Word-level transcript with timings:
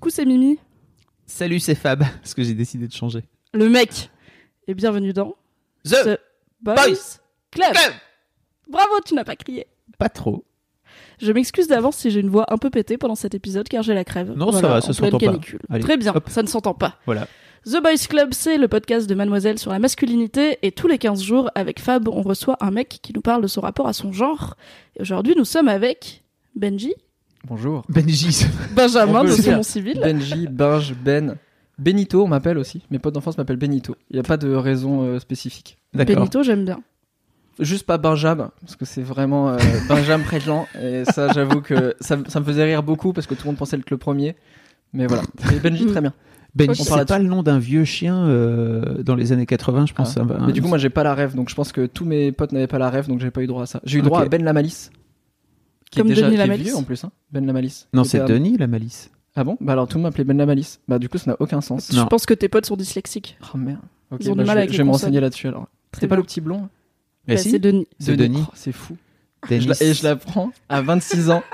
Coucou, 0.00 0.08
c'est 0.08 0.24
Mimi, 0.24 0.58
Salut, 1.26 1.60
c'est 1.60 1.74
Fab, 1.74 2.02
parce 2.22 2.32
que 2.32 2.42
j'ai 2.42 2.54
décidé 2.54 2.88
de 2.88 2.92
changer. 2.94 3.22
le 3.52 3.68
mec. 3.68 4.08
Et 4.66 4.72
bienvenue 4.72 5.12
dans 5.12 5.36
The 5.84 6.18
Boys, 6.62 6.74
Boys 6.74 7.18
Club. 7.50 7.72
Club 7.74 7.92
Bravo, 8.66 8.94
tu 9.04 9.12
n'as 9.12 9.24
pas 9.24 9.36
crié. 9.36 9.66
Pas 9.98 10.08
trop. 10.08 10.46
Je 11.20 11.30
m'excuse 11.32 11.68
d'avance 11.68 11.98
si 11.98 12.10
j'ai 12.10 12.20
une 12.20 12.30
voix 12.30 12.46
un 12.50 12.56
peu 12.56 12.70
pétée 12.70 12.96
pendant 12.96 13.14
cet 13.14 13.34
épisode 13.34 13.68
car 13.68 13.82
j'ai 13.82 13.92
la 13.92 14.06
crève. 14.06 14.32
Non, 14.34 14.52
ça 14.52 14.68
va, 14.68 14.80
ça 14.80 14.94
s'entend 14.94 15.18
pas. 15.18 15.38
Allez, 15.68 15.82
Très 15.82 15.98
bien, 15.98 16.14
hop. 16.16 16.30
ça 16.30 16.42
ne 16.42 16.48
s'entend 16.48 16.72
pas. 16.72 16.96
Voilà. 17.04 17.28
The 17.66 17.82
Boys 17.82 18.06
Club, 18.08 18.32
c'est 18.32 18.56
le 18.56 18.68
podcast 18.68 19.06
de 19.06 19.14
Mademoiselle 19.14 19.58
sur 19.58 19.70
la 19.70 19.78
masculinité 19.78 20.56
et 20.62 20.72
tous 20.72 20.88
les 20.88 20.96
15 20.96 21.22
jours, 21.22 21.50
avec 21.54 21.78
Fab, 21.78 22.08
on 22.08 22.22
reçoit 22.22 22.56
un 22.60 22.70
mec 22.70 23.00
qui 23.02 23.12
nous 23.12 23.20
parle 23.20 23.42
de 23.42 23.48
son 23.48 23.60
rapport 23.60 23.86
à 23.86 23.92
son 23.92 24.12
genre. 24.14 24.56
Et 24.96 25.02
aujourd'hui, 25.02 25.34
nous 25.36 25.44
sommes 25.44 25.68
avec 25.68 26.22
Benji, 26.56 26.94
Bonjour. 27.46 27.84
Benji. 27.88 28.46
Benjamin 28.76 29.24
de 29.24 29.28
le 29.28 29.34
son 29.34 29.62
civil. 29.62 29.98
Benji, 30.00 30.46
Binge, 30.46 30.94
Ben. 30.94 31.36
Benito, 31.78 32.22
on 32.22 32.28
m'appelle 32.28 32.58
aussi. 32.58 32.82
Mes 32.90 32.98
potes 32.98 33.14
d'enfance 33.14 33.38
m'appellent 33.38 33.56
Benito. 33.56 33.96
Il 34.10 34.14
n'y 34.14 34.20
a 34.20 34.22
pas 34.22 34.36
de 34.36 34.52
raison 34.52 35.02
euh, 35.02 35.18
spécifique. 35.18 35.78
Benito, 35.94 36.42
j'aime 36.42 36.64
bien. 36.64 36.80
Juste 37.58 37.84
pas 37.86 37.98
Benjamin, 37.98 38.52
parce 38.60 38.76
que 38.76 38.84
c'est 38.84 39.02
vraiment 39.02 39.50
euh, 39.50 39.58
Benjamin 39.88 40.22
Préjean. 40.22 40.66
Et 40.80 41.04
ça, 41.04 41.32
j'avoue 41.32 41.60
que 41.60 41.94
ça, 42.00 42.18
ça 42.28 42.40
me 42.40 42.44
faisait 42.44 42.64
rire 42.64 42.82
beaucoup 42.82 43.12
parce 43.12 43.26
que 43.26 43.34
tout 43.34 43.42
le 43.44 43.48
monde 43.48 43.56
pensait 43.56 43.76
être 43.76 43.90
le 43.90 43.98
premier. 43.98 44.36
Mais 44.92 45.06
voilà. 45.06 45.22
Et 45.54 45.58
Benji, 45.58 45.86
très 45.86 46.00
bien. 46.00 46.12
Benji, 46.54 46.84
c'est 46.84 47.06
pas 47.06 47.18
le 47.18 47.26
nom 47.26 47.42
d'un 47.42 47.58
vieux 47.58 47.84
chien 47.84 48.16
euh, 48.26 49.02
dans 49.02 49.14
les 49.14 49.32
années 49.32 49.46
80, 49.46 49.86
je 49.86 49.94
pense. 49.94 50.16
Ah. 50.16 50.24
Mais 50.46 50.52
du 50.52 50.60
coup, 50.60 50.68
moi, 50.68 50.78
j'ai 50.78 50.90
pas 50.90 51.02
la 51.02 51.14
rêve. 51.14 51.34
Donc 51.34 51.48
je 51.48 51.54
pense 51.54 51.72
que 51.72 51.86
tous 51.86 52.04
mes 52.04 52.32
potes 52.32 52.52
n'avaient 52.52 52.66
pas 52.66 52.78
la 52.78 52.90
rêve, 52.90 53.08
donc 53.08 53.20
j'ai 53.20 53.30
pas 53.30 53.42
eu 53.42 53.46
droit 53.46 53.62
à 53.62 53.66
ça. 53.66 53.80
J'ai 53.84 53.98
eu 53.98 54.02
droit 54.02 54.22
à 54.22 54.26
Ben 54.26 54.42
Lamalis. 54.42 54.90
Qui 55.90 55.98
Comme 55.98 56.06
est 56.06 56.10
déjà 56.10 56.22
Denis 56.26 56.36
qui 56.36 56.40
est 56.42 56.46
Lamalis. 56.46 56.62
vieux 56.64 56.76
en 56.76 56.82
plus, 56.84 57.02
hein. 57.04 57.10
Ben 57.32 57.44
Lamalis. 57.44 57.86
Non, 57.92 58.02
Qui 58.02 58.10
c'est 58.10 58.24
Denis, 58.24 58.56
la 58.56 58.66
malice. 58.68 59.10
Ah 59.36 59.44
bon? 59.44 59.56
Bah 59.60 59.72
alors 59.72 59.88
tout 59.88 59.96
le 59.98 60.02
monde 60.02 60.10
m'appelait 60.10 60.24
Ben 60.24 60.36
Lamalis. 60.36 60.78
Bah 60.88 60.98
du 60.98 61.08
coup, 61.08 61.18
ça 61.18 61.30
n'a 61.32 61.36
aucun 61.40 61.60
sens. 61.60 61.92
Non. 61.92 62.02
Je 62.02 62.06
pense 62.06 62.26
que 62.26 62.34
tes 62.34 62.48
potes 62.48 62.66
sont 62.66 62.76
dyslexiques. 62.76 63.38
Oh 63.54 63.58
merde. 63.58 63.80
Ok, 64.10 64.20
Ils 64.22 64.30
ont 64.30 64.32
du 64.32 64.38
bah, 64.38 64.44
mal 64.44 64.46
je 64.46 64.52
vais, 64.54 64.58
avec 64.58 64.68
je 64.70 64.72
les 64.74 64.78
vais 64.78 64.84
me 64.84 64.90
consonnes. 64.90 65.06
renseigner 65.08 65.20
là-dessus 65.20 65.48
alors. 65.48 65.62
Très 65.92 66.00
C'était 66.00 66.08
pas 66.08 66.14
bien. 66.16 66.22
le 66.22 66.26
petit 66.26 66.40
blond 66.40 66.68
Mais 67.28 67.34
Bah, 67.36 67.40
si. 67.40 67.50
c'est 67.50 67.58
Denis. 67.58 67.86
C'est 67.98 68.16
Denis. 68.16 68.44
Oh, 68.46 68.52
c'est 68.54 68.72
fou. 68.72 68.96
Denis. 69.48 69.62
Je 69.62 69.68
la- 69.68 69.82
et 69.82 69.94
je 69.94 70.02
l'apprends 70.04 70.50
à 70.68 70.80
26 70.82 71.30
ans. 71.30 71.42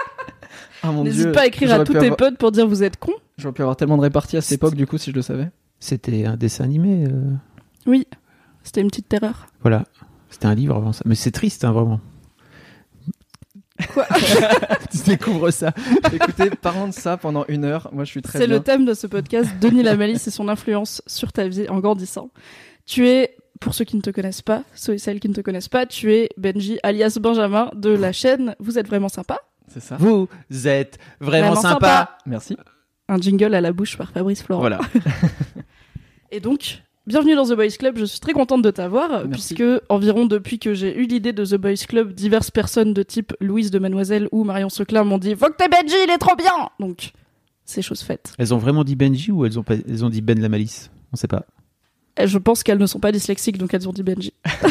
Ah 0.83 0.93
mon 0.93 1.03
dieu. 1.03 1.13
N'hésite 1.13 1.33
pas 1.33 1.41
à 1.43 1.47
écrire 1.47 1.71
à 1.71 1.75
J'aurais 1.75 1.85
tous 1.85 1.93
pu 1.95 1.99
tes 1.99 2.05
avoir- 2.07 2.17
potes 2.19 2.39
pour 2.39 2.53
dire 2.53 2.67
vous 2.69 2.83
êtes 2.83 2.97
cons. 2.99 3.13
J'aurais 3.39 3.53
pu 3.55 3.63
avoir 3.63 3.77
tellement 3.77 3.97
de 3.97 4.03
réparties 4.03 4.37
à 4.37 4.41
cette 4.41 4.53
époque, 4.57 4.75
du 4.75 4.87
coup, 4.87 4.99
si 4.99 5.11
je 5.11 5.17
le 5.17 5.23
savais. 5.23 5.51
C'était 5.81 6.27
un 6.27 6.37
dessin 6.37 6.65
animé. 6.65 7.07
euh, 7.11 7.33
Oui, 7.87 8.07
c'était 8.63 8.83
une 8.83 8.89
petite 8.89 9.09
terreur. 9.09 9.47
Voilà. 9.63 9.85
C'était 10.31 10.47
un 10.47 10.55
livre 10.55 10.77
avant 10.77 10.93
ça. 10.93 11.03
Mais 11.07 11.15
c'est 11.15 11.31
triste, 11.31 11.65
hein, 11.65 11.73
vraiment. 11.73 12.01
Quoi 13.93 14.07
tu 14.91 14.99
découvres 15.07 15.53
ça. 15.53 15.73
Écoutez, 16.13 16.51
parlons 16.51 16.89
de 16.89 16.93
ça 16.95 17.17
pendant 17.17 17.45
une 17.49 17.65
heure. 17.65 17.89
Moi, 17.93 18.05
je 18.05 18.11
suis 18.11 18.23
très 18.23 18.39
C'est 18.39 18.47
le 18.47 18.61
thème 18.61 18.85
de 18.85 18.95
ce 18.95 19.07
podcast, 19.07 19.51
Denis 19.61 19.83
Lamalis 19.83 20.23
et 20.27 20.31
son 20.31 20.49
influence 20.49 21.03
sur 21.07 21.33
ta 21.33 21.47
vie 21.49 21.69
en 21.69 21.79
grandissant. 21.81 22.31
Tu 22.87 23.09
es, 23.09 23.37
pour 23.61 23.75
ceux 23.75 23.85
qui 23.85 23.97
ne 23.97 24.03
te 24.03 24.11
connaissent 24.11 24.43
pas, 24.43 24.63
ceux 24.75 24.95
et 24.95 24.99
celles 24.99 25.21
qui 25.21 25.29
ne 25.29 25.35
te 25.35 25.41
connaissent 25.41 25.69
pas, 25.69 25.87
tu 25.87 26.13
es 26.15 26.29
Benji 26.37 26.79
alias 26.83 27.19
Benjamin 27.21 27.71
de 27.75 27.91
la 27.91 28.13
chaîne 28.13 28.55
Vous 28.61 28.79
êtes 28.79 28.87
vraiment 28.89 29.09
sympa. 29.09 29.39
C'est 29.69 29.81
ça. 29.83 29.97
Vous 29.99 30.29
êtes 30.67 30.99
vraiment, 31.21 31.49
Vraiment 31.53 31.61
sympa. 31.61 31.73
sympa. 31.75 32.19
Merci. 32.27 32.57
Un 33.09 33.19
jingle 33.19 33.55
à 33.55 33.61
la 33.61 33.73
bouche 33.73 33.97
par 33.97 34.11
Fabrice 34.11 34.43
Florent. 34.43 34.61
Voilà. 34.61 34.81
Et 36.31 36.41
donc, 36.41 36.83
bienvenue 37.07 37.37
dans 37.37 37.45
The 37.45 37.53
Boys 37.53 37.77
Club. 37.79 37.99
Je 37.99 38.05
suis 38.05 38.21
très 38.21 38.33
contente 38.33 38.63
de 38.63 38.71
t'avoir, 38.71 39.29
puisque 39.31 39.63
environ 39.89 40.27
depuis 40.27 40.59
que 40.59 40.75
j'ai 40.75 40.97
eu 40.99 41.07
l'idée 41.07 41.33
de 41.33 41.45
The 41.45 41.55
Boys 41.55 41.87
Club, 41.89 42.13
diverses 42.13 42.51
personnes 42.51 42.93
de 42.93 43.03
type 43.03 43.33
Louise 43.41 43.71
de 43.71 43.79
Mademoiselle 43.79 44.29
ou 44.33 44.45
Marion 44.45 44.69
Seclin 44.69 45.05
m'ont 45.05 45.19
dit 45.19 45.35
Faut 45.35 45.47
que 45.47 45.57
t'aies 45.57 45.69
Benji, 45.69 45.95
il 46.05 46.11
est 46.11 46.19
trop 46.19 46.37
bien 46.37 46.69
Donc, 46.81 47.13
c'est 47.65 47.83
chose 47.83 48.03
faite. 48.03 48.33
Elles 48.39 48.53
ont 48.53 48.59
vraiment 48.59 48.85
dit 48.85 48.97
Benji 48.97 49.31
ou 49.31 49.45
elles 49.47 49.59
ont, 49.59 49.63
pas... 49.63 49.75
elles 49.75 50.05
ont 50.05 50.11
dit 50.11 50.21
Ben 50.21 50.41
la 50.41 50.49
malice? 50.49 50.91
On 51.13 51.17
sait 51.17 51.29
pas. 51.29 51.45
Et 52.19 52.27
je 52.27 52.39
pense 52.39 52.63
qu'elles 52.63 52.79
ne 52.79 52.87
sont 52.87 53.01
pas 53.01 53.13
dyslexiques, 53.13 53.59
donc 53.59 53.73
elles 53.75 53.89
ont 53.89 53.93
dit 53.93 54.03
Benji. 54.03 54.33
Mais 54.45 54.71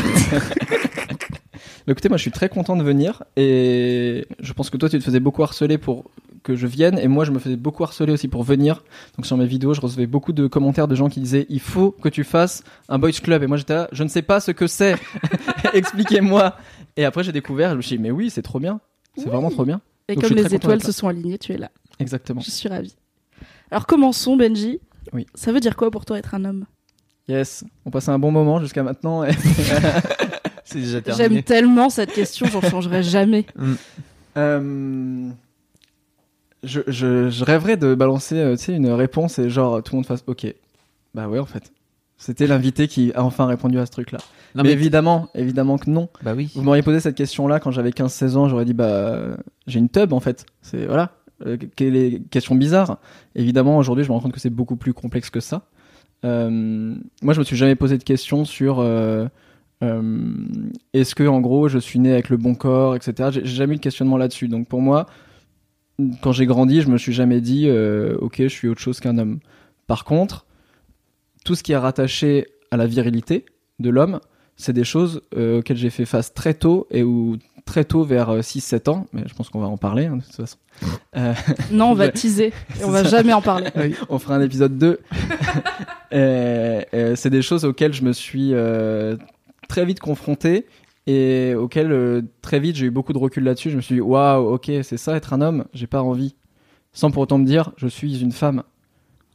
Écoutez, 1.88 2.10
moi, 2.10 2.18
je 2.18 2.24
suis 2.24 2.32
très 2.32 2.50
content 2.50 2.76
de 2.76 2.84
venir. 2.84 3.24
Et 3.36 4.28
je 4.40 4.54
pense 4.54 4.70
que 4.70 4.78
toi, 4.78 4.90
tu 4.90 4.98
te 4.98 5.04
faisais 5.04 5.20
beaucoup 5.20 5.44
harceler 5.44 5.78
pour 5.78 6.06
que 6.46 6.56
je 6.56 6.68
vienne. 6.68 6.98
Et 7.00 7.08
moi, 7.10 7.26
je 7.26 7.32
me 7.32 7.40
faisais 7.40 7.58
beaucoup 7.58 7.84
harceler 7.84 8.14
aussi 8.14 8.28
pour 8.30 8.44
venir. 8.44 8.84
Donc, 9.18 9.26
sur 9.26 9.36
mes 9.36 9.46
vidéos, 9.46 9.74
je 9.74 9.82
recevais 9.82 10.08
beaucoup 10.08 10.32
de 10.32 10.48
commentaires 10.48 10.88
de 10.88 10.96
gens 10.96 11.10
qui 11.10 11.20
disaient 11.20 11.46
Il 11.50 11.60
faut 11.60 11.92
que 11.92 12.08
tu 12.08 12.24
fasses 12.24 12.64
un 12.88 12.98
boys 13.00 13.12
club. 13.12 13.44
Et 13.44 13.48
moi, 13.48 13.58
j'étais 13.58 13.74
là, 13.74 13.90
je 13.92 14.04
ne 14.04 14.08
sais 14.08 14.22
pas 14.22 14.40
ce 14.40 14.52
que 14.52 14.68
c'est. 14.68 14.96
Expliquez-moi. 15.74 16.56
Et 16.96 17.04
après, 17.06 17.24
j'ai 17.24 17.32
découvert. 17.32 17.72
Je 17.72 17.78
me 17.78 17.82
suis 17.82 17.98
dit 17.98 18.02
Mais 18.04 18.12
oui, 18.12 18.30
c'est 18.30 18.42
trop 18.44 18.60
bien. 18.60 18.80
C'est 19.18 19.26
Oui. 19.26 19.30
vraiment 19.32 19.50
trop 19.50 19.66
bien. 19.66 19.82
Et 20.08 20.16
Donc, 20.16 20.26
comme 20.28 20.38
les 20.38 20.54
étoiles 20.54 20.84
se 20.84 20.92
sont 20.92 21.08
alignées, 21.08 21.38
tu 21.38 21.52
es 21.52 21.58
là. 21.58 21.72
Exactement. 22.00 22.42
Je 22.42 22.52
suis 22.52 22.70
ravie. 22.70 22.96
Alors 23.72 23.88
commençons, 23.88 24.38
Benji. 24.38 24.80
Oui. 25.14 25.26
Ça 25.34 25.52
veut 25.52 25.60
dire 25.60 25.76
quoi 25.76 25.90
pour 25.92 26.06
toi 26.06 26.18
être 26.20 26.36
un 26.36 26.46
homme? 26.46 26.66
Yes. 27.28 27.64
On 27.86 27.90
passait 27.90 28.12
un 28.12 28.20
bon 28.20 28.32
moment 28.32 28.60
jusqu'à 28.60 28.84
maintenant. 28.84 29.24
Et... 29.24 29.32
C'est 30.64 30.80
déjà 30.80 31.00
J'aime 31.16 31.44
tellement 31.44 31.90
cette 31.90 32.12
question, 32.12 32.48
j'en 32.48 32.62
changerai 32.62 33.04
jamais. 33.04 33.46
Euh, 34.38 35.30
je, 36.66 36.82
je, 36.88 37.30
je 37.30 37.44
rêverais 37.44 37.78
de 37.78 37.96
balancer 37.96 38.36
euh, 38.36 38.56
une 38.68 38.90
réponse 38.90 39.40
et 39.40 39.50
genre 39.50 39.82
tout 39.84 39.94
le 39.94 39.98
monde 39.98 40.06
fasse 40.06 40.24
OK. 40.28 40.46
Bah 41.14 41.28
ouais, 41.28 41.40
en 41.40 41.46
fait. 41.46 41.72
C'était 42.18 42.48
l'invité 42.48 42.88
qui 42.88 43.12
a 43.14 43.24
enfin 43.24 43.46
répondu 43.46 43.78
à 43.78 43.86
ce 43.86 43.92
truc-là. 43.92 44.20
Mais 44.56 44.64
mais 44.64 44.72
évidemment, 44.72 45.28
évidemment 45.36 45.78
que 45.78 45.90
non. 45.90 46.08
Bah 46.24 46.34
oui. 46.36 46.50
Vous 46.56 46.62
m'auriez 46.62 46.82
posé 46.82 47.00
cette 47.02 47.16
question-là 47.16 47.60
quand 47.60 47.72
j'avais 47.72 47.90
15-16 47.90 48.36
ans, 48.36 48.48
j'aurais 48.48 48.66
dit 48.66 48.74
bah 48.74 49.38
j'ai 49.68 49.80
une 49.80 49.90
tub 49.90 50.14
en 50.14 50.22
fait. 50.22 50.46
C'est 50.62 50.86
voilà, 50.86 51.12
euh, 51.46 51.58
quelle 51.76 51.96
est 51.96 52.22
question 52.30 52.56
bizarre. 52.56 53.00
Évidemment, 53.36 53.78
aujourd'hui, 53.78 54.06
je 54.06 54.10
me 54.10 54.14
rends 54.14 54.22
compte 54.22 54.32
que 54.32 54.40
c'est 54.40 54.50
beaucoup 54.50 54.78
plus 54.78 54.94
complexe 54.94 55.30
que 55.30 55.42
ça. 55.42 55.68
Euh, 56.24 56.96
moi, 57.22 57.34
je 57.34 57.40
me 57.40 57.44
suis 57.44 57.58
jamais 57.58 57.76
posé 57.76 57.98
de 57.98 58.04
questions 58.04 58.46
sur 58.46 58.80
euh, 58.80 59.28
est-ce 60.94 61.16
que 61.16 61.24
en 61.28 61.42
gros 61.42 61.68
je 61.68 61.78
suis 61.78 62.00
né 62.00 62.14
avec 62.14 62.30
le 62.30 62.38
bon 62.38 62.56
corps, 62.56 62.96
etc. 62.96 63.30
J'ai 63.32 63.46
jamais 63.46 63.74
eu 63.74 63.78
de 63.78 63.82
questionnement 63.82 64.18
là-dessus. 64.18 64.48
Donc 64.48 64.68
pour 64.68 64.82
moi, 64.82 65.08
quand 66.22 66.32
j'ai 66.32 66.46
grandi, 66.46 66.82
je 66.82 66.90
me 66.90 66.98
suis 66.98 67.14
jamais 67.14 67.42
dit 67.42 67.68
euh, 67.68 68.16
ok, 68.20 68.36
je 68.40 68.48
suis 68.48 68.68
autre 68.68 68.82
chose 68.82 69.00
qu'un 69.00 69.18
homme. 69.18 69.40
Par 69.88 70.04
contre, 70.04 70.46
tout 71.46 71.56
ce 71.56 71.64
qui 71.64 71.72
est 71.72 71.78
rattaché 71.78 72.48
à 72.72 72.78
la 72.78 72.88
virilité 72.88 73.46
de 73.80 73.90
l'homme, 73.90 74.20
c'est 74.58 74.74
des 74.74 74.84
choses 74.84 75.22
euh, 75.38 75.60
auxquelles 75.60 75.78
j'ai 75.78 75.90
fait 75.90 76.06
face 76.06 76.34
très 76.34 76.54
tôt 76.54 76.88
et 76.92 77.04
où 77.04 77.38
très 77.66 77.84
tôt 77.84 78.04
vers 78.04 78.30
euh, 78.30 78.40
6-7 78.42 78.90
ans, 78.90 79.08
mais 79.12 79.24
je 79.28 79.34
pense 79.34 79.50
qu'on 79.50 79.60
va 79.60 79.68
en 79.68 79.78
parler 79.78 80.06
hein, 80.06 80.18
de 80.18 80.22
toute 80.24 80.36
façon. 80.36 80.58
Euh, 81.16 81.34
Non, 81.72 81.92
on 81.92 81.94
va 81.94 82.10
teaser 82.12 82.54
et 82.80 82.84
on 82.84 82.92
va 82.92 83.04
ça. 83.04 83.10
jamais 83.10 83.34
en 83.34 83.42
parler. 83.42 83.68
on 84.10 84.20
fera 84.20 84.36
un 84.36 84.42
épisode 84.42 84.78
2. 84.78 85.00
Et, 86.12 86.86
et 86.94 87.16
c'est 87.18 87.30
des 87.32 87.42
choses 87.42 87.66
auxquelles 87.66 87.92
je 87.94 88.04
me 88.04 88.14
suis 88.14 88.52
euh, 88.54 89.18
très 89.68 89.84
vite 89.86 90.00
confronté 90.00 90.66
et 91.08 91.54
auxquelles 91.56 91.92
euh, 91.92 92.22
très 92.42 92.60
vite 92.60 92.76
j'ai 92.76 92.88
eu 92.88 92.92
beaucoup 92.92 93.14
de 93.14 93.18
recul 93.18 93.44
là-dessus. 93.44 93.70
Je 93.70 93.78
me 93.78 93.82
suis 93.82 93.96
dit, 93.96 94.02
waouh, 94.02 94.54
ok, 94.54 94.72
c'est 94.84 94.98
ça 94.98 95.16
être 95.16 95.34
un 95.34 95.42
homme, 95.42 95.66
j'ai 95.74 95.88
pas 95.88 96.02
envie. 96.02 96.36
Sans 96.94 97.12
pour 97.12 97.24
autant 97.24 97.38
me 97.38 97.46
dire, 97.46 97.72
je 97.78 97.88
suis 97.88 98.22
une 98.22 98.32
femme. 98.32 98.64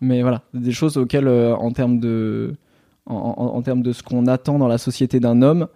Mais 0.00 0.22
voilà, 0.22 0.42
des 0.54 0.72
choses 0.72 0.96
auxquelles, 0.96 1.28
euh, 1.28 1.54
en 1.54 1.72
termes 1.72 2.00
de, 2.00 2.54
en, 3.06 3.60
termes 3.62 3.82
de 3.82 3.92
ce 3.92 4.02
qu'on 4.02 4.26
attend 4.26 4.58
dans 4.58 4.68
la 4.68 4.78
société 4.78 5.20
d'un 5.20 5.42
homme, 5.42 5.68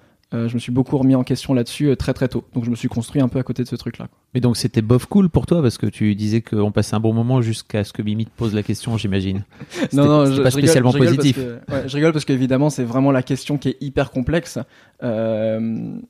je 0.49 0.55
me 0.55 0.59
suis 0.59 0.73
beaucoup 0.73 0.99
remis 0.99 1.15
en 1.15 1.23
question 1.25 1.55
là-dessus 1.55 1.89
euh, 1.91 1.97
très 1.97 2.13
très 2.15 2.29
tôt. 2.29 2.45
Donc 2.55 2.65
je 2.65 2.71
me 2.71 2.77
suis 2.77 2.89
construit 2.89 3.23
un 3.23 3.29
peu 3.29 3.39
à 3.39 3.43
côté 3.43 3.63
de 3.63 3.69
ce 3.69 3.77
truc-là. 3.77 4.09
Mais 4.35 4.41
donc 4.41 4.57
c'était 4.57 4.83
bof 4.83 5.07
cool 5.07 5.29
pour 5.31 5.47
toi 5.47 5.63
parce 5.63 5.79
que 5.79 5.87
tu 5.87 6.15
disais 6.15 6.41
qu'on 6.43 6.73
passait 6.73 6.95
un 6.97 7.01
bon 7.01 7.13
moment 7.13 7.41
jusqu'à 7.43 7.85
ce 7.85 7.93
que 7.93 8.03
Mimi 8.03 8.27
te 8.27 8.31
pose 8.37 8.55
la 8.55 8.63
question, 8.63 8.97
j'imagine. 8.99 9.45
Non, 9.93 10.07
non, 10.07 10.27
je, 10.27 10.43
pas 10.43 10.51
je 10.51 10.57
rigole- 10.57 10.63
spécialement 10.63 10.91
je 10.91 10.99
rigole 10.99 11.17
positif. 11.17 11.37
Parce 11.37 11.47
que, 11.67 11.73
ouais, 11.85 11.89
je 11.89 11.95
rigole 11.97 12.13
parce 12.13 12.25
qu'évidemment, 12.25 12.71
c'est 12.71 12.85
vraiment 12.85 13.13
la 13.13 13.23
question 13.23 13.59
qui 13.59 13.69
est 13.71 13.77
hyper 13.81 14.11
complexe. 14.11 14.59
Euh, 15.03 15.61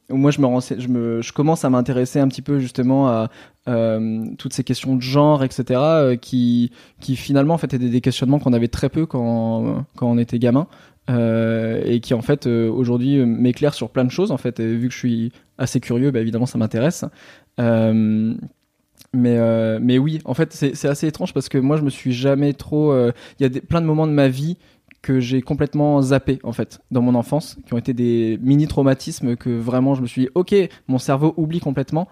moi, 0.08 0.30
je 0.30 0.40
me, 0.40 0.46
renseigne- 0.46 0.80
je 0.80 0.88
me, 0.88 1.20
je 1.22 1.32
commence 1.32 1.64
à 1.64 1.70
m'intéresser 1.70 2.20
un 2.20 2.28
petit 2.28 2.42
peu 2.42 2.58
justement 2.60 3.08
à 3.08 3.30
euh, 3.68 4.24
toutes 4.38 4.52
ces 4.52 4.62
questions 4.64 4.94
de 4.96 5.02
genre, 5.02 5.42
etc., 5.42 5.64
euh, 5.80 6.16
qui, 6.16 6.70
qui 7.00 7.16
finalement 7.16 7.54
en 7.54 7.58
fait 7.58 7.72
étaient 7.74 7.88
des 7.88 8.00
questionnements 8.00 8.38
qu'on 8.38 8.52
avait 8.52 8.68
très 8.68 8.88
peu 8.88 9.06
quand, 9.06 9.84
quand 9.96 10.10
on 10.10 10.18
était 10.18 10.38
gamin. 10.38 10.66
Euh, 11.10 11.82
et 11.84 12.00
qui 12.00 12.14
en 12.14 12.22
fait 12.22 12.46
euh, 12.46 12.70
aujourd'hui 12.70 13.18
euh, 13.18 13.26
m'éclairent 13.26 13.74
sur 13.74 13.90
plein 13.90 14.06
de 14.06 14.10
choses 14.10 14.30
en 14.30 14.38
fait 14.38 14.58
et 14.58 14.74
vu 14.74 14.88
que 14.88 14.94
je 14.94 14.98
suis 14.98 15.32
assez 15.58 15.78
curieux 15.78 16.10
bah, 16.10 16.20
évidemment 16.20 16.46
ça 16.46 16.56
m'intéresse 16.56 17.04
Mais, 19.16 19.38
mais 19.80 19.96
oui, 19.96 20.20
en 20.24 20.34
fait, 20.34 20.52
c'est 20.52 20.88
assez 20.88 21.06
étrange 21.06 21.32
parce 21.32 21.48
que 21.48 21.56
moi, 21.56 21.76
je 21.76 21.82
me 21.82 21.90
suis 21.90 22.12
jamais 22.12 22.52
trop. 22.52 22.92
Il 22.98 23.12
y 23.42 23.44
a 23.44 23.48
des, 23.48 23.60
plein 23.60 23.80
de 23.80 23.86
moments 23.86 24.08
de 24.08 24.12
ma 24.12 24.26
vie 24.26 24.56
que 25.02 25.20
j'ai 25.20 25.40
complètement 25.40 26.02
zappé, 26.02 26.40
en 26.42 26.52
fait, 26.52 26.80
dans 26.90 27.00
mon 27.00 27.14
enfance, 27.14 27.58
qui 27.64 27.74
ont 27.74 27.78
été 27.78 27.92
des 27.92 28.40
mini-traumatismes 28.42 29.36
que 29.36 29.50
vraiment 29.50 29.94
je 29.94 30.02
me 30.02 30.08
suis 30.08 30.22
dit, 30.22 30.28
ok, 30.34 30.52
mon 30.88 30.98
cerveau 30.98 31.32
oublie 31.36 31.60
complètement. 31.60 32.08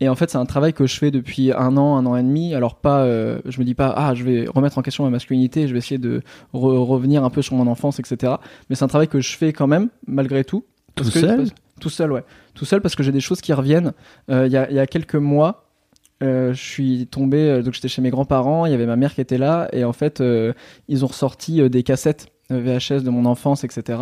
Et 0.00 0.08
en 0.08 0.14
fait, 0.14 0.30
c'est 0.30 0.36
un 0.38 0.44
travail 0.44 0.72
que 0.74 0.86
je 0.86 0.96
fais 0.98 1.10
depuis 1.10 1.52
un 1.52 1.76
an, 1.78 1.96
un 1.96 2.04
an 2.06 2.16
et 2.16 2.22
demi. 2.22 2.54
Alors, 2.54 2.74
pas, 2.76 3.04
euh, 3.04 3.40
je 3.46 3.58
me 3.60 3.64
dis 3.64 3.74
pas, 3.74 3.92
ah, 3.96 4.14
je 4.14 4.24
vais 4.24 4.46
remettre 4.46 4.76
en 4.78 4.82
question 4.82 5.04
ma 5.04 5.10
masculinité, 5.10 5.66
je 5.68 5.72
vais 5.72 5.78
essayer 5.78 5.98
de 5.98 6.20
re- 6.52 6.78
revenir 6.84 7.24
un 7.24 7.30
peu 7.30 7.40
sur 7.42 7.54
mon 7.56 7.66
enfance, 7.66 7.98
etc. 7.98 8.34
Mais 8.68 8.76
c'est 8.76 8.84
un 8.84 8.88
travail 8.88 9.08
que 9.08 9.20
je 9.20 9.36
fais 9.36 9.52
quand 9.54 9.66
même, 9.66 9.88
malgré 10.06 10.44
tout. 10.44 10.64
Parce 10.94 11.08
Tout 11.08 11.14
que- 11.14 11.20
seul? 11.26 11.44
Tout 11.80 11.90
seul, 11.90 12.12
ouais. 12.12 12.24
Tout 12.54 12.64
seul 12.64 12.80
parce 12.80 12.94
que 12.94 13.02
j'ai 13.02 13.12
des 13.12 13.20
choses 13.20 13.40
qui 13.40 13.52
reviennent. 13.52 13.92
Euh, 14.30 14.46
Il 14.46 14.52
y, 14.52 14.56
a, 14.56 14.68
il 14.70 14.76
y 14.76 14.78
a 14.78 14.86
quelques 14.86 15.14
mois, 15.14 15.66
euh, 16.22 16.52
je 16.54 16.62
suis 16.62 17.06
tombé, 17.06 17.38
euh, 17.50 17.62
donc 17.62 17.74
j'étais 17.74 17.88
chez 17.88 18.00
mes 18.02 18.08
grands-parents, 18.10 18.64
il 18.66 18.72
y 18.72 18.74
avait 18.74 18.86
ma 18.86 18.96
mère 18.96 19.14
qui 19.14 19.20
était 19.20 19.36
là, 19.38 19.68
et 19.72 19.84
en 19.84 19.92
fait, 19.92 20.22
ils 20.88 21.04
ont 21.04 21.08
ressorti 21.08 21.68
des 21.68 21.82
cassettes 21.82 22.28
VHS 22.50 23.02
de 23.02 23.10
mon 23.10 23.24
enfance, 23.26 23.64
etc. 23.64 23.98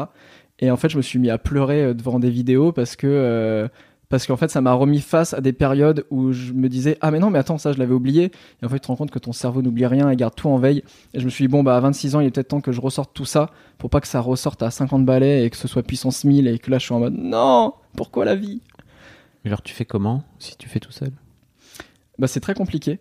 Et 0.61 0.70
en 0.70 0.76
fait, 0.76 0.88
je 0.88 0.97
me 0.97 1.02
suis 1.02 1.19
mis 1.19 1.31
à 1.31 1.38
pleurer 1.38 1.94
devant 1.94 2.20
des 2.20 2.31
vidéos 2.31 2.70
parce 2.73 2.94
que 2.94 3.69
parce 4.14 4.28
qu'en 4.28 4.37
fait, 4.37 4.49
ça 4.49 4.61
m'a 4.61 4.72
remis 4.75 5.00
face 5.00 5.34
à 5.34 5.40
des 5.40 5.52
périodes 5.52 6.06
où 6.08 6.31
je 6.31 6.52
me 6.52 6.69
disais 6.69 6.96
ah 7.00 7.11
mais 7.11 7.19
non 7.19 7.31
mais 7.31 7.40
attends 7.40 7.58
ça 7.58 7.72
je 7.72 7.81
l'avais 7.81 7.94
oublié. 7.94 8.31
Et 8.62 8.64
en 8.64 8.69
fait, 8.69 8.76
tu 8.76 8.82
te 8.82 8.87
rends 8.87 8.94
compte 8.94 9.11
que 9.11 9.19
ton 9.19 9.32
cerveau 9.32 9.61
n'oublie 9.61 9.87
rien 9.87 10.08
et 10.08 10.14
garde 10.14 10.37
tout 10.37 10.49
en 10.49 10.56
veille. 10.56 10.84
Et 11.14 11.19
je 11.19 11.25
me 11.25 11.31
suis 11.31 11.43
dit 11.43 11.49
bon 11.49 11.64
bah 11.64 11.76
à 11.76 11.81
26 11.81 12.14
ans, 12.14 12.20
il 12.20 12.28
est 12.28 12.31
peut-être 12.31 12.46
temps 12.46 12.61
que 12.61 12.70
je 12.70 12.81
ressorte 12.81 13.11
tout 13.12 13.25
ça 13.25 13.50
pour 13.76 13.90
pas 13.90 14.00
que 14.00 14.06
ça 14.06 14.20
ressorte 14.20 14.62
à 14.62 14.70
50 14.70 15.05
balais 15.05 15.44
et 15.44 15.50
que 15.50 15.56
ce 15.56 15.66
soit 15.66 15.82
puissance 15.82 16.22
1000 16.22 16.46
et 16.46 16.61
que 16.61 16.70
là 16.70 16.78
je 16.78 16.84
suis 16.84 16.94
en 16.94 17.00
mode 17.00 17.16
non 17.19 17.72
pourquoi 17.96 18.25
la 18.25 18.37
vie? 18.37 18.62
Alors 19.44 19.62
tu 19.62 19.75
fais 19.75 19.84
comment 19.84 20.22
si 20.38 20.56
tu 20.56 20.69
fais 20.69 20.78
tout 20.78 20.93
seul? 20.93 21.11
Bah 22.20 22.28
c'est 22.28 22.38
très 22.38 22.55
compliqué. 22.55 23.00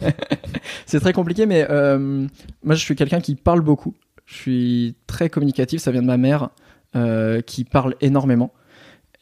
c'est 0.86 1.00
très 1.00 1.12
compliqué, 1.12 1.44
mais 1.44 1.66
euh, 1.68 2.26
moi 2.64 2.74
je 2.74 2.80
suis 2.80 2.96
quelqu'un 2.96 3.20
qui 3.20 3.34
parle 3.34 3.60
beaucoup. 3.60 3.92
Je 4.24 4.34
suis 4.34 4.94
très 5.06 5.28
communicatif, 5.28 5.82
ça 5.82 5.90
vient 5.90 6.00
de 6.00 6.06
ma 6.06 6.16
mère 6.16 6.48
euh, 6.96 7.42
qui 7.42 7.64
parle 7.64 7.96
énormément. 8.00 8.54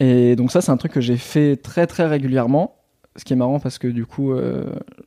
Et 0.01 0.35
donc 0.35 0.51
ça 0.51 0.61
c'est 0.61 0.73
un 0.73 0.77
truc 0.77 0.93
que 0.93 1.01
j'ai 1.01 1.17
fait 1.17 1.57
très 1.57 1.87
très 1.87 2.07
régulièrement. 2.07 2.81
Ce 3.17 3.25
qui 3.25 3.33
est 3.33 3.37
marrant 3.37 3.59
parce 3.59 3.79
que 3.79 3.89
du 3.89 4.07
coup, 4.07 4.33
euh, 4.33 4.65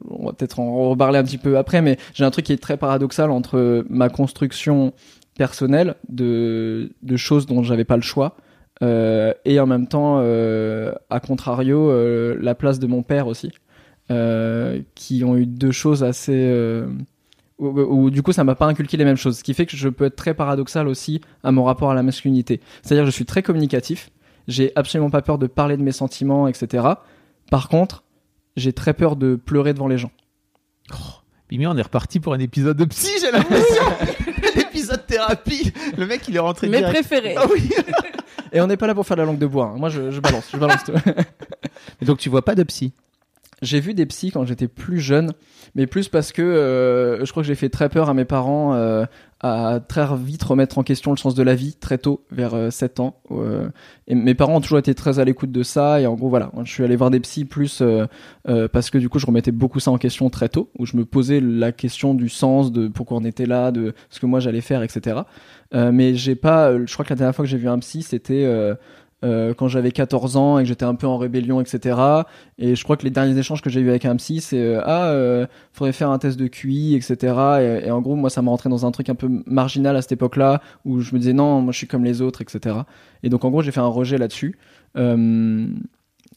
on 0.09 0.25
va 0.25 0.33
peut-être 0.33 0.59
en 0.59 0.89
reparler 0.89 1.19
un 1.19 1.23
petit 1.23 1.37
peu 1.37 1.57
après, 1.57 1.81
mais 1.81 1.97
j'ai 2.13 2.25
un 2.25 2.31
truc 2.31 2.45
qui 2.45 2.53
est 2.53 2.61
très 2.61 2.75
paradoxal 2.75 3.31
entre 3.31 3.85
ma 3.89 4.09
construction 4.09 4.93
personnelle 5.37 5.95
de, 6.09 6.91
choses 7.15 7.45
dont 7.45 7.63
j'avais 7.63 7.85
pas 7.85 7.95
le 7.95 8.01
choix 8.01 8.35
euh, 8.81 9.33
et 9.45 9.59
en 9.59 9.65
même 9.65 9.87
temps, 9.87 10.17
euh, 10.19 10.93
à 11.09 11.21
contrario, 11.21 11.91
la 12.35 12.55
place 12.55 12.77
de 12.79 12.87
mon 12.87 13.03
père 13.03 13.27
aussi 13.27 13.51
qui 14.93 15.23
ont 15.23 15.37
eu 15.37 15.47
deux 15.47 15.71
choses 15.71 16.03
assez. 16.03 16.53
où, 17.57 18.09
du 18.11 18.21
coup, 18.21 18.33
ça 18.33 18.43
m'a 18.43 18.53
pas 18.53 18.67
inculqué 18.67 18.97
les 18.97 19.05
mêmes 19.05 19.15
choses. 19.15 19.37
Ce 19.37 19.43
qui 19.43 19.53
fait 19.53 19.65
que 19.65 19.77
je 19.77 19.87
peux 19.87 20.05
être 20.05 20.17
très 20.17 20.33
paradoxal 20.33 20.89
aussi 20.89 21.21
à 21.41 21.51
mon 21.51 21.63
rapport 21.63 21.89
à 21.89 21.95
la 21.95 22.03
masculinité. 22.03 22.59
C'est-à-dire 22.83 23.05
je 23.05 23.11
suis 23.11 23.25
très 23.25 23.41
communicatif, 23.41 24.11
j'ai 24.47 24.71
absolument 24.75 25.09
pas 25.09 25.21
peur 25.21 25.37
de 25.37 25.47
parler 25.47 25.77
de 25.77 25.83
mes 25.83 25.91
sentiments, 25.91 26.47
etc. 26.47 26.85
Par 27.51 27.69
contre, 27.69 28.03
j'ai 28.55 28.73
très 28.73 28.93
peur 28.93 29.15
de 29.15 29.35
pleurer 29.35 29.73
devant 29.73 29.87
les 29.87 29.97
gens. 29.97 30.11
Mimi, 31.51 31.67
on 31.67 31.77
est 31.77 31.81
reparti 31.83 32.19
pour 32.19 32.33
un 32.33 32.39
épisode 32.39 32.77
de 32.77 32.85
psy, 32.85 33.11
j'ai 33.21 33.31
l'impression. 33.31 33.83
L'épisode 34.55 35.05
thérapie. 35.05 35.71
Le 35.97 36.05
mec, 36.07 36.27
il 36.27 36.35
est 36.35 36.39
rentré 36.39 36.67
Mes 36.67 36.77
direct. 36.79 36.93
préférés. 37.07 37.35
Ah 37.37 37.45
oui. 37.51 37.69
Et 38.51 38.59
on 38.61 38.67
n'est 38.67 38.77
pas 38.77 38.87
là 38.87 38.95
pour 38.95 39.05
faire 39.05 39.17
de 39.17 39.21
la 39.21 39.25
langue 39.27 39.37
de 39.39 39.45
bois. 39.45 39.71
hein. 39.73 39.77
Moi, 39.77 39.89
je, 39.89 40.09
je 40.11 40.19
balance, 40.19 40.49
je 40.51 40.57
balance 40.57 40.83
tout. 40.83 40.93
Et 42.01 42.05
donc 42.05 42.17
tu 42.19 42.29
vois 42.29 42.43
pas 42.43 42.55
de 42.55 42.63
psy 42.63 42.93
J'ai 43.63 43.79
vu 43.79 43.93
des 43.93 44.05
psys 44.05 44.31
quand 44.31 44.45
j'étais 44.45 44.67
plus 44.67 44.99
jeune, 44.99 45.31
mais 45.73 45.87
plus 45.87 46.09
parce 46.09 46.31
que 46.31 46.41
euh, 46.41 47.23
je 47.23 47.31
crois 47.31 47.43
que 47.43 47.47
j'ai 47.47 47.55
fait 47.55 47.69
très 47.69 47.87
peur 47.87 48.09
à 48.09 48.13
mes 48.13 48.25
parents 48.25 48.73
euh, 48.73 49.05
à 49.43 49.81
très 49.85 50.05
vite 50.15 50.41
remettre 50.43 50.77
en 50.77 50.83
question 50.83 51.11
le 51.11 51.17
sens 51.17 51.35
de 51.35 51.43
la 51.43 51.53
vie 51.53 51.75
très 51.75 51.97
tôt, 51.97 52.25
vers 52.31 52.53
euh, 52.53 52.69
7 52.69 53.01
ans. 53.01 53.17
Euh, 53.31 53.67
et 54.07 54.15
mes 54.15 54.35
parents 54.35 54.55
ont 54.55 54.61
toujours 54.61 54.79
été 54.79 54.95
très 54.95 55.19
à 55.19 55.25
l'écoute 55.25 55.51
de 55.51 55.63
ça, 55.63 55.99
et 55.99 56.07
en 56.07 56.13
gros, 56.13 56.29
voilà, 56.29 56.49
je 56.63 56.71
suis 56.71 56.83
allé 56.83 56.95
voir 56.95 57.11
des 57.11 57.19
psys 57.19 57.43
plus 57.43 57.81
euh, 57.81 58.05
euh, 58.47 58.69
parce 58.69 58.89
que 58.89 58.97
du 58.97 59.09
coup, 59.09 59.19
je 59.19 59.25
remettais 59.25 59.51
beaucoup 59.51 59.81
ça 59.81 59.91
en 59.91 59.97
question 59.97 60.29
très 60.29 60.47
tôt, 60.47 60.69
où 60.79 60.85
je 60.85 60.95
me 60.95 61.03
posais 61.03 61.41
la 61.41 61.73
question 61.73 62.13
du 62.13 62.29
sens, 62.29 62.71
de 62.71 62.87
pourquoi 62.87 63.17
on 63.17 63.25
était 63.25 63.45
là, 63.45 63.71
de 63.71 63.93
ce 64.09 64.21
que 64.21 64.25
moi 64.25 64.39
j'allais 64.39 64.61
faire, 64.61 64.81
etc. 64.81 65.21
Mais 65.73 66.13
j'ai 66.13 66.35
pas, 66.35 66.77
je 66.85 66.93
crois 66.93 67.03
que 67.03 67.09
la 67.09 67.15
dernière 67.15 67.35
fois 67.35 67.43
que 67.43 67.49
j'ai 67.49 67.57
vu 67.57 67.67
un 67.67 67.79
psy, 67.79 68.03
c'était 68.03 68.47
euh, 69.23 69.53
quand 69.53 69.67
j'avais 69.67 69.91
14 69.91 70.35
ans 70.35 70.59
et 70.59 70.63
que 70.63 70.67
j'étais 70.67 70.83
un 70.83 70.95
peu 70.95 71.07
en 71.07 71.17
rébellion, 71.17 71.61
etc. 71.61 71.97
Et 72.57 72.75
je 72.75 72.83
crois 72.83 72.97
que 72.97 73.03
les 73.03 73.09
derniers 73.09 73.37
échanges 73.37 73.61
que 73.61 73.69
j'ai 73.69 73.79
eu 73.79 73.89
avec 73.89 74.05
un 74.05 74.15
psy, 74.17 74.41
c'est 74.41 74.59
euh, 74.59 74.81
ah, 74.83 75.07
euh, 75.07 75.47
faudrait 75.71 75.93
faire 75.93 76.09
un 76.09 76.19
test 76.19 76.37
de 76.37 76.47
QI, 76.47 76.95
etc. 76.95 77.81
Et, 77.85 77.91
en 77.91 78.01
gros, 78.01 78.15
moi, 78.15 78.29
ça 78.29 78.41
m'a 78.41 78.51
rentré 78.51 78.69
dans 78.69 78.85
un 78.85 78.91
truc 78.91 79.09
un 79.09 79.15
peu 79.15 79.29
marginal 79.45 79.95
à 79.95 80.01
cette 80.01 80.13
époque-là, 80.13 80.61
où 80.83 80.99
je 80.99 81.13
me 81.13 81.19
disais 81.19 81.33
non, 81.33 81.61
moi, 81.61 81.71
je 81.71 81.77
suis 81.77 81.87
comme 81.87 82.03
les 82.03 82.21
autres, 82.21 82.41
etc. 82.41 82.75
Et 83.23 83.29
donc, 83.29 83.45
en 83.45 83.49
gros, 83.49 83.61
j'ai 83.61 83.71
fait 83.71 83.79
un 83.79 83.87
rejet 83.87 84.17
là-dessus. 84.17 84.57
Euh, 84.97 85.67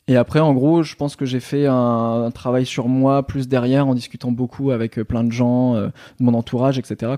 et 0.08 0.16
après, 0.16 0.38
en 0.38 0.54
gros, 0.54 0.84
je 0.84 0.94
pense 0.94 1.16
que 1.16 1.26
j'ai 1.26 1.40
fait 1.40 1.66
un, 1.66 2.30
travail 2.32 2.64
sur 2.64 2.86
moi 2.86 3.26
plus 3.26 3.48
derrière, 3.48 3.88
en 3.88 3.94
discutant 3.94 4.30
beaucoup 4.30 4.70
avec 4.70 5.02
plein 5.02 5.24
de 5.24 5.32
gens, 5.32 5.74
de 5.74 5.90
mon 6.20 6.34
entourage, 6.34 6.78
etc. 6.78 7.14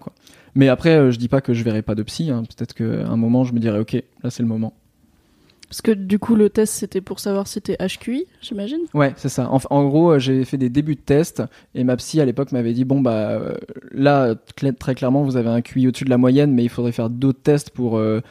Mais 0.55 0.69
après, 0.69 1.12
je 1.12 1.19
dis 1.19 1.29
pas 1.29 1.43
que 1.43 1.53
je 1.53 1.62
verrai 1.62 1.82
pas 1.82 1.94
de 1.94 2.03
psy. 2.03 2.31
hein. 2.31 2.44
Peut-être 2.44 2.73
qu'à 2.73 3.06
un 3.06 3.17
moment, 3.19 3.44
je 3.44 3.53
me 3.53 3.59
dirais 3.59 3.79
ok, 3.79 4.03
là, 4.23 4.31
c'est 4.31 4.43
le 4.43 4.49
moment. 4.49 4.73
Parce 5.69 5.82
que 5.82 5.93
du 5.93 6.19
coup, 6.19 6.35
le 6.35 6.49
test, 6.49 6.75
c'était 6.75 7.03
pour 7.03 7.20
savoir 7.20 7.47
si 7.47 7.61
t'es 7.61 7.76
HQI, 7.76 8.25
j'imagine. 8.41 8.81
Ouais, 8.94 9.12
c'est 9.17 9.29
ça. 9.29 9.50
En, 9.50 9.85
gros, 9.85 10.12
euh, 10.12 10.19
j'ai 10.19 10.44
fait 10.44 10.56
des 10.56 10.70
débuts 10.70 10.94
de 10.94 11.00
test 11.00 11.43
et 11.75 11.85
ma 11.85 11.97
psy 11.97 12.20
à 12.20 12.25
l'époque 12.25 12.53
m'avait 12.53 12.73
dit 12.73 12.85
bon 12.85 13.00
bah 13.00 13.31
euh, 13.31 13.55
là 13.93 14.35
très 14.79 14.94
clairement 14.94 15.23
vous 15.23 15.37
avez 15.37 15.50
un 15.50 15.61
QI 15.61 15.88
au-dessus 15.88 16.05
de 16.05 16.11
la 16.11 16.17
moyenne, 16.17 16.53
mais 16.55 16.65
il 16.65 16.70
faudrait 16.70 16.93
faire 16.93 17.11
d'autres 17.11 17.43
tests 17.43 17.70
pour 17.70 17.99
euh, 17.99 18.23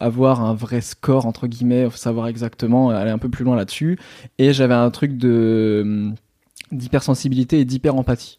avoir 0.00 0.42
un 0.42 0.54
vrai 0.54 0.80
score 0.80 1.26
entre 1.26 1.46
guillemets, 1.46 1.88
savoir 1.94 2.28
exactement 2.28 2.90
aller 2.90 3.10
un 3.10 3.18
peu 3.18 3.28
plus 3.28 3.44
loin 3.44 3.56
là-dessus. 3.56 3.98
Et 4.38 4.54
j'avais 4.54 4.74
un 4.74 4.90
truc 4.90 5.18
de 5.18 5.82
hum, 5.84 6.14
d'hypersensibilité 6.72 7.60
et 7.60 7.64
d'hyperempathie. 7.64 8.38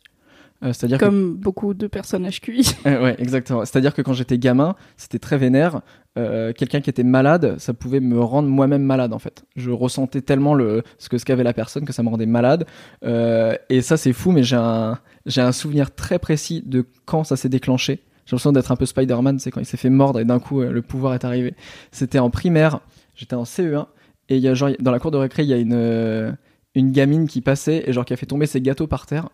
Euh, 0.63 0.74
C'est-à-dire 0.74 0.98
que 0.98 1.06
Comme 1.06 1.36
beaucoup 1.36 1.74
de 1.74 1.88
personnes 1.88 2.27
HQI. 2.27 2.75
euh, 2.86 3.04
ouais, 3.04 3.15
exactement. 3.19 3.63
C'est-à-dire 3.65 3.94
que 3.94 4.01
quand 4.01 4.13
j'étais 4.13 4.38
gamin, 4.38 4.75
c'était 4.95 5.19
très 5.19 5.38
vénère. 5.38 5.81
Euh, 6.18 6.51
Quelqu'un 6.54 6.81
qui 6.81 6.89
était 6.89 7.04
malade, 7.04 7.56
ça 7.59 7.74
pouvait 7.74 8.00
me 8.00 8.19
rendre 8.19 8.48
moi-même 8.50 8.81
malade 8.81 9.13
en 9.13 9.19
fait. 9.19 9.44
Je 9.56 9.69
ressentais 9.69 10.21
tellement 10.21 10.56
le 10.56 10.83
ce 10.98 11.09
que 11.09 11.18
ce 11.18 11.25
qu'avait 11.25 11.44
la 11.44 11.54
personne 11.54 11.86
que 11.86 11.94
ça 11.94 12.01
me 12.01 12.09
rendait 12.09 12.25
malade. 12.25 12.65
Euh, 13.04 13.56
et 13.69 13.81
ça 13.81 13.98
c'est 13.98 14.13
fou, 14.13 14.31
mais 14.31 14.42
j'ai 14.44 14.56
un 14.56 14.98
j'ai 15.27 15.42
un 15.42 15.51
souvenir 15.51 15.94
très 15.94 16.18
précis 16.18 16.64
de 16.66 16.85
quand 17.06 17.23
ça 17.23 17.35
s'est 17.35 17.49
déclenché. 17.49 18.02
J'ai 18.26 18.31
l'impression 18.31 18.52
d'être 18.52 18.71
un 18.71 18.76
peu 18.76 18.85
Spider-Man, 18.85 19.40
c'est 19.40 19.52
quand 19.52 19.61
il 19.61 19.66
s'est 19.66 19.78
fait 19.78 19.92
mordre 19.92 20.19
et 20.19 20.26
d'un 20.26 20.40
coup 20.40 20.61
le 20.61 20.81
pouvoir 20.81 21.14
est 21.14 21.23
arrivé. 21.23 21.54
C'était 21.92 22.19
en 22.19 22.31
primaire, 22.31 22.80
j'étais 23.16 23.35
en 23.35 23.44
CE1 23.44 23.85
et 24.30 24.37
il 24.37 24.42
y 24.42 24.47
a 24.47 24.54
genre 24.56 24.71
dans 24.80 24.92
la 24.92 24.99
cour 24.99 25.11
de 25.11 25.18
récré 25.18 25.44
il 25.44 25.49
y 25.49 25.54
a 25.54 25.57
une 25.57 26.35
une 26.73 26.92
gamine 26.92 27.28
qui 27.28 27.42
passait 27.42 27.83
et 27.85 27.94
genre 27.94 28.06
qui 28.06 28.14
a 28.14 28.18
fait 28.18 28.26
tomber 28.26 28.47
ses 28.47 28.59
gâteaux 28.59 28.87
par 28.87 29.06
terre. 29.06 29.30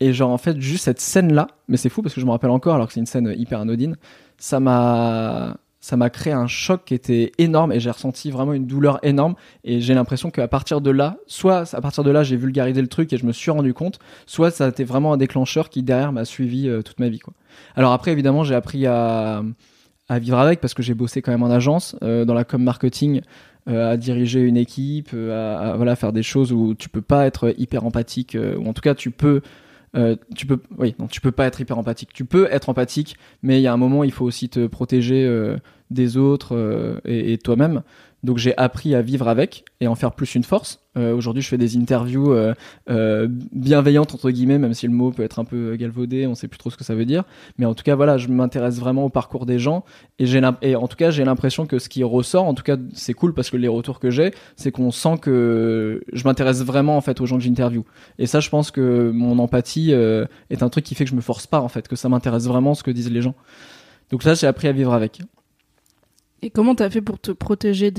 Et 0.00 0.12
genre 0.12 0.30
en 0.30 0.38
fait 0.38 0.60
juste 0.60 0.84
cette 0.84 1.00
scène 1.00 1.32
là, 1.32 1.46
mais 1.68 1.76
c'est 1.76 1.88
fou 1.88 2.02
parce 2.02 2.14
que 2.14 2.20
je 2.20 2.26
me 2.26 2.30
rappelle 2.30 2.50
encore 2.50 2.74
alors 2.74 2.88
que 2.88 2.92
c'est 2.92 3.00
une 3.00 3.06
scène 3.06 3.32
hyper 3.36 3.60
anodine, 3.60 3.96
ça 4.38 4.60
m'a 4.60 5.56
ça 5.84 5.98
m'a 5.98 6.08
créé 6.08 6.32
un 6.32 6.46
choc 6.46 6.80
qui 6.86 6.94
était 6.94 7.32
énorme 7.36 7.70
et 7.70 7.78
j'ai 7.78 7.90
ressenti 7.90 8.30
vraiment 8.30 8.54
une 8.54 8.66
douleur 8.66 8.98
énorme 9.02 9.34
et 9.64 9.82
j'ai 9.82 9.92
l'impression 9.92 10.30
qu'à 10.30 10.48
partir 10.48 10.80
de 10.80 10.90
là, 10.90 11.18
soit 11.26 11.74
à 11.74 11.80
partir 11.82 12.02
de 12.02 12.10
là 12.10 12.22
j'ai 12.22 12.36
vulgarisé 12.36 12.80
le 12.80 12.88
truc 12.88 13.12
et 13.12 13.18
je 13.18 13.26
me 13.26 13.32
suis 13.32 13.50
rendu 13.50 13.74
compte, 13.74 13.98
soit 14.24 14.50
ça 14.50 14.64
a 14.64 14.68
été 14.68 14.82
vraiment 14.82 15.12
un 15.12 15.18
déclencheur 15.18 15.68
qui 15.68 15.82
derrière 15.82 16.10
m'a 16.10 16.24
suivi 16.24 16.70
euh, 16.70 16.80
toute 16.80 16.98
ma 17.00 17.10
vie 17.10 17.18
quoi. 17.18 17.34
Alors 17.76 17.92
après 17.92 18.12
évidemment 18.12 18.44
j'ai 18.44 18.54
appris 18.54 18.86
à 18.86 19.42
à 20.08 20.18
vivre 20.18 20.38
avec 20.38 20.62
parce 20.62 20.72
que 20.72 20.82
j'ai 20.82 20.94
bossé 20.94 21.20
quand 21.20 21.32
même 21.32 21.42
en 21.42 21.50
agence 21.50 21.96
euh, 22.02 22.24
dans 22.24 22.34
la 22.34 22.44
com 22.44 22.62
marketing 22.62 23.20
euh, 23.68 23.92
à 23.92 23.98
diriger 23.98 24.40
une 24.40 24.56
équipe 24.56 25.14
à, 25.14 25.58
à, 25.58 25.76
voilà 25.76 25.96
faire 25.96 26.14
des 26.14 26.22
choses 26.22 26.50
où 26.50 26.74
tu 26.74 26.88
peux 26.88 27.02
pas 27.02 27.26
être 27.26 27.54
hyper 27.58 27.84
empathique 27.84 28.38
ou 28.58 28.66
en 28.66 28.72
tout 28.72 28.82
cas 28.82 28.94
tu 28.94 29.10
peux 29.10 29.42
euh, 29.94 30.16
tu 30.34 30.46
peux 30.46 30.60
oui 30.78 30.94
tu 31.10 31.20
peux 31.20 31.32
pas 31.32 31.46
être 31.46 31.60
hyper 31.60 31.78
empathique. 31.78 32.12
Tu 32.12 32.24
peux 32.24 32.48
être 32.50 32.68
empathique 32.68 33.16
mais 33.42 33.60
il 33.60 33.62
y 33.62 33.66
a 33.66 33.72
un 33.72 33.76
moment 33.76 34.04
il 34.04 34.12
faut 34.12 34.24
aussi 34.24 34.48
te 34.48 34.66
protéger 34.66 35.24
euh, 35.24 35.56
des 35.90 36.16
autres 36.16 36.56
euh, 36.56 36.98
et 37.04 37.38
toi-même 37.38 37.82
donc 38.24 38.38
j'ai 38.38 38.56
appris 38.56 38.94
à 38.94 39.02
vivre 39.02 39.28
avec 39.28 39.64
et 39.80 39.86
en 39.86 39.94
faire 39.94 40.12
plus 40.12 40.34
une 40.34 40.44
force. 40.44 40.80
Euh, 40.96 41.14
Aujourd'hui, 41.14 41.42
je 41.42 41.48
fais 41.48 41.58
des 41.58 41.76
interviews 41.76 42.32
euh, 42.32 42.54
euh, 42.88 43.28
bienveillantes 43.28 44.14
entre 44.14 44.30
guillemets, 44.30 44.58
même 44.58 44.74
si 44.74 44.86
le 44.86 44.92
mot 44.92 45.10
peut 45.10 45.22
être 45.22 45.38
un 45.38 45.44
peu 45.44 45.76
galvaudé, 45.76 46.26
on 46.26 46.34
sait 46.34 46.48
plus 46.48 46.58
trop 46.58 46.70
ce 46.70 46.76
que 46.76 46.84
ça 46.84 46.94
veut 46.94 47.04
dire. 47.04 47.24
Mais 47.58 47.66
en 47.66 47.74
tout 47.74 47.84
cas, 47.84 47.94
voilà, 47.94 48.16
je 48.16 48.28
m'intéresse 48.28 48.78
vraiment 48.78 49.04
au 49.04 49.08
parcours 49.10 49.44
des 49.44 49.58
gens 49.58 49.84
et 50.18 50.26
j'ai 50.26 50.42
en 50.44 50.88
tout 50.88 50.96
cas, 50.96 51.10
j'ai 51.10 51.24
l'impression 51.24 51.66
que 51.66 51.78
ce 51.78 51.88
qui 51.88 52.02
ressort, 52.02 52.44
en 52.44 52.54
tout 52.54 52.62
cas, 52.62 52.76
c'est 52.94 53.14
cool 53.14 53.34
parce 53.34 53.50
que 53.50 53.56
les 53.56 53.68
retours 53.68 54.00
que 54.00 54.10
j'ai, 54.10 54.32
c'est 54.56 54.70
qu'on 54.70 54.90
sent 54.90 55.18
que 55.20 56.02
je 56.12 56.24
m'intéresse 56.24 56.62
vraiment 56.62 56.96
en 56.96 57.00
fait 57.02 57.20
aux 57.20 57.26
gens 57.26 57.36
que 57.36 57.42
j'interviewe. 57.42 57.84
Et 58.18 58.26
ça, 58.26 58.40
je 58.40 58.48
pense 58.48 58.70
que 58.70 59.10
mon 59.12 59.38
empathie 59.38 59.92
euh, 59.92 60.26
est 60.48 60.62
un 60.62 60.70
truc 60.70 60.84
qui 60.84 60.94
fait 60.94 61.04
que 61.04 61.10
je 61.10 61.16
me 61.16 61.20
force 61.20 61.46
pas 61.46 61.60
en 61.60 61.68
fait, 61.68 61.88
que 61.88 61.96
ça 61.96 62.08
m'intéresse 62.08 62.46
vraiment 62.46 62.74
ce 62.74 62.82
que 62.82 62.90
disent 62.90 63.10
les 63.10 63.22
gens. 63.22 63.34
Donc 64.10 64.22
ça, 64.22 64.34
j'ai 64.34 64.46
appris 64.46 64.68
à 64.68 64.72
vivre 64.72 64.94
avec. 64.94 65.20
Et 66.44 66.50
comment 66.50 66.74
t'as 66.74 66.90
fait 66.90 67.00
pour 67.00 67.18
te 67.18 67.30
protéger 67.30 67.90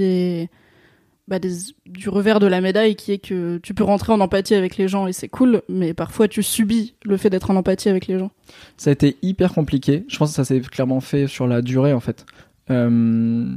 bah, 1.28 1.40
du 1.40 2.10
revers 2.10 2.40
de 2.40 2.46
la 2.46 2.62
médaille 2.62 2.96
qui 2.96 3.12
est 3.12 3.18
que 3.18 3.58
tu 3.58 3.74
peux 3.74 3.84
rentrer 3.84 4.14
en 4.14 4.20
empathie 4.20 4.54
avec 4.54 4.78
les 4.78 4.88
gens 4.88 5.08
et 5.08 5.14
c'est 5.14 5.30
cool, 5.30 5.64
mais 5.68 5.96
parfois 5.96 6.28
tu 6.28 6.44
subis 6.44 6.94
le 7.04 7.18
fait 7.18 7.32
d'être 7.32 7.50
en 7.50 7.56
empathie 7.56 7.90
avec 7.90 8.06
les 8.06 8.20
gens? 8.20 8.30
Ça 8.78 8.92
a 8.92 8.94
été 8.94 9.18
hyper 9.24 9.52
compliqué. 9.52 10.06
Je 10.08 10.18
pense 10.20 10.30
que 10.30 10.36
ça 10.36 10.46
s'est 10.46 10.60
clairement 10.60 11.00
fait 11.00 11.26
sur 11.26 11.48
la 11.48 11.64
durée 11.64 11.92
en 11.92 12.00
fait. 12.00 12.28
Euh, 12.70 13.56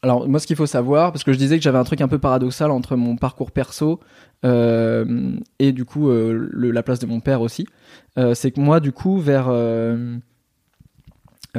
Alors 0.00 0.26
moi, 0.26 0.40
ce 0.40 0.46
qu'il 0.46 0.56
faut 0.56 0.64
savoir, 0.64 1.12
parce 1.12 1.22
que 1.22 1.34
je 1.34 1.38
disais 1.38 1.58
que 1.58 1.62
j'avais 1.62 1.76
un 1.76 1.84
truc 1.84 2.00
un 2.00 2.08
peu 2.08 2.18
paradoxal 2.18 2.70
entre 2.70 2.96
mon 2.96 3.16
parcours 3.16 3.50
perso 3.50 4.00
euh, 4.46 5.36
et 5.58 5.72
du 5.72 5.84
coup 5.84 6.08
euh, 6.08 6.48
la 6.54 6.82
place 6.82 6.98
de 6.98 7.06
mon 7.06 7.20
père 7.20 7.42
aussi, 7.42 7.66
c'est 8.32 8.52
que 8.52 8.60
moi, 8.60 8.80
du 8.80 8.92
coup, 8.92 9.18
vers 9.18 9.50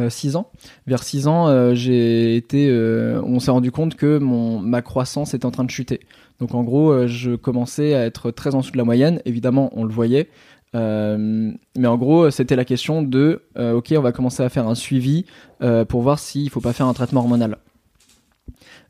6 0.09 0.35
ans, 0.35 0.49
vers 0.87 1.03
6 1.03 1.27
ans, 1.27 1.47
euh, 1.47 1.73
j'ai 1.73 2.35
été, 2.35 2.69
euh, 2.69 3.21
on 3.23 3.39
s'est 3.39 3.51
rendu 3.51 3.71
compte 3.71 3.95
que 3.95 4.17
ma 4.19 4.81
croissance 4.81 5.33
était 5.33 5.45
en 5.45 5.51
train 5.51 5.63
de 5.63 5.71
chuter. 5.71 6.01
Donc 6.39 6.55
en 6.55 6.63
gros, 6.63 6.91
euh, 6.91 7.07
je 7.07 7.35
commençais 7.35 7.93
à 7.93 8.05
être 8.05 8.31
très 8.31 8.55
en 8.55 8.59
dessous 8.59 8.71
de 8.71 8.77
la 8.77 8.83
moyenne. 8.83 9.21
Évidemment, 9.25 9.69
on 9.75 9.83
le 9.83 9.93
voyait. 9.93 10.29
Euh, 10.73 11.51
mais 11.77 11.87
en 11.87 11.97
gros, 11.97 12.29
c'était 12.31 12.55
la 12.55 12.65
question 12.65 13.01
de, 13.01 13.43
euh, 13.57 13.73
ok, 13.73 13.93
on 13.97 14.01
va 14.01 14.11
commencer 14.11 14.41
à 14.41 14.49
faire 14.49 14.67
un 14.67 14.75
suivi 14.75 15.25
euh, 15.61 15.85
pour 15.85 16.01
voir 16.01 16.19
s'il 16.19 16.49
faut 16.49 16.61
pas 16.61 16.73
faire 16.73 16.87
un 16.87 16.93
traitement 16.93 17.21
hormonal. 17.21 17.57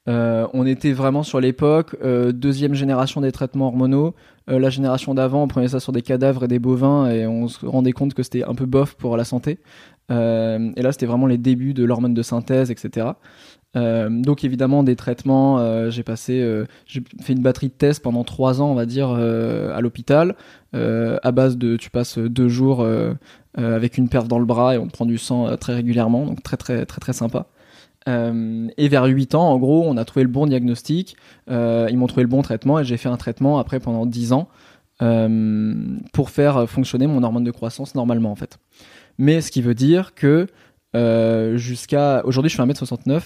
Euh, 0.08 0.48
on 0.54 0.66
était 0.66 0.94
vraiment 0.94 1.22
sur 1.22 1.40
l'époque 1.40 1.96
euh, 2.04 2.32
deuxième 2.32 2.74
génération 2.74 3.22
des 3.22 3.32
traitements 3.32 3.68
hormonaux. 3.68 4.16
Euh, 4.50 4.58
la 4.58 4.72
génération 4.72 5.14
d'avant, 5.14 5.44
on 5.44 5.48
prenait 5.48 5.68
ça 5.68 5.80
sur 5.80 5.92
des 5.92 6.02
cadavres 6.02 6.46
et 6.46 6.48
des 6.48 6.58
bovins 6.58 7.10
et 7.10 7.28
on 7.28 7.48
se 7.48 7.66
rendait 7.66 7.92
compte 7.92 8.16
que 8.16 8.24
c'était 8.24 8.44
un 8.44 8.56
peu 8.56 8.66
bof 8.66 8.96
pour 8.96 9.16
la 9.18 9.24
santé. 9.24 9.60
Et 10.10 10.82
là, 10.82 10.92
c'était 10.92 11.06
vraiment 11.06 11.26
les 11.26 11.38
débuts 11.38 11.74
de 11.74 11.86
l'hormone 11.86 12.14
de 12.14 12.22
synthèse, 12.22 12.70
etc. 12.70 13.12
Donc 13.74 14.44
évidemment 14.44 14.84
des 14.84 14.98
traitements. 14.98 15.90
j'ai 15.90 16.04
passé, 16.04 16.66
j'ai 16.86 17.02
fait 17.22 17.32
une 17.32 17.42
batterie 17.42 17.70
de 17.70 17.74
tests 17.74 18.04
pendant 18.04 18.26
trois 18.26 18.62
ans, 18.62 18.70
on 18.70 18.76
va 18.76 18.86
dire, 18.86 19.10
à 19.12 19.80
l'hôpital, 19.80 20.36
à 20.74 21.32
base 21.32 21.58
de, 21.58 21.78
tu 21.78 21.90
passes 21.92 22.18
deux 22.18 22.50
jours 22.50 22.86
avec 23.56 23.98
une 23.98 24.10
perf 24.10 24.28
dans 24.28 24.40
le 24.40 24.44
bras 24.44 24.76
et 24.76 24.78
on 24.78 24.90
prend 24.90 25.06
du 25.06 25.18
sang 25.18 25.56
très 25.56 25.76
régulièrement, 25.76 26.26
donc 26.26 26.44
très 26.44 26.58
très 26.58 26.86
très 26.86 27.14
sympa. 27.14 27.48
Euh, 28.08 28.68
et 28.78 28.88
vers 28.88 29.06
8 29.06 29.36
ans, 29.36 29.50
en 29.50 29.58
gros, 29.58 29.84
on 29.86 29.98
a 29.98 30.06
trouvé 30.06 30.24
le 30.24 30.30
bon 30.30 30.48
diagnostic, 30.48 31.16
euh, 31.50 31.88
ils 31.90 31.98
m'ont 31.98 32.08
trouvé 32.08 32.24
le 32.24 32.30
bon 32.30 32.42
traitement 32.42 32.80
et 32.80 32.84
j'ai 32.84 32.98
fait 32.98 33.10
un 33.10 33.18
traitement 33.18 33.60
après 33.60 33.80
pendant 33.80 34.06
10 34.06 34.34
ans 34.34 34.48
euh, 35.02 35.74
pour 36.14 36.30
faire 36.30 36.70
fonctionner 36.70 37.08
mon 37.08 37.24
hormone 37.24 37.44
de 37.44 37.52
croissance 37.52 37.96
normalement 37.96 38.32
en 38.32 38.36
fait. 38.36 38.58
Mais 39.18 39.42
ce 39.42 39.52
qui 39.52 39.62
veut 39.62 39.76
dire 39.76 40.14
que 40.16 40.48
jusqu'à 41.58 42.26
aujourd'hui, 42.26 42.50
je 42.50 42.56
fais 42.56 42.64
1m69, 42.64 43.22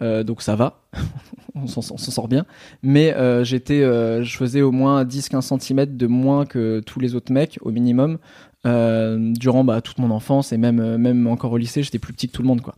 euh, 0.00 0.22
donc 0.22 0.42
ça 0.42 0.56
va, 0.56 0.82
on 1.54 1.66
s'en 1.66 1.82
sort 1.82 2.28
bien. 2.28 2.44
Mais 2.82 3.14
j'étais, 3.44 3.82
je 3.82 4.36
faisais 4.36 4.62
au 4.62 4.72
moins 4.72 5.04
10-15 5.04 5.60
cm 5.60 5.96
de 5.96 6.06
moins 6.08 6.44
que 6.44 6.80
tous 6.80 6.98
les 6.98 7.14
autres 7.14 7.32
mecs 7.32 7.58
au 7.62 7.70
minimum 7.70 8.18
durant 8.64 9.62
bah, 9.62 9.80
toute 9.80 9.98
mon 9.98 10.10
enfance 10.10 10.52
et 10.52 10.58
même 10.58 10.96
même 10.96 11.28
encore 11.28 11.52
au 11.52 11.56
lycée, 11.56 11.84
j'étais 11.84 12.00
plus 12.00 12.12
petit 12.12 12.26
que 12.26 12.32
tout 12.32 12.42
le 12.42 12.48
monde 12.48 12.62
quoi. 12.62 12.74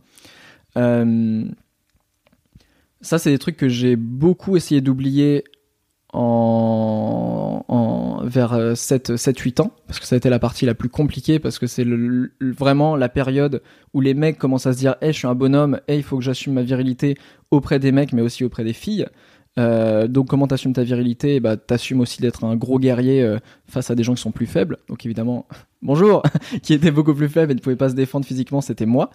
Euh, 0.77 1.45
ça, 3.01 3.17
c'est 3.17 3.31
des 3.31 3.39
trucs 3.39 3.57
que 3.57 3.69
j'ai 3.69 3.95
beaucoup 3.95 4.55
essayé 4.55 4.81
d'oublier 4.81 5.43
en, 6.13 7.63
vers 8.23 8.73
7-8 8.73 9.61
ans, 9.61 9.71
parce 9.87 9.99
que 9.99 10.05
ça 10.05 10.15
a 10.15 10.17
été 10.17 10.29
la 10.29 10.39
partie 10.39 10.65
la 10.65 10.75
plus 10.75 10.89
compliquée, 10.89 11.39
parce 11.39 11.57
que 11.57 11.67
c'est 11.67 11.85
vraiment 12.41 12.95
la 12.95 13.09
période 13.09 13.61
où 13.93 14.01
les 14.01 14.13
mecs 14.13 14.37
commencent 14.37 14.67
à 14.67 14.73
se 14.73 14.77
dire 14.77 14.95
hey, 15.01 15.13
je 15.13 15.17
suis 15.19 15.27
un 15.27 15.35
bonhomme, 15.35 15.79
hey, 15.87 15.97
il 15.97 16.03
faut 16.03 16.17
que 16.17 16.23
j'assume 16.23 16.53
ma 16.53 16.63
virilité 16.63 17.17
auprès 17.49 17.79
des 17.79 17.91
mecs, 17.91 18.13
mais 18.13 18.21
aussi 18.21 18.43
auprès 18.43 18.63
des 18.63 18.73
filles. 18.73 19.07
Euh, 19.59 20.07
donc 20.07 20.27
comment 20.27 20.47
t'assumes 20.47 20.73
ta 20.73 20.83
virilité? 20.83 21.39
Bah, 21.39 21.57
T'assumes 21.57 21.99
aussi 21.99 22.21
d'être 22.21 22.43
un 22.43 22.55
gros 22.55 22.79
guerrier 22.79 23.21
euh, 23.21 23.39
face 23.67 23.91
à 23.91 23.95
des 23.95 24.03
gens 24.03 24.13
qui 24.13 24.21
sont 24.21 24.31
plus 24.31 24.45
faibles. 24.45 24.77
Donc 24.87 25.05
évidemment, 25.05 25.45
bonjour, 25.81 26.23
qui 26.63 26.73
était 26.73 26.91
beaucoup 26.91 27.13
plus 27.13 27.29
faible 27.29 27.51
et 27.51 27.55
ne 27.55 27.59
pouvait 27.59 27.75
pas 27.75 27.89
se 27.89 27.95
défendre 27.95 28.25
physiquement, 28.25 28.61
c'était 28.61 28.85
moi. 28.85 29.09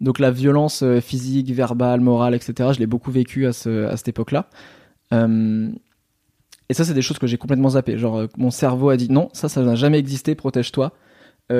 Donc 0.00 0.18
la 0.18 0.30
violence 0.30 0.82
euh, 0.82 1.00
physique, 1.00 1.50
verbale, 1.50 2.00
morale, 2.00 2.34
etc., 2.34 2.70
je 2.74 2.78
l'ai 2.78 2.86
beaucoup 2.86 3.10
vécu 3.10 3.46
à, 3.46 3.52
ce, 3.52 3.86
à 3.86 3.96
cette 3.96 4.08
époque-là. 4.08 4.48
Et 6.68 6.74
ça, 6.74 6.86
c'est 6.86 6.94
des 6.94 7.02
choses 7.02 7.18
que 7.18 7.26
j'ai 7.26 7.36
complètement 7.36 7.68
zappé. 7.68 7.98
Genre, 7.98 8.28
mon 8.38 8.50
cerveau 8.50 8.88
a 8.88 8.96
dit 8.96 9.10
non, 9.10 9.28
ça, 9.34 9.50
ça 9.50 9.60
n'a 9.60 9.74
jamais 9.74 9.98
existé, 9.98 10.34
protège-toi. 10.34 10.92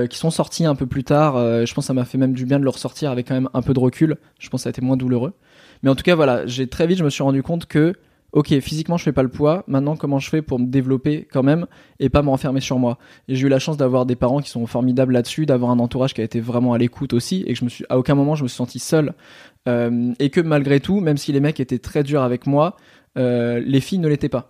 Qui 0.09 0.17
sont 0.17 0.31
sortis 0.31 0.65
un 0.65 0.75
peu 0.75 0.87
plus 0.87 1.05
tard. 1.05 1.35
je 1.37 1.75
pense 1.75 1.85
que 1.85 1.89
ça 1.89 1.93
m'a 1.93 2.07
fait 2.07 2.17
même 2.17 2.33
du 2.33 2.47
bien 2.47 2.59
de 2.59 2.65
le 2.65 2.71
ressortir 2.71 3.11
avec 3.11 3.29
quand 3.29 3.35
même 3.35 3.51
un 3.53 3.61
peu 3.61 3.75
de 3.75 3.79
recul. 3.79 4.17
Je 4.39 4.49
pense 4.49 4.61
que 4.61 4.63
ça 4.63 4.69
a 4.69 4.71
été 4.71 4.81
moins 4.81 4.97
douloureux. 4.97 5.35
Mais 5.83 5.91
en 5.91 5.95
tout 5.95 6.03
cas, 6.03 6.15
voilà, 6.15 6.47
j'ai 6.47 6.67
très 6.67 6.87
vite, 6.87 6.97
je 6.97 7.05
me 7.05 7.11
suis 7.11 7.23
rendu 7.23 7.43
compte 7.43 7.67
que, 7.67 7.93
ok, 8.33 8.59
physiquement, 8.61 8.97
je 8.97 9.05
fais 9.05 9.13
pas 9.13 9.23
le 9.23 9.29
poids. 9.29 9.65
Maintenant, 9.67 9.97
comment 9.97 10.19
je 10.19 10.29
fais 10.29 10.43
pour 10.43 10.59
me 10.59 10.67
développer 10.67 11.27
quand 11.31 11.43
même 11.43 11.67
et 12.01 12.09
pas 12.09 12.23
me 12.23 12.29
renfermer 12.29 12.61
sur 12.61 12.79
moi? 12.79 12.99
Et 13.29 13.35
j'ai 13.37 13.47
eu 13.47 13.51
la 13.51 13.59
chance 13.59 13.77
d'avoir 13.77 14.07
des 14.07 14.17
parents 14.17 14.41
qui 14.41 14.51
sont 14.51 14.67
formidables 14.67 15.13
là-dessus, 15.13 15.47
d'avoir 15.47 15.71
un 15.71 15.79
entourage 15.79 16.15
qui 16.15 16.21
a 16.21 16.25
été 16.25 16.41
vraiment 16.41 16.73
à 16.73 16.79
l'écoute 16.79 17.13
aussi, 17.13 17.45
et 17.47 17.53
que 17.53 17.59
je 17.59 17.65
me 17.65 17.71
suis, 17.71 17.85
à 17.89 17.99
aucun 17.99 18.15
moment, 18.15 18.35
je 18.35 18.43
me 18.43 18.49
suis 18.49 18.57
senti 18.57 18.79
seul. 18.79 19.15
Euh, 19.69 20.13
et 20.19 20.31
que 20.31 20.41
malgré 20.41 20.81
tout, 20.81 21.01
même 21.01 21.17
si 21.17 21.33
les 21.33 21.41
mecs 21.41 21.61
étaient 21.61 21.79
très 21.79 22.03
durs 22.03 22.23
avec 22.23 22.47
moi, 22.47 22.77
euh, 23.19 23.61
les 23.65 23.81
filles 23.81 23.99
ne 23.99 24.09
l'étaient 24.09 24.29
pas. 24.29 24.49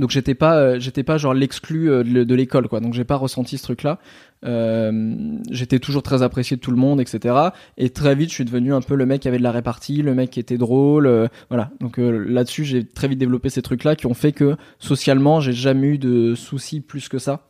Donc 0.00 0.10
j'étais 0.10 0.34
pas, 0.34 0.56
euh, 0.56 0.80
j'étais 0.80 1.02
pas 1.02 1.18
genre 1.18 1.34
l'exclu 1.34 1.90
euh, 1.90 2.02
de, 2.02 2.34
l'école 2.34 2.68
quoi. 2.68 2.80
Donc 2.80 2.94
j'ai 2.94 3.04
pas 3.04 3.16
ressenti 3.16 3.58
ce 3.58 3.62
truc-là. 3.62 3.98
Euh, 4.44 5.38
j'étais 5.50 5.78
toujours 5.78 6.02
très 6.02 6.22
apprécié 6.22 6.56
de 6.56 6.60
tout 6.60 6.70
le 6.70 6.76
monde, 6.76 7.00
etc. 7.00 7.34
Et 7.76 7.90
très 7.90 8.14
vite, 8.14 8.30
je 8.30 8.34
suis 8.34 8.44
devenu 8.44 8.74
un 8.74 8.80
peu 8.80 8.94
le 8.96 9.06
mec 9.06 9.22
qui 9.22 9.28
avait 9.28 9.38
de 9.38 9.42
la 9.42 9.52
répartie, 9.52 10.02
le 10.02 10.14
mec 10.14 10.30
qui 10.30 10.40
était 10.40 10.58
drôle, 10.58 11.28
voilà. 11.48 11.70
Donc 11.80 11.98
là-dessus, 11.98 12.64
j'ai 12.64 12.84
très 12.84 13.06
vite 13.06 13.18
développé 13.18 13.48
ces 13.50 13.62
trucs-là 13.62 13.94
qui 13.94 14.06
ont 14.06 14.14
fait 14.14 14.32
que 14.32 14.56
socialement, 14.78 15.40
j'ai 15.40 15.52
jamais 15.52 15.86
eu 15.88 15.98
de 15.98 16.34
soucis 16.34 16.80
plus 16.80 17.08
que 17.08 17.18
ça. 17.18 17.48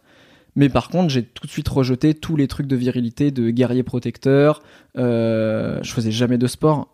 Mais 0.54 0.68
par 0.68 0.90
contre, 0.90 1.08
j'ai 1.08 1.22
tout 1.22 1.46
de 1.46 1.50
suite 1.50 1.68
rejeté 1.68 2.12
tous 2.12 2.36
les 2.36 2.46
trucs 2.48 2.66
de 2.66 2.76
virilité, 2.76 3.30
de 3.30 3.48
guerrier 3.48 3.82
protecteur. 3.82 4.62
Je 4.96 5.80
faisais 5.84 6.10
jamais 6.10 6.36
de 6.36 6.46
sport. 6.46 6.88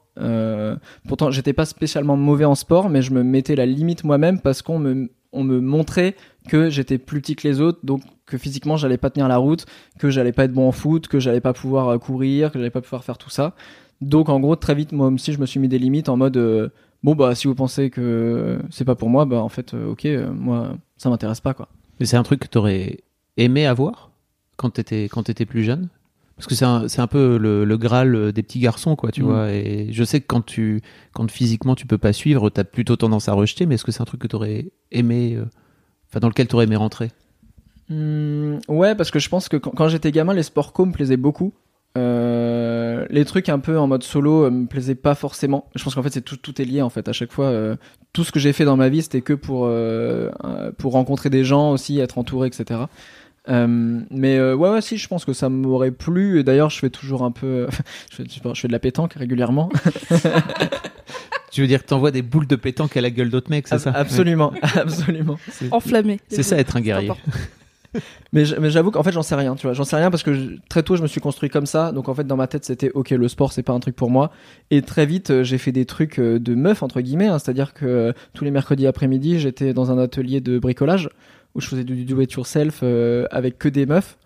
Pourtant, 1.09 1.33
j'étais 1.33 1.52
pas 1.52 1.64
spécialement 1.64 2.17
mauvais 2.17 2.45
en 2.45 2.55
sport, 2.55 2.88
mais 2.88 3.02
je 3.02 3.12
me 3.12 3.25
mettais 3.25 3.57
la 3.57 3.67
limite 3.67 4.05
moi-même 4.05 4.40
parce 4.40 4.62
qu'on 4.62 4.78
me, 4.78 5.11
on 5.33 5.45
me 5.45 5.61
montrait 5.61 6.17
que 6.49 6.71
j'étais 6.71 6.99
plus 6.99 7.21
petit 7.21 7.37
que 7.37 7.47
les 7.47 7.61
autres, 7.61 7.81
donc 7.83 8.03
que 8.27 8.39
physiquement 8.39 8.77
j'allais 8.77 8.99
pas 8.99 9.11
tenir 9.11 9.29
la 9.29 9.37
route, 9.37 9.67
que 9.99 10.11
j'allais 10.11 10.33
pas 10.33 10.45
être 10.45 10.53
bon 10.53 10.69
en 10.69 10.73
foot, 10.73 11.09
que 11.09 11.21
j'allais 11.21 11.41
pas 11.41 11.53
pouvoir 11.53 11.89
euh, 11.89 11.99
courir, 11.99 12.51
que 12.51 12.59
j'allais 12.59 12.71
pas 12.71 12.81
pouvoir 12.81 13.05
faire 13.05 13.19
tout 13.19 13.31
ça. 13.31 13.55
Donc 14.01 14.29
en 14.29 14.41
gros, 14.41 14.57
très 14.57 14.75
vite, 14.75 14.93
moi 14.93 15.09
aussi, 15.09 15.33
je 15.33 15.41
me 15.41 15.47
suis 15.47 15.61
mis 15.61 15.69
des 15.69 15.79
limites 15.79 16.09
en 16.09 16.17
mode 16.17 16.37
euh, 16.37 16.69
bon 17.03 17.15
bah 17.15 17.35
si 17.35 17.47
vous 17.47 17.55
pensez 17.55 17.91
que 17.91 18.59
c'est 18.71 18.85
pas 18.85 18.95
pour 18.95 19.11
moi, 19.11 19.25
bah 19.25 19.43
en 19.43 19.49
fait, 19.49 19.75
euh, 19.75 19.91
ok, 19.91 20.07
moi 20.33 20.77
ça 20.97 21.11
m'intéresse 21.11 21.41
pas 21.41 21.55
quoi. 21.55 21.69
Mais 22.01 22.07
c'est 22.07 22.17
un 22.17 22.23
truc 22.23 22.41
que 22.41 22.49
t'aurais 22.49 23.01
aimé 23.37 23.67
avoir 23.67 24.11
quand 24.57 24.71
t'étais 24.71 25.05
quand 25.05 25.25
t'étais 25.25 25.47
plus 25.47 25.65
jeune? 25.65 25.89
Parce 26.38 26.47
que 26.47 26.54
c'est 26.54 27.00
un, 27.00 27.07
peu 27.07 27.37
le, 27.37 27.64
le 27.64 27.76
graal 27.76 28.33
des 28.33 28.42
petits 28.42 28.61
garçons 28.61 28.97
quoi 28.97 29.11
tu 29.11 29.23
Mm. 29.23 29.26
vois 29.26 29.50
et 29.52 29.88
je 29.90 30.04
sais 30.04 30.21
que 30.21 30.26
quand 30.26 30.40
tu 30.47 30.80
quand 31.12 31.30
physiquement 31.30 31.75
tu 31.75 31.87
peux 31.87 31.99
pas 31.99 32.12
suivre 32.14 32.49
t'as 32.49 32.64
plutôt 32.64 32.97
tendance 32.97 33.28
à 33.28 33.35
rejeter 33.35 33.66
mais 33.66 33.75
est-ce 33.75 33.85
que 33.85 33.92
c'est 33.92 34.00
un 34.02 34.07
truc 34.07 34.21
que 34.21 34.28
t'aurais 34.28 34.71
aimé 34.92 35.35
euh, 35.37 35.45
enfin 36.09 36.21
dans 36.21 36.28
lequel 36.28 36.47
t'aurais 36.47 36.64
aimé 36.64 36.76
rentrer? 36.76 37.11
Hmm, 37.90 38.59
ouais, 38.68 38.95
parce 38.95 39.11
que 39.11 39.18
je 39.18 39.28
pense 39.28 39.49
que 39.49 39.57
quand, 39.57 39.71
quand 39.71 39.88
j'étais 39.88 40.12
gamin, 40.12 40.35
les 40.35 40.42
sports 40.42 40.73
co 40.73 40.85
me 40.85 40.92
plaisaient 40.92 41.16
beaucoup. 41.16 41.52
Euh, 41.97 43.07
les 43.11 43.25
trucs 43.25 43.49
un 43.49 43.59
peu 43.59 43.78
en 43.78 43.87
mode 43.87 44.02
solo 44.02 44.45
euh, 44.45 44.50
me 44.50 44.66
plaisaient 44.66 44.95
pas 44.95 45.14
forcément. 45.14 45.68
Je 45.75 45.83
pense 45.83 45.95
qu'en 45.95 46.02
fait 46.02 46.12
c'est 46.12 46.21
tout, 46.21 46.37
tout 46.37 46.61
est 46.61 46.64
lié 46.64 46.83
en 46.83 46.90
fait. 46.90 47.09
À 47.09 47.12
chaque 47.12 47.33
fois, 47.33 47.47
euh, 47.47 47.76
tout 48.12 48.25
ce 48.25 48.30
que 48.33 48.38
j'ai 48.38 48.52
fait 48.52 48.64
dans 48.64 48.76
ma 48.76 48.88
vie, 48.90 49.02
c'était 49.02 49.23
que 49.23 49.33
pour 49.33 49.64
euh, 49.64 50.30
euh, 50.45 50.71
pour 50.76 50.92
rencontrer 50.92 51.30
des 51.30 51.45
gens 51.45 51.73
aussi, 51.73 51.99
être 51.99 52.18
entouré, 52.18 52.47
etc. 52.49 52.80
Euh, 53.49 54.00
mais 54.11 54.37
euh, 54.37 54.55
ouais, 54.55 54.69
ouais, 54.71 54.81
si, 54.81 54.99
je 54.99 55.09
pense 55.09 55.25
que 55.25 55.33
ça 55.33 55.49
m'aurait 55.49 55.90
plu. 55.90 56.38
Et 56.40 56.45
d'ailleurs, 56.45 56.71
je 56.71 56.78
fais 56.78 56.90
toujours 56.90 57.23
un 57.25 57.31
peu, 57.31 57.67
je, 58.11 58.17
fais, 58.17 58.25
je 58.55 58.61
fais 58.61 58.69
de 58.69 58.73
la 58.73 58.78
pétanque 58.78 59.14
régulièrement. 59.14 59.71
tu 61.50 61.61
veux 61.62 61.67
dire 61.67 61.83
que 61.83 61.88
t'envoies 61.88 62.11
des 62.11 62.23
boules 62.23 62.47
de 62.47 62.57
pétanque 62.57 62.97
à 62.97 63.00
la 63.00 63.11
gueule 63.11 63.31
d'autres 63.31 63.50
mecs 63.50 63.67
c'est 63.69 63.78
ça? 63.78 63.90
absolument, 63.90 64.52
absolument. 64.76 65.38
C'est- 65.50 65.73
Enflammé. 65.73 66.21
c'est 66.28 66.43
ça 66.43 66.57
être 66.59 66.76
un 66.76 66.81
guerrier. 66.81 67.11
Mais 68.35 68.45
j'avoue 68.45 68.90
qu'en 68.90 69.02
fait 69.02 69.12
j'en 69.12 69.23
sais 69.23 69.35
rien, 69.35 69.55
tu 69.57 69.62
vois. 69.67 69.73
J'en 69.73 69.85
sais 69.85 69.97
rien 69.97 70.11
parce 70.11 70.23
que 70.23 70.35
je- 70.35 70.50
très 70.69 70.83
tôt 70.83 70.95
je 70.97 71.02
me 71.02 71.07
suis 71.07 71.23
construit 71.23 71.49
comme 71.49 71.64
ça. 71.64 71.90
Donc 71.90 72.11
en 72.11 72.14
fait 72.14 72.26
dans 72.26 72.37
ma 72.37 72.47
tête 72.47 72.67
c'était 72.67 72.90
ok 72.93 73.11
le 73.11 73.28
sport 73.28 73.50
c'est 73.52 73.62
pas 73.62 73.73
un 73.73 73.81
truc 73.81 73.97
pour 73.97 74.11
moi. 74.11 74.31
Et 74.71 74.83
très 74.83 75.07
vite 75.07 75.31
euh, 75.31 75.43
j'ai 75.43 75.57
fait 75.57 75.73
des 75.73 75.87
trucs 75.87 76.19
euh, 76.21 76.38
de 76.38 76.55
meuf 76.55 76.83
entre 76.83 77.00
guillemets. 77.00 77.28
hein. 77.28 77.38
C'est-à-dire 77.38 77.73
que 77.73 77.87
euh, 77.87 78.12
tous 78.35 78.45
les 78.45 78.50
mercredis 78.50 78.87
après-midi 78.87 79.40
j'étais 79.40 79.73
dans 79.73 79.90
un 79.90 79.99
atelier 79.99 80.43
de 80.43 80.59
bricolage 80.59 81.09
où 81.59 81.61
je 81.61 81.67
faisais 81.67 81.85
du 81.85 82.05
do 82.05 82.21
it 82.21 82.33
yourself 82.33 82.81
euh, 82.83 83.27
avec 83.33 83.59
que 83.59 83.69
des 83.69 83.85
meufs. 83.85 84.17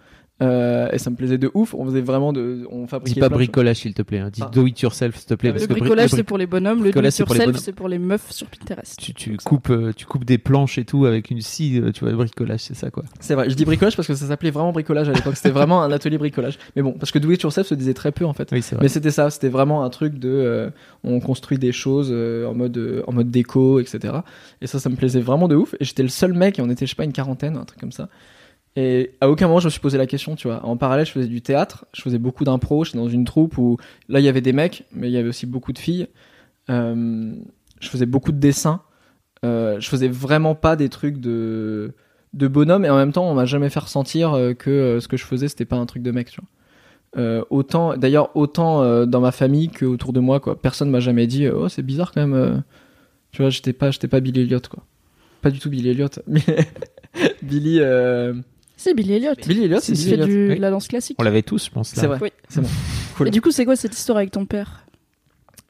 Euh, 0.42 0.88
et 0.92 0.98
ça 0.98 1.10
me 1.10 1.16
plaisait 1.16 1.38
de 1.38 1.50
ouf. 1.54 1.72
On 1.74 1.84
faisait 1.84 2.00
vraiment 2.00 2.32
de, 2.32 2.66
on 2.70 2.86
fabriquait 2.86 3.14
Dis 3.14 3.20
pas 3.20 3.28
bricolage, 3.28 3.76
s'il 3.76 3.94
te 3.94 4.02
plaît. 4.02 4.18
hein. 4.18 4.30
Dis 4.32 4.40
Ah. 4.42 4.50
do 4.52 4.66
it 4.66 4.80
yourself, 4.80 5.16
s'il 5.16 5.26
te 5.26 5.34
plaît. 5.34 5.50
Ah, 5.50 5.52
parce 5.52 5.62
Le 5.62 5.68
que 5.74 5.78
bricolage, 5.78 6.10
bri- 6.10 6.16
c'est 6.16 6.22
pour 6.24 6.38
les 6.38 6.46
bonhommes, 6.46 6.82
le 6.82 6.90
do 6.90 7.00
it 7.00 7.18
yourself, 7.18 7.56
c'est 7.58 7.72
pour 7.72 7.88
les 7.88 7.98
meufs 7.98 8.30
sur 8.32 8.46
Pinterest. 8.48 8.98
tu, 8.98 9.14
tu 9.14 9.36
coupes, 9.36 9.70
euh, 9.70 9.92
tu 9.94 10.04
coupes 10.06 10.24
des 10.24 10.38
planches 10.38 10.78
et 10.78 10.84
tout 10.84 11.06
avec 11.06 11.30
une 11.30 11.40
scie, 11.40 11.78
euh, 11.80 11.92
tu 11.92 12.04
vois, 12.04 12.12
bricolage, 12.14 12.60
c'est 12.60 12.74
ça 12.74 12.90
quoi. 12.90 13.04
C'est 13.20 13.34
vrai. 13.34 13.48
Je 13.50 13.54
dis 13.54 13.64
bricolage 13.64 13.94
parce 13.96 14.08
que 14.08 14.14
ça 14.14 14.26
s'appelait 14.26 14.50
vraiment 14.50 14.72
bricolage 14.72 15.08
à 15.08 15.12
l'époque. 15.12 15.36
C'était 15.36 15.50
vraiment 15.50 15.82
un 15.82 15.92
atelier 15.92 16.18
bricolage. 16.18 16.58
Mais 16.76 16.82
bon, 16.82 16.92
parce 16.92 17.12
que 17.12 17.18
do 17.18 17.30
it 17.30 17.40
yourself 17.42 17.66
se 17.66 17.74
disait 17.74 17.94
très 17.94 18.10
peu 18.12 18.24
en 18.24 18.32
fait. 18.32 18.48
Oui, 18.52 18.62
c'est 18.62 18.74
vrai. 18.74 18.82
Mais 18.82 18.88
c'était 18.88 19.10
ça, 19.10 19.30
c'était 19.30 19.48
vraiment 19.48 19.84
un 19.84 19.90
truc 19.90 20.18
de 20.18 20.28
euh, 20.28 20.70
on 21.04 21.20
construit 21.20 21.58
des 21.58 21.72
choses 21.72 22.08
euh, 22.10 22.46
en 22.46 22.54
mode 22.54 22.76
euh, 22.78 23.02
en 23.06 23.12
mode 23.12 23.30
déco, 23.30 23.78
etc. 23.80 24.14
Et 24.60 24.66
ça, 24.66 24.78
ça 24.80 24.88
me 24.88 24.96
plaisait 24.96 25.20
vraiment 25.20 25.46
de 25.48 25.56
ouf. 25.56 25.74
Et 25.80 25.84
j'étais 25.84 26.02
le 26.02 26.08
seul 26.08 26.32
mec, 26.32 26.58
et 26.58 26.62
on 26.62 26.70
était 26.70 26.86
je 26.86 26.90
sais 26.90 26.96
pas 26.96 27.04
une 27.04 27.12
quarantaine, 27.12 27.56
un 27.56 27.64
truc 27.64 27.78
comme 27.80 27.92
ça. 27.92 28.08
Et 28.74 29.12
à 29.20 29.28
aucun 29.28 29.48
moment 29.48 29.60
je 29.60 29.66
me 29.66 29.70
suis 29.70 29.80
posé 29.80 29.98
la 29.98 30.06
question, 30.06 30.34
tu 30.34 30.48
vois. 30.48 30.64
En 30.64 30.76
parallèle, 30.76 31.04
je 31.04 31.12
faisais 31.12 31.28
du 31.28 31.42
théâtre, 31.42 31.84
je 31.92 32.00
faisais 32.00 32.18
beaucoup 32.18 32.44
d'impro, 32.44 32.84
j'étais 32.84 32.98
dans 32.98 33.08
une 33.08 33.24
troupe 33.24 33.58
où 33.58 33.76
là 34.08 34.20
il 34.20 34.24
y 34.24 34.28
avait 34.28 34.40
des 34.40 34.52
mecs, 34.52 34.84
mais 34.92 35.08
il 35.08 35.12
y 35.12 35.18
avait 35.18 35.28
aussi 35.28 35.46
beaucoup 35.46 35.72
de 35.72 35.78
filles. 35.78 36.08
Euh, 36.70 37.34
je 37.80 37.88
faisais 37.88 38.06
beaucoup 38.06 38.32
de 38.32 38.38
dessins. 38.38 38.82
Euh, 39.44 39.78
je 39.80 39.88
faisais 39.88 40.08
vraiment 40.08 40.54
pas 40.54 40.76
des 40.76 40.88
trucs 40.88 41.18
de 41.18 41.92
de 42.32 42.48
bonhomme 42.48 42.86
et 42.86 42.90
en 42.90 42.96
même 42.96 43.12
temps 43.12 43.30
on 43.30 43.34
m'a 43.34 43.44
jamais 43.44 43.68
fait 43.68 43.80
ressentir 43.80 44.32
euh, 44.32 44.54
que 44.54 45.00
ce 45.00 45.08
que 45.08 45.18
je 45.18 45.24
faisais 45.24 45.48
c'était 45.48 45.66
pas 45.66 45.76
un 45.76 45.84
truc 45.84 46.02
de 46.02 46.10
mec, 46.10 46.30
tu 46.30 46.40
vois. 46.40 46.48
Autant 47.50 47.94
d'ailleurs 47.98 48.34
autant 48.34 49.04
dans 49.04 49.20
ma 49.20 49.32
famille 49.32 49.68
que 49.68 49.84
autour 49.84 50.14
de 50.14 50.20
moi 50.20 50.40
quoi 50.40 50.58
personne 50.58 50.88
m'a 50.88 51.00
jamais 51.00 51.26
dit 51.26 51.46
oh 51.46 51.68
c'est 51.68 51.82
bizarre 51.82 52.10
quand 52.10 52.26
même 52.26 52.64
tu 53.32 53.42
vois 53.42 53.50
j'étais 53.50 53.74
pas 53.74 53.90
j'étais 53.90 54.08
pas 54.08 54.20
Billy 54.20 54.40
Elliot 54.40 54.62
quoi 54.70 54.82
pas 55.42 55.50
du 55.50 55.58
tout 55.58 55.68
Billy 55.68 55.90
Elliot 55.90 56.08
mais 56.26 56.40
Billy 57.42 57.80
C'est 58.82 58.94
Billy 58.94 59.14
Elliot. 59.14 59.34
Billy 59.46 59.64
Elliot 59.66 59.78
c'est 59.80 59.94
fait 59.94 60.14
Elliot 60.14 60.26
du, 60.26 60.48
oui. 60.48 60.56
de 60.56 60.60
la 60.60 60.70
danse 60.70 60.88
classique. 60.88 61.16
On 61.20 61.22
l'avait 61.22 61.42
tous, 61.42 61.66
je 61.66 61.70
pense. 61.70 61.92
C'est 61.94 62.08
vrai 62.08 62.18
Oui. 62.20 62.30
c'est 62.48 62.60
bon 62.60 62.68
Cool. 63.16 63.28
Et 63.28 63.30
du 63.30 63.40
coup, 63.40 63.52
c'est 63.52 63.64
quoi 63.64 63.76
cette 63.76 63.96
histoire 63.96 64.18
avec 64.18 64.32
ton 64.32 64.44
père? 64.44 64.84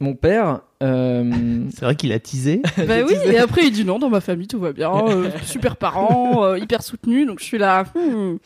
Mon 0.00 0.14
père 0.14 0.60
euh, 0.82 1.64
C'est 1.74 1.84
vrai 1.84 1.94
qu'il 1.94 2.10
a 2.12 2.18
teasé. 2.18 2.62
Bah 2.78 3.02
oui, 3.06 3.14
et 3.26 3.36
après 3.38 3.66
il 3.66 3.70
dit 3.70 3.84
non, 3.84 3.98
dans 3.98 4.08
ma 4.08 4.22
famille 4.22 4.48
tout 4.48 4.58
va 4.58 4.72
bien, 4.72 4.90
euh, 5.08 5.30
super 5.44 5.76
parents, 5.76 6.42
euh, 6.42 6.58
hyper 6.58 6.82
soutenu, 6.82 7.26
donc 7.26 7.38
je 7.40 7.44
suis 7.44 7.58
là. 7.58 7.84
hmm. 7.94 8.36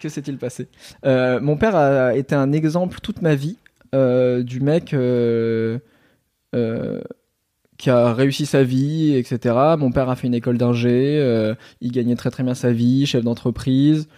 que 0.00 0.08
s'est-il 0.08 0.38
passé? 0.38 0.68
Euh, 1.04 1.38
Mon 1.40 1.56
père 1.58 1.76
a 1.76 2.16
été 2.16 2.34
un 2.34 2.52
exemple 2.52 3.00
toute 3.02 3.20
ma 3.20 3.34
vie 3.34 3.58
euh, 3.94 4.42
du 4.42 4.60
mec 4.60 4.94
euh, 4.94 5.78
euh, 6.54 7.02
qui 7.78 7.88
a 7.90 8.12
réussi 8.12 8.44
sa 8.44 8.64
vie, 8.64 9.14
etc. 9.14 9.54
Mon 9.78 9.92
père 9.92 10.10
a 10.10 10.16
fait 10.16 10.26
une 10.26 10.34
école 10.34 10.58
d'ingé, 10.58 11.18
euh, 11.20 11.54
il 11.80 11.92
gagnait 11.92 12.16
très 12.16 12.30
très 12.30 12.42
bien 12.42 12.54
sa 12.54 12.72
vie, 12.72 13.06
chef 13.06 13.22
d'entreprise, 13.22 14.08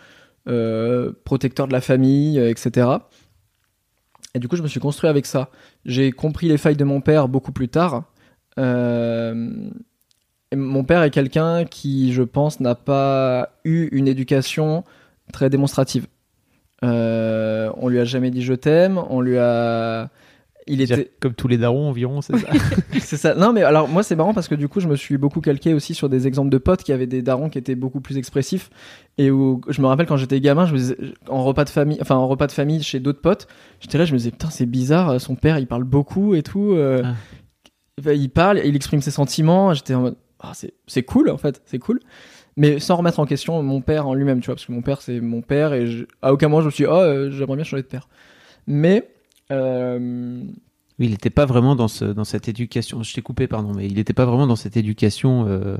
euh, 0.49 1.13
protecteur 1.25 1.69
de 1.69 1.73
la 1.73 1.83
famille, 1.83 2.39
euh, 2.39 2.51
etc. 2.51 2.89
Et 4.35 4.39
du 4.39 4.49
coup, 4.49 4.57
je 4.57 4.63
me 4.63 4.69
suis 4.69 4.81
construit 4.81 5.11
avec 5.11 5.27
ça. 5.27 5.51
J'ai 5.85 6.11
compris 6.11 6.49
les 6.49 6.57
failles 6.57 6.77
de 6.77 6.85
mon 6.85 7.03
père 7.03 7.29
beaucoup 7.29 7.53
plus 7.53 7.69
tard. 7.69 8.05
Mon 8.57 9.71
père 10.85 11.05
est 11.05 11.11
quelqu'un 11.11 11.65
qui, 11.65 12.13
je 12.13 12.23
pense, 12.23 12.61
n'a 12.61 12.75
pas 12.75 13.51
eu 13.65 13.89
une 13.93 14.09
éducation 14.09 14.85
très 15.33 15.51
démonstrative. 15.51 16.07
On 16.83 17.89
lui 17.89 17.99
a 17.99 18.05
jamais 18.05 18.31
dit 18.31 18.43
je 18.43 18.55
t'aime, 18.55 19.03
on 19.11 19.21
lui 19.21 19.37
a. 19.37 20.09
Il 20.67 20.81
était. 20.83 21.11
Comme 21.21 21.35
tous 21.35 21.49
les 21.49 21.57
darons 21.59 21.89
environ, 21.89 22.21
c'est 22.21 22.37
ça. 22.37 22.49
C'est 23.01 23.17
ça. 23.17 23.35
Non, 23.35 23.53
mais 23.53 23.63
alors 23.63 23.89
moi 23.89 24.03
c'est 24.03 24.15
marrant 24.15 24.35
parce 24.35 24.47
que 24.47 24.55
du 24.55 24.69
coup 24.69 24.79
je 24.81 24.89
me 24.89 24.95
suis 24.97 25.17
beaucoup 25.19 25.41
calqué 25.41 25.75
aussi 25.75 25.95
sur 25.95 26.09
des 26.09 26.27
exemples 26.27 26.51
de 26.51 26.59
potes 26.59 26.83
qui 26.83 26.93
avaient 26.93 27.07
des 27.07 27.23
darons 27.23 27.49
qui 27.49 27.59
étaient 27.59 27.75
beaucoup 27.75 28.01
plus 28.01 28.19
expressifs 28.19 28.71
et 29.19 29.31
où 29.31 29.61
je 29.69 29.81
me 29.81 29.87
rappelle 29.87 30.07
quand 30.07 30.17
j'étais 30.17 30.41
gamin, 30.41 30.67
je 30.67 30.73
me 30.73 30.79
disais, 30.79 30.97
en 31.29 31.43
repas 31.45 31.65
de 31.65 31.71
famille, 31.71 31.99
enfin 32.01 32.15
en 32.17 32.29
repas 32.29 32.47
de 32.47 32.53
famille 32.53 32.83
chez 32.83 33.01
d'autres 33.01 33.21
potes, 33.23 33.49
j'étais 33.81 33.99
là, 33.99 34.05
je 34.05 34.13
me 34.13 34.19
disais 34.19 34.31
putain 34.31 34.51
c'est 34.51 34.67
bizarre, 34.67 35.21
son 35.21 35.35
père 35.35 35.59
il 35.59 35.67
parle 35.67 35.85
beaucoup 35.85 36.35
et 36.35 36.43
tout, 36.43 36.73
euh, 36.75 37.03
Ah. 37.05 38.13
Il 38.13 38.31
parle, 38.31 38.61
il 38.65 38.77
exprime 38.77 39.03
ses 39.03 39.11
sentiments, 39.11 39.75
j'étais 39.75 39.95
en 39.95 40.01
mode 40.03 40.17
Ah, 40.41 40.53
c'est 40.55 40.75
c'est 40.87 41.03
cool 41.03 41.31
en 41.31 41.37
fait, 41.39 41.63
c'est 41.67 41.79
cool. 41.79 42.01
Mais 42.57 42.79
sans 42.81 42.97
remettre 42.97 43.19
en 43.21 43.27
question 43.27 43.63
mon 43.63 43.81
père 43.81 44.07
en 44.07 44.15
lui-même, 44.15 44.41
tu 44.41 44.47
vois, 44.47 44.55
parce 44.57 44.67
que 44.67 44.73
mon 44.73 44.83
père 44.83 45.01
c'est 45.01 45.21
mon 45.21 45.41
père 45.43 45.73
et 45.73 45.87
je- 45.87 46.05
à 46.23 46.33
aucun 46.33 46.49
moment 46.49 46.61
je 46.61 46.67
me 46.67 46.71
suis 46.71 46.85
dit, 46.85 46.91
oh 46.91 46.97
euh, 46.97 47.31
j'aimerais 47.31 47.57
bien 47.57 47.65
changer 47.65 47.83
de 47.83 47.89
père. 47.89 48.09
Mais 48.67 49.11
euh, 49.51 49.99
Oui, 50.99 51.07
il 51.07 51.11
n'était 51.11 51.31
pas 51.31 51.47
vraiment 51.47 51.75
dans, 51.77 51.89
ce, 51.89 52.05
dans 52.05 52.25
cette 52.25 52.49
éducation. 52.49 53.03
Je 53.03 53.15
t'ai 53.15 53.23
coupé, 53.23 53.47
pardon, 53.47 53.73
mais 53.75 53.87
il 53.87 53.95
n'était 53.95 54.13
pas 54.13 54.25
vraiment 54.27 54.47
dans 54.47 54.57
cette 54.57 54.77
éducation 54.77 55.47
euh, 55.49 55.77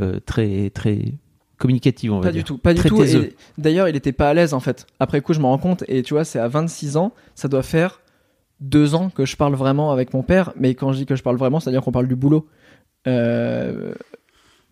euh, 0.00 0.20
très, 0.24 0.70
très 0.70 1.14
communicative, 1.58 2.12
on 2.12 2.16
va 2.16 2.22
Pas 2.28 2.32
dire. 2.32 2.42
du 2.42 2.44
tout, 2.44 2.58
pas 2.58 2.74
du 2.74 2.80
Très 2.80 2.88
tout. 2.88 2.96
taiseux. 2.98 3.30
D'ailleurs, 3.58 3.88
il 3.88 3.96
était 3.96 4.12
pas 4.12 4.28
à 4.28 4.34
l'aise 4.34 4.54
en 4.54 4.60
fait. 4.60 4.86
Après 5.00 5.20
coup, 5.20 5.32
je 5.32 5.40
me 5.40 5.46
rends 5.46 5.58
compte 5.58 5.84
et 5.88 6.02
tu 6.02 6.14
vois, 6.14 6.24
c'est 6.24 6.38
à 6.40 6.48
26 6.48 6.96
ans, 6.96 7.12
ça 7.34 7.48
doit 7.48 7.62
faire 7.62 8.00
deux 8.60 8.94
ans 8.94 9.08
que 9.10 9.24
je 9.24 9.36
parle 9.36 9.54
vraiment 9.54 9.92
avec 9.92 10.12
mon 10.14 10.22
père. 10.22 10.52
Mais 10.58 10.74
quand 10.74 10.92
je 10.92 10.98
dis 10.98 11.06
que 11.06 11.14
je 11.16 11.22
parle 11.22 11.36
vraiment, 11.36 11.60
c'est-à-dire 11.60 11.82
qu'on 11.82 11.92
parle 11.92 12.08
du 12.08 12.16
boulot. 12.16 12.48
Euh, 13.06 13.94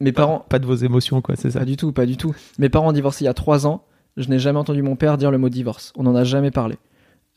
Mes 0.00 0.10
parents, 0.12 0.44
Pas 0.48 0.58
de 0.58 0.66
vos 0.66 0.74
émotions, 0.74 1.20
quoi, 1.20 1.36
c'est 1.36 1.50
ça. 1.50 1.60
pas 1.60 1.64
du 1.64 1.76
tout, 1.76 1.92
pas 1.92 2.06
du 2.06 2.16
tout. 2.16 2.34
Mes 2.58 2.68
parents 2.68 2.88
ont 2.88 2.92
divorcé 2.92 3.24
il 3.24 3.26
y 3.26 3.30
a 3.30 3.34
trois 3.34 3.66
ans. 3.66 3.84
Je 4.16 4.28
n'ai 4.28 4.38
jamais 4.38 4.58
entendu 4.58 4.82
mon 4.82 4.96
père 4.96 5.16
dire 5.18 5.30
le 5.30 5.38
mot 5.38 5.48
divorce. 5.48 5.92
On 5.96 6.02
n'en 6.02 6.14
a 6.16 6.24
jamais 6.24 6.50
parlé. 6.50 6.76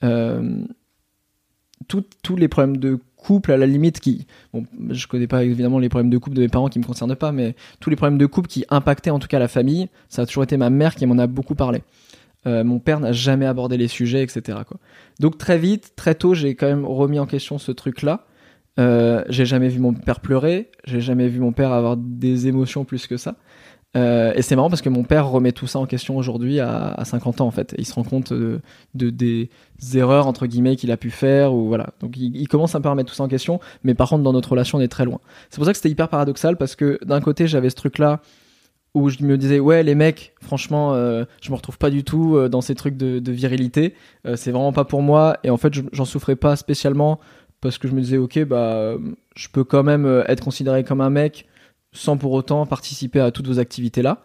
Euh, 0.03 0.63
tous 1.87 2.35
les 2.35 2.47
problèmes 2.47 2.77
de 2.77 2.99
couple, 3.15 3.51
à 3.51 3.57
la 3.57 3.65
limite, 3.65 3.99
qui. 3.99 4.27
Bon, 4.53 4.65
je 4.89 5.07
connais 5.07 5.27
pas 5.27 5.43
évidemment 5.43 5.79
les 5.79 5.89
problèmes 5.89 6.09
de 6.09 6.17
couple 6.17 6.35
de 6.35 6.41
mes 6.41 6.47
parents 6.47 6.67
qui 6.67 6.79
me 6.79 6.83
concernent 6.83 7.15
pas, 7.15 7.31
mais 7.31 7.55
tous 7.79 7.89
les 7.89 7.95
problèmes 7.95 8.17
de 8.17 8.25
couple 8.25 8.47
qui 8.47 8.65
impactaient 8.69 9.09
en 9.09 9.19
tout 9.19 9.27
cas 9.27 9.39
la 9.39 9.47
famille, 9.47 9.89
ça 10.09 10.23
a 10.23 10.25
toujours 10.25 10.43
été 10.43 10.57
ma 10.57 10.69
mère 10.69 10.95
qui 10.95 11.05
m'en 11.05 11.17
a 11.17 11.27
beaucoup 11.27 11.55
parlé. 11.55 11.81
Euh, 12.47 12.63
mon 12.63 12.79
père 12.79 12.99
n'a 12.99 13.11
jamais 13.11 13.47
abordé 13.47 13.77
les 13.77 13.87
sujets, 13.87 14.21
etc. 14.21 14.59
Quoi. 14.67 14.77
Donc 15.19 15.37
très 15.37 15.57
vite, 15.57 15.93
très 15.95 16.13
tôt, 16.13 16.33
j'ai 16.33 16.55
quand 16.55 16.67
même 16.67 16.85
remis 16.85 17.19
en 17.19 17.25
question 17.25 17.57
ce 17.57 17.71
truc-là. 17.71 18.25
Euh, 18.77 19.23
j'ai 19.29 19.45
jamais 19.45 19.69
vu 19.69 19.79
mon 19.79 19.93
père 19.93 20.19
pleurer, 20.19 20.69
j'ai 20.83 20.99
jamais 20.99 21.27
vu 21.27 21.39
mon 21.39 21.53
père 21.53 21.71
avoir 21.71 21.97
des 21.97 22.47
émotions 22.47 22.85
plus 22.85 23.07
que 23.07 23.17
ça. 23.17 23.35
Euh, 23.95 24.33
et 24.35 24.41
c'est 24.41 24.55
marrant 24.55 24.69
parce 24.69 24.81
que 24.81 24.89
mon 24.89 25.03
père 25.03 25.29
remet 25.29 25.53
tout 25.53 25.67
ça 25.67 25.79
en 25.79 25.85
question 25.85 26.17
aujourd'hui 26.17 26.59
à, 26.59 26.87
à 26.93 27.05
50 27.05 27.41
ans 27.41 27.47
en 27.47 27.51
fait. 27.51 27.73
Et 27.73 27.81
il 27.81 27.85
se 27.85 27.93
rend 27.93 28.03
compte 28.03 28.33
de, 28.33 28.59
de- 28.93 29.09
des 29.09 29.49
erreurs 29.93 30.27
entre 30.27 30.47
guillemets 30.47 30.75
qu'il 30.75 30.91
a 30.91 30.97
pu 30.97 31.11
faire 31.11 31.53
ou 31.53 31.67
voilà. 31.67 31.87
Donc 32.01 32.17
il, 32.17 32.47
commence 32.47 32.75
un 32.75 32.81
peu 32.81 32.87
à 32.89 32.91
remettre 32.91 33.09
tout 33.09 33.15
ça 33.15 33.23
en 33.23 33.27
question, 33.27 33.59
mais 33.83 33.93
par 33.93 34.09
contre 34.09 34.23
dans 34.23 34.33
notre 34.33 34.49
relation 34.49 34.77
on 34.77 34.81
est 34.81 34.87
très 34.89 35.05
loin. 35.05 35.19
C'est 35.49 35.57
pour 35.57 35.65
ça 35.65 35.71
que 35.71 35.77
c'était 35.77 35.89
hyper 35.89 36.09
paradoxal 36.09 36.57
parce 36.57 36.75
que 36.75 36.99
d'un 37.05 37.21
côté 37.21 37.47
j'avais 37.47 37.69
ce 37.69 37.75
truc 37.75 37.97
là 37.97 38.19
où 38.93 39.09
je 39.09 39.23
me 39.23 39.37
disais 39.37 39.59
ouais 39.59 39.83
les 39.83 39.95
mecs 39.95 40.33
franchement 40.41 40.93
euh, 40.93 41.25
je 41.41 41.51
me 41.51 41.55
retrouve 41.55 41.77
pas 41.77 41.89
du 41.89 42.03
tout 42.03 42.35
euh, 42.37 42.49
dans 42.49 42.61
ces 42.61 42.75
trucs 42.75 42.95
de, 42.97 43.31
virilité 43.31 43.93
c'est 44.35 44.51
vraiment 44.51 44.71
pas 44.71 44.85
pour 44.85 45.01
moi 45.01 45.37
et 45.43 45.49
en 45.49 45.57
fait 45.57 45.73
je- 45.73 45.81
j'en 45.91 46.05
souffrais 46.05 46.37
pas 46.37 46.55
spécialement 46.55 47.19
parce 47.59 47.77
que 47.77 47.87
je 47.89 47.93
me 47.93 47.99
disais 48.01 48.17
ok 48.17 48.45
bah 48.45 48.93
je 49.35 49.47
peux 49.49 49.65
quand 49.65 49.83
même 49.83 50.23
être 50.27 50.41
considéré 50.43 50.83
comme 50.85 51.01
un 51.01 51.09
mec 51.09 51.45
sans 51.95 52.17
pour 52.17 52.33
autant 52.33 52.65
participer 52.67 53.19
à 53.19 53.31
toutes 53.31 53.47
vos 53.47 53.59
activités 53.59 54.01
là. 54.03 54.23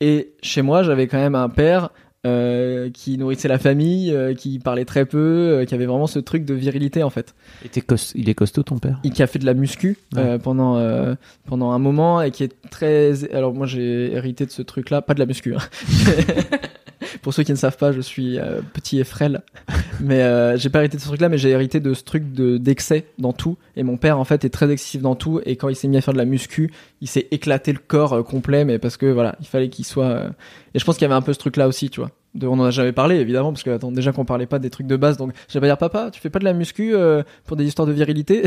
Et 0.00 0.34
chez 0.42 0.60
moi 0.60 0.82
j'avais 0.82 1.06
quand 1.06 1.16
même 1.18 1.34
un 1.34 1.48
père 1.48 1.90
euh, 2.26 2.90
qui 2.90 3.18
nourrissait 3.18 3.48
la 3.48 3.58
famille 3.58 4.10
euh, 4.10 4.34
qui 4.34 4.58
parlait 4.58 4.86
très 4.86 5.04
peu 5.04 5.18
euh, 5.18 5.64
qui 5.66 5.74
avait 5.74 5.84
vraiment 5.86 6.06
ce 6.06 6.18
truc 6.18 6.44
de 6.46 6.54
virilité 6.54 7.02
en 7.02 7.10
fait. 7.10 7.34
Il, 7.62 7.66
était 7.66 7.82
cos- 7.82 8.12
il 8.14 8.28
est 8.28 8.34
costaud, 8.34 8.62
ton 8.62 8.78
père? 8.78 8.98
Et 9.04 9.10
qui 9.10 9.22
a 9.22 9.26
fait 9.26 9.38
de 9.38 9.46
la 9.46 9.54
muscu 9.54 9.98
pendant 10.42 11.14
pendant 11.46 11.70
un 11.72 11.78
moment 11.78 12.22
et 12.22 12.30
qui 12.30 12.42
est 12.44 12.54
très 12.70 13.30
alors 13.32 13.54
moi 13.54 13.66
j'ai 13.66 14.12
hérité 14.12 14.46
de 14.46 14.50
ce 14.50 14.62
truc 14.62 14.90
là 14.90 15.02
pas 15.02 15.14
de 15.14 15.18
la 15.20 15.26
muscu 15.26 15.54
hein. 15.54 15.58
pour 17.22 17.34
ceux 17.34 17.42
qui 17.42 17.52
ne 17.52 17.56
savent 17.56 17.76
pas 17.76 17.92
je 17.92 18.00
suis 18.00 18.38
euh, 18.38 18.60
petit 18.72 18.98
et 18.98 19.04
frêle. 19.04 19.42
Mais 20.00 20.22
euh, 20.22 20.56
j'ai 20.56 20.70
pas 20.70 20.80
hérité 20.80 20.96
de 20.96 21.02
ce 21.02 21.08
truc 21.08 21.20
là 21.20 21.28
mais 21.28 21.38
j'ai 21.38 21.50
hérité 21.50 21.80
de 21.80 21.94
ce 21.94 22.02
truc 22.02 22.32
de 22.32 22.58
d'excès 22.58 23.06
dans 23.18 23.32
tout. 23.32 23.56
Et 23.76 23.82
mon 23.82 23.96
père 23.96 24.18
en 24.18 24.24
fait 24.24 24.44
est 24.44 24.50
très 24.50 24.70
excessif 24.70 25.00
dans 25.02 25.14
tout. 25.14 25.40
Et 25.46 25.56
quand 25.56 25.68
il 25.68 25.76
s'est 25.76 25.88
mis 25.88 25.96
à 25.96 26.00
faire 26.00 26.14
de 26.14 26.18
la 26.18 26.24
muscu 26.24 26.72
il 27.00 27.08
s'est 27.08 27.28
éclaté 27.30 27.72
le 27.72 27.78
corps 27.78 28.14
euh, 28.14 28.22
complet 28.22 28.64
mais 28.64 28.78
parce 28.78 28.96
que 28.96 29.06
voilà 29.06 29.36
il 29.40 29.46
fallait 29.46 29.68
qu'il 29.68 29.84
soit 29.84 30.06
euh, 30.06 30.30
et 30.74 30.78
je 30.78 30.84
pense 30.84 30.96
qu'il 30.96 31.02
y 31.02 31.04
avait 31.04 31.14
un 31.14 31.22
peu 31.22 31.32
ce 31.32 31.38
truc 31.38 31.56
là 31.56 31.68
aussi 31.68 31.90
tu 31.90 32.00
vois. 32.00 32.10
De, 32.34 32.48
on 32.48 32.54
en 32.54 32.64
a 32.64 32.70
jamais 32.70 32.92
parlé 32.92 33.16
évidemment 33.16 33.52
parce 33.52 33.62
que 33.62 33.70
attends 33.70 33.92
déjà 33.92 34.10
qu'on 34.10 34.24
parlait 34.24 34.46
pas 34.46 34.58
des 34.58 34.70
trucs 34.70 34.86
de 34.86 34.96
base 34.96 35.16
donc 35.16 35.32
je 35.48 35.54
vais 35.54 35.60
pas 35.60 35.66
dire 35.66 35.78
papa 35.78 36.10
tu 36.10 36.20
fais 36.20 36.30
pas 36.30 36.38
de 36.38 36.44
la 36.44 36.54
muscu 36.54 36.94
euh, 36.94 37.22
pour 37.44 37.56
des 37.56 37.64
histoires 37.66 37.86
de 37.86 37.92
virilité? 37.92 38.44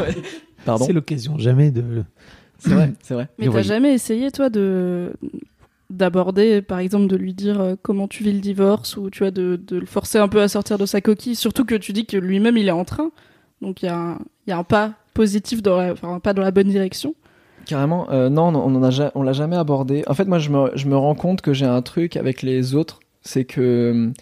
Pardon. 0.66 0.84
C'est 0.84 0.92
l'occasion 0.92 1.38
jamais 1.38 1.70
de. 1.70 2.04
c'est 2.58 2.70
vrai 2.70 2.92
c'est 3.02 3.14
vrai. 3.14 3.28
Mais 3.38 3.48
t'as 3.48 3.62
jamais 3.62 3.94
essayé, 3.94 4.30
toi, 4.30 4.50
de 4.50 5.12
d'aborder, 5.90 6.62
par 6.62 6.78
exemple, 6.78 7.06
de 7.06 7.16
lui 7.16 7.32
dire 7.34 7.60
euh, 7.60 7.74
comment 7.80 8.08
tu 8.08 8.24
vis 8.24 8.32
le 8.32 8.40
divorce 8.40 8.96
ou 8.96 9.10
tu 9.10 9.20
vois 9.20 9.30
de, 9.30 9.60
le 9.70 9.86
forcer 9.86 10.18
un 10.18 10.28
peu 10.28 10.40
à 10.40 10.48
sortir 10.48 10.78
de 10.78 10.86
sa 10.86 11.00
coquille. 11.00 11.36
Surtout 11.36 11.64
que 11.64 11.74
tu 11.74 11.92
dis 11.92 12.06
que 12.06 12.16
lui-même 12.16 12.56
il 12.56 12.68
est 12.68 12.72
en 12.72 12.84
train, 12.84 13.10
donc 13.62 13.82
il 13.82 13.86
y, 13.86 13.88
a 13.88 14.18
un- 14.58 14.64
pas 14.64 14.94
positif 15.14 15.62
dans 15.62 15.76
la, 15.76 15.92
enfin 15.92 16.14
un 16.14 16.20
pas 16.20 16.32
dans 16.32 16.42
la 16.42 16.50
bonne 16.50 16.68
direction. 16.68 17.14
Carrément, 17.66 18.10
euh, 18.10 18.28
non, 18.28 18.48
on 18.48 18.54
en 18.54 19.10
on 19.14 19.22
l'a 19.22 19.32
jamais 19.32 19.56
abordé. 19.56 20.04
En 20.06 20.14
fait, 20.14 20.26
moi, 20.26 20.38
je 20.38 20.50
me, 20.50 20.70
je 20.74 20.86
me 20.86 20.96
rends 20.96 21.16
compte 21.16 21.40
que 21.40 21.52
j'ai 21.52 21.66
un 21.66 21.82
truc 21.82 22.16
avec 22.16 22.42
les 22.42 22.74
autres, 22.74 23.00
c'est 23.22 23.44
que 23.44 24.12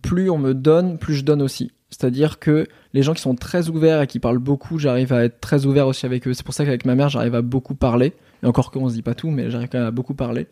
plus 0.00 0.30
on 0.30 0.38
me 0.38 0.54
donne, 0.54 0.98
plus 0.98 1.14
je 1.14 1.24
donne 1.24 1.42
aussi. 1.42 1.72
C'est-à-dire 1.92 2.38
que 2.38 2.66
les 2.94 3.02
gens 3.02 3.12
qui 3.12 3.20
sont 3.20 3.34
très 3.34 3.68
ouverts 3.68 4.00
et 4.00 4.06
qui 4.06 4.18
parlent 4.18 4.38
beaucoup, 4.38 4.78
j'arrive 4.78 5.12
à 5.12 5.24
être 5.24 5.40
très 5.40 5.66
ouvert 5.66 5.86
aussi 5.86 6.06
avec 6.06 6.26
eux. 6.26 6.32
C'est 6.32 6.42
pour 6.42 6.54
ça 6.54 6.64
qu'avec 6.64 6.86
ma 6.86 6.94
mère, 6.94 7.10
j'arrive 7.10 7.34
à 7.34 7.42
beaucoup 7.42 7.74
parler. 7.74 8.14
Et 8.42 8.46
encore 8.46 8.70
qu'on 8.70 8.88
se 8.88 8.94
dit 8.94 9.02
pas 9.02 9.14
tout, 9.14 9.30
mais 9.30 9.50
j'arrive 9.50 9.68
quand 9.68 9.78
même 9.78 9.88
à 9.88 9.92
beaucoup 9.92 10.14
parler. 10.14 10.46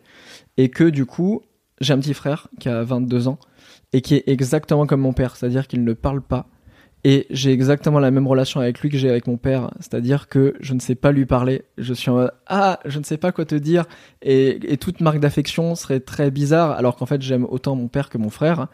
Et 0.57 0.69
que 0.69 0.83
du 0.83 1.07
coup, 1.07 1.41
j'ai 1.81 1.93
un 1.93 1.99
petit 1.99 2.13
frère 2.13 2.47
qui 2.59 2.69
a 2.69 2.83
22 2.83 3.27
ans 3.27 3.39
et 3.91 4.01
qui 4.01 4.15
est 4.15 4.23
exactement 4.27 4.85
comme 4.85 5.01
mon 5.01 5.13
père, 5.13 5.35
c'est-à-dire 5.35 5.67
qu'il 5.67 5.83
ne 5.83 5.93
parle 5.93 6.21
pas. 6.21 6.47
Et 7.03 7.25
j'ai 7.31 7.51
exactement 7.51 7.99
la 7.99 8.11
même 8.11 8.27
relation 8.27 8.59
avec 8.59 8.79
lui 8.79 8.89
que 8.89 8.97
j'ai 8.97 9.09
avec 9.09 9.25
mon 9.25 9.37
père, 9.37 9.71
c'est-à-dire 9.79 10.27
que 10.27 10.53
je 10.59 10.75
ne 10.75 10.79
sais 10.79 10.93
pas 10.93 11.11
lui 11.11 11.25
parler. 11.25 11.63
Je 11.79 11.95
suis 11.95 12.11
en 12.11 12.13
mode 12.13 12.31
ah, 12.45 12.79
je 12.85 12.99
ne 12.99 13.03
sais 13.03 13.17
pas 13.17 13.31
quoi 13.31 13.45
te 13.45 13.55
dire, 13.55 13.85
et, 14.21 14.77
toute 14.79 15.01
marque 15.01 15.19
d'affection 15.19 15.73
serait 15.73 15.99
très 15.99 16.29
bizarre, 16.29 16.71
alors 16.71 16.95
qu'en 16.95 17.07
fait 17.07 17.21
j'aime 17.23 17.45
autant 17.49 17.75
mon 17.75 17.87
père 17.87 18.09
que 18.09 18.19
mon 18.19 18.29
frère. 18.29 18.67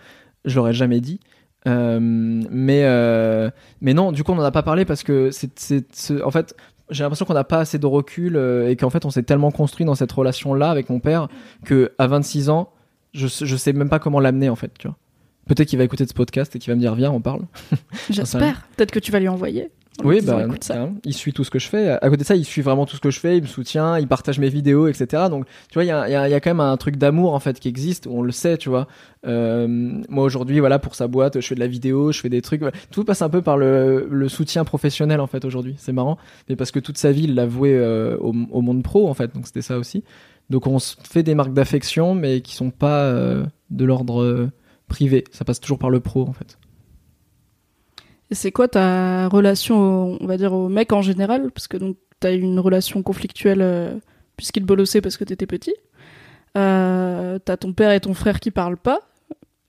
Je 0.43 0.57
l'aurais 0.57 0.73
jamais 0.73 0.99
dit. 0.99 1.21
Euh, 1.67 1.99
mais 2.01 2.83
euh, 2.85 3.49
mais 3.81 3.93
non, 3.93 4.11
du 4.11 4.23
coup 4.23 4.31
on 4.31 4.35
n'en 4.35 4.43
a 4.43 4.51
pas 4.51 4.63
parlé 4.63 4.85
parce 4.85 5.03
que 5.03 5.29
c'est 5.31 6.23
en 6.23 6.31
fait 6.31 6.55
j'ai 6.89 7.03
l'impression 7.03 7.25
qu'on 7.25 7.33
n'a 7.33 7.43
pas 7.43 7.59
assez 7.59 7.79
de 7.79 7.85
recul 7.85 8.37
euh, 8.37 8.69
et 8.69 8.77
qu'en 8.77 8.89
fait 8.89 9.03
on 9.03 9.09
s'est 9.09 9.23
tellement 9.23 9.51
construit 9.51 9.85
dans 9.85 9.95
cette 9.95 10.11
relation 10.11 10.53
là 10.53 10.69
avec 10.69 10.89
mon 10.89 10.99
père 10.99 11.27
que 11.65 11.91
à 11.97 12.07
26 12.07 12.49
ans 12.49 12.71
je 13.13 13.27
je 13.27 13.55
sais 13.57 13.73
même 13.73 13.89
pas 13.89 13.99
comment 13.99 14.21
l'amener 14.21 14.47
en 14.47 14.55
fait 14.55 14.71
tu 14.79 14.87
vois 14.87 14.95
peut-être 15.47 15.67
qu'il 15.67 15.77
va 15.77 15.83
écouter 15.83 16.07
ce 16.07 16.13
podcast 16.13 16.55
et 16.55 16.59
qu'il 16.59 16.71
va 16.71 16.75
me 16.75 16.81
dire 16.81 16.95
viens 16.95 17.11
on 17.11 17.19
parle 17.19 17.41
J'espère. 18.09 18.67
Peut-être 18.77 18.91
que 18.91 18.99
tu 18.99 19.11
vas 19.11 19.19
lui 19.19 19.27
envoyer. 19.27 19.69
Oui 20.03 20.21
bah 20.21 20.43
écoute 20.45 20.63
ça. 20.63 20.81
hein, 20.83 20.93
il 21.05 21.13
suit 21.13 21.33
tout 21.33 21.43
ce 21.43 21.49
que 21.49 21.59
je 21.59 21.67
fais. 21.67 21.89
À 21.89 21.99
côté 22.09 22.17
de 22.17 22.23
ça 22.23 22.35
il 22.35 22.45
suit 22.45 22.61
vraiment 22.61 22.85
tout 22.85 22.95
ce 22.95 23.01
que 23.01 23.09
je 23.09 23.19
fais 23.19 23.37
il 23.37 23.41
me 23.43 23.47
soutient 23.47 23.97
il 23.97 24.07
partage 24.07 24.39
mes 24.39 24.49
vidéos 24.49 24.87
etc 24.87 25.23
donc 25.29 25.45
tu 25.69 25.73
vois 25.73 25.83
il 25.83 25.87
y 25.87 25.91
a, 25.91 26.07
il 26.07 26.11
y 26.11 26.15
a- 26.15 26.27
il 26.27 26.31
y 26.31 26.35
a 26.35 26.39
quand 26.39 26.51
même 26.51 26.59
un 26.59 26.77
truc 26.77 26.97
d'amour 26.97 27.33
en 27.33 27.39
fait 27.39 27.59
qui 27.59 27.67
existe. 27.67 28.07
On 28.07 28.21
le 28.21 28.31
sait 28.31 28.57
tu 28.57 28.69
vois. 28.69 28.87
Euh, 29.25 29.67
moi 30.09 30.23
aujourd'hui 30.23 30.59
voilà 30.59 30.77
pour 30.79 30.93
sa 30.95 31.07
boîte 31.07 31.39
je 31.41 31.47
fais 31.47 31.55
de 31.55 31.59
la 31.59 31.67
vidéo 31.67 32.11
je 32.11 32.19
fais 32.19 32.29
des 32.29 32.41
trucs. 32.41 32.61
Tout 32.91 33.03
passe 33.03 33.21
un 33.21 33.29
peu 33.29 33.41
par 33.41 33.57
le, 33.57 34.07
le 34.09 34.29
soutien 34.29 34.63
professionnel 34.63 35.19
en 35.19 35.27
fait 35.27 35.43
aujourd'hui. 35.45 35.75
C'est 35.77 35.93
marrant. 35.93 36.17
Mais 36.49 36.55
parce 36.55 36.71
que 36.71 36.79
toute 36.79 36.97
sa 36.97 37.11
vie 37.11 37.23
il 37.23 37.35
l'a 37.35 37.45
voué 37.47 37.73
euh, 37.73 38.17
au, 38.19 38.33
au 38.51 38.61
monde 38.61 38.83
pro 38.83 39.07
en 39.09 39.13
fait. 39.13 39.33
Donc 39.33 39.47
c'était 39.47 39.61
ça 39.63 39.77
aussi. 39.77 40.03
Donc 40.49 40.67
on 40.67 40.79
se 40.79 40.95
fait 41.03 41.23
des 41.23 41.33
marques 41.35 41.53
d'affection 41.53 42.13
mais 42.15 42.41
qui 42.41 42.55
sont 42.55 42.69
pas 42.69 43.01
euh, 43.05 43.45
de 43.71 43.83
l'ordre 43.85 44.49
privé. 44.87 45.23
Ça 45.31 45.43
passe 45.43 45.59
toujours 45.59 45.79
par 45.79 45.89
le 45.89 45.99
pro 45.99 46.21
en 46.27 46.33
fait 46.33 46.57
Et 48.29 48.35
c'est 48.35 48.51
quoi 48.51 48.67
ta 48.67 49.27
relation, 49.29 50.11
au- 50.13 50.17
on 50.19 50.25
va 50.25 50.37
dire, 50.37 50.53
au 50.53 50.69
mec 50.69 50.91
en 50.93 51.01
général? 51.01 51.49
Parce 51.51 51.67
que 51.67 51.77
donc, 51.77 51.97
t'as 52.19 52.33
eu 52.33 52.39
une 52.39 52.59
relation 52.59 53.03
conflictuelle 53.03 53.61
euh, 53.61 53.95
puisqu'il 54.35 54.65
bolossait 54.65 55.01
parce 55.01 55.17
que 55.17 55.23
t'étais 55.23 55.47
petit. 55.47 55.75
Euh, 56.57 57.39
t'as 57.43 57.57
ton 57.57 57.73
père 57.73 57.91
et 57.91 57.99
ton 57.99 58.13
frère 58.13 58.39
qui 58.39 58.51
parlent 58.51 58.77
pas. 58.77 59.01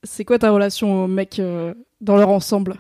C'est 0.03 0.25
quoi 0.25 0.39
ta 0.39 0.51
relation 0.51 1.05
au 1.05 1.07
mec 1.07 1.39
euh, 1.39 1.75
dans 2.01 2.17
leur 2.17 2.31
ensemble? 2.31 2.77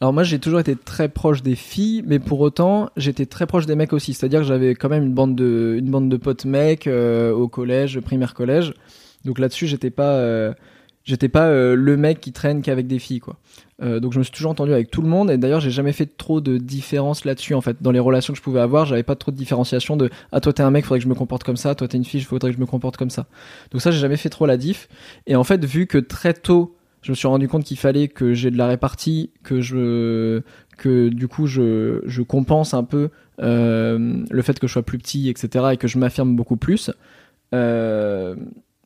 Alors 0.00 0.12
moi 0.12 0.22
j'ai 0.22 0.38
toujours 0.38 0.60
été 0.60 0.76
très 0.76 1.08
proche 1.08 1.42
des 1.42 1.56
filles, 1.56 2.04
mais 2.06 2.20
pour 2.20 2.40
autant 2.40 2.88
j'étais 2.96 3.26
très 3.26 3.46
proche 3.46 3.66
des 3.66 3.74
mecs 3.74 3.92
aussi. 3.92 4.14
C'est-à-dire 4.14 4.40
que 4.40 4.46
j'avais 4.46 4.76
quand 4.76 4.88
même 4.88 5.02
une 5.02 5.14
bande 5.14 5.34
de, 5.34 5.74
une 5.76 5.90
bande 5.90 6.08
de 6.08 6.16
potes 6.16 6.44
mecs 6.44 6.86
euh, 6.86 7.32
au 7.32 7.48
collège, 7.48 7.98
primaire 7.98 8.34
collège. 8.34 8.74
Donc 9.24 9.40
là-dessus 9.40 9.66
j'étais 9.66 9.90
pas, 9.90 10.12
j'étais 11.08 11.28
pas 11.30 11.46
euh, 11.46 11.74
le 11.74 11.96
mec 11.96 12.20
qui 12.20 12.32
traîne 12.32 12.60
qu'avec 12.60 12.86
des 12.86 12.98
filles 12.98 13.20
quoi. 13.20 13.36
Euh, 13.82 13.98
donc 13.98 14.12
je 14.12 14.18
me 14.18 14.24
suis 14.24 14.32
toujours 14.32 14.50
entendu 14.50 14.72
avec 14.72 14.90
tout 14.90 15.00
le 15.00 15.08
monde 15.08 15.30
et 15.30 15.38
d'ailleurs 15.38 15.60
j'ai 15.60 15.70
jamais 15.70 15.92
fait 15.92 16.06
trop 16.18 16.40
de 16.40 16.58
différence 16.58 17.24
là-dessus 17.24 17.54
en 17.54 17.62
fait. 17.62 17.78
Dans 17.80 17.92
les 17.92 17.98
relations 17.98 18.34
que 18.34 18.36
je 18.36 18.42
pouvais 18.42 18.60
avoir, 18.60 18.84
j'avais 18.84 19.02
pas 19.02 19.16
trop 19.16 19.32
de 19.32 19.36
différenciation 19.36 19.96
de 19.96 20.10
ah 20.32 20.40
toi 20.40 20.52
t'es 20.52 20.62
un 20.62 20.70
mec, 20.70 20.84
faudrait 20.84 20.98
que 20.98 21.04
je 21.04 21.08
me 21.08 21.14
comporte 21.14 21.44
comme 21.44 21.56
ça, 21.56 21.74
toi 21.74 21.88
t'es 21.88 21.96
une 21.96 22.04
fille, 22.04 22.20
faudrait 22.20 22.50
que 22.50 22.56
je 22.56 22.60
me 22.60 22.66
comporte 22.66 22.98
comme 22.98 23.10
ça. 23.10 23.26
Donc 23.70 23.80
ça 23.80 23.90
j'ai 23.90 23.98
jamais 23.98 24.18
fait 24.18 24.28
trop 24.28 24.44
la 24.44 24.58
diff. 24.58 24.88
Et 25.26 25.34
en 25.34 25.44
fait 25.44 25.64
vu 25.64 25.86
que 25.86 25.98
très 25.98 26.34
tôt 26.34 26.76
je 27.00 27.12
me 27.12 27.16
suis 27.16 27.28
rendu 27.28 27.48
compte 27.48 27.64
qu'il 27.64 27.78
fallait 27.78 28.08
que 28.08 28.34
j'ai 28.34 28.50
de 28.50 28.58
la 28.58 28.66
répartie, 28.66 29.30
que 29.42 29.62
je 29.62 30.42
que 30.76 31.08
du 31.08 31.26
coup 31.26 31.46
je, 31.46 32.02
je 32.04 32.22
compense 32.22 32.74
un 32.74 32.84
peu 32.84 33.08
euh, 33.40 34.24
le 34.30 34.42
fait 34.42 34.58
que 34.58 34.66
je 34.66 34.72
sois 34.74 34.82
plus 34.82 34.98
petit, 34.98 35.30
etc. 35.30 35.66
et 35.72 35.76
que 35.78 35.88
je 35.88 35.98
m'affirme 35.98 36.36
beaucoup 36.36 36.56
plus. 36.58 36.90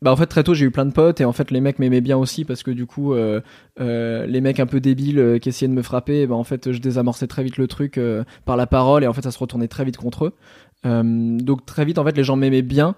Bah 0.03 0.13
en 0.13 0.17
fait 0.17 0.27
très 0.27 0.43
tôt 0.43 0.53
j'ai 0.53 0.67
eu 0.67 0.71
plein 0.71 0.85
de 0.85 0.91
potes 0.93 1.21
et 1.21 1.25
en 1.25 1.33
fait 1.33 1.51
les 1.53 1.61
mecs 1.61 1.79
m'aimaient 1.79 2.01
bien 2.01 2.17
aussi 2.19 2.45
parce 2.45 2.63
que 2.63 2.71
du 2.73 2.87
coup 2.87 3.15
euh, 3.15 3.41
euh, 3.81 4.27
les 4.27 4.41
mecs 4.41 4.59
un 4.61 4.67
peu 4.67 4.81
débiles 4.81 5.19
euh, 5.21 5.39
qui 5.39 5.49
essayaient 5.49 5.69
de 5.69 5.75
me 5.75 5.83
frapper, 5.83 6.27
bah 6.27 6.35
en 6.35 6.45
fait 6.45 6.73
je 6.73 6.79
désamorçais 6.81 7.29
très 7.29 7.45
vite 7.45 7.57
le 7.57 7.69
truc 7.69 7.99
par 8.45 8.57
la 8.57 8.67
parole 8.67 9.05
et 9.05 9.07
en 9.07 9.13
fait 9.13 9.23
ça 9.23 9.31
se 9.31 9.39
retournait 9.39 9.69
très 9.69 9.85
vite 9.85 9.97
contre 9.97 10.27
eux. 10.27 10.33
Donc 10.85 11.65
très 11.65 11.85
vite 11.85 11.99
en 11.99 12.05
fait 12.05 12.17
les 12.17 12.25
gens 12.25 12.37
m'aimaient 12.37 12.63
bien 12.63 12.97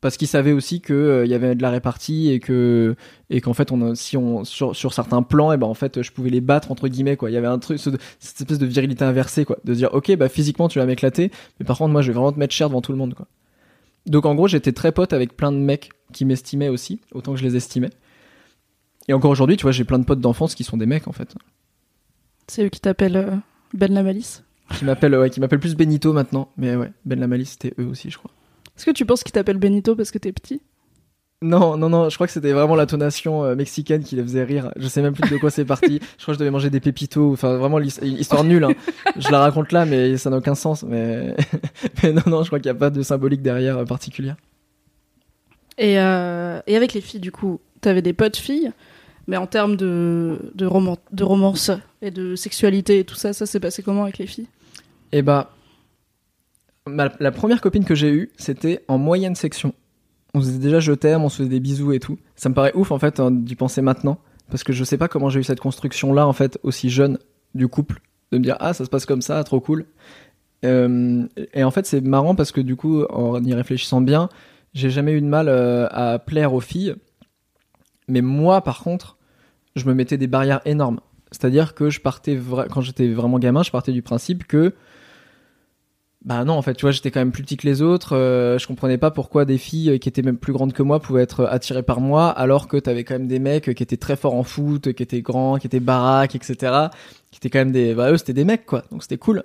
parce 0.00 0.16
qu'ils 0.16 0.26
savaient 0.26 0.52
aussi 0.52 0.80
que 0.80 1.22
il 1.24 1.30
y 1.30 1.34
avait 1.34 1.54
de 1.54 1.62
la 1.62 1.70
répartie 1.70 2.30
et 2.30 2.40
que 2.40 2.96
et 3.30 3.40
qu'en 3.42 3.52
fait 3.54 3.70
on 3.70 3.94
si 3.94 4.16
on 4.16 4.44
sur, 4.44 4.74
certains 4.74 5.22
plans 5.22 5.52
et 5.52 5.58
ben 5.58 5.66
en 5.66 5.74
fait 5.74 6.02
je 6.02 6.10
pouvais 6.12 6.30
les 6.30 6.40
battre 6.40 6.72
entre 6.72 6.88
guillemets 6.88 7.16
quoi. 7.16 7.30
Il 7.30 7.34
y 7.34 7.36
avait 7.36 7.46
un 7.46 7.58
truc 7.58 7.78
ce- 7.78 7.90
cette 8.18 8.40
espèce 8.40 8.58
de 8.58 8.66
virilité 8.66 9.04
inversée 9.04 9.44
quoi. 9.44 9.58
De 9.64 9.74
dire 9.74 9.90
ok 9.92 10.16
bah 10.16 10.28
physiquement 10.30 10.68
tu 10.68 10.78
vas 10.78 10.86
m'éclater 10.86 11.30
mais 11.60 11.66
par 11.66 11.76
contre 11.78 11.92
moi 11.92 12.00
je 12.02 12.08
vais 12.08 12.14
vraiment 12.14 12.32
te 12.32 12.38
mettre 12.38 12.54
cher 12.54 12.68
devant 12.68 12.80
tout 12.80 12.92
le 12.92 12.98
monde 12.98 13.14
quoi 13.14 13.26
donc 14.06 14.26
en 14.26 14.34
gros 14.34 14.48
j'étais 14.48 14.72
très 14.72 14.92
pote 14.92 15.12
avec 15.12 15.36
plein 15.36 15.52
de 15.52 15.56
mecs 15.58 15.90
qui 16.12 16.24
m'estimaient 16.24 16.68
aussi 16.68 17.00
autant 17.12 17.32
que 17.32 17.38
je 17.38 17.44
les 17.44 17.56
estimais. 17.56 17.90
Et 19.08 19.12
encore 19.12 19.30
aujourd'hui 19.30 19.56
tu 19.56 19.62
vois 19.62 19.72
j'ai 19.72 19.84
plein 19.84 19.98
de 19.98 20.04
potes 20.04 20.20
d'enfance 20.20 20.54
qui 20.54 20.64
sont 20.64 20.76
des 20.76 20.86
mecs 20.86 21.08
en 21.08 21.12
fait. 21.12 21.34
C'est 22.48 22.64
eux 22.64 22.68
qui 22.68 22.80
t'appellent 22.80 23.16
euh, 23.16 23.36
Ben 23.74 23.92
la 23.92 24.02
Malice. 24.02 24.42
qui 24.76 24.84
m'appellent 24.84 25.14
ouais, 25.16 25.30
qui 25.30 25.40
m'appellent 25.40 25.60
plus 25.60 25.74
Benito 25.76 26.12
maintenant. 26.12 26.50
Mais 26.56 26.76
ouais 26.76 26.92
Ben 27.04 27.18
la 27.18 27.26
Malice 27.26 27.52
c'était 27.60 27.74
eux 27.80 27.86
aussi 27.86 28.10
je 28.10 28.18
crois. 28.18 28.30
Est-ce 28.76 28.86
que 28.86 28.90
tu 28.90 29.04
penses 29.04 29.22
qu'ils 29.22 29.32
t'appellent 29.32 29.58
Benito 29.58 29.94
parce 29.96 30.10
que 30.10 30.18
t'es 30.18 30.32
petit? 30.32 30.60
Non, 31.42 31.76
non, 31.76 31.88
non, 31.88 32.08
je 32.08 32.14
crois 32.14 32.26
que 32.28 32.32
c'était 32.32 32.52
vraiment 32.52 32.76
l'intonation 32.76 33.44
euh, 33.44 33.54
mexicaine 33.56 34.02
qui 34.04 34.14
les 34.16 34.22
faisait 34.22 34.44
rire. 34.44 34.70
Je 34.76 34.86
sais 34.86 35.02
même 35.02 35.12
plus 35.12 35.28
de 35.28 35.36
quoi 35.38 35.50
c'est 35.50 35.64
parti. 35.64 35.98
Je 36.18 36.22
crois 36.22 36.32
que 36.32 36.34
je 36.34 36.38
devais 36.38 36.50
manger 36.52 36.70
des 36.70 36.78
pépitos. 36.80 37.32
Enfin, 37.32 37.56
vraiment, 37.56 37.80
histoire 37.80 38.44
nulle. 38.44 38.62
hein. 38.64 38.74
Je 39.16 39.30
la 39.30 39.40
raconte 39.40 39.72
là, 39.72 39.84
mais 39.84 40.16
ça 40.18 40.30
n'a 40.30 40.36
aucun 40.38 40.54
sens. 40.54 40.84
Mais, 40.84 41.34
mais 42.02 42.12
non, 42.12 42.22
non, 42.26 42.42
je 42.42 42.48
crois 42.48 42.60
qu'il 42.60 42.70
n'y 42.70 42.76
a 42.76 42.78
pas 42.78 42.90
de 42.90 43.02
symbolique 43.02 43.42
derrière 43.42 43.78
euh, 43.78 43.84
particulière. 43.84 44.36
et, 45.78 45.98
euh, 45.98 46.60
et 46.66 46.76
avec 46.76 46.92
les 46.94 47.00
filles, 47.00 47.20
du 47.20 47.32
coup, 47.32 47.60
t'avais 47.80 48.02
des 48.02 48.12
potes 48.12 48.36
filles, 48.36 48.70
mais 49.26 49.36
en 49.36 49.46
termes 49.48 49.76
de, 49.76 50.38
de, 50.54 50.64
roman, 50.66 50.96
de 51.12 51.24
romance 51.24 51.70
et 52.02 52.10
de 52.12 52.36
sexualité 52.36 53.00
et 53.00 53.04
tout 53.04 53.14
ça, 53.16 53.32
ça 53.32 53.46
s'est 53.46 53.60
passé 53.60 53.82
comment 53.82 54.04
avec 54.04 54.18
les 54.18 54.26
filles? 54.28 54.46
Et 55.12 55.22
bah, 55.22 55.50
ma- 56.86 57.12
la 57.20 57.32
première 57.32 57.60
copine 57.60 57.84
que 57.84 57.94
j'ai 57.94 58.10
eue, 58.10 58.30
c'était 58.36 58.84
en 58.88 58.98
moyenne 58.98 59.34
section. 59.34 59.74
On 60.34 60.40
se 60.40 60.46
faisait 60.46 60.58
déjà 60.58 60.80
je 60.80 60.92
t'aime, 60.92 61.22
on 61.22 61.28
se 61.28 61.38
faisait 61.38 61.48
des 61.48 61.60
bisous 61.60 61.92
et 61.92 62.00
tout. 62.00 62.18
Ça 62.36 62.48
me 62.48 62.54
paraît 62.54 62.72
ouf 62.74 62.90
en 62.90 62.98
fait 62.98 63.20
hein, 63.20 63.30
d'y 63.30 63.54
penser 63.54 63.82
maintenant, 63.82 64.18
parce 64.50 64.64
que 64.64 64.72
je 64.72 64.84
sais 64.84 64.96
pas 64.96 65.08
comment 65.08 65.28
j'ai 65.28 65.40
eu 65.40 65.44
cette 65.44 65.60
construction 65.60 66.12
là 66.12 66.26
en 66.26 66.32
fait 66.32 66.58
aussi 66.62 66.90
jeune 66.90 67.18
du 67.54 67.68
couple, 67.68 68.00
de 68.32 68.38
me 68.38 68.42
dire 68.42 68.56
ah 68.60 68.72
ça 68.72 68.84
se 68.84 68.90
passe 68.90 69.06
comme 69.06 69.22
ça, 69.22 69.42
trop 69.44 69.60
cool. 69.60 69.84
Euh, 70.64 71.26
et 71.54 71.64
en 71.64 71.70
fait 71.70 71.86
c'est 71.86 72.00
marrant 72.00 72.34
parce 72.34 72.52
que 72.52 72.60
du 72.60 72.76
coup 72.76 73.02
en 73.04 73.42
y 73.44 73.52
réfléchissant 73.52 74.00
bien, 74.00 74.28
j'ai 74.74 74.90
jamais 74.90 75.12
eu 75.12 75.20
de 75.20 75.26
mal 75.26 75.48
euh, 75.48 75.86
à 75.90 76.18
plaire 76.18 76.54
aux 76.54 76.60
filles, 76.60 76.94
mais 78.08 78.22
moi 78.22 78.62
par 78.62 78.82
contre, 78.82 79.18
je 79.76 79.86
me 79.86 79.94
mettais 79.94 80.16
des 80.16 80.26
barrières 80.26 80.60
énormes. 80.64 81.00
C'est-à-dire 81.30 81.74
que 81.74 81.90
je 81.90 82.00
partais 82.00 82.38
quand 82.70 82.82
j'étais 82.82 83.08
vraiment 83.08 83.38
gamin, 83.38 83.62
je 83.62 83.70
partais 83.70 83.92
du 83.92 84.02
principe 84.02 84.46
que 84.46 84.74
bah 86.24 86.44
non, 86.44 86.52
en 86.54 86.62
fait, 86.62 86.74
tu 86.74 86.82
vois, 86.82 86.92
j'étais 86.92 87.10
quand 87.10 87.18
même 87.20 87.32
plus 87.32 87.42
petit 87.42 87.56
que 87.56 87.66
les 87.66 87.82
autres. 87.82 88.16
euh, 88.16 88.56
je 88.58 88.66
comprenais 88.68 88.96
pas 88.98 89.10
pourquoi 89.10 89.44
des 89.44 89.58
filles 89.58 89.90
euh, 89.90 89.98
qui 89.98 90.08
étaient 90.08 90.22
même 90.22 90.36
plus 90.36 90.52
grandes 90.52 90.72
que 90.72 90.82
moi 90.82 91.00
pouvaient 91.00 91.22
être 91.22 91.46
attirées 91.46 91.82
par 91.82 92.00
moi, 92.00 92.28
alors 92.28 92.68
que 92.68 92.76
t'avais 92.76 93.02
quand 93.02 93.14
même 93.14 93.26
des 93.26 93.40
mecs 93.40 93.74
qui 93.74 93.82
étaient 93.82 93.96
très 93.96 94.14
forts 94.14 94.34
en 94.34 94.44
foot, 94.44 94.92
qui 94.92 95.02
étaient 95.02 95.20
grands, 95.20 95.58
qui 95.58 95.66
étaient 95.66 95.80
baraques, 95.80 96.36
etc. 96.36 96.54
Qui 97.32 97.38
étaient 97.38 97.50
quand 97.50 97.58
même 97.58 97.72
des, 97.72 97.94
bah 97.94 98.12
eux, 98.12 98.16
c'était 98.18 98.34
des 98.34 98.44
mecs, 98.44 98.66
quoi. 98.66 98.84
Donc 98.92 99.02
c'était 99.02 99.18
cool. 99.18 99.42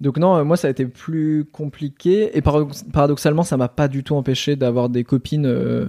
Donc 0.00 0.16
non, 0.18 0.36
euh, 0.36 0.44
moi, 0.44 0.56
ça 0.56 0.68
a 0.68 0.70
été 0.70 0.86
plus 0.86 1.44
compliqué. 1.52 2.36
Et 2.36 2.40
paradox- 2.40 2.84
paradoxalement, 2.90 3.42
ça 3.42 3.56
m'a 3.58 3.68
pas 3.68 3.88
du 3.88 4.02
tout 4.02 4.16
empêché 4.16 4.56
d'avoir 4.56 4.88
des 4.88 5.04
copines 5.04 5.46
euh, 5.46 5.88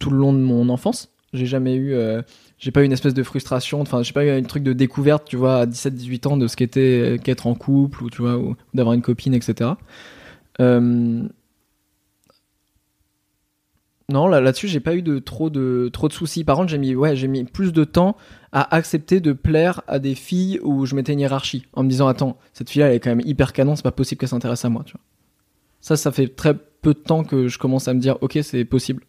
tout 0.00 0.08
le 0.10 0.16
long 0.16 0.32
de 0.32 0.38
mon 0.38 0.70
enfance. 0.70 1.10
J'ai 1.34 1.46
jamais 1.46 1.74
eu, 1.74 1.92
euh, 1.92 2.22
j'ai 2.58 2.70
pas 2.70 2.82
eu 2.82 2.84
une 2.84 2.92
espèce 2.92 3.14
de 3.14 3.22
frustration. 3.22 3.80
Enfin, 3.80 4.02
j'ai 4.02 4.12
pas 4.12 4.24
eu 4.24 4.30
un 4.30 4.42
truc 4.42 4.62
de 4.62 4.72
découverte, 4.72 5.24
tu 5.26 5.36
vois, 5.36 5.60
à 5.60 5.66
17-18 5.66 6.28
ans 6.28 6.36
de 6.36 6.46
ce 6.48 6.56
qu'était 6.56 6.80
euh, 6.80 7.18
qu'être 7.18 7.46
en 7.46 7.54
couple 7.54 8.04
ou 8.04 8.10
tu 8.10 8.22
vois, 8.22 8.38
ou 8.38 8.56
d'avoir 8.74 8.94
une 8.94 9.02
copine, 9.02 9.34
etc. 9.34 9.70
Euh, 10.60 11.28
Non, 14.08 14.28
là, 14.28 14.40
là-dessus, 14.40 14.68
j'ai 14.68 14.78
pas 14.78 14.94
eu 14.94 15.02
de 15.02 15.18
trop 15.18 15.50
de 15.50 15.90
trop 15.92 16.06
de 16.06 16.12
soucis. 16.12 16.44
Par 16.44 16.56
contre, 16.56 16.68
j'ai 16.68 16.78
mis 16.78 16.94
ouais, 16.94 17.16
j'ai 17.16 17.26
mis 17.26 17.42
plus 17.44 17.72
de 17.72 17.82
temps 17.82 18.16
à 18.52 18.74
accepter 18.76 19.18
de 19.18 19.32
plaire 19.32 19.82
à 19.88 19.98
des 19.98 20.14
filles 20.14 20.60
où 20.62 20.86
je 20.86 20.94
mettais 20.94 21.12
une 21.12 21.20
hiérarchie 21.20 21.66
en 21.72 21.82
me 21.82 21.88
disant 21.88 22.06
attends, 22.06 22.38
cette 22.52 22.70
fille-là 22.70 22.88
elle 22.88 22.94
est 22.94 23.00
quand 23.00 23.10
même 23.10 23.26
hyper 23.26 23.52
canon, 23.52 23.74
c'est 23.74 23.82
pas 23.82 23.90
possible 23.90 24.20
qu'elle 24.20 24.28
s'intéresse 24.28 24.64
à 24.64 24.68
moi, 24.68 24.84
tu 24.84 24.92
vois. 24.92 25.00
Ça, 25.80 25.96
ça 25.96 26.12
fait 26.12 26.28
très 26.28 26.54
peu 26.54 26.94
de 26.94 26.98
temps 27.00 27.24
que 27.24 27.48
je 27.48 27.58
commence 27.58 27.88
à 27.88 27.94
me 27.94 28.00
dire 28.00 28.16
ok, 28.20 28.38
c'est 28.42 28.64
possible. 28.64 29.02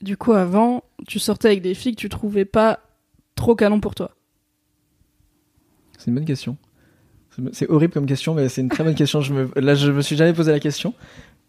Du 0.00 0.16
coup, 0.16 0.32
avant, 0.32 0.84
tu 1.06 1.18
sortais 1.18 1.48
avec 1.48 1.62
des 1.62 1.74
filles 1.74 1.94
que 1.94 2.00
tu 2.00 2.08
trouvais 2.08 2.44
pas 2.44 2.80
trop 3.34 3.56
canon 3.56 3.80
pour 3.80 3.94
toi. 3.94 4.12
C'est 5.98 6.08
une 6.08 6.14
bonne 6.14 6.24
question. 6.24 6.56
C'est- 7.52 7.68
horrible 7.70 7.92
comme 7.92 8.06
question, 8.06 8.34
mais 8.34 8.48
c'est 8.48 8.60
une 8.60 8.68
très 8.68 8.82
bonne 8.82 8.94
question. 8.94 9.20
Je 9.20 9.32
me, 9.32 9.50
là, 9.60 9.74
je 9.74 9.92
me 9.92 10.00
suis 10.02 10.16
jamais 10.16 10.32
posé 10.32 10.50
la 10.50 10.60
question. 10.60 10.94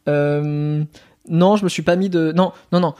Euh, 0.08 0.84
non, 1.28 1.56
je 1.56 1.64
me 1.64 1.70
suis 1.70 1.82
pas 1.82 1.96
mis 1.96 2.10
de. 2.10 2.32
Non, 2.32 2.52
non, 2.72 2.80
non. 2.80 2.94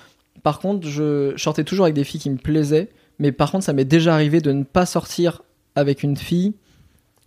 Par 0.44 0.60
contre, 0.60 0.88
je, 0.88 1.34
je 1.36 1.42
sortais 1.42 1.64
toujours 1.64 1.86
avec 1.86 1.96
des 1.96 2.04
filles 2.04 2.20
qui 2.20 2.30
me 2.30 2.38
plaisaient, 2.38 2.90
mais 3.20 3.32
par 3.32 3.52
contre, 3.52 3.66
ça 3.66 3.74
m'est 3.74 3.86
déjà 3.86 4.14
arrivé 4.14 4.42
de 4.42 4.52
ne 4.52 4.64
pas 4.64 4.86
sortir 4.86 5.42
avec 5.76 6.02
une 6.04 6.18
fille 6.18 6.54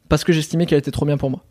parce 0.09 0.25
que 0.25 0.33
j'estimais 0.33 0.67
qu'elle 0.67 0.79
était 0.79 0.91
trop 0.91 1.07
bien 1.07 1.17
pour 1.17 1.31
moi. 1.31 1.45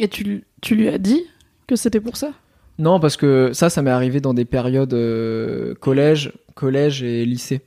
Et 0.00 0.08
tu, 0.08 0.44
tu 0.60 0.74
lui 0.74 0.88
as 0.88 0.98
dit 0.98 1.22
que 1.66 1.76
c'était 1.76 2.00
pour 2.00 2.16
ça? 2.16 2.32
Non, 2.78 2.98
parce 2.98 3.16
que 3.16 3.50
ça, 3.52 3.70
ça 3.70 3.82
m'est 3.82 3.90
arrivé 3.90 4.20
dans 4.20 4.34
des 4.34 4.44
périodes 4.44 4.94
euh, 4.94 5.74
collège, 5.74 6.32
collège 6.54 7.02
et 7.02 7.24
lycée. 7.24 7.62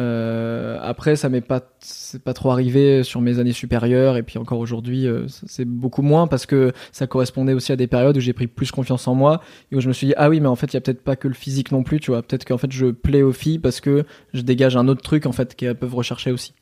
Euh, 0.00 0.78
après, 0.80 1.14
ça 1.14 1.28
m'est 1.28 1.42
pas, 1.42 1.60
c'est 1.80 2.22
pas 2.22 2.32
trop 2.32 2.50
arrivé 2.50 3.02
sur 3.02 3.20
mes 3.20 3.38
années 3.38 3.52
supérieures 3.52 4.16
et 4.16 4.22
puis 4.22 4.38
encore 4.38 4.58
aujourd'hui, 4.58 5.06
euh, 5.06 5.26
c'est 5.28 5.66
beaucoup 5.66 6.00
moins 6.00 6.26
parce 6.26 6.46
que 6.46 6.72
ça 6.90 7.06
correspondait 7.06 7.52
aussi 7.52 7.70
à 7.70 7.76
des 7.76 7.86
périodes 7.86 8.16
où 8.16 8.20
j'ai 8.20 8.32
pris 8.32 8.46
plus 8.46 8.70
confiance 8.70 9.06
en 9.08 9.14
moi 9.14 9.42
et 9.70 9.76
où 9.76 9.80
je 9.80 9.88
me 9.88 9.92
suis 9.92 10.06
dit 10.06 10.14
ah 10.16 10.30
oui 10.30 10.40
mais 10.40 10.48
en 10.48 10.56
fait 10.56 10.72
il 10.72 10.74
y 10.74 10.76
a 10.78 10.80
peut-être 10.80 11.02
pas 11.02 11.16
que 11.16 11.28
le 11.28 11.34
physique 11.34 11.70
non 11.70 11.82
plus, 11.82 12.00
tu 12.00 12.12
vois, 12.12 12.22
peut-être 12.22 12.46
qu'en 12.46 12.56
fait 12.56 12.72
je 12.72 12.86
plais 12.86 13.20
aux 13.20 13.32
filles 13.32 13.58
parce 13.58 13.80
que 13.80 14.06
je 14.32 14.40
dégage 14.40 14.74
un 14.74 14.88
autre 14.88 15.02
truc 15.02 15.26
en 15.26 15.32
fait 15.32 15.54
qu'elles 15.54 15.74
peuvent 15.76 15.94
rechercher 15.94 16.30
aussi. 16.30 16.54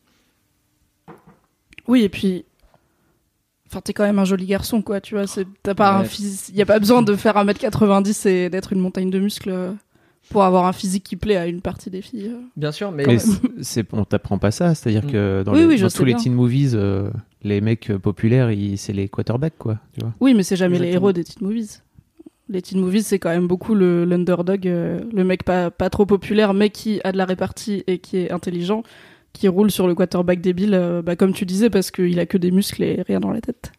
Oui, 1.87 2.03
et 2.03 2.09
puis. 2.09 2.45
Enfin, 3.71 3.81
t'es 3.83 3.93
quand 3.93 4.05
même 4.05 4.19
un 4.19 4.25
joli 4.25 4.47
garçon, 4.47 4.81
quoi, 4.83 5.01
tu 5.01 5.15
vois. 5.15 5.25
T'as 5.63 5.75
pas 5.75 5.99
un 5.99 6.05
physique. 6.05 6.57
Y 6.57 6.63
a 6.63 6.67
pas 6.67 6.79
besoin 6.79 7.03
de 7.03 7.15
faire 7.17 7.37
1m90 7.37 8.27
et 8.29 8.49
d'être 8.51 8.73
une 8.73 8.81
montagne 8.81 9.11
de 9.11 9.19
muscles 9.19 9.51
euh, 9.51 9.73
pour 10.31 10.43
avoir 10.45 10.67
un 10.67 10.73
physique 10.73 11.05
qui 11.05 11.17
plaît 11.17 11.37
à 11.37 11.47
une 11.47 11.61
partie 11.61 11.91
des 11.91 12.01
filles. 12.03 12.29
euh. 12.33 12.41
Bien 12.57 12.73
sûr, 12.73 12.91
mais, 12.93 13.05
Mais 13.07 13.19
c'est- 13.61 13.87
on 13.93 14.05
t'apprend 14.05 14.39
pas 14.39 14.51
ça, 14.51 14.75
c'est-à-dire 14.75 15.05
Mm. 15.05 15.13
que 15.13 15.43
dans, 15.45 15.53
Oui, 15.53 15.59
les- 15.61 15.67
oui, 15.67 15.81
dans 15.81 15.89
tous 15.89 16.05
les 16.05 16.15
bien. 16.15 16.23
teen 16.23 16.33
movies, 16.35 16.73
euh, 16.75 17.11
les 17.43 17.61
mecs 17.61 17.93
populaires, 17.99 18.51
c'est 18.77 18.93
les 18.95 19.09
quarterbacks, 19.09 19.59
quoi. 19.59 19.79
Tu 19.93 20.01
vois. 20.01 20.13
Oui, 20.21 20.33
mais 20.35 20.43
c'est 20.43 20.57
jamais 20.57 20.79
les 20.79 20.89
héros 20.93 21.13
des 21.13 21.25
teen 21.25 21.47
movies. 21.47 21.83
Les 22.51 22.63
teen 22.63 22.81
movies, 22.81 23.03
c'est 23.05 23.19
quand 23.19 23.29
même 23.29 23.47
beaucoup 23.47 23.75
le 23.75 24.07
l'underdog, 24.07 24.67
euh, 24.67 25.01
le 25.13 25.25
mec 25.25 25.45
pas, 25.45 25.71
pas 25.71 25.91
trop 25.91 26.07
populaire, 26.07 26.55
mais 26.55 26.71
qui 26.71 26.99
a 27.05 27.13
de 27.13 27.19
la 27.19 27.27
répartie 27.27 27.85
et 27.87 27.99
qui 27.99 28.17
est 28.17 28.31
intelligent, 28.33 28.83
qui 29.39 29.49
roule 29.49 29.71
sur 29.71 29.87
le 29.87 29.95
quarterback 29.95 30.41
débile, 30.41 30.75
euh, 30.75 31.01
bah, 31.01 31.15
comme 31.15 31.33
tu 31.33 31.47
disais, 31.47 31.71
parce 31.71 31.91
qu'il 31.91 32.19
a 32.19 32.27
que 32.27 32.39
des 32.39 32.51
muscles 32.51 32.83
et 32.83 33.03
rien 33.07 33.21
dans 33.21 33.31
la 33.31 33.41
tête. 33.41 33.73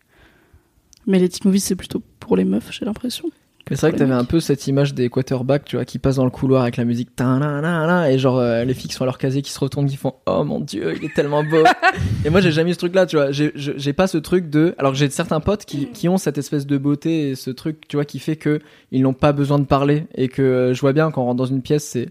Mais 1.05 1.19
les 1.19 1.27
teen 1.27 1.41
movies, 1.45 1.63
c'est 1.63 1.75
plutôt 1.75 2.01
pour 2.19 2.37
les 2.37 2.45
meufs, 2.45 2.71
j'ai 2.71 2.85
l'impression. 2.85 3.29
C'est 3.67 3.81
vrai 3.81 3.91
que 3.91 3.97
t'avais 3.97 4.13
un 4.13 4.25
peu 4.25 4.39
cette 4.39 4.65
image 4.65 4.95
des 4.95 5.09
quarterbacks, 5.09 5.65
tu 5.65 5.75
vois, 5.75 5.85
qui 5.85 5.99
passent 5.99 6.15
dans 6.15 6.25
le 6.25 6.31
couloir 6.31 6.63
avec 6.63 6.77
la 6.77 6.85
musique 6.85 7.09
et 7.19 8.17
genre 8.17 8.39
euh, 8.39 8.63
les 8.63 8.73
filles 8.73 8.89
qui 8.89 8.95
sont 8.95 9.03
à 9.03 9.05
leur 9.05 9.19
casier 9.19 9.43
qui 9.43 9.51
se 9.51 9.59
retournent, 9.59 9.85
qui 9.85 9.95
font 9.95 10.15
oh 10.25 10.43
mon 10.43 10.59
dieu, 10.59 10.95
il 10.97 11.05
est 11.05 11.13
tellement 11.13 11.43
beau. 11.43 11.63
et 12.25 12.31
moi 12.31 12.41
j'ai 12.41 12.51
jamais 12.51 12.71
eu 12.71 12.73
ce 12.73 12.79
truc-là, 12.79 13.05
tu 13.05 13.17
vois. 13.17 13.31
J'ai- 13.31 13.93
pas 13.93 14.07
ce 14.07 14.17
truc 14.17 14.49
de, 14.49 14.73
alors 14.79 14.93
que 14.93 14.97
j'ai 14.97 15.09
certains 15.11 15.39
potes 15.39 15.65
qui, 15.65 15.87
qui 15.91 16.09
ont 16.09 16.17
cette 16.17 16.39
espèce 16.39 16.65
de 16.65 16.77
beauté 16.79 17.29
et 17.29 17.35
ce 17.35 17.51
truc, 17.51 17.87
tu 17.87 17.97
vois, 17.97 18.05
qui 18.05 18.17
fait 18.17 18.37
que 18.37 18.59
ils 18.91 19.03
n'ont 19.03 19.13
pas 19.13 19.33
besoin 19.33 19.59
de 19.59 19.65
parler 19.65 20.05
et 20.15 20.29
que 20.29 20.41
euh, 20.41 20.73
je 20.73 20.81
vois 20.81 20.93
bien 20.93 21.11
quand 21.11 21.21
on 21.21 21.25
rentre 21.25 21.37
dans 21.37 21.45
une 21.45 21.61
pièce, 21.61 21.83
c'est 21.83 22.09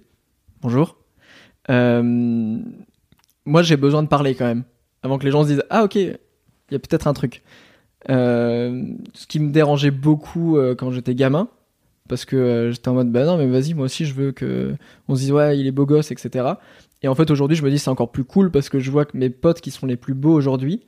bonjour. 0.63 0.97
Euh, 1.71 2.59
moi 3.49 3.63
j'ai 3.63 3.77
besoin 3.77 4.03
de 4.03 4.09
parler 4.09 4.35
quand 4.35 4.47
même, 4.47 4.65
avant 5.03 5.19
que 5.19 5.25
les 5.25 5.31
gens 5.31 5.43
se 5.43 5.49
disent 5.49 5.65
ah 5.71 5.85
ok, 5.85 5.97
il 5.97 6.19
y 6.71 6.75
a 6.75 6.79
peut-être 6.79 7.07
un 7.07 7.15
truc. 7.15 7.43
Euh, 8.11 8.85
ce 9.15 9.27
qui 9.27 9.41
me 9.41 9.51
dérangeait 9.51 9.91
beaucoup 9.91 10.57
euh, 10.57 10.75
quand 10.75 10.91
j'étais 10.91 11.15
gamin, 11.15 11.49
parce 12.09 12.25
que 12.25 12.37
euh, 12.37 12.71
j'étais 12.71 12.89
en 12.89 12.95
mode 12.95 13.11
bah 13.11 13.25
non 13.25 13.37
mais 13.37 13.47
vas-y 13.47 13.75
moi 13.75 13.87
aussi 13.87 14.07
je 14.07 14.15
veux 14.15 14.33
que 14.33 14.75
on 15.09 15.15
se 15.15 15.21
dise 15.21 15.33
ouais 15.33 15.59
il 15.59 15.67
est 15.67 15.73
beau 15.73 15.85
gosse 15.85 16.11
etc. 16.11 16.47
Et 17.03 17.09
en 17.09 17.15
fait 17.15 17.31
aujourd'hui 17.31 17.57
je 17.57 17.65
me 17.65 17.71
dis 17.71 17.79
c'est 17.79 17.91
encore 17.91 18.13
plus 18.13 18.25
cool 18.25 18.51
parce 18.51 18.69
que 18.69 18.79
je 18.79 18.91
vois 18.91 19.05
que 19.05 19.17
mes 19.17 19.31
potes 19.31 19.61
qui 19.61 19.71
sont 19.71 19.87
les 19.87 19.97
plus 19.97 20.15
beaux 20.15 20.33
aujourd'hui, 20.33 20.83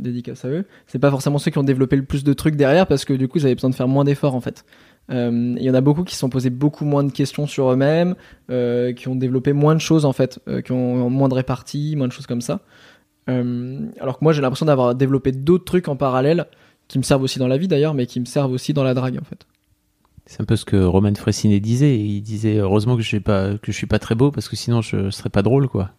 dédicace 0.00 0.44
à 0.44 0.48
eux, 0.48 0.64
c'est 0.86 0.98
pas 0.98 1.10
forcément 1.10 1.38
ceux 1.38 1.50
qui 1.50 1.58
ont 1.58 1.64
développé 1.64 1.96
le 1.96 2.04
plus 2.04 2.24
de 2.24 2.32
trucs 2.32 2.56
derrière 2.56 2.86
parce 2.86 3.04
que 3.04 3.12
du 3.12 3.28
coup 3.28 3.38
avaient 3.38 3.54
besoin 3.54 3.70
de 3.70 3.74
faire 3.74 3.88
moins 3.88 4.04
d'efforts 4.04 4.34
en 4.34 4.40
fait. 4.40 4.64
Euh, 5.10 5.54
Il 5.58 5.62
y 5.62 5.70
en 5.70 5.74
a 5.74 5.80
beaucoup 5.80 6.04
qui 6.04 6.14
se 6.14 6.20
sont 6.20 6.30
posés 6.30 6.50
beaucoup 6.50 6.84
moins 6.84 7.04
de 7.04 7.12
questions 7.12 7.46
sur 7.46 7.70
eux-mêmes, 7.72 8.14
euh, 8.50 8.92
qui 8.92 9.08
ont 9.08 9.16
développé 9.16 9.52
moins 9.52 9.74
de 9.74 9.80
choses 9.80 10.04
en 10.04 10.12
fait, 10.12 10.38
euh, 10.48 10.60
qui 10.60 10.72
ont 10.72 11.10
moins 11.10 11.28
de 11.28 11.34
répartie, 11.34 11.96
moins 11.96 12.08
de 12.08 12.12
choses 12.12 12.26
comme 12.26 12.40
ça. 12.40 12.60
Alors 13.28 14.18
que 14.18 14.24
moi 14.24 14.32
j'ai 14.32 14.42
l'impression 14.42 14.66
d'avoir 14.66 14.94
développé 14.94 15.32
d'autres 15.32 15.64
trucs 15.64 15.88
en 15.88 15.96
parallèle 15.96 16.46
qui 16.88 16.98
me 16.98 17.02
servent 17.02 17.22
aussi 17.22 17.38
dans 17.38 17.48
la 17.48 17.56
vie 17.56 17.68
d'ailleurs, 17.68 17.94
mais 17.94 18.06
qui 18.06 18.20
me 18.20 18.24
servent 18.24 18.52
aussi 18.52 18.74
dans 18.74 18.84
la 18.84 18.94
drague 18.94 19.18
en 19.18 19.24
fait. 19.24 19.46
C'est 20.26 20.40
un 20.40 20.44
peu 20.44 20.56
ce 20.56 20.64
que 20.64 20.76
Roman 20.76 21.14
Fressinet 21.14 21.60
disait. 21.60 21.98
Il 21.98 22.20
disait 22.22 22.58
heureusement 22.58 22.96
que 22.96 23.02
je 23.02 23.08
suis 23.08 23.20
pas 23.20 23.58
que 23.58 23.72
je 23.72 23.76
suis 23.76 23.86
pas 23.86 23.98
très 23.98 24.14
beau 24.14 24.30
parce 24.30 24.48
que 24.48 24.56
sinon 24.56 24.82
je 24.82 25.10
serais 25.10 25.30
pas 25.30 25.42
drôle, 25.42 25.68
quoi. 25.68 25.90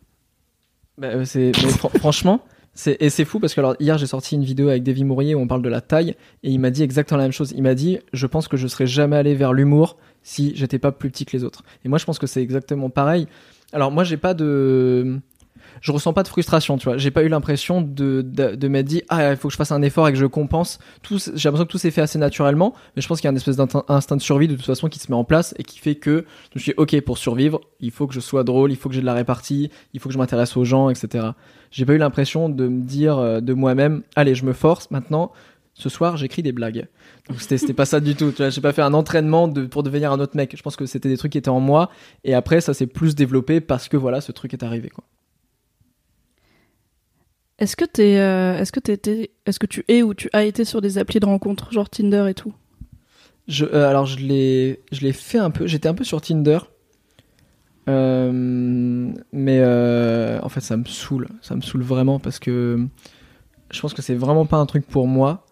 Bah, 0.98 1.26
c'est, 1.26 1.56
franchement, 2.00 2.42
et 2.88 3.10
c'est 3.10 3.26
fou 3.26 3.40
parce 3.40 3.54
que 3.54 3.60
alors, 3.62 3.76
hier 3.80 3.98
j'ai 3.98 4.08
sorti 4.08 4.36
une 4.36 4.44
vidéo 4.44 4.70
avec 4.70 4.84
Davy 4.84 5.04
Mourier 5.04 5.36
où 5.36 5.40
on 5.40 5.48
parle 5.48 5.62
de 5.62 5.70
la 5.70 5.82
taille 5.82 6.16
et 6.42 6.50
il 6.50 6.60
m'a 6.60 6.72
dit 6.72 6.82
exactement 6.82 7.20
la 7.20 7.26
même 7.26 7.32
chose. 7.32 7.54
Il 7.56 7.62
m'a 7.62 7.76
dit 7.76 8.00
Je 8.14 8.26
pense 8.26 8.48
que 8.48 8.58
je 8.58 8.68
serais 8.68 8.88
jamais 8.88 9.16
allé 9.16 9.36
vers 9.36 9.54
l'humour 9.54 9.98
si 10.24 10.54
j'étais 10.56 10.80
pas 10.80 10.92
plus 10.92 11.12
petit 11.12 11.26
que 11.26 11.38
les 11.38 11.44
autres. 11.44 11.64
Et 11.86 11.90
moi 11.90 12.00
je 12.00 12.06
pense 12.06 12.18
que 12.18 12.28
c'est 12.28 12.42
exactement 12.42 12.90
pareil. 12.90 13.28
Alors 13.74 13.92
moi 13.92 14.04
j'ai 14.04 14.18
pas 14.18 14.34
de. 14.34 15.20
Je 15.82 15.92
ressens 15.92 16.14
pas 16.14 16.24
de 16.24 16.28
frustration, 16.28 16.78
tu 16.78 16.86
vois. 16.86 16.98
J'ai 16.98 17.10
pas 17.10 17.24
eu 17.24 17.30
l'impression 17.30 17.82
de, 17.82 18.22
de, 18.22 18.56
de 18.56 18.68
m'être 18.68 18.86
dit 18.86 19.04
Ah, 19.10 19.32
il 19.32 19.38
faut 19.38 19.50
que 19.50 19.52
je 19.52 19.58
fasse 19.58 19.72
un 19.72 19.82
effort 19.82 20.08
et 20.08 20.12
que 20.12 20.18
je 20.18 20.26
compense. 20.26 20.80
Tout, 21.04 21.18
j'ai 21.18 21.48
l'impression 21.48 21.66
que 21.66 21.72
tout 21.72 21.78
s'est 21.78 21.92
fait 21.92 22.02
assez 22.02 22.20
naturellement, 22.20 22.74
mais 22.96 23.02
je 23.02 23.08
pense 23.08 23.22
qu'il 23.22 23.28
y 23.28 23.30
a 23.30 23.34
un 23.34 23.36
espèce 23.36 23.56
d'instinct 23.56 24.16
de 24.16 24.22
survie 24.22 24.48
de 24.48 24.56
toute 24.56 24.66
façon 24.66 24.90
qui 24.90 25.00
se 25.00 25.12
met 25.12 25.18
en 25.18 25.24
place 25.24 25.54
et 25.58 25.64
qui 25.64 25.80
fait 25.80 25.96
que 25.96 26.26
je 26.56 26.60
suis 26.60 26.74
Ok, 26.78 27.00
pour 27.02 27.18
survivre, 27.18 27.62
il 27.80 27.92
faut 27.92 28.08
que 28.08 28.14
je 28.14 28.20
sois 28.20 28.44
drôle, 28.44 28.72
il 28.72 28.78
faut 28.78 28.90
que 28.90 28.96
j'ai 28.96 29.02
de 29.02 29.06
la 29.06 29.14
répartie, 29.14 29.70
il 29.94 30.00
faut 30.00 30.10
que 30.10 30.14
je 30.14 30.20
m'intéresse 30.20 30.58
aux 30.58 30.66
gens, 30.66 30.90
etc 30.90 31.32
j'ai 31.74 31.86
pas 31.86 31.94
eu 31.94 31.98
l'impression 31.98 32.48
de 32.48 32.68
me 32.68 32.82
dire 32.84 33.18
euh, 33.18 33.42
de 33.42 33.54
moi-même 33.54 34.04
allez 34.16 34.36
je 34.36 34.46
me 34.46 34.54
force 34.54 34.90
maintenant 34.92 35.32
ce 35.74 35.90
soir 35.90 36.18
j'écris 36.18 36.44
des 36.44 36.52
blagues. 36.52 36.88
Donc 37.28 37.42
c'était 37.42 37.74
pas 37.74 37.86
ça 37.86 38.00
du 38.00 38.14
tout 38.16 38.30
tu 38.32 38.38
vois. 38.38 38.50
J'ai 38.52 38.62
pas 38.62 38.74
fait 38.74 38.84
un 38.84 38.94
entraînement 38.94 39.48
de, 39.48 39.66
pour 39.66 39.82
devenir 39.82 40.12
un 40.12 40.20
autre 40.20 40.38
mec. 40.38 40.56
Je 40.56 40.62
pense 40.62 40.76
que 40.76 40.86
c'était 40.86 41.10
des 41.10 41.18
trucs 41.18 41.32
qui 41.32 41.40
étaient 41.40 41.50
en 41.50 41.60
moi. 41.60 41.90
Et 42.24 42.36
après 42.36 42.62
ça 42.62 42.74
s'est 42.76 42.86
plus 42.86 43.16
développé 43.16 43.60
parce 43.60 43.90
que 43.90 43.98
voilà 43.98 44.22
ce 44.22 44.32
truc 44.32 44.54
est 44.54 44.64
arrivé 44.64 44.90
quoi. 44.90 45.04
Est-ce 47.60 47.76
que 47.76 47.86
t'es, 47.86 48.18
euh, 48.18 48.58
est-ce 48.58 48.72
que 48.72 48.80
t'es 48.80 48.94
été- 48.94 49.32
est-ce 49.46 49.60
que 49.60 49.66
tu 49.68 49.84
es 49.88 50.04
ou 50.04 50.14
tu 50.14 50.30
as 50.34 50.44
été 50.44 50.66
sur 50.66 50.82
des 50.82 50.98
applis 50.98 51.20
de 51.20 51.26
rencontres, 51.26 51.72
genre 51.72 51.90
Tinder 51.90 52.26
et 52.30 52.34
tout? 52.34 52.54
Je, 53.48 53.66
euh, 53.66 53.90
alors 53.90 54.06
je 54.06 54.20
l'ai 54.20 54.82
je 54.92 55.02
l'ai 55.02 55.12
fait 55.14 55.38
un 55.38 55.52
peu 55.52 55.68
j'étais 55.68 55.88
un 55.90 55.94
peu 55.94 56.04
sur 56.04 56.22
Tinder 56.22 56.60
Euh, 57.90 58.32
mais 59.34 59.60
euh, 59.62 60.40
en 60.42 60.50
fait 60.50 60.62
ça 60.62 60.78
me 60.78 60.86
saoule. 60.86 61.28
Ça 61.42 61.56
me 61.56 61.62
saoule 61.62 61.82
vraiment 61.84 62.20
parce 62.20 62.40
que 62.40 62.80
je 63.72 63.82
pense 63.82 63.94
que 63.94 64.02
c'est 64.02 64.16
vraiment 64.16 64.46
pas 64.46 64.58
un 64.58 64.66
truc 64.66 64.86
pour 64.88 65.08
moi. 65.08 65.46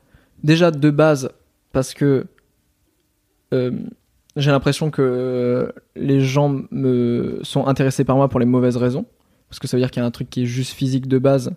Déjà 0.44 0.72
de 0.72 0.90
base 0.90 1.30
parce 1.74 1.94
que 1.94 2.26
euh, 3.54 3.72
j'ai 4.36 4.52
l'impression 4.52 4.92
que 4.92 5.74
les 5.96 6.22
gens 6.22 6.62
me 6.72 7.40
sont 7.44 7.68
intéressés 7.68 8.06
par 8.06 8.16
moi 8.16 8.30
pour 8.30 8.40
les 8.40 8.46
mauvaises 8.46 8.78
raisons. 8.78 9.06
Parce 9.50 9.60
que 9.60 9.68
ça 9.68 9.76
veut 9.76 9.82
dire 9.82 9.92
qu'il 9.92 10.02
y 10.02 10.04
a 10.04 10.08
un 10.08 10.12
truc 10.12 10.30
qui 10.30 10.44
est 10.44 10.46
juste 10.46 10.72
physique 10.72 11.08
de 11.08 11.18
base. 11.18 11.52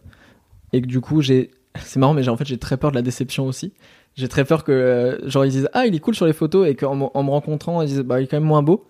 Et 0.72 0.82
que 0.82 0.86
du 0.86 1.00
coup 1.00 1.22
j'ai 1.22 1.52
c'est 1.78 1.98
marrant 2.00 2.14
mais 2.14 2.28
en 2.28 2.36
fait 2.36 2.46
j'ai 2.46 2.58
très 2.58 2.76
peur 2.76 2.90
de 2.90 2.96
la 2.96 3.02
déception 3.02 3.46
aussi. 3.46 3.72
J'ai 4.16 4.28
très 4.28 4.44
peur 4.44 4.64
que 4.64 5.20
genre 5.24 5.44
ils 5.44 5.50
disent 5.52 5.68
ah 5.72 5.86
il 5.86 5.94
est 5.94 6.00
cool 6.00 6.14
sur 6.16 6.26
les 6.26 6.32
photos. 6.32 6.66
Et 6.66 6.74
qu'en 6.74 6.96
me- 6.96 7.06
en 7.14 7.22
me 7.22 7.30
rencontrant 7.30 7.80
ils 7.82 7.88
disent 7.88 8.00
bah 8.00 8.20
il 8.20 8.24
est 8.24 8.26
quand 8.26 8.38
même 8.38 8.44
moins 8.48 8.62
beau 8.62 8.86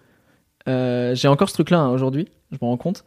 Euh, 0.69 1.15
j'ai 1.15 1.29
encore 1.29 1.49
ce 1.49 1.55
truc 1.55 1.71
là 1.71 1.89
aujourd'hui 1.89 2.29
je 2.53 2.57
me 2.61 2.67
rends 2.69 2.77
compte. 2.77 3.05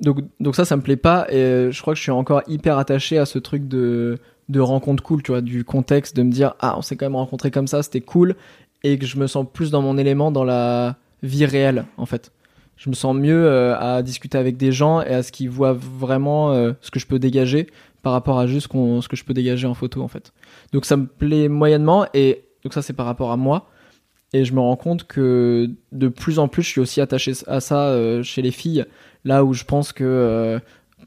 Donc 0.00 0.18
donc 0.38 0.56
ça 0.56 0.64
ça 0.64 0.76
me 0.76 0.82
plaît 0.82 0.96
pas 0.96 1.26
et 1.30 1.36
euh, 1.36 1.70
je 1.70 1.80
crois 1.80 1.94
que 1.94 1.98
je 1.98 2.02
suis 2.02 2.10
encore 2.10 2.42
hyper 2.46 2.78
attaché 2.78 3.18
à 3.18 3.26
ce 3.26 3.38
truc 3.38 3.68
de 3.68 4.18
de 4.48 4.60
rencontre 4.60 5.02
cool 5.02 5.22
tu 5.22 5.30
vois 5.30 5.40
du 5.42 5.64
contexte 5.64 6.16
de 6.16 6.22
me 6.22 6.30
dire 6.30 6.54
ah 6.60 6.74
on 6.76 6.82
s'est 6.82 6.96
quand 6.96 7.06
même 7.06 7.16
rencontré 7.16 7.50
comme 7.50 7.66
ça 7.66 7.82
c'était 7.82 8.00
cool 8.00 8.34
et 8.82 8.98
que 8.98 9.06
je 9.06 9.18
me 9.18 9.26
sens 9.26 9.46
plus 9.52 9.70
dans 9.70 9.82
mon 9.82 9.98
élément 9.98 10.30
dans 10.30 10.44
la 10.44 10.96
vie 11.22 11.44
réelle 11.44 11.84
en 11.96 12.06
fait. 12.06 12.32
Je 12.76 12.88
me 12.88 12.94
sens 12.94 13.14
mieux 13.14 13.44
euh, 13.44 13.76
à 13.78 14.02
discuter 14.02 14.38
avec 14.38 14.56
des 14.56 14.72
gens 14.72 15.02
et 15.02 15.12
à 15.12 15.22
ce 15.22 15.32
qu'ils 15.32 15.50
voient 15.50 15.74
vraiment 15.74 16.54
ce 16.80 16.90
que 16.90 16.98
je 16.98 17.06
peux 17.06 17.18
dégager 17.18 17.66
par 18.02 18.12
rapport 18.12 18.38
à 18.38 18.46
juste 18.46 18.72
ce 18.72 19.08
que 19.08 19.16
je 19.16 19.24
peux 19.24 19.34
dégager 19.34 19.66
en 19.66 19.74
photo 19.74 20.02
en 20.02 20.08
fait. 20.08 20.32
Donc 20.72 20.86
ça 20.86 20.96
me 20.96 21.06
plaît 21.06 21.48
moyennement 21.48 22.06
et 22.14 22.44
donc 22.64 22.72
ça 22.72 22.80
c'est 22.80 22.94
par 22.94 23.04
rapport 23.04 23.30
à 23.32 23.36
moi 23.36 23.68
et 24.32 24.44
je 24.44 24.52
me 24.54 24.60
rends 24.60 24.76
compte 24.76 25.04
que 25.04 25.70
de 25.92 26.08
plus 26.08 26.38
en 26.38 26.48
plus 26.48 26.62
je 26.62 26.68
suis 26.68 26.80
aussi 26.80 27.00
attaché 27.00 27.32
à 27.46 27.60
ça 27.60 27.88
euh, 27.88 28.22
chez 28.22 28.42
les 28.42 28.50
filles 28.50 28.84
là 29.24 29.44
où 29.44 29.52
je 29.52 29.64
pense 29.64 29.92
que 29.92 30.04
euh, 30.04 30.58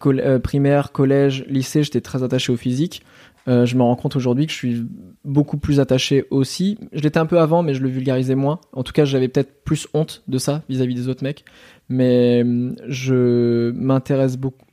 euh, 0.05 0.39
primaire, 0.39 0.91
collège, 0.91 1.45
lycée 1.47 1.83
j'étais 1.83 2.01
très 2.01 2.23
attaché 2.23 2.51
au 2.51 2.57
physique. 2.57 3.03
Je 3.45 3.75
me 3.75 3.81
rends 3.81 3.97
compte 3.97 4.15
aujourd'hui 4.15 4.45
que 4.45 4.53
je 4.53 4.57
suis 4.57 4.85
beaucoup 5.25 5.57
plus 5.57 5.81
attaché 5.81 6.23
aussi. 6.29 6.77
Je 6.93 7.01
l'étais 7.01 7.19
un 7.19 7.25
peu 7.25 7.41
avant, 7.41 7.61
mais 7.61 7.73
je 7.73 7.81
le 7.81 7.89
vulgarisais 7.89 8.35
moins. 8.35 8.61
En 8.71 8.83
tout 8.83 8.93
cas, 8.93 9.03
j'avais 9.03 9.27
peut-être 9.27 9.65
plus 9.65 9.85
honte 9.93 10.23
de 10.29 10.37
ça 10.37 10.63
vis-à-vis 10.69 10.95
des 10.95 11.09
autres 11.09 11.25
mecs. 11.25 11.43
Mais 11.89 12.45
je 12.87 13.71
m'intéresse 13.71 14.37
beaucoup. 14.37 14.65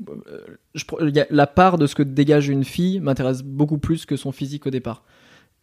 la 1.08 1.46
part 1.48 1.78
de 1.78 1.88
ce 1.88 1.96
que 1.96 2.04
dégage 2.04 2.46
une 2.46 2.62
fille 2.62 3.00
m'intéresse 3.00 3.42
beaucoup 3.42 3.78
plus 3.78 4.06
que 4.06 4.14
son 4.14 4.30
physique 4.30 4.68
au 4.68 4.70
départ. 4.70 5.02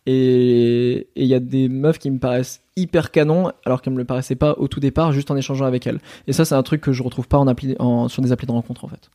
Et 0.10 1.08
il 1.18 1.26
y 1.28 1.34
a 1.34 1.40
des 1.42 1.68
meufs 1.68 2.00
qui 2.00 2.10
me 2.10 2.18
paraissent 2.18 2.62
hyper 2.78 3.12
canon, 3.12 3.52
alors 3.66 3.82
qu'elles 3.82 3.94
me 3.94 3.98
le 4.00 4.06
paraissaient 4.06 4.36
pas 4.36 4.54
au 4.58 4.70
tout 4.70 4.80
départ, 4.80 5.12
juste 5.12 5.30
en 5.32 5.36
échangeant 5.36 5.66
avec 5.66 5.86
elles. 5.86 6.00
Et 6.28 6.34
ça, 6.34 6.46
c'est 6.46 6.56
un 6.56 6.64
truc 6.64 6.80
que 6.80 6.94
je 6.94 7.04
retrouve 7.04 7.28
pas 7.28 7.38
en 7.38 8.08
sur 8.08 8.22
des 8.24 8.32
applis 8.32 8.48
de 8.48 8.52
rencontre 8.54 8.86
en 8.86 8.88
fait. 8.88 9.10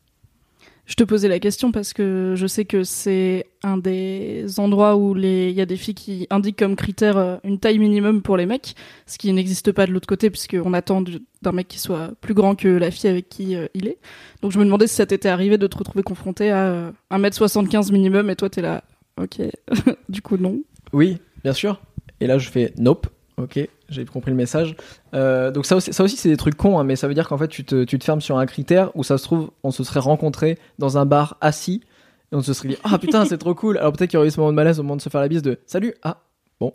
Je 0.84 0.94
te 0.96 1.04
posais 1.04 1.28
la 1.28 1.38
question 1.38 1.70
parce 1.72 1.92
que 1.92 2.34
je 2.36 2.46
sais 2.46 2.64
que 2.64 2.82
c'est 2.82 3.46
un 3.62 3.78
des 3.78 4.46
endroits 4.58 4.96
où 4.96 5.16
il 5.16 5.50
y 5.52 5.60
a 5.60 5.64
des 5.66 5.76
filles 5.76 5.94
qui 5.94 6.26
indiquent 6.28 6.58
comme 6.58 6.74
critère 6.74 7.16
euh, 7.16 7.36
une 7.44 7.58
taille 7.60 7.78
minimum 7.78 8.20
pour 8.20 8.36
les 8.36 8.46
mecs, 8.46 8.74
ce 9.06 9.16
qui 9.16 9.32
n'existe 9.32 9.70
pas 9.70 9.86
de 9.86 9.92
l'autre 9.92 10.08
côté 10.08 10.28
puisqu'on 10.28 10.74
attend 10.74 11.00
du- 11.00 11.20
d'un 11.40 11.52
mec 11.52 11.68
qui 11.68 11.78
soit 11.78 12.10
plus 12.20 12.34
grand 12.34 12.56
que 12.56 12.66
la 12.68 12.90
fille 12.90 13.08
avec 13.08 13.28
qui 13.28 13.54
euh, 13.54 13.68
il 13.74 13.86
est. 13.86 13.98
Donc 14.42 14.50
je 14.50 14.58
me 14.58 14.64
demandais 14.64 14.88
si 14.88 14.96
ça 14.96 15.06
t'était 15.06 15.28
arrivé 15.28 15.56
de 15.56 15.68
te 15.68 15.78
retrouver 15.78 16.02
confronté 16.02 16.50
à 16.50 16.64
euh, 16.66 16.90
1m75 17.12 17.92
minimum 17.92 18.28
et 18.28 18.34
toi 18.36 18.50
t'es 18.50 18.60
là, 18.60 18.82
ok, 19.20 19.40
du 20.08 20.20
coup 20.20 20.36
non. 20.36 20.62
Oui, 20.92 21.18
bien 21.42 21.52
sûr. 21.52 21.80
Et 22.20 22.26
là, 22.26 22.38
je 22.38 22.48
fais 22.50 22.72
nope. 22.78 23.06
Ok, 23.38 23.58
j'ai 23.88 24.04
compris 24.04 24.30
le 24.30 24.36
message. 24.36 24.76
Euh, 25.14 25.50
donc 25.50 25.64
ça 25.64 25.74
aussi, 25.76 25.92
ça 25.92 26.04
aussi 26.04 26.16
c'est 26.18 26.28
des 26.28 26.36
trucs 26.36 26.54
cons, 26.54 26.78
hein, 26.78 26.84
mais 26.84 26.96
ça 26.96 27.08
veut 27.08 27.14
dire 27.14 27.26
qu'en 27.26 27.38
fait 27.38 27.48
tu 27.48 27.64
te, 27.64 27.84
tu 27.84 27.98
te 27.98 28.04
fermes 28.04 28.20
sur 28.20 28.36
un 28.36 28.44
critère 28.44 28.90
où 28.94 29.02
ça 29.04 29.16
se 29.16 29.24
trouve 29.24 29.50
on 29.62 29.70
se 29.70 29.82
serait 29.84 30.00
rencontrés 30.00 30.58
dans 30.78 30.98
un 30.98 31.06
bar 31.06 31.38
assis 31.40 31.80
et 32.30 32.36
on 32.36 32.42
se 32.42 32.52
serait 32.52 32.68
dit 32.68 32.76
ah 32.84 32.98
putain 32.98 33.24
c'est 33.24 33.38
trop 33.38 33.54
cool. 33.54 33.78
Alors 33.78 33.92
peut-être 33.92 34.10
qu'il 34.10 34.16
y 34.16 34.18
aurait 34.18 34.28
eu 34.28 34.30
ce 34.30 34.38
moment 34.38 34.52
de 34.52 34.56
malaise 34.56 34.78
au 34.78 34.82
moment 34.82 34.96
de 34.96 35.00
se 35.00 35.08
faire 35.08 35.20
la 35.22 35.28
bise 35.28 35.40
de 35.42 35.58
salut 35.66 35.94
ah 36.02 36.18
bon. 36.60 36.74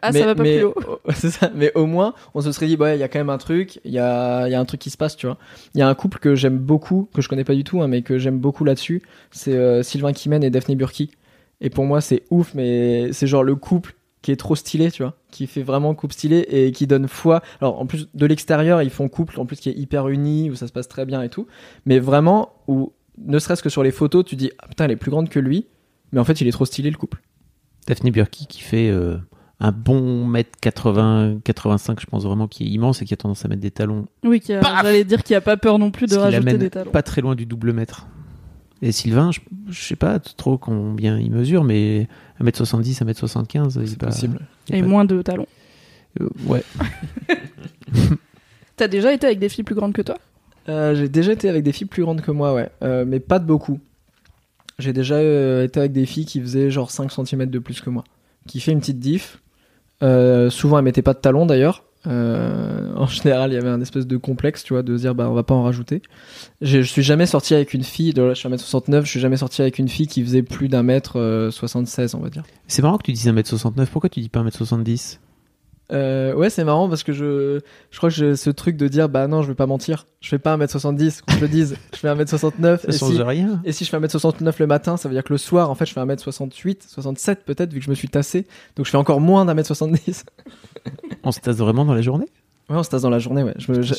Ah, 0.00 0.12
mais, 0.12 0.20
ça 0.20 0.26
va 0.26 0.34
pas 0.36 0.44
mais- 0.44 0.58
plus 0.58 0.66
haut. 0.66 0.74
c'est 1.14 1.30
ça. 1.30 1.50
Mais 1.56 1.72
au 1.74 1.86
moins 1.86 2.14
on 2.34 2.40
se 2.40 2.52
serait 2.52 2.68
dit 2.68 2.76
ouais 2.76 2.96
il 2.96 3.00
y 3.00 3.02
a 3.02 3.08
quand 3.08 3.18
même 3.18 3.28
un 3.30 3.38
truc, 3.38 3.80
il 3.84 3.90
y 3.90 3.98
a, 3.98 4.46
il 4.46 4.52
y 4.52 4.54
a 4.54 4.60
un 4.60 4.64
truc 4.64 4.80
qui 4.80 4.90
se 4.90 4.96
passe 4.96 5.16
tu 5.16 5.26
vois. 5.26 5.38
Il 5.74 5.80
y 5.80 5.82
a 5.82 5.88
un 5.88 5.94
couple 5.94 6.20
que 6.20 6.36
j'aime 6.36 6.56
beaucoup 6.56 7.08
que 7.12 7.20
je 7.20 7.28
connais 7.28 7.44
pas 7.44 7.56
du 7.56 7.64
tout 7.64 7.82
hein, 7.82 7.88
mais 7.88 8.02
que 8.02 8.16
j'aime 8.16 8.38
beaucoup 8.38 8.64
là-dessus, 8.64 9.02
c'est 9.32 9.56
euh, 9.56 9.82
Sylvain 9.82 10.12
Kimen 10.12 10.44
et 10.44 10.50
Daphné 10.50 10.76
Burki. 10.76 11.10
Et 11.60 11.70
pour 11.70 11.84
moi 11.84 12.00
c'est 12.00 12.22
ouf 12.30 12.54
mais 12.54 13.12
c'est 13.12 13.26
genre 13.26 13.42
le 13.44 13.54
couple 13.56 13.94
qui 14.22 14.32
est 14.32 14.36
trop 14.36 14.54
stylé, 14.54 14.90
tu 14.90 15.02
vois, 15.02 15.14
qui 15.30 15.46
fait 15.46 15.62
vraiment 15.62 15.94
couple 15.94 16.12
stylé 16.12 16.46
et 16.50 16.72
qui 16.72 16.86
donne 16.86 17.08
foi. 17.08 17.40
Alors 17.62 17.80
en 17.80 17.86
plus 17.86 18.06
de 18.12 18.26
l'extérieur, 18.26 18.82
ils 18.82 18.90
font 18.90 19.08
couple 19.08 19.40
en 19.40 19.46
plus 19.46 19.58
qui 19.58 19.70
est 19.70 19.74
hyper 19.78 20.08
uni 20.08 20.50
où 20.50 20.54
ça 20.56 20.66
se 20.66 20.72
passe 20.72 20.88
très 20.88 21.06
bien 21.06 21.22
et 21.22 21.30
tout, 21.30 21.46
mais 21.86 21.98
vraiment 21.98 22.52
où 22.68 22.92
ne 23.18 23.38
serait-ce 23.38 23.62
que 23.62 23.70
sur 23.70 23.82
les 23.82 23.90
photos, 23.92 24.24
tu 24.26 24.36
dis 24.36 24.50
ah, 24.58 24.68
putain, 24.68 24.84
elle 24.84 24.90
est 24.90 24.96
plus 24.96 25.10
grande 25.10 25.30
que 25.30 25.38
lui, 25.40 25.66
mais 26.12 26.20
en 26.20 26.24
fait, 26.24 26.40
il 26.42 26.48
est 26.48 26.52
trop 26.52 26.66
stylé 26.66 26.90
le 26.90 26.96
couple. 26.98 27.22
Daphné 27.86 28.10
Burki 28.10 28.46
qui 28.46 28.60
fait 28.60 28.88
euh, 28.90 29.16
un 29.58 29.72
bon 29.72 30.26
mètre 30.26 30.50
80, 30.60 31.38
85, 31.42 31.98
je 32.00 32.06
pense 32.06 32.24
vraiment, 32.24 32.46
qui 32.46 32.64
est 32.64 32.68
immense 32.68 33.00
et 33.00 33.06
qui 33.06 33.14
a 33.14 33.16
tendance 33.16 33.44
à 33.44 33.48
mettre 33.48 33.62
des 33.62 33.70
talons 33.70 34.06
Oui, 34.22 34.40
qui 34.40 34.52
a- 34.52 34.60
Paf 34.60 34.82
j'allais 34.82 35.04
dire 35.04 35.22
qu'il 35.22 35.32
n'y 35.34 35.38
a 35.38 35.42
pas 35.42 35.56
peur 35.56 35.78
non 35.78 35.90
plus 35.90 36.06
de 36.06 36.16
rajouter 36.16 36.58
des 36.58 36.68
talons. 36.70 36.90
pas 36.90 37.02
très 37.02 37.20
loin 37.22 37.34
du 37.34 37.46
double 37.46 37.72
mètre. 37.72 38.06
Et 38.82 38.92
Sylvain, 38.92 39.30
je, 39.30 39.40
je 39.68 39.80
sais 39.82 39.96
pas 39.96 40.18
trop 40.18 40.56
combien 40.56 41.18
il 41.18 41.30
mesure, 41.30 41.64
mais 41.64 42.08
1m70, 42.40 43.02
1m75, 43.04 43.74
il 43.76 43.82
est 43.82 43.86
C'est 43.86 43.98
pas- 43.98 44.06
possible. 44.06 44.40
il 44.68 44.74
est 44.74 44.78
Et 44.78 44.82
pas- 44.82 44.88
moins 44.88 45.04
de 45.04 45.20
talons. 45.22 45.46
Euh, 46.20 46.28
ouais. 46.46 46.62
T'as 48.76 48.88
déjà 48.88 49.12
été 49.12 49.26
avec 49.26 49.38
des 49.38 49.48
filles 49.48 49.64
plus 49.64 49.74
grandes 49.74 49.92
que 49.92 50.02
toi? 50.02 50.16
Euh, 50.68 50.94
j'ai 50.94 51.08
déjà 51.08 51.32
été 51.32 51.48
avec 51.48 51.62
des 51.62 51.72
filles 51.72 51.86
plus 51.86 52.02
grandes 52.02 52.22
que 52.22 52.30
moi, 52.30 52.54
ouais, 52.54 52.70
Euh, 52.82 53.04
mais 53.06 53.20
pas 53.20 53.38
de 53.38 53.44
beaucoup. 53.44 53.78
J'ai 54.78 54.92
déjà 54.94 55.16
euh, 55.16 55.64
été 55.64 55.78
avec 55.80 55.92
des 55.92 56.06
filles 56.06 56.24
qui 56.24 56.40
faisaient 56.40 56.70
genre 56.70 56.90
5 56.90 57.10
cm 57.12 57.46
de 57.46 57.58
plus 57.58 57.80
que 57.82 57.90
moi, 57.90 58.04
qui 58.46 58.60
fait 58.60 58.72
une 58.72 58.80
petite 58.80 58.98
diff. 58.98 59.40
Euh, 60.02 60.48
souvent, 60.48 60.78
elles 60.78 60.84
mettaient 60.84 61.02
pas 61.02 61.12
de 61.12 61.18
talons 61.18 61.44
d'ailleurs. 61.44 61.84
Euh, 62.06 62.92
en 62.96 63.06
général, 63.06 63.52
il 63.52 63.54
y 63.54 63.58
avait 63.58 63.68
un 63.68 63.80
espèce 63.80 64.06
de 64.06 64.16
complexe, 64.16 64.64
tu 64.64 64.72
vois, 64.72 64.82
de 64.82 64.96
se 64.96 65.02
dire 65.02 65.14
bah 65.14 65.28
on 65.28 65.34
va 65.34 65.42
pas 65.42 65.54
en 65.54 65.62
rajouter. 65.62 66.02
Je, 66.60 66.80
suis 66.80 67.02
jamais 67.02 67.26
sorti 67.26 67.54
avec 67.54 67.74
une 67.74 67.84
fille, 67.84 68.12
de 68.14 68.22
là, 68.22 68.34
je 68.34 68.38
suis 68.38 68.48
1m69, 68.48 69.04
je 69.04 69.10
suis 69.10 69.20
jamais 69.20 69.36
sorti 69.36 69.60
avec 69.62 69.78
une 69.78 69.88
fille 69.88 70.06
qui 70.06 70.22
faisait 70.22 70.42
plus 70.42 70.68
d'un 70.68 70.82
mètre 70.82 71.18
euh, 71.18 71.50
76, 71.50 72.14
on 72.14 72.20
va 72.20 72.30
dire. 72.30 72.44
C'est 72.66 72.82
marrant 72.82 72.96
que 72.96 73.04
tu 73.04 73.12
dises 73.12 73.26
1m69, 73.28 73.86
pourquoi 73.86 74.08
tu 74.08 74.20
dis 74.20 74.28
pas 74.28 74.42
1m70 74.42 75.18
Euh, 75.92 76.32
ouais, 76.34 76.50
c'est 76.50 76.62
marrant 76.64 76.88
parce 76.88 77.02
que 77.02 77.12
je, 77.12 77.60
je 77.90 77.96
crois 77.96 78.10
que 78.10 78.14
j'ai 78.14 78.36
ce 78.36 78.50
truc 78.50 78.76
de 78.76 78.86
dire 78.86 79.08
bah 79.08 79.26
non, 79.26 79.42
je 79.42 79.48
vais 79.48 79.54
pas 79.56 79.66
mentir, 79.66 80.06
je 80.20 80.28
fais 80.28 80.38
pas 80.38 80.56
1m70, 80.56 81.22
qu'on 81.22 81.34
se 81.34 81.40
le 81.40 81.48
dise, 81.48 81.76
je 81.92 81.98
fais 81.98 82.08
1m69. 82.08 82.78
Ça 82.78 82.88
et 82.88 82.92
change 82.92 83.14
si, 83.16 83.22
rien. 83.22 83.60
et 83.64 83.72
si 83.72 83.84
je 83.84 83.90
fais 83.90 83.98
1m69 83.98 84.54
le 84.60 84.66
matin, 84.68 84.96
ça 84.96 85.08
veut 85.08 85.14
dire 85.14 85.24
que 85.24 85.32
le 85.32 85.38
soir, 85.38 85.68
en 85.70 85.74
fait, 85.74 85.86
je 85.86 85.92
fais 85.92 86.00
1m68, 86.00 86.88
67 86.88 87.44
peut-être, 87.44 87.72
vu 87.72 87.80
que 87.80 87.84
je 87.86 87.90
me 87.90 87.96
suis 87.96 88.08
tassé. 88.08 88.46
Donc 88.76 88.86
je 88.86 88.90
fais 88.92 88.98
encore 88.98 89.20
moins 89.20 89.44
d'un 89.44 89.54
mètre 89.54 89.66
70. 89.66 90.24
On 91.24 91.32
se 91.32 91.40
tasse 91.40 91.56
vraiment 91.56 91.84
dans 91.84 91.94
la 91.94 92.02
journée? 92.02 92.26
Ouais, 92.68 92.76
on 92.76 92.82
se 92.84 92.90
tasse 92.90 93.02
dans 93.02 93.10
la 93.10 93.18
journée, 93.18 93.42
ouais. 93.42 93.54
Je 93.58 93.72
me- 93.72 93.82
je- 93.82 93.94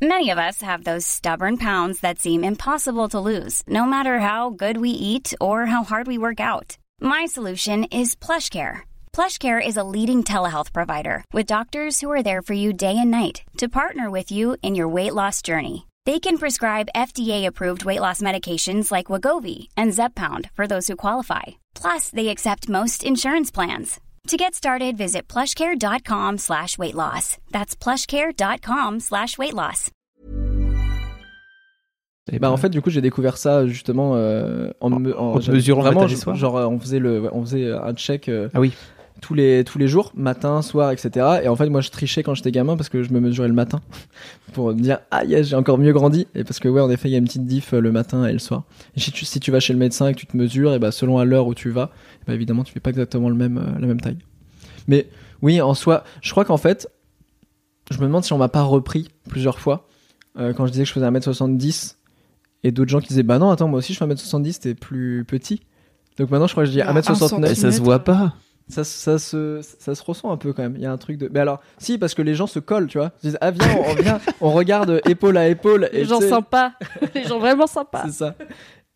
Many 0.00 0.30
of 0.30 0.38
us 0.38 0.62
have 0.62 0.84
those 0.84 1.04
stubborn 1.04 1.58
pounds 1.58 2.00
that 2.02 2.18
seem 2.18 2.44
impossible 2.44 3.08
to 3.08 3.18
lose, 3.18 3.62
no 3.66 3.84
matter 3.84 4.20
how 4.20 4.50
good 4.50 4.76
we 4.76 4.90
eat 4.90 5.34
or 5.40 5.66
how 5.66 5.82
hard 5.82 6.06
we 6.06 6.18
work 6.18 6.38
out. 6.38 6.76
My 7.00 7.26
solution 7.26 7.84
is 7.90 8.14
PlushCare. 8.14 8.82
PlushCare 9.12 9.60
is 9.64 9.76
a 9.76 9.82
leading 9.82 10.22
telehealth 10.22 10.72
provider 10.72 11.24
with 11.32 11.46
doctors 11.46 12.00
who 12.00 12.10
are 12.12 12.22
there 12.22 12.42
for 12.42 12.54
you 12.54 12.72
day 12.72 12.96
and 12.96 13.10
night 13.10 13.42
to 13.58 13.68
partner 13.68 14.08
with 14.10 14.30
you 14.30 14.56
in 14.62 14.76
your 14.76 14.88
weight 14.88 15.14
loss 15.14 15.42
journey. 15.42 15.86
They 16.06 16.20
can 16.20 16.38
prescribe 16.38 16.88
FDA-approved 16.94 17.84
weight 17.84 18.00
loss 18.00 18.20
medications 18.20 18.92
like 18.92 19.06
Wagovi 19.06 19.68
and 19.76 19.90
Zepbound 19.92 20.48
for 20.54 20.66
those 20.68 20.86
who 20.86 20.94
qualify. 20.96 21.42
Plus, 21.74 22.10
they 22.10 22.28
accept 22.28 22.68
most 22.68 23.02
insurance 23.02 23.50
plans. 23.50 23.98
To 24.28 24.36
get 24.36 24.54
started, 24.54 24.96
visit 24.96 25.26
plushcare.com 25.26 26.38
slash 26.38 26.78
weight 26.78 26.94
loss. 26.94 27.38
That's 27.50 27.74
plushcare.com 27.74 29.00
slash 29.00 29.36
weight 29.38 29.54
loss. 29.54 29.90
T'avais 32.26 32.38
Bah 32.38 32.50
en 32.52 32.58
fait, 32.58 32.68
du 32.68 32.82
coup, 32.82 32.90
j'ai 32.90 33.00
découvert 33.00 33.38
ça 33.38 33.66
justement 33.66 34.14
euh, 34.16 34.70
en, 34.82 34.90
me- 34.90 35.18
en, 35.18 35.32
en 35.34 35.50
mesurant 35.50 35.80
vraiment, 35.80 36.06
et 36.06 36.36
genre 36.36 36.54
on 36.70 36.78
faisait 36.78 36.98
le, 36.98 37.20
ouais, 37.22 37.30
on 37.32 37.40
faisait 37.42 37.72
un 37.72 37.94
check 37.94 38.28
euh, 38.28 38.50
Ah 38.54 38.60
oui. 38.60 38.74
Tous 39.20 39.34
les 39.34 39.64
tous 39.64 39.78
les 39.78 39.88
jours, 39.88 40.12
matin, 40.14 40.62
soir, 40.62 40.90
etc. 40.90 41.40
Et 41.42 41.48
en 41.48 41.56
fait, 41.56 41.68
moi, 41.68 41.80
je 41.80 41.90
trichais 41.90 42.22
quand 42.22 42.34
j'étais 42.34 42.52
gamin 42.52 42.76
parce 42.76 42.88
que 42.88 43.02
je 43.02 43.12
me 43.12 43.20
mesurais 43.20 43.48
le 43.48 43.54
matin 43.54 43.80
pour 44.52 44.68
me 44.68 44.80
dire 44.80 45.00
ah 45.10 45.24
yes, 45.24 45.48
j'ai 45.48 45.56
encore 45.56 45.78
mieux 45.78 45.92
grandi. 45.92 46.26
Et 46.34 46.44
parce 46.44 46.58
que 46.58 46.68
ouais, 46.68 46.80
en 46.80 46.90
effet, 46.90 47.08
il 47.08 47.12
y 47.12 47.14
a 47.14 47.18
une 47.18 47.24
petite 47.24 47.46
diff 47.46 47.74
euh, 47.74 47.80
le 47.80 47.92
matin 47.92 48.26
et 48.26 48.32
le 48.32 48.38
soir. 48.38 48.64
Et 48.96 49.00
si 49.00 49.12
tu, 49.12 49.24
si 49.24 49.40
tu 49.40 49.50
vas 49.50 49.60
chez 49.60 49.72
le 49.72 49.78
médecin 49.78 50.08
et 50.08 50.14
que 50.14 50.18
tu 50.18 50.26
te 50.26 50.36
mesures, 50.36 50.72
et 50.74 50.78
bah 50.78 50.92
selon 50.92 51.18
à 51.18 51.24
l'heure 51.24 51.46
où 51.46 51.54
tu 51.54 51.70
vas, 51.70 51.90
bah 52.26 52.34
évidemment, 52.34 52.64
tu 52.64 52.72
fais 52.72 52.80
pas 52.80 52.90
exactement 52.90 53.28
le 53.28 53.36
même 53.36 53.58
euh, 53.58 53.80
la 53.80 53.86
même 53.86 54.00
taille. 54.00 54.18
Mais 54.86 55.08
oui, 55.42 55.60
en 55.60 55.74
soi, 55.74 56.04
je 56.22 56.30
crois 56.30 56.44
qu'en 56.44 56.56
fait, 56.56 56.88
je 57.90 57.98
me 57.98 58.06
demande 58.06 58.24
si 58.24 58.32
on 58.32 58.38
m'a 58.38 58.48
pas 58.48 58.62
repris 58.62 59.08
plusieurs 59.28 59.58
fois 59.58 59.88
euh, 60.38 60.52
quand 60.52 60.66
je 60.66 60.72
disais 60.72 60.84
que 60.84 60.88
je 60.88 60.94
faisais 60.94 61.08
1m70 61.08 61.96
et 62.64 62.72
d'autres 62.72 62.90
gens 62.90 63.00
qui 63.00 63.08
disaient 63.08 63.22
bah 63.22 63.38
non, 63.38 63.50
attends, 63.50 63.68
moi 63.68 63.78
aussi 63.78 63.92
je 63.92 63.98
fais 63.98 64.06
1m70, 64.06 64.60
t'es 64.60 64.74
plus 64.74 65.24
petit. 65.26 65.60
Donc 66.18 66.30
maintenant, 66.30 66.46
je 66.46 66.52
crois 66.52 66.64
que 66.64 66.68
je 66.68 66.72
dis 66.72 66.82
Ah, 66.82 66.90
un 66.90 66.94
1m69. 66.94 67.40
Mais 67.40 67.54
ça 67.54 67.70
se 67.70 67.80
voit 67.80 68.00
pas. 68.00 68.34
Ça, 68.68 68.84
ça, 68.84 69.18
se, 69.18 69.60
ça 69.62 69.94
se 69.94 70.02
ressent 70.02 70.30
un 70.30 70.36
peu 70.36 70.52
quand 70.52 70.62
même. 70.62 70.74
Il 70.76 70.82
y 70.82 70.86
a 70.86 70.92
un 70.92 70.98
truc 70.98 71.16
de. 71.16 71.30
Mais 71.32 71.40
alors, 71.40 71.60
si, 71.78 71.96
parce 71.96 72.14
que 72.14 72.20
les 72.22 72.34
gens 72.34 72.46
se 72.46 72.58
collent, 72.58 72.86
tu 72.86 72.98
vois. 72.98 73.12
Ils 73.22 73.28
disent, 73.30 73.38
ah, 73.40 73.50
viens, 73.50 73.66
on, 73.78 73.90
on 73.90 73.94
vient, 73.94 74.20
on 74.42 74.50
regarde 74.50 75.00
épaule 75.08 75.36
à 75.38 75.48
épaule. 75.48 75.88
Et 75.92 75.98
Les 75.98 76.04
gens 76.04 76.20
sympas. 76.20 76.72
Les 77.14 77.24
gens 77.24 77.38
vraiment 77.38 77.66
sympas. 77.66 78.02
C'est 78.06 78.12
ça. 78.12 78.34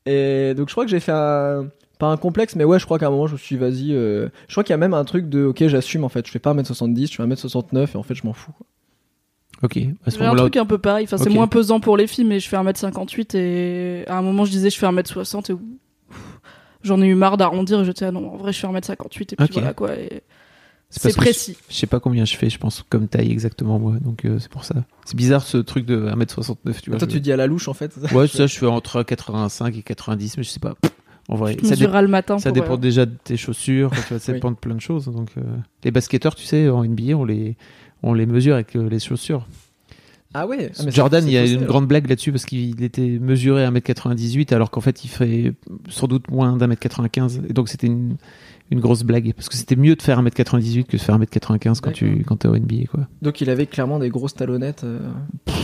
Et 0.05 0.53
donc, 0.55 0.69
je 0.69 0.75
crois 0.75 0.85
que 0.85 0.91
j'ai 0.91 1.01
fait 1.01 1.13
un. 1.13 1.69
Pas 1.99 2.09
un 2.09 2.17
complexe, 2.17 2.57
mais 2.57 2.65
ouais, 2.65 2.79
je 2.81 2.85
crois 2.85 2.99
qu'à 2.99 3.07
un 3.07 3.11
moment, 3.11 3.29
je 3.29 3.35
me 3.35 3.39
suis 3.39 3.55
dit, 3.57 3.61
vas-y. 3.61 3.93
euh, 3.95 4.29
Je 4.49 4.53
crois 4.55 4.65
qu'il 4.65 4.73
y 4.73 4.75
a 4.75 4.79
même 4.79 4.93
un 4.95 5.05
truc 5.05 5.29
de, 5.29 5.45
ok, 5.45 5.67
j'assume 5.69 6.03
en 6.05 6.09
fait. 6.09 6.27
Je 6.27 6.33
fais 6.33 6.41
pas 6.41 6.53
1m70, 6.53 7.11
je 7.13 7.15
fais 7.17 7.23
1m69 7.23 7.89
et 7.95 7.97
en 7.97 8.03
fait, 8.03 8.15
je 8.17 8.27
m'en 8.27 8.33
fous. 8.33 8.51
quoi. 8.53 8.67
Ok. 9.63 9.79
À 10.05 10.11
ce 10.11 10.19
J'ai 10.19 10.25
un 10.25 10.35
truc 10.35 10.57
un 10.57 10.67
peu 10.67 10.79
pareil. 10.79 11.05
Enfin, 11.05 11.17
c'est 11.17 11.31
moins 11.31 11.47
pesant 11.47 11.79
pour 11.79 11.97
les 11.97 12.09
filles, 12.09 12.25
mais 12.25 12.41
je 12.41 12.49
fais 12.49 12.57
1m58 12.57 13.37
et 13.37 14.05
à 14.09 14.19
un 14.19 14.23
moment, 14.23 14.45
je 14.45 14.51
disais 14.51 14.69
je 14.71 14.79
fais 14.79 14.87
1m60 14.87 15.53
et 15.53 15.57
j'en 16.83 17.01
ai 17.03 17.07
eu 17.07 17.15
marre 17.15 17.37
d'arrondir 17.37 17.81
et 17.81 17.85
je 17.85 17.93
disais 17.93 18.07
ah 18.07 18.13
non, 18.13 18.33
en 18.33 18.37
vrai, 18.37 18.53
je 18.53 18.59
fais 18.61 18.67
1m58 18.67 19.23
et 19.33 19.37
puis 19.37 19.49
voilà 19.53 19.73
quoi. 19.75 19.95
et 19.97 20.23
c'est 20.91 21.17
précis. 21.17 21.57
Je, 21.69 21.75
je 21.75 21.79
sais 21.81 21.87
pas 21.87 22.01
combien 22.01 22.25
je 22.27 22.37
fais, 22.37 22.51
je 22.51 22.59
pense, 22.59 22.85
comme 22.91 23.09
taille 23.09 23.31
exactement 23.33 23.79
moi. 23.79 23.95
Donc 24.01 24.25
euh, 24.27 24.39
c'est 24.39 24.51
pour 24.51 24.65
ça. 24.65 24.75
C'est 25.07 25.17
bizarre 25.17 25.43
ce 25.43 25.57
truc 25.57 25.87
de 25.87 26.11
1m69, 26.11 26.81
tu 26.83 26.91
vois. 26.91 26.99
Toi, 26.99 27.09
je- 27.09 27.15
tu 27.15 27.21
dis 27.21 27.33
à 27.33 27.37
la 27.37 27.47
louche 27.47 27.69
en 27.69 27.73
fait. 27.75 27.95
Ouais, 28.13 28.27
ça, 28.29 28.47
je 28.47 28.59
fais 28.59 28.67
entre 28.67 29.03
85 29.03 29.77
et 29.79 29.83
90, 29.83 30.37
mais 30.37 30.43
je 30.43 30.51
sais 30.51 30.61
pas. 30.61 30.75
En 31.29 31.37
vrai, 31.37 31.57
ça, 31.63 31.77
dé- 31.77 31.87
le 31.87 32.09
matin. 32.09 32.39
ça 32.39 32.51
dépend 32.51 32.75
euh, 32.75 32.77
déjà 32.77 33.07
de 33.07 33.15
tes 33.25 33.37
chaussures, 33.37 33.91
tu 33.93 34.01
vois, 34.11 34.19
ça 34.19 34.33
Oui. 34.33 34.35
dépend 34.39 34.51
de 34.51 34.57
plein 34.57 34.75
de 34.75 34.81
choses. 34.81 35.07
Donc, 35.07 35.31
euh, 35.39 35.43
les 35.85 35.93
basketteurs, 35.93 36.35
tu 36.35 36.45
sais, 36.45 36.69
en 36.69 36.85
NBA, 36.85 37.15
on 37.17 37.25
les, 37.25 37.57
on 38.03 38.13
les 38.13 38.27
mesure 38.27 38.55
avec 38.55 38.77
euh, 38.77 38.89
les 38.89 38.99
chaussures. 38.99 39.47
Ah 40.35 40.47
ouais. 40.47 40.71
Ah, 40.79 40.85
Jordan, 40.89 41.27
il 41.27 41.33
y 41.33 41.37
a 41.37 41.45
une 41.45 41.65
grande 41.65 41.87
blague 41.87 42.09
là-dessus 42.09 42.33
parce 42.33 42.47
qu'il 42.47 42.83
était 42.83 43.19
mesuré 43.21 43.65
à 43.65 43.71
1m98 43.71 44.55
alors 44.55 44.71
qu'en 44.71 44.81
fait 44.81 45.05
il 45.05 45.09
fait 45.09 45.53
sans 45.89 46.07
doute 46.07 46.31
moins 46.31 46.57
d'un 46.57 46.67
mètre 46.67 46.81
95 46.81 47.43
et 47.49 47.53
donc 47.53 47.69
c'était 47.69 47.87
une, 47.87 48.17
une 48.71 48.81
grosse 48.81 49.03
blague 49.03 49.35
parce 49.35 49.49
que 49.51 49.57
c'était 49.57 49.77
mieux 49.77 49.95
de 49.95 50.01
faire 50.03 50.23
1m98 50.23 50.85
que 50.85 50.97
de 50.97 51.03
faire 51.03 51.19
1m95 51.19 51.81
quand 51.81 51.93
tu 51.93 52.25
quand 52.27 52.37
t'es 52.37 52.49
au 52.49 52.57
NBA 52.57 52.87
quoi. 52.91 53.07
Donc, 53.21 53.41
il 53.43 53.51
avait 53.51 53.67
clairement 53.67 53.99
des 53.99 54.09
grosses 54.09 54.35
talonnettes. 54.35 54.85
euh, 54.85 55.01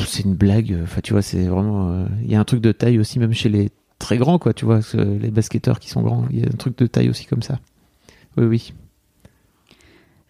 c'est 0.06 0.24
une 0.24 0.34
blague, 0.34 0.76
enfin 0.82 1.00
tu 1.02 1.14
vois, 1.14 1.22
c'est 1.22 1.46
vraiment 1.46 1.90
euh, 1.90 2.06
il 2.22 2.30
y 2.30 2.34
a 2.34 2.40
un 2.40 2.44
truc 2.44 2.60
de 2.60 2.72
taille 2.72 2.98
aussi 2.98 3.18
même 3.18 3.32
chez 3.32 3.48
les 3.48 3.70
très 3.98 4.18
grands 4.18 4.38
quoi, 4.38 4.52
tu 4.52 4.64
vois, 4.66 4.80
les 4.94 5.30
basketteurs 5.30 5.80
qui 5.80 5.88
sont 5.88 6.02
grands, 6.02 6.26
il 6.30 6.40
y 6.40 6.44
a 6.44 6.46
un 6.46 6.56
truc 6.56 6.76
de 6.76 6.86
taille 6.86 7.08
aussi 7.08 7.24
comme 7.24 7.42
ça. 7.42 7.58
Oui 8.36 8.44
oui. 8.44 8.72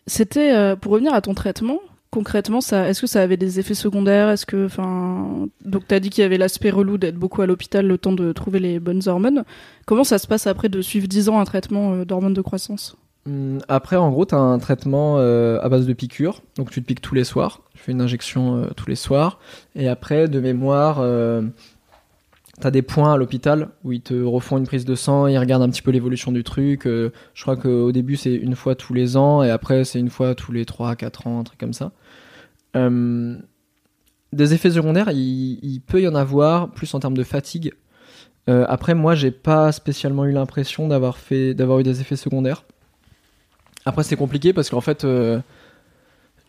C'était 0.07 0.55
euh, 0.55 0.77
pour 0.77 0.93
revenir 0.93 1.13
à 1.13 1.21
ton 1.21 1.35
traitement. 1.35 1.81
Concrètement, 2.11 2.63
ça, 2.63 2.89
est-ce 2.89 3.03
que 3.03 3.07
ça 3.07 3.21
avait 3.21 3.37
des 3.37 3.61
effets 3.61 3.75
secondaires? 3.75 4.31
Est-ce 4.31 4.47
que, 4.47 4.65
enfin, 4.65 5.47
donc 5.65 5.83
t'as 5.87 6.01
dit 6.01 6.09
qu'il 6.09 6.23
y 6.23 6.25
avait 6.25 6.39
l'aspect 6.39 6.71
relou 6.71 6.97
d'être 6.97 7.17
beaucoup 7.17 7.43
à 7.43 7.47
l'hôpital, 7.47 7.87
le 7.87 7.99
temps 7.99 8.13
de 8.13 8.33
trouver 8.33 8.61
les 8.61 8.81
bonnes 8.81 9.03
hormones. 9.07 9.45
Comment 9.85 10.05
ça 10.05 10.19
se 10.19 10.27
passe 10.27 10.47
après 10.47 10.71
de 10.71 10.81
suivre 10.81 11.07
10 11.07 11.29
ans 11.29 11.39
un 11.39 11.45
traitement 11.45 11.93
euh, 11.93 12.05
d'hormones 12.07 12.33
de 12.33 12.41
croissance? 12.41 12.97
Hum, 13.27 13.59
Après, 13.69 13.97
en 13.97 14.11
gros, 14.11 14.25
tu 14.25 14.35
as 14.35 14.39
un 14.39 14.59
traitement 14.59 15.17
euh, 15.19 15.61
à 15.61 15.69
base 15.69 15.87
de 15.87 15.93
piqûres. 15.93 16.41
Donc, 16.57 16.71
tu 16.71 16.81
te 16.81 16.87
piques 16.87 17.03
tous 17.03 17.15
les 17.15 17.25
soirs. 17.25 17.61
Tu 17.75 17.83
fais 17.83 17.93
une 17.93 18.01
injection 18.01 18.57
euh, 18.57 18.67
tous 18.75 18.89
les 18.89 18.97
soirs. 18.97 19.39
Et 19.77 19.87
après, 19.87 20.29
de 20.29 20.41
mémoire, 20.41 21.03
tu 22.61 22.67
as 22.67 22.71
des 22.71 22.83
points 22.83 23.13
à 23.13 23.17
l'hôpital 23.17 23.69
où 23.85 23.93
ils 23.93 24.01
te 24.01 24.15
refont 24.15 24.59
une 24.59 24.67
prise 24.67 24.85
de 24.85 24.95
sang. 24.95 25.27
Ils 25.27 25.39
regardent 25.39 25.63
un 25.63 25.69
petit 25.71 25.83
peu 25.83 25.91
l'évolution 25.91 26.33
du 26.33 26.43
truc. 26.43 26.87
Euh, 26.87 27.13
je 27.35 27.43
crois 27.43 27.57
qu'au 27.57 27.93
début, 27.93 28.17
c'est 28.17 28.35
une 28.35 28.57
fois 28.57 28.75
tous 28.75 28.95
les 28.95 29.17
ans. 29.17 29.43
Et 29.45 29.51
après, 29.51 29.85
c'est 29.85 30.01
une 30.01 30.11
fois 30.11 30.35
tous 30.35 30.51
les 30.51 30.65
3 30.65 30.91
à 30.91 30.97
4 30.97 31.27
ans, 31.27 31.41
un 31.41 31.45
truc 31.45 31.59
comme 31.59 31.73
ça. 31.73 31.93
Hum, 32.87 33.43
des 34.33 34.55
effets 34.55 34.71
secondaires, 34.71 35.11
il, 35.11 35.81
peut 35.87 36.03
y 36.03 36.09
en 36.09 36.15
avoir, 36.15 36.71
plus 36.71 36.93
en 36.95 37.01
termes 37.01 37.17
de 37.17 37.25
fatigue. 37.25 37.73
Euh, 38.49 38.65
après, 38.69 38.95
moi, 38.95 39.15
j'ai 39.15 39.31
pas 39.31 39.73
spécialement 39.73 40.25
eu 40.25 40.33
l'impression 40.33 40.89
d'avoir 40.89 41.17
fait, 41.19 41.55
d'avoir 41.55 41.81
eu 41.81 41.83
des 41.83 42.01
effets 42.01 42.17
secondaires. 42.17 42.65
Après, 43.87 44.03
c'est 44.03 44.17
compliqué 44.17 44.53
parce 44.53 44.69
qu'en 44.69 44.81
fait, 44.81 45.05
euh, 45.05 45.41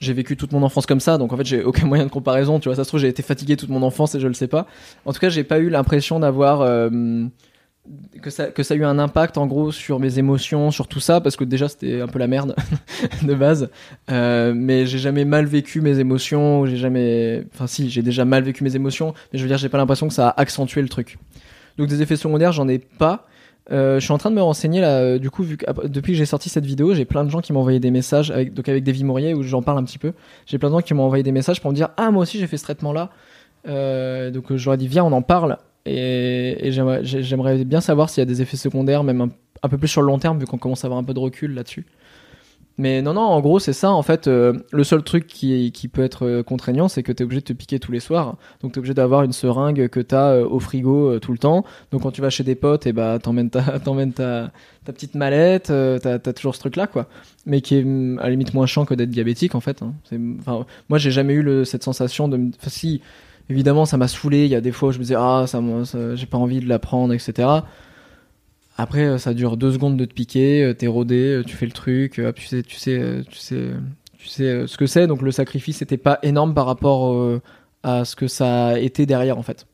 j'ai 0.02 0.14
vécu 0.14 0.36
toute 0.36 0.52
mon 0.52 0.64
enfance 0.64 0.86
comme 0.86 1.00
ça, 1.00 1.18
donc 1.18 1.32
en 1.32 1.38
fait, 1.38 1.46
j'ai 1.46 1.64
aucun 1.64 1.86
moyen 1.88 2.06
de 2.06 2.12
comparaison. 2.12 2.60
Tu 2.60 2.68
vois, 2.68 2.76
ça 2.76 2.84
se 2.84 2.90
trouve, 2.90 3.00
j'ai 3.00 3.08
été 3.08 3.24
fatigué 3.24 3.56
toute 3.56 3.70
mon 3.70 3.82
enfance 3.82 4.14
et 4.16 4.20
je 4.20 4.28
le 4.28 4.34
sais 4.34 4.48
pas. 4.48 4.68
En 5.06 5.14
tout 5.14 5.20
cas, 5.20 5.30
j'ai 5.30 5.46
pas 5.46 5.60
eu 5.60 5.70
l'impression 5.70 6.20
d'avoir 6.20 6.62
euh, 6.62 6.90
que 8.22 8.30
ça 8.30 8.48
que 8.48 8.62
ça 8.64 8.74
a 8.74 8.78
eu 8.78 8.84
un 8.86 9.00
impact 9.00 9.38
en 9.38 9.48
gros 9.48 9.72
sur 9.72 10.00
mes 10.00 10.20
émotions, 10.20 10.72
sur 10.72 10.88
tout 10.88 11.00
ça, 11.00 11.22
parce 11.22 11.36
que 11.36 11.44
déjà 11.44 11.68
c'était 11.68 12.02
un 12.02 12.08
peu 12.08 12.20
la 12.20 12.28
merde 12.28 12.56
de 13.24 13.34
base. 13.34 13.70
Euh, 14.12 14.54
mais 14.56 14.86
j'ai 14.86 15.00
jamais 15.00 15.26
mal 15.26 15.46
vécu 15.46 15.82
mes 15.82 16.00
émotions. 16.00 16.66
J'ai 16.66 16.78
jamais, 16.78 17.44
enfin 17.54 17.68
si, 17.68 17.90
j'ai 17.90 18.02
déjà 18.02 18.26
mal 18.26 18.44
vécu 18.44 18.64
mes 18.64 18.76
émotions, 18.76 19.14
mais 19.32 19.40
je 19.40 19.44
veux 19.44 19.50
dire, 19.50 19.58
j'ai 19.58 19.70
pas 19.70 19.78
l'impression 19.78 20.08
que 20.08 20.14
ça 20.14 20.30
a 20.30 20.42
accentué 20.42 20.82
le 20.82 20.90
truc. 20.90 21.18
Donc 21.78 21.88
des 21.88 22.02
effets 22.02 22.16
secondaires, 22.18 22.52
j'en 22.52 22.68
ai 22.68 22.80
pas. 22.80 23.26
Euh, 23.72 24.00
je 24.00 24.04
suis 24.04 24.12
en 24.14 24.18
train 24.18 24.32
de 24.32 24.36
me 24.36 24.42
renseigner 24.42 24.82
là. 24.82 24.98
euh, 25.00 25.20
du 25.20 25.30
coup, 25.30 25.44
vu 25.44 25.56
que, 25.58 25.70
ap- 25.70 25.86
depuis 25.86 26.14
que 26.14 26.18
j'ai 26.18 26.26
sorti 26.26 26.50
cette 26.50 26.66
vidéo, 26.66 26.94
j'ai 26.96 27.06
plein 27.06 27.24
de 27.24 27.30
gens 27.30 27.40
qui 27.40 27.54
m'ont 27.54 27.60
envoyé 27.60 27.80
des 27.80 27.92
messages 27.92 28.32
avec 28.32 28.54
donc 28.54 28.68
avec 28.68 28.84
Davy 28.84 29.04
Mourier 29.04 29.34
où 29.36 29.44
j'en 29.44 29.62
parle 29.62 29.78
un 29.78 29.84
petit 29.84 30.00
peu. 30.00 30.14
J'ai 30.48 30.58
plein 30.58 30.70
de 30.70 30.74
gens 30.76 30.82
qui 30.82 30.94
m'ont 30.96 31.04
envoyé 31.04 31.24
des 31.24 31.32
messages 31.32 31.62
pour 31.62 31.70
me 31.72 31.76
dire 31.76 31.90
ah 31.98 32.10
moi 32.10 32.24
aussi 32.24 32.40
j'ai 32.40 32.48
fait 32.48 32.58
ce 32.58 32.64
traitement 32.64 32.94
là. 32.94 33.10
donc 33.66 33.72
euh, 34.52 34.58
j'aurais 34.58 34.78
dit 34.78 34.88
viens 34.88 35.04
on 35.04 35.12
en 35.12 35.22
parle 35.22 35.58
et, 35.90 36.72
j'aimerais 36.72 37.00
j'ai- 37.04 37.24
j'aimerais 37.24 37.64
bien 37.66 37.82
savoir 37.82 38.10
s'il 38.10 38.22
y 38.22 38.24
a 38.24 38.26
des 38.26 38.42
effets 38.42 38.58
secondaires 38.58 39.04
même 39.04 39.30
un, 39.64 39.70
peu 39.70 39.78
plus 39.78 39.88
sur 39.88 40.02
le 40.02 40.08
long 40.08 40.20
terme 40.20 40.40
vu 40.40 40.46
qu'on 40.46 40.58
commence 40.58 40.84
à 40.84 40.88
avoir 40.88 41.00
un 41.00 41.04
peu 41.04 41.14
de 41.14 41.20
recul 41.20 41.54
là-dessus. 41.54 41.86
Mais 42.78 43.02
non 43.02 43.14
non 43.14 43.24
en 43.24 43.42
gros 43.42 43.60
c'est 43.60 43.74
ça 43.74 43.92
en 43.92 44.04
fait 44.04 44.28
euh, 44.28 44.54
le 44.72 44.86
seul 44.86 45.04
truc 45.04 45.28
qui, 45.28 45.72
peut 45.92 46.02
être 46.02 46.26
euh, 46.26 46.44
contraignant 46.44 46.88
c'est 46.88 47.04
que 47.04 47.12
tu 47.12 47.22
es 47.22 47.26
obligé 47.26 47.42
de 47.42 47.46
te 47.46 47.54
piquer 47.54 47.78
tous 47.78 47.92
les 47.92 48.00
soirs. 48.00 48.38
Donc 48.62 48.72
tu 48.72 48.78
es 48.78 48.80
obligé 48.80 48.94
d'avoir 48.94 49.24
une 49.24 49.34
seringue 49.34 49.90
que 49.90 50.00
tu 50.00 50.16
as 50.16 50.40
au 50.40 50.60
frigo 50.62 51.10
euh, 51.10 51.20
tout 51.20 51.34
le 51.34 51.38
temps. 51.38 51.66
Donc 51.92 52.04
quand 52.04 52.12
tu 52.12 52.22
vas 52.22 52.30
chez 52.30 52.44
des 52.46 52.56
potes, 52.56 52.88
et 52.88 52.94
bah 52.94 53.20
t'emmènes 53.22 53.50
ta, 53.50 53.80
t'emmènes 53.84 54.14
ta, 54.14 54.52
ta 54.86 54.94
petite 54.94 55.16
mallette, 55.16 55.72
euh, 55.72 56.00
t'as, 56.00 56.20
t'as 56.20 56.32
toujours 56.32 56.56
ce 56.56 56.62
truc 56.62 56.78
là 56.78 56.88
quoi. 56.88 57.08
Mais 57.46 57.60
qui 57.60 57.76
est 57.76 57.84
hum, 57.84 58.18
à 58.20 58.24
la 58.26 58.30
limite 58.30 58.54
moins 58.54 58.66
chiant 58.66 58.86
que 58.86 58.94
d'être 58.94 59.10
diabétique 59.10 59.56
en 59.56 59.60
fait. 59.60 59.82
hein. 59.82 59.94
Enfin, 60.40 60.66
moi 60.88 61.00
j'ai 61.00 61.12
jamais 61.12 61.34
eu 61.34 61.66
cette 61.66 61.84
sensation 61.84 62.30
de, 62.30 62.38
enfin 62.38 62.70
si 62.70 63.02
évidemment 63.50 63.86
ça 63.86 63.98
m'a 63.98 64.08
saoulé. 64.08 64.46
Il 64.46 64.52
y 64.52 64.56
a 64.56 64.62
des 64.62 64.72
fois 64.72 64.90
où 64.90 64.92
je 64.92 64.98
me 64.98 65.04
disais 65.04 65.16
ah 65.18 65.46
ça, 65.48 65.62
ça- 65.86 66.16
j'ai 66.16 66.26
pas 66.26 66.38
envie 66.38 66.60
de 66.60 66.68
la 66.68 66.80
prendre 66.80 67.14
etc. 67.14 67.48
Après 68.78 69.06
euh, 69.06 69.18
ça 69.18 69.34
dure 69.34 69.58
deux 69.58 69.72
secondes 69.74 69.98
de 69.98 70.06
te 70.06 70.14
piquer, 70.14 70.64
euh, 70.64 70.74
t'es 70.74 70.88
rodé, 70.88 71.36
euh, 71.40 71.44
tu 71.44 71.56
fais 71.56 71.66
le 71.66 71.72
truc, 71.74 72.22
tu 72.36 72.46
sais, 72.46 72.64
tu 72.64 72.76
sais, 72.78 73.24
tu 73.30 73.38
sais, 73.38 73.72
tu 74.18 74.28
sais 74.28 74.68
ce 74.68 74.78
que 74.78 74.86
c'est. 74.86 75.08
Donc 75.08 75.22
le 75.22 75.32
sacrifice 75.32 75.82
n'était 75.82 75.98
pas 75.98 76.20
énorme 76.24 76.54
par 76.54 76.66
rapport 76.66 77.40
à 77.84 78.06
ce 78.06 78.16
que 78.16 78.28
ça 78.28 78.68
a 78.68 78.80
été 78.80 79.06
derrière 79.06 79.38
en 79.38 79.44
fait 79.44 79.66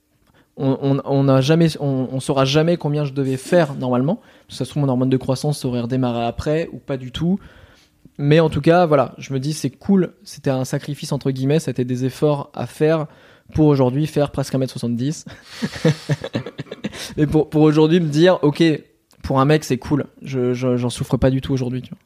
on, 0.57 1.01
on, 1.03 1.27
on 1.29 2.19
saura 2.19 2.45
jamais 2.45 2.77
combien 2.77 3.05
je 3.05 3.13
devais 3.13 3.37
faire 3.37 3.75
normalement. 3.75 4.21
Ça 4.47 4.65
se 4.65 4.69
trouve, 4.69 4.83
mon 4.83 4.89
hormone 4.89 5.09
de 5.09 5.17
croissance 5.17 5.65
aurait 5.65 5.81
redémarré 5.81 6.25
après 6.25 6.69
ou 6.71 6.77
pas 6.77 6.97
du 6.97 7.11
tout. 7.11 7.39
Mais 8.17 8.39
en 8.39 8.49
tout 8.49 8.61
cas, 8.61 8.85
voilà, 8.85 9.13
je 9.17 9.33
me 9.33 9.39
dis 9.39 9.51
c'est 9.51 9.69
cool. 9.69 10.13
C'était 10.23 10.49
un 10.49 10.63
sacrifice 10.63 11.11
entre 11.11 11.31
guillemets, 11.31 11.59
c'était 11.59 11.83
des 11.83 12.05
efforts 12.05 12.51
à 12.53 12.65
faire 12.67 13.07
pour 13.53 13.67
aujourd'hui 13.67 14.07
faire 14.07 14.31
presque 14.31 14.53
1m70. 14.53 15.25
Et 17.17 17.27
pour, 17.27 17.49
pour 17.49 17.61
aujourd'hui 17.61 17.99
me 17.99 18.09
dire, 18.09 18.39
ok, 18.41 18.63
pour 19.23 19.39
un 19.39 19.45
mec 19.45 19.63
c'est 19.63 19.77
cool. 19.77 20.05
Je, 20.21 20.53
je- 20.53 20.77
j'en 20.77 20.89
souffre 20.89 21.17
pas 21.17 21.29
du 21.29 21.41
tout 21.41 21.53
aujourd'hui. 21.53 21.81
tu 21.81 21.89
vois. 21.89 21.99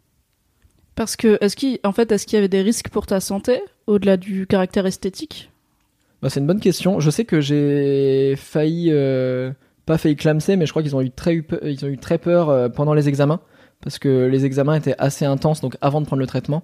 Parce 0.95 1.15
que, 1.15 1.37
est-ce 1.41 1.55
qu'il, 1.55 1.79
en 1.83 1.93
fait, 1.93 2.11
est-ce 2.11 2.25
qu'il 2.25 2.35
y 2.35 2.39
avait 2.39 2.49
des 2.49 2.61
risques 2.61 2.89
pour 2.89 3.05
ta 3.05 3.19
santé, 3.21 3.61
au-delà 3.87 4.17
du 4.17 4.47
caractère 4.47 4.85
esthétique? 4.85 5.49
Bah, 6.21 6.29
c'est 6.29 6.41
une 6.41 6.47
bonne 6.47 6.59
question. 6.59 6.99
Je 6.99 7.09
sais 7.09 7.23
que 7.23 7.39
j'ai 7.39 8.35
failli, 8.35 8.89
euh, 8.91 9.51
pas 9.85 9.97
failli 9.97 10.17
clamser, 10.17 10.57
mais 10.57 10.65
je 10.65 10.71
crois 10.73 10.81
qu'ils 10.83 10.95
ont 10.97 11.01
eu 11.01 11.09
très, 11.11 11.41
ils 11.63 11.85
ont 11.85 11.87
eu 11.87 11.97
très 11.97 12.17
peur 12.17 12.49
euh, 12.49 12.67
pendant 12.67 12.93
les 12.93 13.07
examens, 13.07 13.39
parce 13.81 13.97
que 13.97 14.25
les 14.27 14.43
examens 14.45 14.75
étaient 14.75 14.95
assez 14.97 15.23
intenses, 15.23 15.61
donc 15.61 15.77
avant 15.79 16.01
de 16.01 16.05
prendre 16.05 16.19
le 16.19 16.27
traitement, 16.27 16.63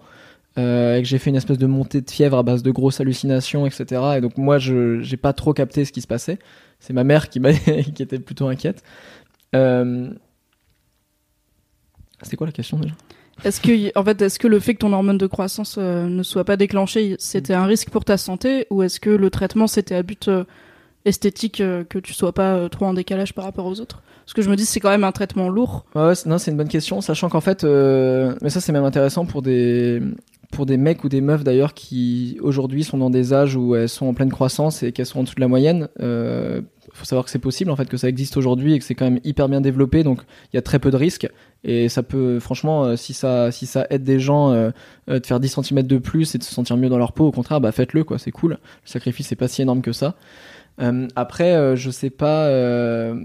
euh, 0.58 0.98
et 0.98 1.02
que 1.02 1.08
j'ai 1.08 1.18
fait 1.18 1.30
une 1.30 1.36
espèce 1.36 1.58
de 1.58 1.66
montée 1.66 2.02
de 2.02 2.10
fièvre 2.10 2.38
à 2.38 2.44
base 2.44 2.64
de 2.64 2.72
grosses 2.72 3.00
hallucinations, 3.00 3.66
etc. 3.66 4.02
Et 4.18 4.22
donc 4.22 4.38
moi, 4.38 4.58
je 4.58 5.02
j'ai 5.02 5.18
pas 5.18 5.34
trop 5.34 5.54
capté 5.54 5.86
ce 5.86 5.92
qui 5.92 6.02
se 6.02 6.08
passait. 6.08 6.40
C'est 6.80 6.94
ma 6.94 7.04
mère 7.04 7.30
qui 7.30 7.42
qui 7.96 8.04
était 8.04 8.20
plutôt 8.20 8.48
inquiète. 8.48 8.84
Euh... 9.56 10.10
C'était 12.22 12.38
quoi 12.38 12.48
la 12.48 12.54
question 12.54 12.80
déjà? 12.80 12.96
Est-ce 13.44 13.60
que, 13.60 14.00
en 14.00 14.04
fait, 14.04 14.22
est-ce 14.22 14.40
que 14.40 14.48
le 14.48 14.60
fait 14.60 14.74
que 14.76 14.80
ton 14.80 14.94
hormone 14.94 15.18
de 15.18 15.28
croissance 15.28 15.76
euh, 15.78 16.08
ne 16.08 16.24
soit 16.24 16.46
pas 16.46 16.56
déclenchée, 16.56 17.16
c'était 17.20 17.54
un 17.54 17.66
risque 17.66 17.90
pour 17.90 18.06
ta 18.06 18.18
santé, 18.18 18.66
ou 18.70 18.82
est-ce 18.82 19.00
que 19.00 19.10
le 19.10 19.30
traitement 19.30 19.68
c'était 19.68 19.96
à 19.96 20.04
but 20.04 20.28
euh, 20.30 20.46
esthétique, 21.06 21.62
euh, 21.62 21.84
que 21.84 22.00
tu 22.00 22.14
sois 22.14 22.34
pas 22.34 22.56
euh, 22.56 22.68
trop 22.68 22.86
en 22.86 22.94
décalage 22.94 23.34
par 23.34 23.46
rapport 23.46 23.66
aux 23.66 23.80
autres 23.80 24.02
Parce 24.26 24.34
que 24.34 24.42
je 24.42 24.50
me 24.50 24.56
dis 24.56 24.66
c'est 24.66 24.80
quand 24.80 24.90
même 24.90 25.04
un 25.04 25.12
traitement 25.12 25.50
lourd. 25.50 25.86
Ouais, 25.96 26.14
non, 26.26 26.38
c'est 26.38 26.52
une 26.52 26.58
bonne 26.58 26.68
question, 26.68 27.00
sachant 27.02 27.30
qu'en 27.30 27.42
fait, 27.42 27.64
euh, 27.64 28.36
mais 28.42 28.50
ça 28.50 28.60
c'est 28.60 28.72
même 28.72 28.84
intéressant 28.84 29.26
pour 29.26 29.42
des 29.42 30.02
pour 30.52 30.66
des 30.66 30.78
mecs 30.78 31.04
ou 31.04 31.10
des 31.10 31.22
meufs 31.22 31.44
d'ailleurs 31.44 31.74
qui 31.74 32.38
aujourd'hui 32.40 32.84
sont 32.84 32.98
dans 32.98 33.10
des 33.10 33.34
âges 33.34 33.56
où 33.56 33.76
elles 33.76 33.90
sont 33.90 34.06
en 34.06 34.14
pleine 34.14 34.32
croissance 34.32 34.84
et 34.84 34.94
qu'elles 34.94 35.06
sont 35.06 35.20
en 35.20 35.24
dessous 35.24 35.36
de 35.36 35.42
la 35.42 35.50
moyenne. 35.50 35.90
Euh, 36.00 36.62
faut 36.94 37.04
savoir 37.04 37.26
que 37.26 37.32
c'est 37.32 37.40
possible 37.40 37.72
en 37.72 37.76
fait, 37.76 37.90
que 37.90 37.98
ça 37.98 38.08
existe 38.08 38.38
aujourd'hui 38.38 38.74
et 38.74 38.80
que 38.80 38.86
c'est 38.86 38.96
quand 38.96 39.04
même 39.04 39.20
hyper 39.26 39.50
bien 39.50 39.60
développé, 39.60 40.04
donc 40.04 40.22
il 40.54 40.56
y 40.56 40.60
a 40.60 40.62
très 40.62 40.80
peu 40.80 40.92
de 40.92 40.96
risques 40.96 41.28
et 41.66 41.90
ça 41.90 42.04
peut, 42.04 42.40
franchement, 42.40 42.96
si 42.96 43.14
ça 43.14 43.52
si 43.52 43.66
ça 43.66 43.86
aide 43.90 44.04
des 44.04 44.18
gens 44.18 44.54
de 44.54 45.26
faire 45.26 45.42
10 45.42 45.60
cm 45.62 45.84
de 45.84 45.98
plus 45.98 46.36
et 46.36 46.38
de 46.38 46.44
se 46.44 46.54
sentir 46.54 46.78
mieux 46.78 46.88
dans 46.88 46.98
leur 46.98 47.12
peau, 47.12 47.26
au 47.26 47.32
contraire, 47.34 47.60
bah 47.60 47.74
faites-le 47.74 48.06
quoi, 48.06 48.18
c'est 48.18 48.32
cool. 48.32 48.52
Le 48.52 48.58
sacrifice 48.86 49.28
c'est 49.28 49.36
pas 49.36 49.50
si 49.50 49.62
énorme 49.62 49.82
que 49.82 49.92
ça. 49.92 50.16
Euh, 50.82 51.08
après, 51.16 51.56
euh, 51.56 51.76
je 51.76 51.90
sais 51.90 52.10
pas. 52.10 52.48
euh, 52.48 53.16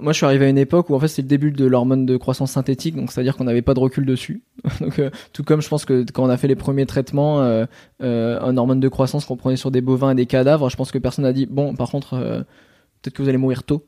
moi, 0.00 0.12
je 0.12 0.18
suis 0.18 0.26
arrivé 0.26 0.44
à 0.44 0.48
une 0.48 0.58
époque 0.58 0.90
où 0.90 0.94
en 0.94 1.00
fait 1.00 1.08
c'est 1.08 1.22
le 1.22 1.28
début 1.28 1.52
de 1.52 1.64
l'hormone 1.64 2.04
de 2.04 2.18
croissance 2.18 2.52
synthétique, 2.52 2.94
donc 2.96 3.10
c'est-à-dire 3.10 3.36
qu'on 3.36 3.44
n'avait 3.44 3.62
pas 3.62 3.72
de 3.72 3.80
recul 3.80 4.04
dessus. 4.04 4.42
donc, 4.80 5.00
tout 5.32 5.42
comme 5.42 5.62
je 5.62 5.68
pense 5.68 5.86
que 5.86 6.04
quand 6.12 6.22
on 6.24 6.28
a 6.28 6.36
fait 6.36 6.48
les 6.48 6.56
premiers 6.56 6.84
traitements, 6.84 7.40
euh, 7.40 7.64
un 8.00 8.56
hormone 8.58 8.80
de 8.80 8.88
croissance 8.88 9.24
qu'on 9.24 9.36
prenait 9.36 9.56
sur 9.56 9.70
des 9.70 9.80
bovins 9.80 10.10
et 10.10 10.14
des 10.14 10.26
cadavres, 10.26 10.68
je 10.68 10.76
pense 10.76 10.90
que 10.90 10.98
personne 10.98 11.24
n'a 11.24 11.32
dit 11.32 11.46
bon, 11.46 11.74
par 11.74 11.90
contre, 11.90 12.44
peut-être 13.06 13.16
que 13.16 13.22
vous 13.22 13.28
allez 13.28 13.38
mourir 13.38 13.62
tôt. 13.62 13.86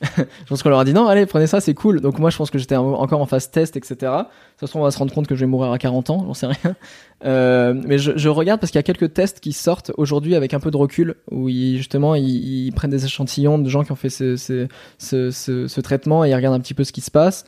je 0.16 0.24
pense 0.48 0.62
qu'on 0.62 0.70
leur 0.70 0.78
a 0.78 0.84
dit 0.84 0.92
non, 0.92 1.06
allez, 1.06 1.26
prenez 1.26 1.46
ça, 1.46 1.60
c'est 1.60 1.74
cool. 1.74 2.00
Donc 2.00 2.18
moi, 2.18 2.30
je 2.30 2.36
pense 2.36 2.50
que 2.50 2.58
j'étais 2.58 2.76
en- 2.76 2.94
encore 2.94 3.20
en 3.20 3.26
phase 3.26 3.50
test, 3.50 3.76
etc. 3.76 3.96
Ça 4.00 4.26
se 4.62 4.66
trouve, 4.66 4.82
on 4.82 4.84
va 4.84 4.90
se 4.90 4.98
rendre 4.98 5.12
compte 5.12 5.26
que 5.26 5.34
je 5.34 5.40
vais 5.40 5.46
mourir 5.46 5.70
à 5.70 5.78
40 5.78 6.10
ans, 6.10 6.24
j'en 6.26 6.34
sais 6.34 6.46
rien. 6.46 6.76
Euh, 7.24 7.74
mais 7.74 7.98
je, 7.98 8.28
regarde 8.28 8.60
parce 8.60 8.70
qu'il 8.70 8.78
y 8.78 8.80
a 8.80 8.84
quelques 8.84 9.12
tests 9.12 9.40
qui 9.40 9.52
sortent 9.52 9.90
aujourd'hui 9.96 10.34
avec 10.34 10.54
un 10.54 10.60
peu 10.60 10.70
de 10.70 10.76
recul, 10.76 11.16
où 11.30 11.48
justement 11.48 12.14
ils, 12.14 12.72
prennent 12.72 12.90
des 12.90 13.04
échantillons 13.04 13.58
de 13.58 13.68
gens 13.68 13.82
qui 13.82 13.92
ont 13.92 13.96
fait 13.96 14.08
ce 14.08 15.80
traitement 15.80 16.24
et 16.24 16.30
ils 16.30 16.34
regardent 16.34 16.56
un 16.56 16.60
petit 16.60 16.74
peu 16.74 16.84
ce 16.84 16.92
qui 16.92 17.00
se 17.00 17.10
passe. 17.10 17.44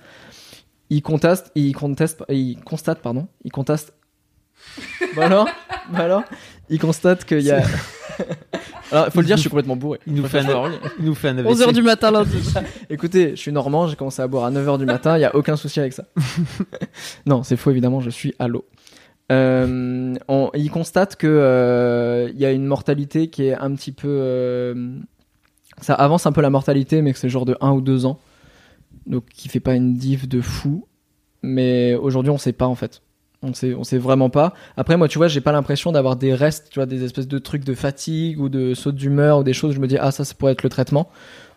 Ils 0.91 1.03
contestent, 1.03 1.53
ils 1.55 1.73
contestent, 1.73 2.25
ils 2.29 2.59
constatent, 2.65 3.01
pardon, 3.01 3.29
ils 3.45 3.53
contestent. 3.53 3.95
bah 5.17 5.27
alors, 5.27 5.49
bah 5.93 6.01
alors, 6.01 6.25
ils 6.71 6.79
constatent 6.79 7.25
qu'il 7.25 7.43
y 7.43 7.51
a. 7.51 7.63
alors, 8.93 9.07
il 9.07 9.11
faut 9.11 9.21
le 9.21 9.27
dire, 9.27 9.37
je 9.37 9.43
suis 9.43 9.51
complètement 9.51 9.77
bourré. 9.77 9.99
Il 10.07 10.15
nous 10.15 10.27
fait 10.27 10.39
un, 10.39 10.71
il 10.99 11.05
nous 11.05 11.15
fait 11.15 11.29
un 11.29 11.39
AVC. 11.39 11.51
11h 11.51 11.73
du 11.75 11.83
matin 11.83 12.11
lundi. 12.11 12.55
Écoutez, 12.91 13.31
je 13.31 13.37
suis 13.37 13.53
normand, 13.53 13.87
j'ai 13.89 13.97
commencé 13.97 14.23
à 14.23 14.29
boire 14.29 14.45
à 14.45 14.51
9h 14.51 14.79
du 14.79 14.87
matin, 14.87 15.19
il 15.19 15.21
y 15.21 15.25
a 15.25 15.35
aucun 15.35 15.57
souci 15.57 15.81
avec 15.81 15.93
ça. 15.93 16.05
non, 17.27 17.43
c'est 17.43 17.57
faux 17.57 17.71
évidemment, 17.71 18.01
je 18.01 18.11
suis 18.11 18.35
à 18.39 18.49
l'eau. 18.49 18.65
Euh, 19.31 20.15
on, 20.27 20.51
il 20.55 20.71
constate 20.71 21.15
que 21.17 21.29
euh, 21.29 22.31
il 22.33 22.41
y 22.41 22.45
a 22.45 22.51
une 22.51 22.67
mortalité 22.67 23.29
qui 23.29 23.45
est 23.45 23.55
un 23.55 23.73
petit 23.77 23.93
peu 23.93 24.09
euh, 24.09 24.97
ça 25.81 25.95
avance 25.95 26.27
un 26.27 26.33
peu 26.33 26.41
la 26.41 26.51
mortalité 26.51 27.01
mais 27.01 27.13
que 27.13 27.19
c'est 27.21 27.29
genre 27.29 27.45
de 27.45 27.57
1 27.61 27.71
ou 27.71 27.81
2 27.81 28.07
ans. 28.07 28.19
Donc 29.07 29.27
qui 29.27 29.49
fait 29.49 29.61
pas 29.61 29.75
une 29.75 29.95
div 29.95 30.27
de 30.27 30.41
fou 30.41 30.89
mais 31.43 31.95
aujourd'hui 31.95 32.31
on 32.31 32.39
sait 32.39 32.53
pas 32.53 32.67
en 32.67 32.75
fait. 32.75 33.03
On 33.43 33.55
sait 33.55 33.75
on 33.75 33.85
sait 33.85 33.99
vraiment 33.99 34.29
pas. 34.29 34.53
Après 34.77 34.97
moi 34.97 35.09
tu 35.09 35.19
vois, 35.19 35.29
j'ai 35.29 35.41
pas 35.41 35.53
l'impression 35.53 35.93
d'avoir 35.93 36.17
des 36.17 36.35
restes, 36.35 36.69
tu 36.71 36.79
vois 36.79 36.87
des 36.87 37.05
espèces 37.05 37.29
de 37.29 37.39
trucs 37.39 37.65
de 37.65 37.75
fatigue 37.75 38.39
ou 38.39 38.49
de 38.49 38.75
saut 38.75 38.93
d'humeur 38.93 39.39
ou 39.39 39.43
des 39.43 39.55
choses 39.55 39.71
où 39.71 39.75
je 39.75 39.81
me 39.81 39.87
dis 39.87 39.97
ah 39.97 40.11
ça 40.11 40.25
ça 40.25 40.35
pourrait 40.35 40.53
être 40.53 40.63
le 40.63 40.69
traitement. 40.69 41.11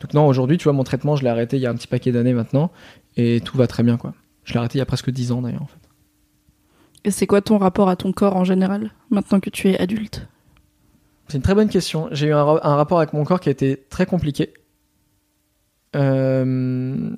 Donc 0.03 0.13
non, 0.13 0.27
aujourd'hui, 0.27 0.57
tu 0.57 0.65
vois, 0.65 0.73
mon 0.73 0.83
traitement, 0.83 1.15
je 1.15 1.23
l'ai 1.23 1.29
arrêté 1.29 1.55
il 1.55 1.61
y 1.61 1.65
a 1.65 1.69
un 1.69 1.75
petit 1.75 1.87
paquet 1.87 2.11
d'années 2.11 2.33
maintenant, 2.33 2.71
et 3.15 3.39
tout 3.39 3.57
va 3.57 3.67
très 3.67 3.83
bien, 3.83 3.95
quoi. 3.95 4.13
Je 4.43 4.51
l'ai 4.51 4.59
arrêté 4.59 4.77
il 4.77 4.79
y 4.79 4.81
a 4.81 4.85
presque 4.85 5.09
10 5.09 5.31
ans, 5.31 5.41
d'ailleurs, 5.41 5.61
en 5.61 5.67
fait. 5.67 5.79
Et 7.05 7.11
c'est 7.11 7.25
quoi 7.25 7.39
ton 7.41 7.57
rapport 7.57 7.87
à 7.87 7.95
ton 7.95 8.11
corps 8.11 8.35
en 8.35 8.43
général, 8.43 8.91
maintenant 9.09 9.39
que 9.39 9.49
tu 9.49 9.69
es 9.69 9.79
adulte? 9.79 10.27
C'est 11.29 11.37
une 11.37 11.43
très 11.43 11.55
bonne 11.55 11.69
question. 11.69 12.09
J'ai 12.11 12.27
eu 12.27 12.33
un 12.33 12.75
rapport 12.75 12.97
avec 12.97 13.13
mon 13.13 13.23
corps 13.23 13.39
qui 13.39 13.47
a 13.47 13.53
été 13.53 13.85
très 13.89 14.05
compliqué. 14.05 14.53
Euh, 15.95 17.09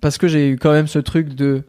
parce 0.00 0.16
que 0.16 0.28
j'ai 0.28 0.48
eu 0.48 0.56
quand 0.56 0.72
même 0.72 0.86
ce 0.86 0.98
truc 0.98 1.34
de... 1.34 1.64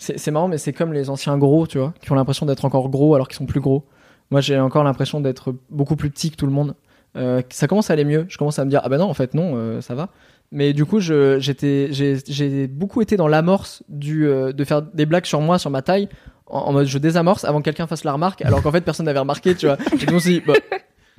C'est 0.00 0.30
marrant, 0.30 0.48
mais 0.48 0.56
c'est 0.56 0.72
comme 0.72 0.94
les 0.94 1.10
anciens 1.10 1.36
gros, 1.36 1.66
tu 1.66 1.78
vois, 1.78 1.92
qui 2.00 2.10
ont 2.10 2.14
l'impression 2.14 2.46
d'être 2.46 2.64
encore 2.64 2.88
gros 2.88 3.14
alors 3.14 3.28
qu'ils 3.28 3.36
sont 3.36 3.44
plus 3.44 3.60
gros. 3.60 3.84
Moi, 4.30 4.40
j'ai 4.40 4.58
encore 4.58 4.82
l'impression 4.82 5.20
d'être 5.20 5.54
beaucoup 5.68 5.94
plus 5.94 6.08
petit 6.10 6.30
que 6.30 6.36
tout 6.36 6.46
le 6.46 6.52
monde. 6.52 6.74
Euh, 7.16 7.42
ça 7.50 7.66
commence 7.66 7.90
à 7.90 7.92
aller 7.92 8.06
mieux. 8.06 8.24
Je 8.28 8.38
commence 8.38 8.58
à 8.58 8.64
me 8.64 8.70
dire, 8.70 8.80
ah 8.82 8.88
ben 8.88 8.96
non, 8.96 9.10
en 9.10 9.14
fait, 9.14 9.34
non, 9.34 9.52
euh, 9.56 9.82
ça 9.82 9.94
va. 9.94 10.08
Mais 10.52 10.72
du 10.72 10.86
coup, 10.86 11.00
j'ai 11.00 12.66
beaucoup 12.68 13.02
été 13.02 13.18
dans 13.18 13.28
l'amorce 13.28 13.82
euh, 13.92 14.52
de 14.52 14.64
faire 14.64 14.80
des 14.80 15.04
blagues 15.04 15.26
sur 15.26 15.42
moi, 15.42 15.58
sur 15.58 15.70
ma 15.70 15.82
taille, 15.82 16.08
en, 16.46 16.72
mode 16.72 16.86
je 16.86 16.98
désamorce 16.98 17.44
avant 17.44 17.58
que 17.58 17.64
quelqu'un 17.64 17.86
fasse 17.86 18.02
la 18.02 18.14
remarque, 18.14 18.42
alors 18.42 18.62
qu'en 18.62 18.72
fait, 18.72 18.80
personne 18.80 19.04
n'avait 19.06 19.20
remarqué, 19.20 19.54
tu 19.54 19.66
vois. 19.66 19.76
Et 19.92 19.98
suis 19.98 20.40
dit, 20.40 20.42
bah, 20.46 20.54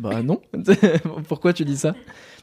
Bah 0.01 0.23
non. 0.23 0.41
Pourquoi 1.27 1.53
tu 1.53 1.63
dis 1.63 1.77
ça? 1.77 1.93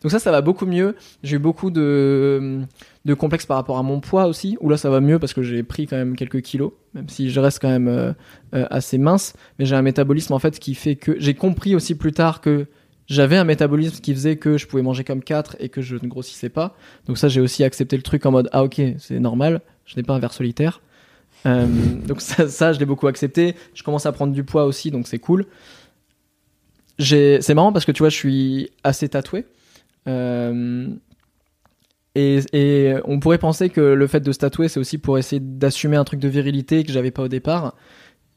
Donc 0.03 0.13
ça, 0.13 0.21
ça 0.21 0.31
va 0.31 0.43
beaucoup 0.43 0.65
mieux. 0.65 0.95
J'ai 1.25 1.37
eu 1.37 1.39
beaucoup 1.41 1.73
de, 1.73 2.61
de 3.09 3.15
complexes 3.15 3.47
par 3.47 3.57
rapport 3.57 3.79
à 3.79 3.83
mon 3.83 4.01
poids 4.01 4.27
aussi. 4.27 4.59
Où 4.61 4.69
là, 4.69 4.77
ça 4.77 4.91
va 4.91 5.01
mieux 5.01 5.19
parce 5.19 5.33
que 5.33 5.43
j'ai 5.43 5.63
pris 5.63 5.87
quand 5.87 5.97
même 5.97 6.15
quelques 6.15 6.43
kilos, 6.43 6.73
même 6.93 7.09
si 7.09 7.31
je 7.31 7.41
reste 7.41 7.59
quand 7.59 7.71
même 7.71 7.89
euh, 7.89 8.13
euh, 8.55 8.67
assez 8.71 8.99
mince. 8.99 9.33
Mais 9.59 9.65
j'ai 9.65 9.75
un 9.75 9.83
métabolisme 9.83 10.35
en 10.35 10.39
fait 10.39 10.59
qui 10.59 10.75
fait 10.75 10.95
que 10.95 11.17
j'ai 11.19 11.33
compris 11.35 11.75
aussi 11.75 11.95
plus 11.95 12.13
tard 12.13 12.43
que 12.43 12.67
j'avais 13.07 13.39
un 13.39 13.45
métabolisme 13.45 14.01
qui 14.03 14.13
faisait 14.13 14.37
que 14.37 14.59
je 14.59 14.67
pouvais 14.67 14.83
manger 14.83 15.05
comme 15.05 15.23
4 15.23 15.57
et 15.59 15.71
que 15.71 15.81
je 15.81 15.97
ne 15.97 16.07
grossissais 16.07 16.51
pas. 16.51 16.77
Donc 17.07 17.17
ça, 17.17 17.29
j'ai 17.29 17.41
aussi 17.41 17.65
accepté 17.65 17.97
le 17.97 18.03
truc 18.03 18.27
en 18.27 18.31
mode 18.31 18.51
ah 18.53 18.63
ok, 18.63 18.81
c'est 18.99 19.19
normal. 19.19 19.63
Je 19.87 19.97
n'ai 19.97 20.03
pas 20.03 20.13
un 20.13 20.19
verre 20.19 20.35
solitaire. 20.35 20.83
Euh, 21.47 21.67
donc 22.07 22.21
ça, 22.21 22.47
ça, 22.47 22.75
je 22.75 22.79
l'ai 22.79 22.87
beaucoup 22.87 23.07
accepté. 23.07 23.57
Je 23.73 23.83
commence 23.83 24.05
à 24.05 24.13
prendre 24.13 24.35
du 24.35 24.45
poids 24.45 24.67
aussi, 24.67 24.91
donc 24.91 25.09
c'est 25.09 25.19
cool. 25.19 25.47
C'est 26.99 27.55
marrant 27.55 27.73
parce 27.73 27.87
que 27.87 27.93
tu 27.93 28.03
vois, 28.03 28.11
je 28.11 28.17
suis 28.17 28.71
assez 28.85 29.09
tatoué. 29.09 29.47
Et, 32.15 32.41
et 32.53 32.95
on 33.05 33.21
pourrait 33.21 33.39
penser 33.39 33.69
que 33.69 33.81
le 33.81 34.07
fait 34.07 34.21
de 34.21 34.33
se 34.33 34.39
tatouer, 34.39 34.69
c'est 34.69 34.81
aussi 34.81 34.99
pour 34.99 35.19
essayer 35.19 35.41
d'assumer 35.41 35.97
un 35.97 36.05
truc 36.05 36.21
de 36.21 36.29
virilité 36.29 36.83
que 36.85 36.91
j'avais 36.93 37.11
pas 37.11 37.23
au 37.23 37.29
départ. 37.29 37.75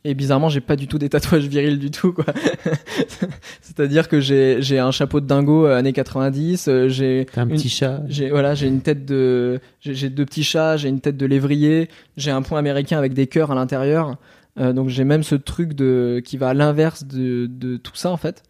Et 0.03 0.13
bizarrement, 0.15 0.49
j'ai 0.49 0.61
pas 0.61 0.76
du 0.76 0.88
tout 0.88 0.97
des 0.97 1.09
tatouages 1.09 1.47
virils 1.47 1.78
du 1.78 1.91
tout, 1.91 2.11
quoi. 2.11 2.26
C'est-à-dire 3.61 4.07
que 4.07 4.19
j'ai 4.19 4.80
un 4.80 4.91
chapeau 4.91 5.19
de 5.19 5.28
dingo 5.28 5.65
euh, 5.65 5.76
années 5.78 5.93
90, 5.93 6.67
euh, 6.67 6.88
j'ai 6.89 7.28
un 7.36 7.43
une- 7.47 7.49
petit 7.55 7.69
chat. 7.69 8.01
j'ai 8.07 8.30
voilà, 8.30 8.55
j'ai 8.55 8.67
une 8.67 8.82
tête 8.82 9.05
de 9.05 9.59
j'ai 9.80 9.93
j'ai 9.93 10.09
deux 10.09 10.26
petits 10.26 10.43
chats, 10.43 10.78
j'ai 10.78 10.89
une 10.89 11.01
tête 11.01 11.17
de 11.17 11.26
lévrier, 11.26 11.89
j'ai 12.17 12.32
un 12.32 12.41
point 12.41 12.59
américain 12.59 12.97
avec 12.97 13.13
des 13.13 13.28
cœurs 13.28 13.51
à 13.51 13.55
l'intérieur. 13.55 14.17
Euh, 14.59 14.74
donc 14.74 14.89
j'ai 14.89 15.03
même 15.05 15.24
ce 15.24 15.36
truc 15.36 15.74
de 15.74 16.22
qui 16.26 16.36
va 16.38 16.49
à 16.49 16.53
l'inverse 16.53 17.05
de, 17.05 17.45
de 17.49 17.78
tout 17.78 17.95
ça 17.95 18.11
en 18.11 18.17
fait. 18.17 18.43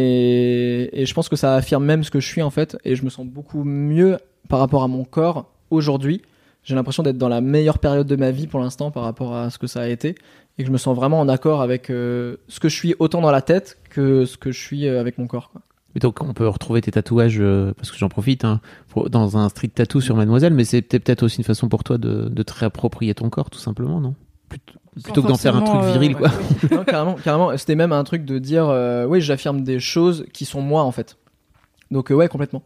Et, 0.00 1.04
je 1.06 1.14
pense 1.14 1.28
que 1.28 1.36
ça 1.36 1.54
affirme 1.54 1.84
même 1.84 2.04
ce 2.04 2.10
que 2.10 2.20
je 2.20 2.26
suis 2.26 2.42
en 2.42 2.50
fait 2.50 2.76
et 2.84 2.94
je 2.94 3.04
me 3.04 3.10
sens 3.10 3.26
beaucoup 3.26 3.64
mieux 3.64 4.18
par 4.48 4.60
rapport 4.60 4.82
à 4.82 4.88
mon 4.88 5.04
corps 5.04 5.50
aujourd'hui. 5.70 6.22
J'ai 6.62 6.74
l'impression 6.74 7.02
d'être 7.02 7.18
dans 7.18 7.28
la 7.28 7.40
meilleure 7.40 7.78
période 7.78 8.06
de 8.06 8.16
ma 8.16 8.30
vie 8.30 8.46
pour 8.46 8.60
l'instant 8.60 8.90
par 8.90 9.02
rapport 9.02 9.34
à 9.34 9.50
ce 9.50 9.58
que 9.58 9.66
ça 9.66 9.80
a 9.80 9.88
été 9.88 10.14
et 10.58 10.62
que 10.62 10.66
je 10.66 10.72
me 10.72 10.78
sens 10.78 10.94
vraiment 10.94 11.20
en 11.20 11.28
accord 11.28 11.62
avec 11.62 11.90
euh, 11.90 12.36
ce 12.48 12.60
que 12.60 12.68
je 12.68 12.76
suis 12.76 12.94
autant 12.98 13.20
dans 13.20 13.30
la 13.30 13.42
tête 13.42 13.78
que 13.90 14.24
ce 14.24 14.36
que 14.36 14.52
je 14.52 14.60
suis 14.60 14.86
euh, 14.86 15.00
avec 15.00 15.18
mon 15.18 15.26
corps. 15.26 15.50
quoi. 15.50 15.62
Donc 15.96 16.20
on 16.20 16.34
peut 16.34 16.46
retrouver 16.46 16.80
tes 16.80 16.90
tatouages, 16.90 17.40
euh, 17.40 17.72
parce 17.76 17.90
que 17.90 17.96
j'en 17.96 18.08
profite, 18.08 18.44
hein, 18.44 18.60
dans 19.10 19.36
un 19.36 19.48
street 19.48 19.68
tattoo 19.68 20.00
sur 20.00 20.14
Mademoiselle, 20.14 20.52
mais 20.52 20.64
peut-être 20.64 21.04
peut-être 21.04 21.22
aussi 21.22 21.38
une 21.38 21.44
façon 21.44 21.68
pour 21.68 21.82
toi 21.82 21.98
de, 21.98 22.28
de 22.28 22.42
te 22.42 22.52
réapproprier 22.52 23.14
ton 23.14 23.30
corps, 23.30 23.50
tout 23.50 23.58
simplement, 23.58 24.00
non? 24.00 24.14
Plutôt, 24.48 24.78
plutôt 25.02 25.22
que 25.22 25.28
d'en 25.28 25.36
faire 25.36 25.56
un 25.56 25.62
truc 25.62 25.82
viril, 25.92 26.12
euh, 26.12 26.18
quoi. 26.18 26.30
non, 26.76 26.84
carrément, 26.84 27.14
carrément. 27.14 27.56
C'était 27.56 27.74
même 27.74 27.92
un 27.92 28.04
truc 28.04 28.24
de 28.24 28.38
dire, 28.38 28.68
euh, 28.68 29.04
oui, 29.06 29.20
j'affirme 29.20 29.62
des 29.62 29.78
choses 29.78 30.26
qui 30.32 30.44
sont 30.44 30.60
moi 30.62 30.82
en 30.82 30.92
fait. 30.92 31.16
Donc 31.90 32.10
euh, 32.10 32.14
ouais, 32.14 32.28
complètement, 32.28 32.62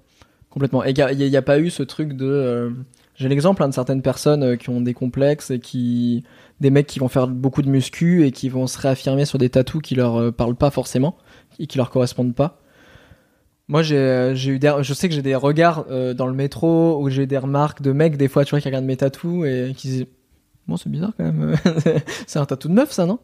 complètement. 0.51 0.85
Et 0.85 0.91
il 0.91 1.17
n'y 1.29 1.37
a, 1.37 1.43
pas 1.43 1.59
eu 1.59 1.71
ce 1.71 1.83
truc 1.83 2.15
de. 2.15 2.27
euh, 2.27 2.71
J'ai 3.17 3.29
l'exemple 3.29 3.63
hein, 3.63 3.69
de 3.69 3.75
certaines 3.75 4.03
personnes 4.03 4.43
euh, 4.43 4.57
qui 4.57 4.71
ont 4.71 4.81
des 4.81 4.95
complexes 4.95 5.51
et 5.51 5.59
qui, 5.59 6.25
des 6.61 6.71
mecs 6.71 6.87
qui 6.87 6.99
vont 6.99 7.09
faire 7.09 7.27
beaucoup 7.29 7.63
de 7.63 7.69
muscu 7.69 8.25
et 8.25 8.33
qui 8.33 8.49
vont 8.49 8.67
se 8.67 8.79
réaffirmer 8.79 9.25
sur 9.25 9.39
des 9.39 9.51
tatous 9.51 9.83
qui 9.83 9.95
leur 9.95 10.17
euh, 10.17 10.31
parlent 10.31 10.57
pas 10.57 10.71
forcément 10.71 11.17
et 11.59 11.67
qui 11.67 11.77
leur 11.79 11.91
correspondent 11.91 12.35
pas. 12.35 12.61
Moi, 13.69 13.83
j'ai, 13.83 14.33
j'ai 14.35 14.53
eu 14.53 14.59
des, 14.59 14.75
je 14.83 14.93
sais 14.93 15.09
que 15.09 15.15
j'ai 15.15 15.23
des 15.23 15.37
regards 15.37 15.87
euh, 15.91 16.15
dans 16.15 16.27
le 16.27 16.35
métro 16.35 17.01
où 17.01 17.09
j'ai 17.11 17.27
des 17.27 17.39
remarques 17.39 17.81
de 17.81 17.93
mecs 17.93 18.17
des 18.17 18.29
fois, 18.29 18.45
tu 18.45 18.51
vois, 18.51 18.61
qui 18.61 18.69
regardent 18.69 18.85
mes 18.85 18.97
tatous 18.97 19.47
et 19.47 19.73
qui 19.77 19.89
disent, 19.89 20.07
bon, 20.67 20.77
c'est 20.77 20.89
bizarre 20.91 21.13
quand 21.17 21.25
même. 21.25 21.55
c'est 22.27 22.39
un 22.39 22.45
tatou 22.47 22.69
de 22.69 22.75
meuf, 22.75 22.93
ça, 22.93 23.07
non? 23.07 23.19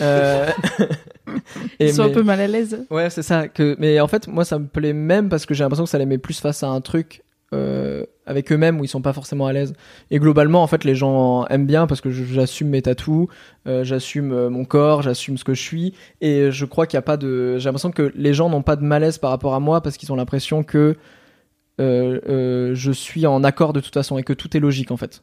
Euh... 0.00 0.48
et 1.78 1.86
Ils 1.88 1.92
sont 1.94 2.04
mais- 2.04 2.10
un 2.10 2.14
peu 2.14 2.22
mal 2.22 2.40
à 2.40 2.46
l'aise. 2.46 2.86
Ouais, 2.90 3.10
c'est 3.10 3.22
ça. 3.22 3.48
Que... 3.48 3.76
Mais 3.78 4.00
en 4.00 4.08
fait, 4.08 4.28
moi, 4.28 4.44
ça 4.44 4.58
me 4.58 4.66
plaît 4.66 4.92
même 4.92 5.28
parce 5.28 5.46
que 5.46 5.54
j'ai 5.54 5.64
l'impression 5.64 5.84
que 5.84 5.90
ça 5.90 5.98
les 5.98 6.06
met 6.06 6.18
plus 6.18 6.40
face 6.40 6.62
à 6.62 6.68
un 6.68 6.80
truc 6.80 7.22
euh, 7.52 8.04
avec 8.26 8.50
eux-mêmes 8.50 8.80
où 8.80 8.84
ils 8.84 8.88
sont 8.88 9.02
pas 9.02 9.12
forcément 9.12 9.46
à 9.46 9.52
l'aise. 9.52 9.74
Et 10.10 10.18
globalement, 10.18 10.62
en 10.62 10.66
fait, 10.66 10.84
les 10.84 10.94
gens 10.94 11.46
aiment 11.46 11.66
bien 11.66 11.86
parce 11.86 12.00
que 12.00 12.10
j'assume 12.10 12.68
mes 12.68 12.82
tatous, 12.82 13.28
euh, 13.68 13.84
j'assume 13.84 14.48
mon 14.48 14.64
corps, 14.64 15.02
j'assume 15.02 15.38
ce 15.38 15.44
que 15.44 15.54
je 15.54 15.62
suis. 15.62 15.94
Et 16.20 16.50
je 16.50 16.64
crois 16.64 16.86
qu'il 16.86 16.96
y 16.96 16.98
a 16.98 17.02
pas 17.02 17.16
de. 17.16 17.58
J'ai 17.58 17.66
l'impression 17.66 17.90
que 17.92 18.12
les 18.16 18.34
gens 18.34 18.48
n'ont 18.48 18.62
pas 18.62 18.76
de 18.76 18.82
malaise 18.82 19.18
par 19.18 19.30
rapport 19.30 19.54
à 19.54 19.60
moi 19.60 19.82
parce 19.82 19.96
qu'ils 19.96 20.10
ont 20.12 20.16
l'impression 20.16 20.62
que 20.64 20.96
euh, 21.80 22.20
euh, 22.28 22.70
je 22.74 22.92
suis 22.92 23.26
en 23.26 23.42
accord 23.42 23.72
de 23.72 23.80
toute 23.80 23.94
façon 23.94 24.16
et 24.16 24.22
que 24.22 24.32
tout 24.32 24.56
est 24.56 24.60
logique 24.60 24.90
en 24.90 24.96
fait. 24.96 25.22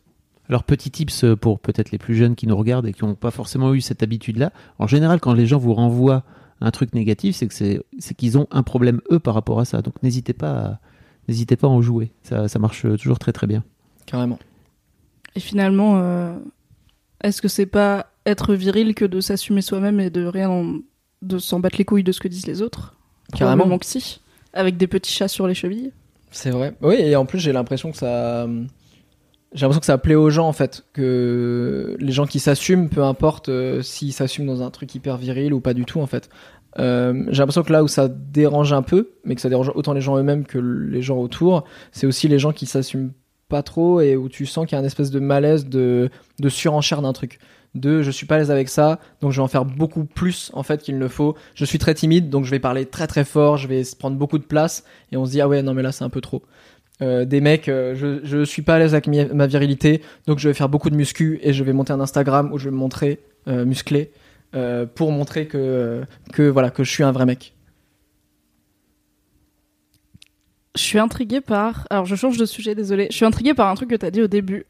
Alors, 0.52 0.64
petit 0.64 0.92
tips 0.92 1.26
pour 1.40 1.60
peut-être 1.60 1.92
les 1.92 1.98
plus 1.98 2.14
jeunes 2.16 2.36
qui 2.36 2.46
nous 2.46 2.56
regardent 2.58 2.86
et 2.88 2.94
qui 2.94 3.04
n'ont 3.06 3.16
pas 3.16 3.32
forcément 3.32 3.74
eu 3.74 3.82
cette 3.82 4.04
habitude-là. 4.04 4.52
En 4.80 4.86
général, 4.86 5.20
quand 5.20 5.34
les 5.34 5.48
gens 5.48 5.58
vous 5.58 5.74
renvoient 5.74 6.24
un 6.60 6.70
truc 6.72 6.94
négatif, 6.94 7.36
c'est 7.38 7.48
que 7.48 7.54
c'est 7.54 7.82
c'est 8.00 8.14
qu'ils 8.14 8.38
ont 8.38 8.48
un 8.52 8.62
problème 8.62 9.02
eux 9.12 9.20
par 9.20 9.34
rapport 9.34 9.60
à 9.60 9.66
ça. 9.66 9.82
Donc, 9.82 9.96
n'hésitez 10.04 10.34
pas, 10.34 10.52
à, 10.52 10.80
n'hésitez 11.28 11.56
pas 11.56 11.68
à 11.68 11.70
en 11.70 11.82
jouer. 11.82 12.12
Ça, 12.24 12.48
ça 12.48 12.60
marche 12.60 12.82
toujours 13.02 13.18
très 13.18 13.32
très 13.32 13.48
bien. 13.48 13.64
Carrément. 14.06 14.38
Et 15.36 15.40
finalement, 15.40 16.00
euh, 16.00 16.36
est-ce 17.24 17.42
que 17.42 17.48
c'est 17.48 17.66
pas 17.66 18.08
être 18.26 18.54
viril 18.54 18.94
que 18.94 19.06
de 19.06 19.22
s'assumer 19.22 19.62
soi-même 19.62 20.00
et 20.02 20.10
de 20.10 20.26
rien 20.26 20.50
en- 20.50 20.80
de 21.22 21.38
s'en 21.40 21.60
battre 21.62 21.78
les 21.78 21.86
couilles 21.86 22.04
de 22.04 22.12
ce 22.12 22.20
que 22.20 22.28
disent 22.28 22.46
les 22.48 22.62
autres? 22.62 22.96
Carrément. 23.32 23.56
Probablement 23.56 23.80
que 23.80 23.86
si. 23.86 24.20
Avec 24.54 24.76
des 24.76 24.88
petits 24.88 25.14
chats 25.14 25.30
sur 25.30 25.48
les 25.48 25.54
chevilles. 25.54 25.94
C'est 26.30 26.50
vrai. 26.52 26.76
Oui, 26.82 26.96
et 26.96 27.16
en 27.16 27.26
plus, 27.26 27.40
j'ai 27.40 27.54
l'impression 27.54 27.92
que 27.92 27.98
ça. 27.98 28.48
J'ai 29.54 29.62
l'impression 29.62 29.82
que 29.82 29.86
ça 29.86 29.98
plaît 29.98 30.16
aux 30.16 30.30
gens, 30.30 30.48
en 30.48 30.54
fait. 30.54 30.86
Que 30.94 31.98
les 32.00 32.12
gens 32.12 32.26
qui 32.26 32.40
s'assument, 32.40 32.90
peu 32.90 33.04
importe 33.04 33.50
euh, 33.50 33.82
s'ils 33.82 34.14
s'assument 34.14 34.46
dans 34.46 34.64
un 34.64 34.70
truc 34.70 34.96
hyper 34.96 35.18
viril 35.18 35.54
ou 35.54 35.60
pas 35.60 35.74
du 35.74 35.86
tout, 35.86 36.00
en 36.00 36.08
fait. 36.08 36.30
Euh, 36.80 37.26
j'ai 37.30 37.40
l'impression 37.40 37.64
que 37.64 37.74
là 37.74 37.84
où 37.84 37.88
ça 37.88 38.08
dérange 38.08 38.74
un 38.74 38.82
peu, 38.82 39.10
mais 39.26 39.36
que 39.36 39.42
ça 39.42 39.50
dérange 39.50 39.72
autant 39.76 39.94
les 39.94 40.02
gens 40.02 40.18
eux-mêmes 40.18 40.46
que 40.46 40.58
les 40.58 41.02
gens 41.02 41.18
autour, 41.18 41.66
c'est 41.92 42.08
aussi 42.08 42.28
les 42.28 42.40
gens 42.40 42.54
qui 42.54 42.66
s'assument 42.66 43.12
pas 43.50 43.64
trop 43.64 44.00
et 44.00 44.16
où 44.16 44.30
tu 44.30 44.46
sens 44.46 44.66
qu'il 44.66 44.78
y 44.78 44.80
a 44.80 44.82
un 44.82 44.86
espèce 44.86 45.12
de 45.12 45.20
malaise 45.20 45.68
de, 45.68 46.10
de 46.40 46.50
surenchère 46.50 47.02
d'un 47.02 47.14
truc. 47.14 47.40
De 47.74 48.02
je 48.02 48.12
suis 48.12 48.26
pas 48.26 48.36
à 48.36 48.38
l'aise 48.40 48.52
avec 48.52 48.68
ça, 48.68 49.00
donc 49.22 49.32
je 49.32 49.38
vais 49.38 49.44
en 49.44 49.48
faire 49.48 49.64
beaucoup 49.64 50.04
plus 50.04 50.52
en 50.54 50.64
fait 50.64 50.82
qu'il 50.82 50.98
ne 50.98 51.08
faut. 51.08 51.36
Je 51.56 51.64
suis 51.64 51.80
très 51.80 51.94
timide, 51.94 52.30
donc 52.30 52.44
je 52.44 52.52
vais 52.52 52.60
parler 52.60 52.86
très 52.86 53.08
très 53.08 53.24
fort, 53.24 53.56
je 53.56 53.68
vais 53.68 53.84
prendre 53.98 54.18
beaucoup 54.18 54.38
de 54.40 54.44
place 54.44 54.84
et 55.14 55.18
on 55.18 55.26
se 55.26 55.32
dit 55.32 55.40
ah 55.40 55.48
ouais 55.48 55.62
non 55.62 55.74
mais 55.74 55.82
là 55.82 55.94
c'est 55.94 56.04
un 56.04 56.10
peu 56.10 56.20
trop. 56.20 56.44
Euh, 57.02 57.26
des 57.26 57.42
mecs, 57.42 57.68
euh, 57.68 57.96
je, 57.96 58.20
je 58.24 58.44
suis 58.44 58.62
pas 58.62 58.76
à 58.76 58.80
l'aise 58.80 58.94
avec 58.94 59.08
mi- 59.08 59.26
ma 59.34 59.48
virilité, 59.48 60.02
donc 60.28 60.38
je 60.40 60.48
vais 60.48 60.54
faire 60.54 60.70
beaucoup 60.70 60.90
de 60.92 60.96
muscu 60.96 61.40
et 61.42 61.52
je 61.54 61.64
vais 61.64 61.74
monter 61.74 61.94
un 61.94 62.00
Instagram 62.00 62.52
où 62.54 62.60
je 62.60 62.66
vais 62.66 62.72
me 62.72 62.78
montrer 62.78 63.20
euh, 63.48 63.66
musclé 63.66 64.12
pour 64.96 65.14
montrer 65.14 65.48
que, 65.48 66.04
que 66.34 66.42
voilà 66.44 66.70
que 66.72 66.84
je 66.84 66.92
suis 66.92 67.04
un 67.04 67.14
vrai 67.14 67.26
mec. 67.26 67.54
Je 70.76 70.82
suis 70.82 71.00
intriguée 71.00 71.42
par. 71.42 71.88
Alors, 71.90 72.06
je 72.06 72.16
change 72.16 72.38
de 72.38 72.46
sujet, 72.46 72.76
désolé. 72.76 73.08
Je 73.12 73.16
suis 73.16 73.26
intriguée 73.26 73.54
par 73.54 73.68
un 73.70 73.76
truc 73.76 73.90
que 73.90 73.96
t'as 73.96 74.12
dit 74.12 74.22
au 74.22 74.28
début. 74.28 74.66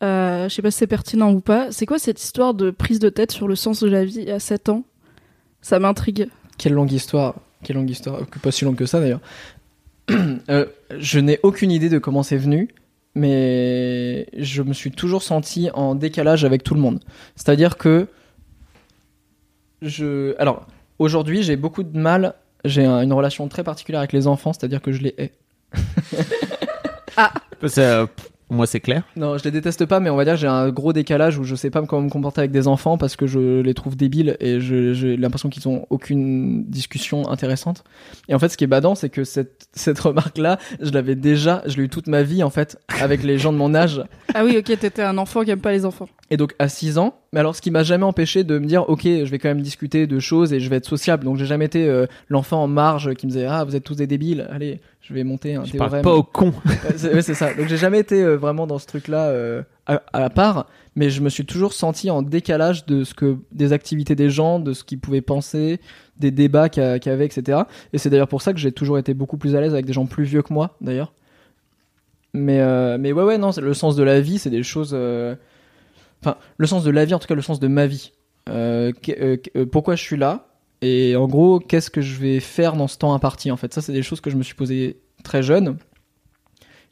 Je 0.00 0.46
sais 0.50 0.62
pas 0.62 0.70
si 0.70 0.78
c'est 0.78 0.86
pertinent 0.86 1.32
ou 1.32 1.40
pas. 1.40 1.70
C'est 1.72 1.86
quoi 1.86 1.98
cette 1.98 2.22
histoire 2.22 2.54
de 2.54 2.70
prise 2.70 2.98
de 2.98 3.08
tête 3.08 3.32
sur 3.32 3.48
le 3.48 3.56
sens 3.56 3.82
de 3.82 3.88
la 3.88 4.04
vie 4.04 4.30
à 4.30 4.38
7 4.40 4.68
ans? 4.68 4.84
Ça 5.62 5.78
m'intrigue. 5.80 6.28
Quelle 6.56 6.72
longue 6.74 6.92
histoire, 6.92 7.34
quelle 7.64 7.76
longue 7.76 7.90
histoire, 7.90 8.20
pas 8.42 8.50
si 8.52 8.64
longue 8.64 8.76
que 8.76 8.86
ça 8.86 9.00
d'ailleurs. 9.00 9.20
Euh, 10.10 10.66
je 10.98 11.18
n'ai 11.20 11.38
aucune 11.42 11.70
idée 11.70 11.88
de 11.90 11.98
comment 11.98 12.22
c'est 12.22 12.38
venu, 12.38 12.68
mais 13.14 14.26
je 14.36 14.62
me 14.62 14.72
suis 14.72 14.90
toujours 14.90 15.22
senti 15.22 15.68
en 15.74 15.94
décalage 15.94 16.44
avec 16.44 16.62
tout 16.62 16.74
le 16.74 16.80
monde. 16.80 17.00
C'est-à-dire 17.36 17.76
que 17.76 18.06
je, 19.82 20.34
alors 20.38 20.66
aujourd'hui 20.98 21.42
j'ai 21.42 21.56
beaucoup 21.56 21.82
de 21.82 21.98
mal, 21.98 22.34
j'ai 22.64 22.84
un- 22.84 23.02
une 23.02 23.12
relation 23.12 23.46
très 23.48 23.62
particulière 23.64 24.00
avec 24.00 24.12
les 24.12 24.26
enfants, 24.26 24.52
c'est-à-dire 24.52 24.80
que 24.82 24.92
je 24.92 25.02
les 25.02 25.14
hais. 25.18 25.32
Ça, 27.66 28.06
pff, 28.06 28.30
moi, 28.50 28.66
c'est 28.66 28.80
clair. 28.80 29.02
Non, 29.16 29.36
je 29.36 29.44
les 29.44 29.50
déteste 29.50 29.84
pas, 29.84 30.00
mais 30.00 30.08
on 30.08 30.16
va 30.16 30.24
dire 30.24 30.34
que 30.34 30.40
j'ai 30.40 30.46
un 30.46 30.70
gros 30.70 30.92
décalage 30.92 31.38
où 31.38 31.44
je 31.44 31.54
sais 31.54 31.70
pas 31.70 31.82
comment 31.82 32.02
me 32.02 32.08
comporter 32.08 32.40
avec 32.40 32.50
des 32.50 32.66
enfants 32.66 32.96
parce 32.96 33.14
que 33.14 33.26
je 33.26 33.60
les 33.60 33.74
trouve 33.74 33.96
débiles 33.96 34.36
et 34.40 34.60
j'ai 34.60 35.16
l'impression 35.16 35.50
qu'ils 35.50 35.68
ont 35.68 35.86
aucune 35.90 36.64
discussion 36.64 37.28
intéressante. 37.28 37.84
Et 38.28 38.34
en 38.34 38.38
fait, 38.38 38.48
ce 38.48 38.56
qui 38.56 38.64
est 38.64 38.68
badant, 38.68 38.94
c'est 38.94 39.10
que 39.10 39.24
cette, 39.24 39.68
cette 39.72 39.98
remarque-là, 39.98 40.58
je 40.80 40.90
l'avais 40.90 41.14
déjà, 41.14 41.62
je 41.66 41.76
l'ai 41.76 41.84
eu 41.84 41.88
toute 41.88 42.06
ma 42.06 42.22
vie 42.22 42.42
en 42.42 42.50
fait, 42.50 42.78
avec 43.00 43.22
les 43.22 43.38
gens 43.38 43.52
de 43.52 43.58
mon 43.58 43.74
âge. 43.74 44.02
Ah 44.34 44.44
oui, 44.44 44.56
ok, 44.58 44.78
t'étais 44.78 45.02
un 45.02 45.16
enfant 45.16 45.42
qui 45.42 45.50
aime 45.50 45.60
pas 45.60 45.72
les 45.72 45.86
enfants. 45.86 46.06
Et 46.30 46.36
donc 46.36 46.54
à 46.58 46.68
6 46.68 46.98
ans, 46.98 47.18
mais 47.32 47.40
alors 47.40 47.56
ce 47.56 47.62
qui 47.62 47.70
m'a 47.70 47.82
jamais 47.82 48.04
empêché 48.04 48.44
de 48.44 48.58
me 48.58 48.66
dire 48.66 48.88
ok, 48.88 49.02
je 49.02 49.24
vais 49.24 49.38
quand 49.38 49.48
même 49.48 49.62
discuter 49.62 50.06
de 50.06 50.18
choses 50.20 50.52
et 50.52 50.60
je 50.60 50.68
vais 50.68 50.76
être 50.76 50.86
sociable. 50.86 51.24
Donc 51.24 51.38
j'ai 51.38 51.46
jamais 51.46 51.64
été 51.64 51.88
euh, 51.88 52.06
l'enfant 52.28 52.62
en 52.62 52.68
marge 52.68 53.14
qui 53.14 53.26
me 53.26 53.32
disait 53.32 53.46
ah 53.46 53.64
vous 53.64 53.74
êtes 53.74 53.84
tous 53.84 53.96
des 53.96 54.06
débiles, 54.06 54.46
allez 54.50 54.80
je 55.08 55.14
vais 55.14 55.24
monter 55.24 55.54
un 55.54 55.64
Je 55.64 55.72
théorème. 55.72 55.90
parle 55.90 56.02
pas 56.02 56.14
au 56.14 56.22
con. 56.22 56.52
C'est 56.96 57.34
ça. 57.34 57.54
Donc 57.54 57.66
j'ai 57.66 57.76
jamais 57.78 57.98
été 57.98 58.22
euh, 58.22 58.36
vraiment 58.36 58.66
dans 58.66 58.78
ce 58.78 58.86
truc-là 58.86 59.28
euh, 59.28 59.62
à, 59.86 60.02
à 60.12 60.20
la 60.20 60.28
part, 60.28 60.66
mais 60.96 61.08
je 61.08 61.22
me 61.22 61.30
suis 61.30 61.46
toujours 61.46 61.72
senti 61.72 62.10
en 62.10 62.20
décalage 62.22 62.84
de 62.86 63.04
ce 63.04 63.14
que 63.14 63.38
des 63.52 63.72
activités 63.72 64.14
des 64.14 64.28
gens, 64.28 64.58
de 64.60 64.72
ce 64.74 64.84
qu'ils 64.84 65.00
pouvaient 65.00 65.22
penser, 65.22 65.80
des 66.18 66.30
débats 66.30 66.68
qu'il 66.68 66.82
y 66.82 67.08
avait, 67.08 67.24
etc. 67.24 67.60
Et 67.92 67.98
c'est 67.98 68.10
d'ailleurs 68.10 68.28
pour 68.28 68.42
ça 68.42 68.52
que 68.52 68.58
j'ai 68.58 68.72
toujours 68.72 68.98
été 68.98 69.14
beaucoup 69.14 69.38
plus 69.38 69.56
à 69.56 69.60
l'aise 69.62 69.72
avec 69.72 69.86
des 69.86 69.92
gens 69.94 70.04
plus 70.06 70.24
vieux 70.24 70.42
que 70.42 70.52
moi, 70.52 70.76
d'ailleurs. 70.82 71.12
Mais 72.34 72.60
euh, 72.60 72.98
mais 73.00 73.12
ouais 73.12 73.22
ouais 73.24 73.38
non, 73.38 73.50
le 73.58 73.72
sens 73.74 73.96
de 73.96 74.02
la 74.02 74.20
vie, 74.20 74.38
c'est 74.38 74.50
des 74.50 74.62
choses. 74.62 74.90
euh, 74.92 75.34
Enfin, 76.22 76.36
le 76.56 76.66
sens 76.66 76.82
de 76.84 76.90
la 76.90 77.04
vie, 77.04 77.14
en 77.14 77.18
tout 77.20 77.28
cas 77.28 77.34
le 77.36 77.42
sens 77.42 77.60
de 77.60 77.68
ma 77.68 77.86
vie. 77.86 78.12
Euh, 78.50 78.92
pourquoi 79.70 79.94
je 79.94 80.02
suis 80.02 80.16
là? 80.16 80.47
Et 80.82 81.16
en 81.16 81.26
gros, 81.26 81.58
qu'est-ce 81.58 81.90
que 81.90 82.00
je 82.00 82.18
vais 82.18 82.40
faire 82.40 82.76
dans 82.76 82.88
ce 82.88 82.98
temps 82.98 83.14
imparti 83.14 83.50
En 83.50 83.56
fait, 83.56 83.74
ça, 83.74 83.80
c'est 83.80 83.92
des 83.92 84.02
choses 84.02 84.20
que 84.20 84.30
je 84.30 84.36
me 84.36 84.42
suis 84.42 84.54
posé 84.54 85.00
très 85.24 85.42
jeune. 85.42 85.76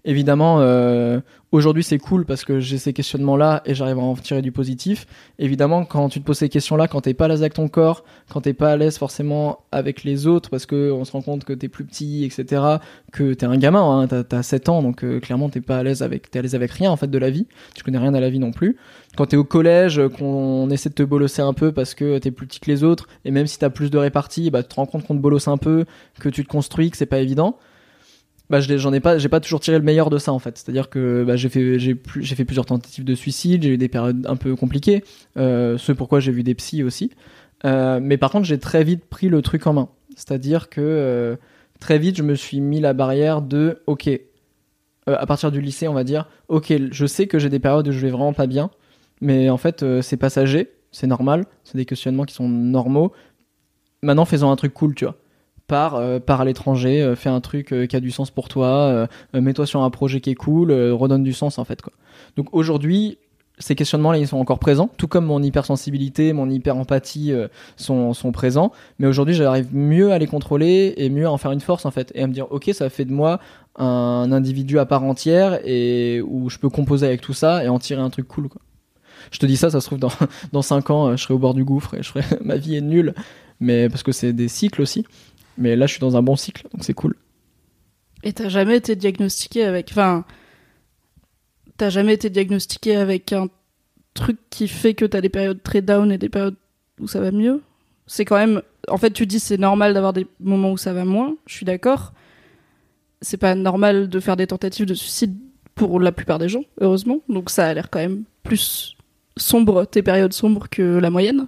Évidemment, 0.08 0.60
euh, 0.60 1.20
aujourd'hui 1.50 1.82
c'est 1.82 1.98
cool 1.98 2.26
parce 2.26 2.44
que 2.44 2.60
j'ai 2.60 2.78
ces 2.78 2.92
questionnements-là 2.92 3.62
et 3.66 3.74
j'arrive 3.74 3.98
à 3.98 4.02
en 4.02 4.14
tirer 4.14 4.40
du 4.40 4.52
positif. 4.52 5.04
Évidemment, 5.40 5.84
quand 5.84 6.08
tu 6.08 6.20
te 6.20 6.24
poses 6.24 6.38
ces 6.38 6.48
questions-là, 6.48 6.86
quand 6.86 7.00
t'es 7.00 7.12
pas 7.12 7.24
à 7.24 7.28
l'aise 7.28 7.40
avec 7.40 7.54
ton 7.54 7.66
corps, 7.66 8.04
quand 8.30 8.42
t'es 8.42 8.52
pas 8.52 8.70
à 8.70 8.76
l'aise 8.76 8.98
forcément 8.98 9.64
avec 9.72 10.04
les 10.04 10.28
autres 10.28 10.48
parce 10.48 10.64
que 10.64 10.92
on 10.92 11.04
se 11.04 11.10
rend 11.10 11.22
compte 11.22 11.44
que 11.44 11.52
t'es 11.52 11.66
plus 11.66 11.84
petit, 11.84 12.24
etc., 12.24 12.62
que 13.10 13.34
t'es 13.34 13.46
un 13.46 13.56
gamin, 13.56 14.02
hein, 14.02 14.06
t'as, 14.06 14.22
t'as 14.22 14.44
7 14.44 14.68
ans, 14.68 14.80
donc 14.80 15.02
euh, 15.02 15.18
clairement 15.18 15.48
t'es 15.48 15.60
pas 15.60 15.78
à 15.78 15.82
l'aise 15.82 16.02
avec, 16.02 16.34
avec 16.36 16.70
rien 16.70 16.92
en 16.92 16.96
fait 16.96 17.10
de 17.10 17.18
la 17.18 17.30
vie. 17.30 17.48
Tu 17.74 17.82
connais 17.82 17.98
rien 17.98 18.14
à 18.14 18.20
la 18.20 18.30
vie 18.30 18.38
non 18.38 18.52
plus. 18.52 18.76
Quand 19.16 19.26
t'es 19.26 19.36
au 19.36 19.44
collège, 19.44 20.00
qu'on 20.18 20.68
essaie 20.70 20.90
de 20.90 20.94
te 20.94 21.02
bolosser 21.02 21.42
un 21.42 21.54
peu 21.54 21.72
parce 21.72 21.94
que 21.94 22.18
t'es 22.18 22.30
plus 22.30 22.46
petit 22.46 22.60
que 22.60 22.70
les 22.70 22.84
autres, 22.84 23.08
et 23.24 23.30
même 23.30 23.46
si 23.46 23.58
t'as 23.58 23.70
plus 23.70 23.90
de 23.90 23.98
répartie, 23.98 24.50
bah 24.50 24.62
tu 24.62 24.68
te 24.68 24.74
rends 24.74 24.86
compte 24.86 25.06
qu'on 25.06 25.16
te 25.16 25.20
bolosse 25.20 25.48
un 25.48 25.56
peu, 25.56 25.84
que 26.20 26.28
tu 26.28 26.44
te 26.44 26.48
construis, 26.48 26.90
que 26.90 26.96
c'est 26.96 27.06
pas 27.06 27.18
évident. 27.20 27.58
Bah 28.48 28.60
j'en 28.60 28.92
ai 28.92 29.00
pas 29.00 29.18
j'ai 29.18 29.28
pas 29.28 29.40
toujours 29.40 29.58
tiré 29.58 29.76
le 29.76 29.82
meilleur 29.82 30.08
de 30.08 30.18
ça 30.18 30.32
en 30.32 30.38
fait. 30.38 30.56
C'est 30.56 30.68
à 30.68 30.72
dire 30.72 30.88
que 30.88 31.24
bah, 31.24 31.34
j'ai 31.34 31.48
fait 31.48 31.78
fait 31.78 32.44
plusieurs 32.44 32.66
tentatives 32.66 33.04
de 33.04 33.14
suicide 33.14 33.64
j'ai 33.64 33.70
eu 33.70 33.78
des 33.78 33.88
périodes 33.88 34.24
un 34.28 34.36
peu 34.36 34.54
compliquées 34.54 35.02
euh, 35.36 35.76
ce 35.78 35.90
pourquoi 35.90 36.20
j'ai 36.20 36.30
vu 36.30 36.44
des 36.44 36.54
psys 36.54 36.84
aussi. 36.84 37.10
Euh, 37.64 37.98
mais 38.00 38.18
par 38.18 38.30
contre 38.30 38.44
j'ai 38.46 38.58
très 38.58 38.84
vite 38.84 39.04
pris 39.06 39.28
le 39.28 39.42
truc 39.42 39.66
en 39.66 39.72
main. 39.72 39.88
C'est 40.14 40.30
à 40.30 40.38
dire 40.38 40.68
que 40.68 40.80
euh, 40.80 41.36
très 41.80 41.98
vite 41.98 42.16
je 42.16 42.22
me 42.22 42.34
suis 42.36 42.60
mis 42.60 42.80
la 42.80 42.92
barrière 42.92 43.42
de 43.42 43.82
ok 43.86 44.08
euh, 44.08 44.18
à 45.06 45.26
partir 45.26 45.50
du 45.50 45.60
lycée 45.60 45.88
on 45.88 45.94
va 45.94 46.04
dire 46.04 46.28
ok 46.48 46.72
je 46.92 47.06
sais 47.06 47.26
que 47.26 47.38
j'ai 47.40 47.48
des 47.48 47.58
périodes 47.58 47.88
où 47.88 47.92
je 47.92 47.98
vais 47.98 48.10
vraiment 48.10 48.32
pas 48.32 48.46
bien 48.46 48.70
mais 49.20 49.50
en 49.50 49.56
fait 49.56 49.82
euh, 49.82 50.02
c'est 50.02 50.16
passager 50.16 50.70
c'est 50.92 51.06
normal 51.06 51.46
c'est 51.64 51.76
des 51.76 51.84
questionnements 51.84 52.24
qui 52.24 52.34
sont 52.34 52.48
normaux 52.48 53.12
maintenant 54.02 54.24
faisons 54.24 54.50
un 54.50 54.56
truc 54.56 54.74
cool 54.74 54.94
tu 54.94 55.04
vois 55.04 55.16
pars, 55.66 55.96
euh, 55.96 56.20
à 56.28 56.44
l'étranger, 56.44 57.02
euh, 57.02 57.16
fais 57.16 57.28
un 57.28 57.40
truc 57.40 57.74
qui 57.88 57.96
a 57.96 58.00
du 58.00 58.12
sens 58.12 58.30
pour 58.30 58.48
toi, 58.48 59.08
mets-toi 59.34 59.66
sur 59.66 59.82
un 59.82 59.90
projet 59.90 60.20
qui 60.20 60.30
est 60.30 60.36
cool, 60.36 60.70
redonne 60.92 61.24
du 61.24 61.32
sens 61.32 61.58
en 61.58 61.64
fait 61.64 61.82
quoi. 61.82 61.92
Donc 62.36 62.46
aujourd'hui, 62.52 63.18
ces 63.58 63.74
questionnements-là 63.74 64.18
ils 64.18 64.28
sont 64.28 64.36
encore 64.36 64.60
présents, 64.60 64.88
tout 64.96 65.08
comme 65.08 65.24
mon 65.24 65.42
hypersensibilité, 65.42 66.32
mon 66.32 66.48
hyper-empathie 66.48 67.32
sont, 67.76 68.14
sont 68.14 68.30
présents, 68.30 68.70
mais 69.00 69.08
aujourd'hui 69.08 69.34
j'arrive 69.34 69.74
mieux 69.74 70.12
à 70.12 70.18
les 70.18 70.28
contrôler 70.28 70.94
et 70.98 71.10
mieux 71.10 71.26
à 71.26 71.32
en 71.32 71.36
faire 71.36 71.50
une 71.50 71.60
force 71.60 71.84
en 71.84 71.90
fait, 71.90 72.12
et 72.14 72.22
à 72.22 72.28
me 72.28 72.32
dire 72.32 72.46
ok 72.52 72.70
ça 72.72 72.88
fait 72.88 73.04
de 73.04 73.12
moi 73.12 73.40
un 73.74 74.30
individu 74.30 74.78
à 74.78 74.86
part 74.86 75.02
entière 75.02 75.58
et 75.64 76.22
où 76.22 76.48
je 76.48 76.58
peux 76.58 76.68
composer 76.68 77.06
avec 77.06 77.22
tout 77.22 77.32
ça 77.34 77.64
et 77.64 77.68
en 77.68 77.80
tirer 77.80 78.00
un 78.00 78.10
truc 78.10 78.28
cool 78.28 78.48
quoi. 78.48 78.60
Je 79.30 79.38
te 79.38 79.46
dis 79.46 79.56
ça, 79.56 79.70
ça 79.70 79.80
se 79.80 79.86
trouve 79.86 79.98
dans, 79.98 80.12
dans 80.52 80.62
5 80.62 80.90
ans, 80.90 81.16
je 81.16 81.22
serai 81.22 81.34
au 81.34 81.38
bord 81.38 81.54
du 81.54 81.64
gouffre 81.64 81.94
et 81.94 82.02
je 82.02 82.08
serai, 82.08 82.22
ma 82.44 82.56
vie 82.56 82.76
est 82.76 82.80
nulle, 82.80 83.14
mais 83.60 83.88
parce 83.88 84.02
que 84.02 84.12
c'est 84.12 84.32
des 84.32 84.48
cycles 84.48 84.82
aussi. 84.82 85.04
Mais 85.58 85.76
là, 85.76 85.86
je 85.86 85.92
suis 85.92 86.00
dans 86.00 86.16
un 86.16 86.22
bon 86.22 86.36
cycle, 86.36 86.66
donc 86.72 86.84
c'est 86.84 86.94
cool. 86.94 87.16
Et 88.22 88.32
t'as 88.32 88.48
jamais 88.48 88.76
été 88.76 88.96
diagnostiqué 88.96 89.64
avec. 89.64 89.90
Enfin. 89.90 90.24
T'as 91.76 91.90
jamais 91.90 92.14
été 92.14 92.30
diagnostiqué 92.30 92.96
avec 92.96 93.32
un 93.32 93.48
truc 94.14 94.38
qui 94.48 94.66
fait 94.66 94.94
que 94.94 95.04
t'as 95.04 95.20
des 95.20 95.28
périodes 95.28 95.62
très 95.62 95.82
down 95.82 96.10
et 96.10 96.16
des 96.18 96.30
périodes 96.30 96.56
où 96.98 97.06
ça 97.06 97.20
va 97.20 97.30
mieux? 97.30 97.62
C'est 98.06 98.24
quand 98.24 98.36
même. 98.36 98.62
En 98.88 98.96
fait, 98.96 99.10
tu 99.10 99.26
dis 99.26 99.40
c'est 99.40 99.58
normal 99.58 99.94
d'avoir 99.94 100.12
des 100.12 100.26
moments 100.40 100.72
où 100.72 100.76
ça 100.76 100.92
va 100.92 101.04
moins, 101.04 101.36
je 101.46 101.54
suis 101.54 101.66
d'accord. 101.66 102.12
C'est 103.20 103.36
pas 103.36 103.54
normal 103.54 104.08
de 104.08 104.20
faire 104.20 104.36
des 104.36 104.46
tentatives 104.46 104.86
de 104.86 104.94
suicide 104.94 105.36
pour 105.74 106.00
la 106.00 106.12
plupart 106.12 106.38
des 106.38 106.48
gens, 106.48 106.64
heureusement. 106.80 107.20
Donc 107.28 107.50
ça 107.50 107.66
a 107.66 107.74
l'air 107.74 107.90
quand 107.90 107.98
même 107.98 108.24
plus 108.42 108.95
sombre, 109.36 109.84
tes 109.84 110.02
périodes 110.02 110.32
sombres 110.32 110.68
que 110.70 110.98
la 110.98 111.10
moyenne. 111.10 111.46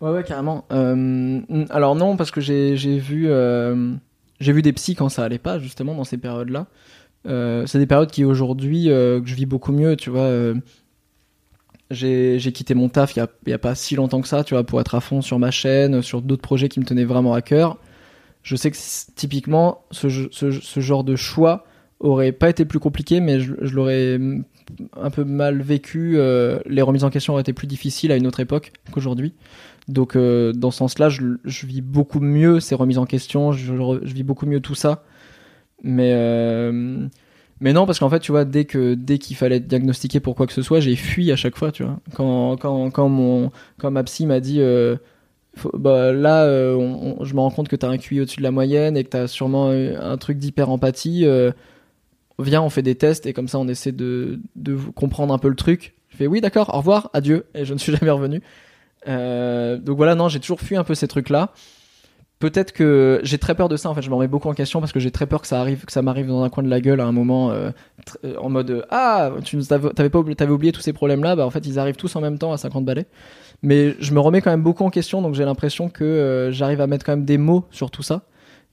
Ouais, 0.00 0.10
ouais, 0.10 0.24
carrément. 0.24 0.64
Euh, 0.72 1.40
alors 1.70 1.96
non, 1.96 2.16
parce 2.16 2.30
que 2.30 2.40
j'ai 2.40 2.74
vu, 2.98 3.26
euh, 3.28 3.94
vu 4.40 4.62
des 4.62 4.72
psys 4.72 4.94
quand 4.94 5.08
ça 5.08 5.24
allait 5.24 5.38
pas, 5.38 5.58
justement, 5.58 5.94
dans 5.94 6.04
ces 6.04 6.18
périodes-là. 6.18 6.66
Euh, 7.26 7.66
c'est 7.66 7.78
des 7.78 7.86
périodes 7.86 8.10
qui 8.10 8.24
aujourd'hui, 8.24 8.84
que 8.86 9.22
je 9.24 9.34
vis 9.34 9.46
beaucoup 9.46 9.72
mieux, 9.72 9.96
tu 9.96 10.10
vois. 10.10 10.30
j'ai 11.90 12.52
quitté 12.52 12.74
mon 12.74 12.88
taf 12.88 13.16
il 13.16 13.18
y, 13.46 13.52
a, 13.52 13.54
a 13.54 13.58
pas 13.58 13.74
si 13.74 13.96
longtemps 13.96 14.20
que 14.20 14.28
ça, 14.28 14.44
tu 14.44 14.54
vois, 14.54 14.64
pour 14.64 14.80
être 14.80 14.94
à 14.94 15.00
fond 15.00 15.20
sur 15.20 15.38
ma 15.38 15.50
chaîne, 15.50 16.02
sur 16.02 16.22
d'autres 16.22 16.42
projets 16.42 16.68
qui 16.68 16.78
me 16.80 16.84
tenaient 16.84 17.04
vraiment 17.04 17.34
à 17.34 17.42
cœur. 17.42 17.78
Je 18.44 18.54
sais 18.54 18.70
que 18.70 18.76
typiquement, 19.16 19.82
ce, 19.90 20.08
ce, 20.30 20.52
ce 20.52 20.80
genre 20.80 21.02
de 21.02 21.16
choix 21.16 21.66
aurait 22.00 22.32
pas 22.32 22.48
été 22.48 22.64
plus 22.64 22.78
compliqué, 22.78 23.20
mais 23.20 23.40
je, 23.40 23.54
l'aurais 23.74 24.18
un 24.96 25.10
peu 25.10 25.24
mal 25.24 25.60
vécu. 25.62 26.14
euh, 26.16 26.58
les 26.66 26.82
remises 26.82 27.04
en 27.04 27.10
question 27.10 27.32
auraient 27.32 27.42
été 27.42 27.52
plus 27.52 27.66
difficiles 27.66 28.12
à 28.12 28.16
une 28.16 28.26
autre 28.26 28.40
époque 28.40 28.72
qu'aujourd'hui. 28.92 29.34
Donc, 29.88 30.16
euh, 30.16 30.52
dans 30.52 30.70
ce 30.70 30.78
sens-là, 30.78 31.08
je, 31.08 31.66
vis 31.66 31.80
beaucoup 31.80 32.20
mieux 32.20 32.60
ces 32.60 32.74
remises 32.74 32.98
en 32.98 33.06
question, 33.06 33.52
je, 33.52 33.74
vis 34.04 34.22
beaucoup 34.22 34.46
mieux 34.46 34.60
tout 34.60 34.74
ça. 34.74 35.04
Mais, 35.82 36.12
euh, 36.14 37.06
mais 37.60 37.72
non, 37.72 37.86
parce 37.86 37.98
qu'en 37.98 38.10
fait, 38.10 38.20
tu 38.20 38.32
vois, 38.32 38.44
dès 38.44 38.64
qu'il 38.66 39.36
fallait 39.36 39.56
être 39.56 39.66
diagnostiqué 39.66 40.20
pour 40.20 40.34
quoi 40.34 40.46
que 40.46 40.52
ce 40.52 40.62
soit, 40.62 40.80
j'ai 40.80 40.96
fui 40.96 41.32
à 41.32 41.36
chaque 41.36 41.56
fois, 41.56 41.72
tu. 41.72 41.84
Quand, 42.14 43.08
mon, 43.08 43.50
ma 43.82 44.04
psy 44.04 44.26
m'a 44.26 44.40
dit, 44.40 44.60
bah, 45.74 46.12
là, 46.12 46.46
je 47.24 47.34
me 47.34 47.40
rends 47.40 47.50
compte 47.50 47.68
que 47.68 47.76
t'as 47.76 47.88
un 47.88 47.98
QI 47.98 48.20
au-dessus 48.20 48.38
de 48.38 48.42
la 48.42 48.50
moyenne 48.50 48.96
et 48.96 49.04
que 49.04 49.10
t'as 49.10 49.26
sûrement 49.26 49.70
euh, 49.70 49.96
un 50.00 50.16
truc 50.16 50.38
d'hyper-empathie. 50.38 51.24
euh, 51.24 51.52
viens, 52.38 52.62
on 52.62 52.70
fait 52.70 52.82
des 52.82 52.94
tests 52.94 53.26
et 53.26 53.32
comme 53.32 53.48
ça, 53.48 53.58
on 53.58 53.68
essaie 53.68 53.92
de, 53.92 54.40
de 54.56 54.76
comprendre 54.94 55.34
un 55.34 55.38
peu 55.38 55.48
le 55.48 55.56
truc. 55.56 55.94
Je 56.08 56.16
fais 56.16 56.26
oui, 56.26 56.40
d'accord, 56.40 56.74
au 56.74 56.78
revoir, 56.78 57.10
adieu, 57.12 57.46
et 57.54 57.64
je 57.64 57.74
ne 57.74 57.78
suis 57.78 57.92
jamais 57.96 58.10
revenu. 58.10 58.42
Euh, 59.06 59.78
donc 59.78 59.96
voilà, 59.96 60.14
non, 60.14 60.28
j'ai 60.28 60.40
toujours 60.40 60.60
fui 60.60 60.76
un 60.76 60.84
peu 60.84 60.94
ces 60.94 61.08
trucs-là. 61.08 61.52
Peut-être 62.38 62.70
que 62.70 63.20
j'ai 63.24 63.38
très 63.38 63.56
peur 63.56 63.68
de 63.68 63.76
ça 63.76 63.90
en 63.90 63.94
fait, 63.96 64.02
je 64.02 64.10
m'en 64.10 64.16
remets 64.16 64.28
beaucoup 64.28 64.48
en 64.48 64.54
question 64.54 64.78
parce 64.78 64.92
que 64.92 65.00
j'ai 65.00 65.10
très 65.10 65.26
peur 65.26 65.40
que 65.40 65.48
ça 65.48 65.60
arrive, 65.60 65.84
que 65.84 65.90
ça 65.90 66.02
m'arrive 66.02 66.28
dans 66.28 66.44
un 66.44 66.48
coin 66.50 66.62
de 66.62 66.68
la 66.68 66.80
gueule 66.80 67.00
à 67.00 67.04
un 67.04 67.10
moment 67.10 67.50
euh, 67.50 67.70
euh, 68.24 68.36
en 68.36 68.48
mode 68.48 68.86
ah 68.90 69.32
tu 69.44 69.60
avais, 69.70 69.90
t'avais 69.90 70.08
pas 70.08 70.20
oublié, 70.20 70.36
t'avais 70.36 70.52
oublié 70.52 70.70
tous 70.70 70.80
ces 70.80 70.92
problèmes 70.92 71.24
là, 71.24 71.34
bah 71.34 71.44
en 71.44 71.50
fait 71.50 71.66
ils 71.66 71.80
arrivent 71.80 71.96
tous 71.96 72.14
en 72.14 72.20
même 72.20 72.38
temps 72.38 72.52
à 72.52 72.56
50 72.56 72.84
balais. 72.84 73.06
Mais 73.62 73.96
je 73.98 74.14
me 74.14 74.20
remets 74.20 74.40
quand 74.40 74.52
même 74.52 74.62
beaucoup 74.62 74.84
en 74.84 74.90
question 74.90 75.20
donc 75.20 75.34
j'ai 75.34 75.44
l'impression 75.44 75.88
que 75.88 76.50
j'arrive 76.52 76.80
à 76.80 76.86
mettre 76.86 77.04
quand 77.04 77.10
même 77.10 77.24
des 77.24 77.38
mots 77.38 77.64
sur 77.72 77.90
tout 77.90 78.04
ça 78.04 78.22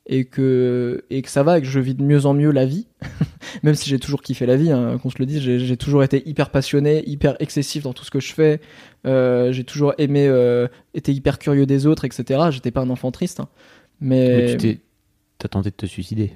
et 0.07 0.25
que 0.25 1.03
et 1.09 1.21
que 1.23 1.29
ça 1.29 1.41
va 1.43 1.57
et 1.57 1.61
que 1.61 1.67
je 1.67 1.79
vis 1.79 1.95
de 1.95 2.03
mieux 2.03 2.25
en 2.25 2.33
mieux 2.33 2.51
la 2.51 2.65
vie, 2.65 2.87
même 3.63 3.75
si 3.75 3.89
j'ai 3.89 3.99
toujours 3.99 4.21
kiffé 4.21 4.45
la 4.45 4.55
vie, 4.55 4.71
hein, 4.71 4.97
qu'on 5.01 5.09
se 5.09 5.17
le 5.19 5.25
dise, 5.25 5.41
j'ai 5.41 5.77
toujours 5.77 6.03
été 6.03 6.27
hyper 6.29 6.49
passionné, 6.51 7.03
hyper 7.09 7.35
excessif 7.41 7.83
dans 7.83 7.93
tout 7.93 8.03
ce 8.05 8.11
que 8.11 8.19
je 8.19 8.33
fais. 8.33 8.61
Euh, 9.07 9.51
j'ai 9.51 9.63
toujours 9.63 9.93
aimé, 9.97 10.27
euh, 10.27 10.67
été 10.93 11.11
hyper 11.13 11.39
curieux 11.39 11.65
des 11.65 11.85
autres, 11.87 12.05
etc. 12.05 12.39
J'étais 12.51 12.71
pas 12.71 12.81
un 12.81 12.89
enfant 12.89 13.11
triste, 13.11 13.39
hein. 13.39 13.47
Mais 14.01 14.37
mais 14.37 14.51
tu 14.51 14.57
t'es- 14.57 14.79
t'as 15.39 15.47
tenté 15.47 15.69
de 15.71 15.75
te 15.75 15.85
suicider. 15.85 16.33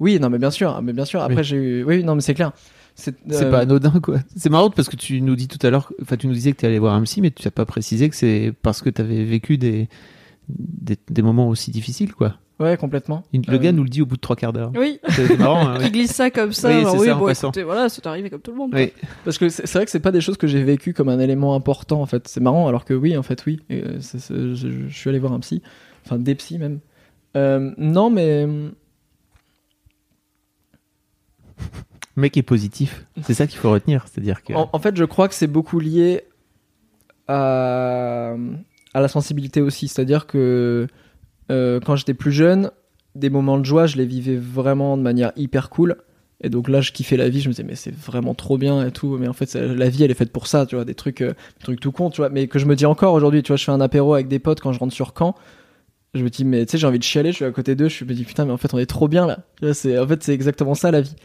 oui, 0.00 0.18
non, 0.20 0.28
mais 0.30 0.38
bien 0.38 0.50
sûr, 0.50 0.80
mais 0.82 0.92
bien 0.92 1.04
sûr. 1.04 1.20
Après, 1.22 1.36
Oui. 1.38 1.44
j'ai 1.44 1.56
eu, 1.56 1.84
oui, 1.84 2.02
non, 2.04 2.14
mais 2.14 2.20
c'est 2.22 2.34
clair. 2.34 2.52
C'est 2.98 3.14
C'est 3.28 3.44
euh, 3.44 3.50
pas 3.50 3.60
anodin, 3.60 4.00
quoi. 4.00 4.18
C'est 4.36 4.48
marrant 4.50 4.70
parce 4.70 4.88
que 4.88 4.96
tu 4.96 5.20
nous 5.20 5.36
dis 5.36 5.48
tout 5.48 5.64
à 5.66 5.70
l'heure, 5.70 5.92
enfin, 6.00 6.16
tu 6.16 6.26
nous 6.26 6.32
disais 6.32 6.52
que 6.52 6.56
tu 6.60 6.66
allais 6.66 6.78
voir 6.78 6.94
un 6.94 7.02
psy, 7.02 7.20
mais 7.20 7.30
tu 7.30 7.44
n'as 7.46 7.50
pas 7.50 7.66
précisé 7.66 8.08
que 8.08 8.16
c'est 8.16 8.52
parce 8.62 8.80
que 8.82 8.88
tu 8.90 9.00
avais 9.02 9.22
vécu 9.24 9.58
des, 9.58 9.88
des, 10.48 10.96
des 11.10 11.22
moments 11.22 11.48
aussi 11.48 11.70
difficiles, 11.70 12.14
quoi. 12.14 12.38
Ouais, 12.58 12.76
complètement. 12.78 13.22
Il- 13.34 13.42
Le 13.46 13.54
Euh, 13.54 13.58
gars 13.58 13.72
nous 13.72 13.82
le 13.82 13.88
dit 13.90 14.00
au 14.00 14.06
bout 14.06 14.16
de 14.16 14.20
trois 14.20 14.34
quarts 14.36 14.52
d'heure. 14.54 14.72
Oui, 14.74 14.98
C'est 15.10 15.38
marrant, 15.38 15.68
hein, 15.68 15.78
il 15.82 15.92
glisse 15.92 16.12
ça 16.12 16.30
comme 16.30 16.52
ça. 16.52 16.68
Oui, 16.68 16.84
c'est 16.90 16.98
oui, 16.98 17.08
bon, 17.14 17.28
écoutez, 17.28 17.62
voilà, 17.62 17.88
c'est 17.90 18.06
arrivé 18.06 18.30
comme 18.30 18.40
tout 18.40 18.50
le 18.52 18.56
monde. 18.56 18.70
Oui. 18.74 18.92
Parce 19.26 19.36
que 19.36 19.50
c'est 19.50 19.70
vrai 19.74 19.84
que 19.84 19.90
c'est 19.90 20.00
pas 20.00 20.10
des 20.12 20.22
choses 20.22 20.38
que 20.38 20.46
j'ai 20.46 20.62
vécues 20.64 20.94
comme 20.94 21.10
un 21.10 21.18
élément 21.20 21.54
important, 21.54 22.00
en 22.00 22.06
fait. 22.06 22.26
C'est 22.28 22.40
marrant, 22.40 22.66
alors 22.66 22.86
que 22.86 22.94
oui, 22.94 23.14
en 23.16 23.22
fait, 23.22 23.44
oui. 23.46 23.60
Et, 23.68 23.82
euh, 23.84 23.98
je, 24.00 24.54
je 24.88 24.96
suis 24.96 25.10
allé 25.10 25.18
voir 25.18 25.34
un 25.34 25.40
psy. 25.40 25.60
Enfin, 26.06 26.18
des 26.18 26.34
psys, 26.34 26.56
même. 26.58 26.80
Euh, 27.36 27.72
non, 27.76 28.08
mais. 28.08 28.46
Le 32.16 32.22
mec 32.22 32.36
est 32.38 32.42
positif. 32.42 33.06
C'est 33.22 33.34
ça 33.34 33.46
qu'il 33.46 33.58
faut 33.58 33.70
retenir. 33.70 34.06
C'est-à-dire 34.08 34.42
que. 34.42 34.54
En, 34.54 34.70
en 34.72 34.78
fait, 34.78 34.96
je 34.96 35.04
crois 35.04 35.28
que 35.28 35.34
c'est 35.34 35.46
beaucoup 35.46 35.78
lié 35.78 36.22
à, 37.28 38.34
à 38.94 39.00
la 39.00 39.08
sensibilité 39.08 39.60
aussi. 39.60 39.88
C'est-à-dire 39.88 40.26
que 40.26 40.86
euh, 41.50 41.80
quand 41.80 41.96
j'étais 41.96 42.14
plus 42.14 42.32
jeune, 42.32 42.70
des 43.14 43.30
moments 43.30 43.58
de 43.58 43.64
joie, 43.64 43.86
je 43.86 43.96
les 43.96 44.06
vivais 44.06 44.36
vraiment 44.36 44.96
de 44.96 45.02
manière 45.02 45.32
hyper 45.36 45.70
cool. 45.70 45.96
Et 46.42 46.50
donc 46.50 46.68
là, 46.68 46.80
je 46.82 46.92
kiffais 46.92 47.16
la 47.16 47.28
vie. 47.28 47.40
Je 47.40 47.48
me 47.48 47.54
disais, 47.54 47.64
mais 47.66 47.76
c'est 47.76 47.94
vraiment 47.94 48.34
trop 48.34 48.58
bien 48.58 48.86
et 48.86 48.90
tout. 48.90 49.16
Mais 49.18 49.26
en 49.26 49.32
fait, 49.32 49.54
la 49.54 49.88
vie, 49.88 50.04
elle 50.04 50.10
est 50.10 50.14
faite 50.14 50.32
pour 50.32 50.46
ça, 50.46 50.66
tu 50.66 50.74
vois, 50.74 50.84
des 50.84 50.94
trucs, 50.94 51.22
euh, 51.22 51.32
trucs 51.60 51.80
tout 51.80 51.92
con, 51.92 52.10
tu 52.10 52.20
vois. 52.20 52.28
Mais 52.28 52.46
que 52.46 52.58
je 52.58 52.66
me 52.66 52.76
dis 52.76 52.86
encore 52.86 53.14
aujourd'hui, 53.14 53.42
tu 53.42 53.48
vois, 53.48 53.56
je 53.56 53.64
fais 53.64 53.72
un 53.72 53.80
apéro 53.80 54.14
avec 54.14 54.28
des 54.28 54.38
potes 54.38 54.60
quand 54.60 54.72
je 54.72 54.78
rentre 54.78 54.92
sur 54.92 55.14
Caen. 55.18 55.34
Je 56.14 56.22
me 56.22 56.30
dis, 56.30 56.44
mais 56.44 56.64
tu 56.66 56.72
sais, 56.72 56.78
j'ai 56.78 56.86
envie 56.86 56.98
de 56.98 57.04
chialer. 57.04 57.30
Je 57.30 57.36
suis 57.36 57.44
à 57.44 57.50
côté 57.50 57.74
d'eux. 57.74 57.88
Je 57.88 58.04
me 58.04 58.12
dis, 58.12 58.24
putain, 58.24 58.44
mais 58.44 58.52
en 58.52 58.58
fait, 58.58 58.72
on 58.74 58.78
est 58.78 58.86
trop 58.86 59.08
bien 59.08 59.26
là. 59.26 59.38
C'est, 59.72 59.98
en 59.98 60.06
fait, 60.06 60.22
c'est 60.22 60.34
exactement 60.34 60.74
ça 60.74 60.90
la 60.90 61.00
vie. 61.00 61.16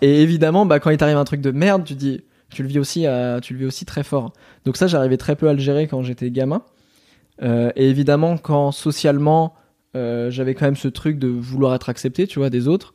Et 0.00 0.22
évidemment, 0.22 0.64
bah, 0.66 0.78
quand 0.78 0.90
il 0.90 0.96
t'arrive 0.96 1.16
un 1.16 1.24
truc 1.24 1.40
de 1.40 1.50
merde, 1.50 1.84
tu 1.84 1.94
dis, 1.94 2.20
tu 2.50 2.62
le 2.62 2.68
vis 2.68 2.78
aussi, 2.78 3.06
tu 3.42 3.52
le 3.54 3.58
vis 3.58 3.66
aussi 3.66 3.84
très 3.84 4.04
fort. 4.04 4.32
Donc 4.64 4.76
ça, 4.76 4.86
j'arrivais 4.86 5.16
très 5.16 5.34
peu 5.34 5.48
à 5.48 5.52
le 5.52 5.58
gérer 5.58 5.88
quand 5.88 6.02
j'étais 6.02 6.30
gamin. 6.30 6.62
Euh, 7.42 7.70
et 7.76 7.88
évidemment, 7.90 8.38
quand 8.38 8.72
socialement, 8.72 9.54
euh, 9.96 10.30
j'avais 10.30 10.54
quand 10.54 10.66
même 10.66 10.76
ce 10.76 10.88
truc 10.88 11.18
de 11.18 11.28
vouloir 11.28 11.74
être 11.74 11.88
accepté, 11.88 12.26
tu 12.26 12.38
vois, 12.38 12.50
des 12.50 12.68
autres. 12.68 12.94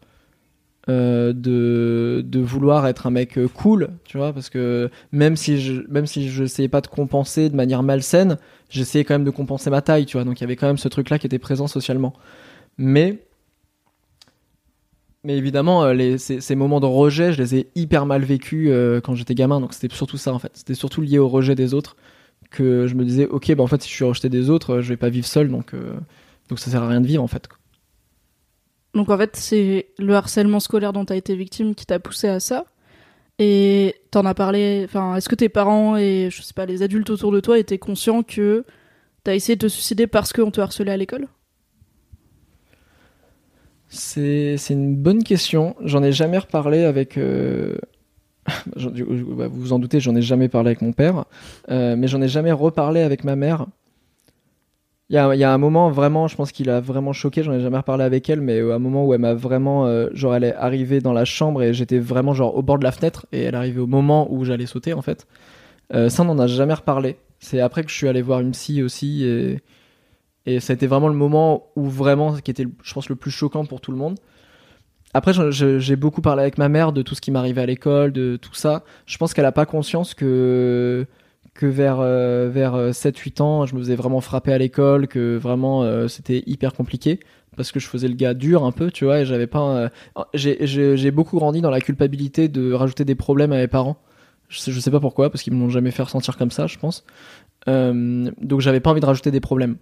euh, 0.90 1.32
de, 1.34 2.24
de 2.26 2.40
vouloir 2.40 2.88
être 2.88 3.06
un 3.08 3.12
mec 3.12 3.40
cool, 3.54 3.90
tu 4.04 4.18
vois, 4.18 4.34
parce 4.34 4.50
que 4.50 4.90
même 5.12 5.36
si 5.38 5.62
je 5.62 5.84
même 5.90 6.08
si 6.08 6.28
pas 6.70 6.82
de 6.82 6.88
compenser 6.88 7.50
de 7.50 7.56
manière 7.56 7.84
malsaine, 7.84 8.38
j'essayais 8.70 9.04
quand 9.06 9.14
même 9.14 9.24
de 9.24 9.30
compenser 9.32 9.70
ma 9.70 9.82
taille, 9.82 10.06
tu 10.06 10.18
vois. 10.18 10.24
Donc 10.26 10.40
il 10.40 10.44
y 10.44 10.46
avait 10.46 10.56
quand 10.56 10.68
même 10.68 10.78
ce 10.80 10.88
truc-là 10.88 11.20
qui 11.20 11.28
était 11.28 11.40
présent 11.40 11.68
socialement. 11.68 12.14
Mais 12.78 13.20
mais 15.24 15.38
évidemment, 15.38 15.84
ces, 16.18 16.42
ces 16.42 16.56
moments 16.56 16.80
de 16.80 16.88
rejet, 16.88 17.32
je 17.34 17.38
les 17.42 17.56
ai 17.56 17.72
hyper 17.76 18.06
mal 18.06 18.24
vécus 18.24 18.72
quand 19.04 19.14
j'étais 19.16 19.36
gamin. 19.36 19.62
Donc 19.62 19.74
c'était 19.74 19.94
surtout 19.96 20.18
ça 20.18 20.34
en 20.34 20.40
fait. 20.40 20.52
C'était 20.56 20.74
surtout 20.74 21.02
lié 21.02 21.20
au 21.20 21.30
rejet 21.30 21.54
des 21.56 21.74
autres 21.74 21.96
que 22.52 22.88
je 22.88 22.96
me 22.96 23.04
disais, 23.06 23.28
ok, 23.28 23.54
bah 23.56 23.64
en 23.64 23.68
fait 23.68 23.82
si 23.82 23.90
je 23.90 23.96
suis 23.96 24.06
rejeté 24.06 24.30
des 24.30 24.50
autres, 24.52 24.76
euh, 24.76 24.82
je 24.82 24.90
vais 24.90 24.98
pas 24.98 25.10
vivre 25.10 25.26
seul, 25.28 25.50
donc 25.50 25.74
euh, 25.74 25.94
donc 26.50 26.60
ça 26.60 26.70
sert 26.72 26.84
à 26.84 26.88
rien 26.88 27.02
de 27.02 27.08
vivre 27.08 27.24
en 27.24 27.28
fait. 27.28 27.50
Donc 28.94 29.10
en 29.10 29.18
fait, 29.18 29.36
c'est 29.38 29.88
le 30.00 30.16
harcèlement 30.16 30.60
scolaire 30.60 30.94
dont 30.94 31.06
tu 31.06 31.14
as 31.14 31.16
été 31.16 31.36
victime 31.36 31.76
qui 31.76 31.86
t'a 31.86 32.00
poussé 32.00 32.28
à 32.28 32.40
ça. 32.40 32.66
Et 33.40 33.96
t'en 34.12 34.26
as 34.26 34.34
parlé. 34.36 34.84
Enfin, 34.86 35.16
est-ce 35.16 35.30
que 35.30 35.36
tes 35.36 35.50
parents 35.50 35.98
et 35.98 36.30
je 36.32 36.42
sais 36.42 36.54
pas 36.54 36.66
les 36.66 36.84
adultes 36.84 37.10
autour 37.10 37.32
de 37.32 37.40
toi 37.40 37.58
étaient 37.58 37.80
conscients 37.80 38.24
que 38.24 38.66
t'as 39.24 39.34
essayé 39.36 39.56
de 39.56 39.62
te 39.62 39.68
suicider 39.68 40.08
parce 40.08 40.34
qu'on 40.34 40.52
te 40.52 40.62
harcelait 40.62 40.92
à 40.92 40.98
l'école? 40.98 41.28
C'est 43.90 44.58
c'est 44.58 44.74
une 44.74 44.96
bonne 44.96 45.24
question. 45.24 45.76
J'en 45.84 46.04
ai 46.04 46.12
jamais 46.12 46.38
reparlé 46.38 46.84
avec. 46.84 47.18
euh, 47.18 47.78
vous 48.76 49.50
vous 49.50 49.74
en 49.74 49.80
doutez, 49.80 50.00
j'en 50.00 50.16
ai 50.16 50.22
jamais 50.22 50.50
parlé 50.50 50.70
avec 50.70 50.82
mon 50.82 50.94
père, 50.94 51.26
Euh, 51.70 51.96
mais 51.96 52.08
j'en 52.08 52.22
ai 52.22 52.28
jamais 52.28 52.52
reparlé 52.52 53.02
avec 53.02 53.24
ma 53.24 53.36
mère. 53.36 53.66
Il 55.10 55.16
y 55.16 55.18
a, 55.18 55.54
un 55.54 55.58
moment 55.58 55.92
vraiment, 55.92 56.30
je 56.30 56.38
pense 56.38 56.54
qu'il 56.54 56.70
a 56.70 56.80
vraiment 56.80 57.12
choqué. 57.12 57.44
J'en 57.44 57.52
ai 57.52 57.60
jamais 57.60 57.78
reparlé 57.78 58.06
avec 58.06 58.30
elle, 58.30 58.40
mais 58.40 58.62
à 58.62 58.76
un 58.76 58.80
moment 58.80 59.06
où 59.06 59.14
elle 59.14 59.20
m'a 59.20 59.34
vraiment, 59.34 59.86
euh, 59.86 60.08
genre, 60.14 60.34
elle 60.36 60.46
est 60.46 60.56
arrivée 60.56 61.02
dans 61.02 61.12
la 61.12 61.26
chambre 61.26 61.62
et 61.62 61.74
j'étais 61.74 62.00
vraiment 62.00 62.34
genre 62.34 62.56
au 62.56 62.62
bord 62.62 62.80
de 62.80 62.86
la 62.86 62.94
fenêtre 62.94 63.26
et 63.34 63.42
elle 63.42 63.56
arrivée 63.56 63.82
au 63.82 63.88
moment 63.88 64.32
où 64.32 64.46
j'allais 64.46 64.68
sauter 64.68 64.94
en 64.94 65.02
fait. 65.02 65.28
Euh, 65.94 66.08
ça, 66.08 66.24
on 66.24 66.26
n'en 66.28 66.40
a 66.40 66.48
jamais 66.48 66.74
reparlé. 66.74 67.18
C'est 67.40 67.60
après 67.60 67.84
que 67.84 67.90
je 67.92 67.96
suis 67.96 68.08
allé 68.08 68.22
voir 68.22 68.40
une 68.40 68.52
psy 68.52 68.84
aussi 68.84 69.26
et 69.26 69.60
et 70.46 70.60
ça 70.60 70.74
a 70.74 70.76
été 70.76 70.88
vraiment 70.88 71.08
le 71.08 71.14
moment 71.14 71.68
où 71.76 71.86
vraiment, 71.86 72.34
qui 72.34 72.52
était, 72.52 72.66
je 72.84 72.94
pense, 72.94 73.10
le 73.10 73.16
plus 73.16 73.32
choquant 73.32 73.66
pour 73.66 73.82
tout 73.82 73.92
le 73.92 73.98
monde. 73.98 74.18
Après, 75.14 75.34
j'ai 75.60 75.96
beaucoup 75.96 76.22
parlé 76.22 76.42
avec 76.42 76.58
ma 76.58 76.70
mère 76.70 76.94
de 76.94 77.02
tout 77.02 77.16
ce 77.16 77.22
qui 77.22 77.32
m'arrivait 77.32 77.62
à 77.62 77.66
l'école, 77.66 78.12
de 78.14 78.38
tout 78.38 78.54
ça. 78.54 78.84
Je 79.06 79.18
pense 79.18 79.34
qu'elle 79.34 79.46
a 79.46 79.52
pas 79.52 79.66
conscience 79.66 80.14
que 80.14 81.06
que 81.54 81.66
vers 81.66 81.98
euh, 82.00 82.50
vers 82.52 82.94
7-8 82.94 83.42
ans, 83.42 83.66
je 83.66 83.76
me 83.76 83.80
faisais 83.82 83.96
vraiment 83.96 84.22
frapper 84.22 84.54
à 84.54 84.58
l'école, 84.58 85.08
que 85.08 85.36
vraiment 85.38 85.84
euh, 85.84 86.08
c'était 86.08 86.44
hyper 86.48 86.74
compliqué 86.74 87.20
parce 87.58 87.74
que 87.74 87.80
je 87.82 87.88
faisais 87.88 88.08
le 88.08 88.14
gars 88.16 88.34
dur 88.34 88.64
un 88.64 88.72
peu, 88.72 88.90
tu 88.92 89.04
vois, 89.06 89.20
et 89.20 89.26
j'avais 89.26 89.48
pas. 89.48 89.60
euh, 89.76 89.90
j'ai- 90.34 91.12
beaucoup 91.12 91.38
grandi 91.38 91.60
dans 91.62 91.70
la 91.70 91.82
culpabilité 91.82 92.48
de 92.48 92.72
rajouter 92.72 93.04
des 93.06 93.16
problèmes 93.16 93.52
à 93.52 93.58
mes 93.58 93.68
parents. 93.68 93.98
Je 94.48 94.60
sais, 94.60 94.72
sais 94.72 94.92
pas 94.92 95.00
pourquoi, 95.02 95.30
parce 95.30 95.44
qu'ils 95.44 95.54
me 95.54 95.60
l'ont 95.60 95.70
jamais 95.70 95.92
fait 95.92 96.04
ressentir 96.04 96.38
comme 96.38 96.52
ça, 96.52 96.68
je 96.68 96.78
pense. 96.78 97.04
Euh, 97.68 98.32
donc 98.42 98.62
j'avais 98.62 98.80
pas 98.80 98.90
envie 98.92 99.02
de 99.02 99.06
rajouter 99.06 99.32
des 99.32 99.40
problèmes. 99.42 99.78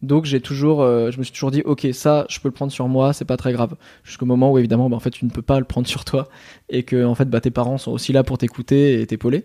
Donc 0.00 0.26
j'ai 0.26 0.40
toujours, 0.40 0.82
euh, 0.82 1.10
je 1.10 1.18
me 1.18 1.24
suis 1.24 1.32
toujours 1.32 1.50
dit, 1.50 1.62
ok, 1.62 1.88
ça, 1.92 2.24
je 2.28 2.38
peux 2.38 2.48
le 2.48 2.52
prendre 2.52 2.70
sur 2.70 2.86
moi, 2.88 3.12
c'est 3.12 3.24
pas 3.24 3.36
très 3.36 3.52
grave. 3.52 3.74
Jusqu'au 4.04 4.26
moment 4.26 4.52
où 4.52 4.58
évidemment, 4.58 4.88
bah, 4.88 4.96
en 4.96 5.00
fait, 5.00 5.10
tu 5.10 5.24
ne 5.24 5.30
peux 5.30 5.42
pas 5.42 5.58
le 5.58 5.64
prendre 5.64 5.88
sur 5.88 6.04
toi 6.04 6.28
et 6.68 6.84
que 6.84 7.04
en 7.04 7.14
fait, 7.14 7.28
bah, 7.28 7.40
tes 7.40 7.50
parents 7.50 7.78
sont 7.78 7.90
aussi 7.90 8.12
là 8.12 8.22
pour 8.22 8.38
t'écouter 8.38 9.00
et 9.00 9.06
t'épauler. 9.06 9.44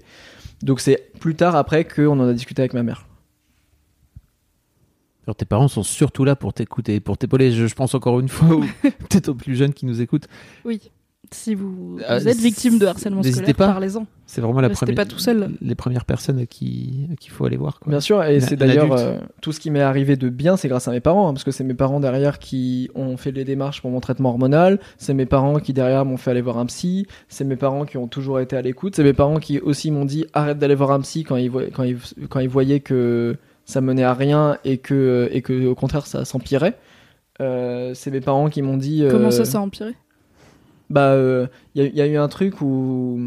Donc 0.62 0.80
c'est 0.80 1.12
plus 1.20 1.36
tard 1.36 1.56
après 1.56 1.86
qu'on 1.86 2.20
en 2.20 2.28
a 2.28 2.34
discuté 2.34 2.62
avec 2.62 2.74
ma 2.74 2.84
mère. 2.84 3.08
Alors, 5.26 5.36
tes 5.36 5.46
parents 5.46 5.70
sont 5.70 5.84
surtout 5.84 6.26
là 6.26 6.36
pour 6.36 6.54
t'écouter, 6.54 7.00
pour 7.00 7.18
t'épauler. 7.18 7.52
Je, 7.52 7.66
je 7.66 7.76
pense 7.76 7.96
encore 7.96 8.20
une 8.20 8.28
fois, 8.28 8.60
peut-être 8.82 9.30
aux 9.30 9.36
plus 9.36 9.56
jeunes 9.56 9.74
qui 9.74 9.86
nous 9.86 10.02
écoutent. 10.02 10.28
Oui. 10.66 10.92
Si 11.32 11.56
vous, 11.56 12.00
Ah, 12.08 12.20
vous 12.20 12.28
êtes 12.28 12.38
victime 12.38 12.78
de 12.78 12.86
harcèlement 12.86 13.24
scolaire, 13.24 13.56
pas. 13.56 13.68
parlez-en. 13.68 14.06
C'est 14.28 14.42
vraiment 14.42 14.60
la 14.62 14.68
Restez 14.68 14.86
première, 14.86 14.96
pas 15.04 15.10
tout 15.10 15.18
seul. 15.20 15.52
les 15.62 15.74
premières 15.74 16.06
personnes 16.06 16.38
à 16.40 16.46
qui 16.46 17.08
à 17.12 17.16
qui 17.16 17.30
faut 17.30 17.46
aller 17.46 17.58
voir. 17.58 17.80
Quoi. 17.80 17.90
Bien 17.90 18.00
sûr, 18.02 18.24
et 18.24 18.40
c'est 18.40 18.56
d'ailleurs 18.56 18.92
euh, 18.94 19.18
tout 19.42 19.52
ce 19.52 19.60
qui 19.60 19.72
m'est 19.72 19.82
arrivé 19.82 20.16
de 20.16 20.30
bien, 20.30 20.58
c'est 20.58 20.68
grâce 20.68 20.88
à 20.88 20.92
mes 20.92 21.00
parents, 21.00 21.28
hein, 21.30 21.34
parce 21.34 21.44
que 21.44 21.52
c'est 21.52 21.64
mes 21.64 21.74
parents 21.74 22.00
derrière 22.00 22.38
qui 22.40 22.90
ont 22.94 23.18
fait 23.18 23.32
les 23.32 23.46
démarches 23.46 23.82
pour 23.82 23.90
mon 23.90 24.00
traitement 24.00 24.30
hormonal, 24.30 24.80
c'est 24.98 25.14
mes 25.16 25.26
parents 25.26 25.60
qui 25.60 25.74
derrière 25.74 26.06
m'ont 26.06 26.18
fait 26.18 26.30
aller 26.32 26.42
voir 26.42 26.58
un 26.60 26.66
psy, 26.68 27.08
c'est 27.30 27.46
mes 27.46 27.56
parents 27.56 27.86
qui 27.86 27.98
ont 27.98 28.08
toujours 28.08 28.40
été 28.40 28.56
à 28.56 28.62
l'écoute, 28.62 28.96
c'est 28.96 29.04
mes 29.04 29.14
parents 29.14 29.40
qui 29.40 29.60
aussi 29.60 29.90
m'ont 29.92 30.06
dit 30.06 30.26
arrête 30.34 30.60
d'aller 30.60 30.76
voir 30.76 30.92
un 30.92 31.00
psy 31.02 31.24
quand 31.24 31.38
ils, 31.38 31.50
voient- 31.50 31.68
quand, 31.74 31.84
ils, 31.84 31.98
quand 32.30 32.42
ils 32.42 32.50
voyaient 32.50 32.80
que 32.82 33.38
ça 33.66 33.82
menait 33.82 34.04
à 34.04 34.14
rien 34.14 34.58
et 34.66 34.78
que, 34.78 35.30
et 35.32 35.42
que 35.42 35.66
au 35.68 35.74
contraire 35.76 36.06
ça 36.06 36.26
s'empirait. 36.26 36.78
Euh, 37.42 37.94
c'est 37.96 38.12
mes 38.12 38.22
parents 38.22 38.50
qui 38.50 38.62
m'ont 38.62 38.78
dit. 38.78 39.04
Comment 39.10 39.28
euh, 39.28 39.32
ça, 39.32 39.46
ça 39.46 39.58
a 39.58 39.62
empiré? 39.62 39.96
Bah, 40.90 41.16
il 41.76 41.84
y, 41.84 41.86
a- 41.86 41.90
y 41.90 42.02
a 42.02 42.08
eu 42.08 42.18
un 42.18 42.28
truc 42.28 42.62
où. 42.62 43.20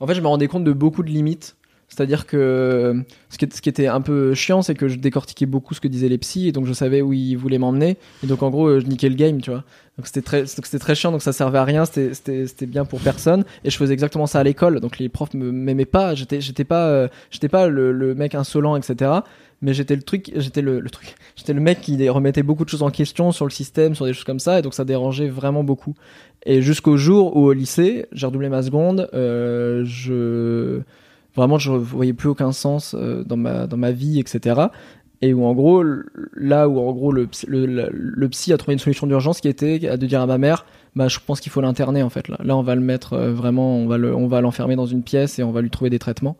En 0.00 0.06
fait, 0.06 0.14
je 0.14 0.20
me 0.20 0.26
rendais 0.26 0.48
compte 0.48 0.64
de 0.64 0.72
beaucoup 0.72 1.02
de 1.02 1.08
limites. 1.10 1.56
C'est-à-dire 1.94 2.24
que 2.26 3.02
ce 3.28 3.36
qui, 3.36 3.44
est- 3.44 3.54
ce 3.54 3.60
qui 3.60 3.68
était 3.68 3.86
un 3.86 4.00
peu 4.00 4.32
chiant, 4.32 4.62
c'est 4.62 4.74
que 4.74 4.88
je 4.88 4.96
décortiquais 4.96 5.44
beaucoup 5.44 5.74
ce 5.74 5.80
que 5.80 5.88
disaient 5.88 6.08
les 6.08 6.16
psys, 6.16 6.48
et 6.48 6.52
donc 6.52 6.64
je 6.64 6.72
savais 6.72 7.02
où 7.02 7.12
ils 7.12 7.34
voulaient 7.36 7.58
m'emmener. 7.58 7.98
Et 8.24 8.26
donc 8.26 8.42
en 8.42 8.48
gros, 8.48 8.66
euh, 8.66 8.80
je 8.80 8.86
niquais 8.86 9.10
le 9.10 9.14
game, 9.14 9.42
tu 9.42 9.50
vois. 9.50 9.62
Donc 9.98 10.06
c'était 10.06 10.22
très, 10.78 10.94
chiant, 10.94 11.12
donc 11.12 11.20
ça 11.20 11.34
servait 11.34 11.58
à 11.58 11.64
rien, 11.64 11.84
c'était- 11.84 12.66
bien 12.66 12.86
pour 12.86 13.00
personne. 13.00 13.44
Et 13.62 13.68
je 13.68 13.76
faisais 13.76 13.92
exactement 13.92 14.26
ça 14.26 14.40
à 14.40 14.42
l'école, 14.42 14.80
donc 14.80 14.98
les 14.98 15.10
profs 15.10 15.34
me 15.34 15.52
m'aimaient 15.52 15.84
pas. 15.84 16.14
J'étais 16.14 16.40
j'étais 16.40 16.64
pas, 16.64 16.86
euh, 16.86 17.08
j'étais 17.30 17.50
pas 17.50 17.68
le, 17.68 18.14
mec 18.14 18.34
insolent, 18.34 18.74
etc. 18.76 19.10
Mais 19.60 19.74
j'étais 19.74 19.94
le 19.94 20.02
truc, 20.02 20.32
j'étais 20.34 20.62
le, 20.62 20.82
truc, 20.88 21.14
j'étais 21.36 21.52
le 21.52 21.60
mec 21.60 21.82
qui 21.82 22.08
remettait 22.08 22.42
beaucoup 22.42 22.64
de 22.64 22.70
choses 22.70 22.82
en 22.82 22.90
question 22.90 23.32
sur 23.32 23.44
le 23.44 23.50
système, 23.50 23.94
sur 23.94 24.06
des 24.06 24.14
choses 24.14 24.24
comme 24.24 24.40
ça, 24.40 24.60
et 24.60 24.62
donc 24.62 24.72
ça 24.72 24.86
dérangeait 24.86 25.28
vraiment 25.28 25.62
beaucoup. 25.62 25.94
Et 26.46 26.62
jusqu'au 26.62 26.96
jour 26.96 27.36
où 27.36 27.44
au 27.44 27.52
lycée, 27.52 28.06
j'ai 28.12 28.24
redoublé 28.26 28.48
ma 28.48 28.62
seconde, 28.62 29.10
euh, 29.12 29.84
je 29.84 30.80
vraiment 31.34 31.58
je 31.58 31.72
voyais 31.72 32.12
plus 32.12 32.28
aucun 32.28 32.52
sens 32.52 32.94
euh, 32.94 33.24
dans 33.24 33.36
ma 33.36 33.66
dans 33.66 33.76
ma 33.76 33.90
vie, 33.90 34.20
etc. 34.20 34.68
Et 35.24 35.32
où 35.34 35.44
en 35.44 35.54
gros, 35.54 35.84
là 36.34 36.68
où 36.68 36.80
en 36.80 36.92
gros 36.92 37.12
le, 37.12 37.28
le, 37.46 38.28
psy 38.28 38.52
a 38.52 38.58
trouvé 38.58 38.72
une 38.72 38.80
solution 38.80 39.06
d'urgence 39.06 39.40
qui 39.40 39.46
était 39.46 39.78
de 39.78 40.06
dire 40.06 40.20
à 40.20 40.26
ma 40.26 40.36
mère, 40.36 40.66
bah 40.96 41.06
je 41.06 41.20
pense 41.24 41.40
qu'il 41.40 41.52
faut 41.52 41.60
l'interner 41.60 42.02
en 42.02 42.10
fait. 42.10 42.26
Là, 42.26 42.38
là 42.42 42.56
on 42.56 42.62
va 42.62 42.74
le 42.74 42.80
mettre 42.80 43.12
euh, 43.12 43.32
vraiment, 43.32 43.76
on 43.76 43.86
va 43.86 43.98
le, 43.98 44.14
on 44.14 44.26
va 44.26 44.40
l'enfermer 44.40 44.74
dans 44.74 44.86
une 44.86 45.04
pièce 45.04 45.38
et 45.38 45.44
on 45.44 45.52
va 45.52 45.60
lui 45.60 45.70
trouver 45.70 45.90
des 45.90 46.00
traitements. 46.00 46.36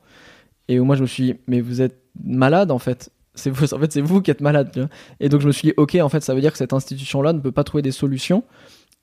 Et 0.66 0.80
où 0.80 0.84
moi 0.84 0.96
je 0.96 1.02
me 1.02 1.06
suis 1.06 1.22
dit, 1.22 1.34
mais 1.46 1.60
vous 1.60 1.80
êtes 1.80 2.02
malade 2.24 2.72
en 2.72 2.80
fait. 2.80 3.10
C'est 3.34 3.50
vous, 3.50 3.72
en 3.72 3.78
fait 3.78 3.92
c'est 3.92 4.00
vous 4.00 4.20
qui 4.20 4.32
êtes 4.32 4.40
malade. 4.40 4.88
Et 5.20 5.28
donc 5.28 5.42
je 5.42 5.46
me 5.46 5.52
suis 5.52 5.68
dit, 5.68 5.74
ok 5.76 5.94
en 6.02 6.08
fait 6.08 6.20
ça 6.22 6.34
veut 6.34 6.40
dire 6.40 6.50
que 6.50 6.58
cette 6.58 6.72
institution 6.72 7.22
là 7.22 7.32
ne 7.32 7.38
peut 7.38 7.52
pas 7.52 7.62
trouver 7.62 7.82
des 7.82 7.92
solutions 7.92 8.42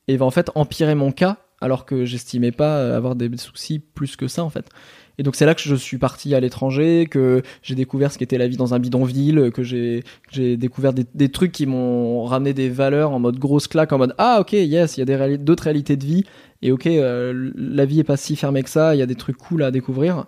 et 0.10 0.18
va 0.18 0.26
en 0.26 0.32
fait 0.32 0.52
empirer 0.56 0.94
mon 0.94 1.14
cas 1.14 1.38
alors 1.62 1.86
que 1.86 2.04
j'estimais 2.04 2.52
pas 2.52 2.80
euh, 2.80 2.98
avoir 2.98 3.16
des 3.16 3.30
soucis 3.38 3.80
plus 3.80 4.18
que 4.18 4.28
ça 4.28 4.44
en 4.44 4.50
fait. 4.50 4.70
Et 5.20 5.24
donc 5.24 5.36
c'est 5.36 5.46
là 5.46 5.54
que 5.54 5.62
je 5.62 5.76
suis 5.76 5.98
parti 5.98 6.34
à 6.34 6.40
l'étranger, 6.40 7.06
que 7.06 7.44
j'ai 7.62 7.76
découvert 7.76 8.10
ce 8.10 8.18
qu'était 8.18 8.38
la 8.38 8.48
vie 8.48 8.56
dans 8.56 8.74
un 8.74 8.80
bidonville, 8.80 9.52
que 9.52 9.64
j'ai 9.64 10.02
découvert 10.56 10.94
des, 10.94 11.30
trucs 11.30 11.52
qui 11.52 11.66
m'ont 11.66 12.24
ramené 12.24 12.54
des 12.54 12.70
valeurs 12.70 13.12
en 13.12 13.20
mode 13.20 13.38
grosse 13.38 13.68
claque, 13.68 13.92
en 13.92 13.98
mode 13.98 14.16
ah 14.18 14.38
ok 14.40 14.54
yes 14.54 14.96
il 14.96 15.06
y 15.08 15.14
a 15.14 15.38
d'autres 15.38 15.64
réalités 15.64 15.98
de 15.98 16.06
vie. 16.06 16.24
Et 16.62 16.72
ok 16.72 16.88
euh, 16.88 17.52
la 17.58 17.84
vie 17.84 18.00
est 18.00 18.06
pas 18.06 18.16
si 18.16 18.38
fermée 18.38 18.64
que 18.64 18.70
ça, 18.70 18.96
il 18.96 19.00
y 19.00 19.02
a 19.02 19.06
des 19.06 19.16
trucs 19.16 19.36
cool 19.36 19.62
à 19.64 19.72
découvrir. 19.72 20.26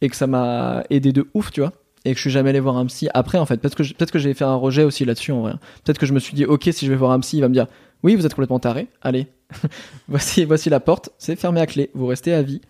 Et 0.00 0.08
que 0.08 0.16
ça 0.16 0.26
m'a 0.26 0.84
aidé 0.88 1.12
de 1.12 1.28
ouf 1.34 1.50
tu 1.50 1.60
vois. 1.60 1.74
Et 2.06 2.12
que 2.12 2.16
je 2.16 2.22
suis 2.22 2.30
jamais 2.30 2.50
allé 2.50 2.60
voir 2.60 2.78
un 2.78 2.86
psy 2.86 3.08
après 3.12 3.36
en 3.36 3.44
fait. 3.44 3.58
Peut-être 3.58 3.76
que 3.76 3.82
peut-être 3.82 4.12
que 4.12 4.18
j'ai 4.18 4.32
fait 4.32 4.44
un 4.44 4.54
rejet 4.54 4.84
aussi 4.84 5.04
là-dessus 5.04 5.32
en 5.32 5.42
vrai. 5.42 5.52
Peut-être 5.84 5.98
que 5.98 6.06
je 6.06 6.14
me 6.14 6.20
suis 6.20 6.34
dit 6.34 6.46
ok 6.46 6.70
si 6.72 6.86
je 6.86 6.90
vais 6.90 6.96
voir 6.96 7.10
un 7.10 7.20
psy 7.20 7.36
il 7.36 7.40
va 7.42 7.48
me 7.50 7.54
dire 7.54 7.66
oui 8.02 8.14
vous 8.14 8.24
êtes 8.24 8.32
complètement 8.32 8.60
taré 8.60 8.88
allez. 9.02 9.26
Voici 10.08 10.46
voici 10.46 10.70
la 10.70 10.80
porte 10.80 11.10
c'est 11.18 11.36
fermé 11.36 11.60
à 11.60 11.66
clé 11.66 11.90
vous 11.92 12.06
restez 12.06 12.32
à 12.32 12.40
vie 12.40 12.62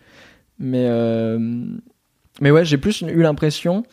mais 0.59 0.86
euh, 0.88 1.38
mais 2.40 2.50
ouais 2.50 2.64
j'ai 2.64 2.78
plus 2.78 3.02
eu 3.02 3.22
l'impression 3.22 3.84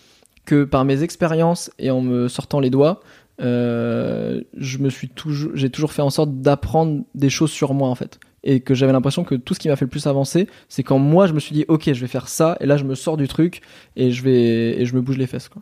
que 0.46 0.64
par 0.64 0.86
mes 0.86 1.04
expériences 1.04 1.72
et 1.80 1.92
en 1.92 2.02
me 2.02 2.28
sortant 2.28 2.60
les 2.60 2.70
doigts 2.70 3.02
euh, 3.42 4.42
j'ai 4.54 5.70
toujours 5.70 5.94
fait 5.94 6.02
en 6.02 6.10
sorte 6.10 6.42
d'apprendre 6.42 7.04
des 7.16 7.30
choses 7.30 7.52
sur 7.52 7.74
moi 7.74 7.90
en 7.90 7.96
fait. 7.96 8.20
Et 8.44 8.60
que 8.60 8.74
j'avais 8.74 8.92
l'impression 8.92 9.24
que 9.24 9.36
tout 9.36 9.54
ce 9.54 9.60
qui 9.60 9.68
m'a 9.70 9.76
fait 9.76 9.86
le 9.86 9.90
plus 9.90 10.08
avancer 10.08 10.48
c'est 10.68 10.84
quand 10.84 10.98
moi 10.98 11.28
je 11.28 11.34
me 11.34 11.40
suis 11.40 11.54
dit 11.54 11.66
ok 11.68 11.94
je 11.94 12.02
vais 12.02 12.08
faire 12.08 12.28
ça 12.28 12.58
et 12.60 12.66
là 12.66 12.78
je 12.78 12.84
me 12.84 12.96
sors 12.96 13.18
du 13.18 13.28
truc 13.28 13.62
et 13.96 14.12
je 14.12 14.24
vais 14.24 14.82
et 14.82 14.86
je 14.86 14.96
me 14.96 15.02
bouge 15.02 15.18
les 15.18 15.28
fesses 15.28 15.48
quoi. 15.48 15.62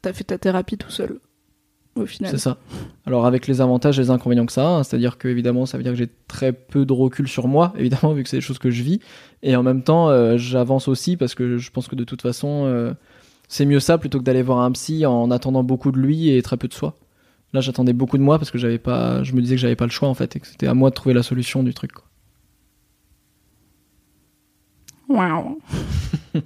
T'as 0.00 0.12
fait 0.12 0.24
ta 0.24 0.38
thérapie 0.38 0.78
tout 0.78 0.90
seul, 0.90 1.18
au 1.98 2.06
final. 2.06 2.30
C'est 2.30 2.38
ça. 2.38 2.58
Alors 3.06 3.26
avec 3.26 3.46
les 3.46 3.60
avantages 3.60 3.98
et 3.98 4.02
les 4.02 4.10
inconvénients 4.10 4.46
que 4.46 4.52
ça 4.52 4.66
a, 4.66 4.70
hein, 4.70 4.82
c'est-à-dire 4.82 5.18
que 5.18 5.28
évidemment 5.28 5.66
ça 5.66 5.76
veut 5.76 5.82
dire 5.82 5.92
que 5.92 5.98
j'ai 5.98 6.10
très 6.26 6.52
peu 6.52 6.84
de 6.84 6.92
recul 6.92 7.28
sur 7.28 7.48
moi, 7.48 7.72
évidemment 7.78 8.12
vu 8.12 8.22
que 8.22 8.28
c'est 8.28 8.38
des 8.38 8.42
choses 8.42 8.58
que 8.58 8.70
je 8.70 8.82
vis, 8.82 9.00
et 9.42 9.56
en 9.56 9.62
même 9.62 9.82
temps 9.82 10.08
euh, 10.08 10.36
j'avance 10.36 10.88
aussi 10.88 11.16
parce 11.16 11.34
que 11.34 11.58
je 11.58 11.70
pense 11.70 11.88
que 11.88 11.96
de 11.96 12.04
toute 12.04 12.22
façon 12.22 12.64
euh, 12.66 12.92
c'est 13.48 13.64
mieux 13.64 13.80
ça 13.80 13.98
plutôt 13.98 14.18
que 14.18 14.24
d'aller 14.24 14.42
voir 14.42 14.60
un 14.60 14.72
psy 14.72 15.06
en 15.06 15.30
attendant 15.30 15.64
beaucoup 15.64 15.92
de 15.92 15.98
lui 15.98 16.30
et 16.30 16.42
très 16.42 16.56
peu 16.56 16.68
de 16.68 16.74
soi. 16.74 16.96
Là 17.52 17.60
j'attendais 17.60 17.92
beaucoup 17.94 18.18
de 18.18 18.22
moi 18.22 18.38
parce 18.38 18.50
que 18.50 18.58
j'avais 18.58 18.78
pas, 18.78 19.22
je 19.22 19.32
me 19.34 19.40
disais 19.40 19.54
que 19.54 19.60
j'avais 19.60 19.76
pas 19.76 19.86
le 19.86 19.90
choix 19.90 20.08
en 20.08 20.14
fait 20.14 20.36
et 20.36 20.40
que 20.40 20.46
c'était 20.46 20.66
à 20.66 20.74
moi 20.74 20.90
de 20.90 20.94
trouver 20.94 21.14
la 21.14 21.22
solution 21.22 21.62
du 21.62 21.74
truc. 21.74 21.92
quoi. 21.92 22.04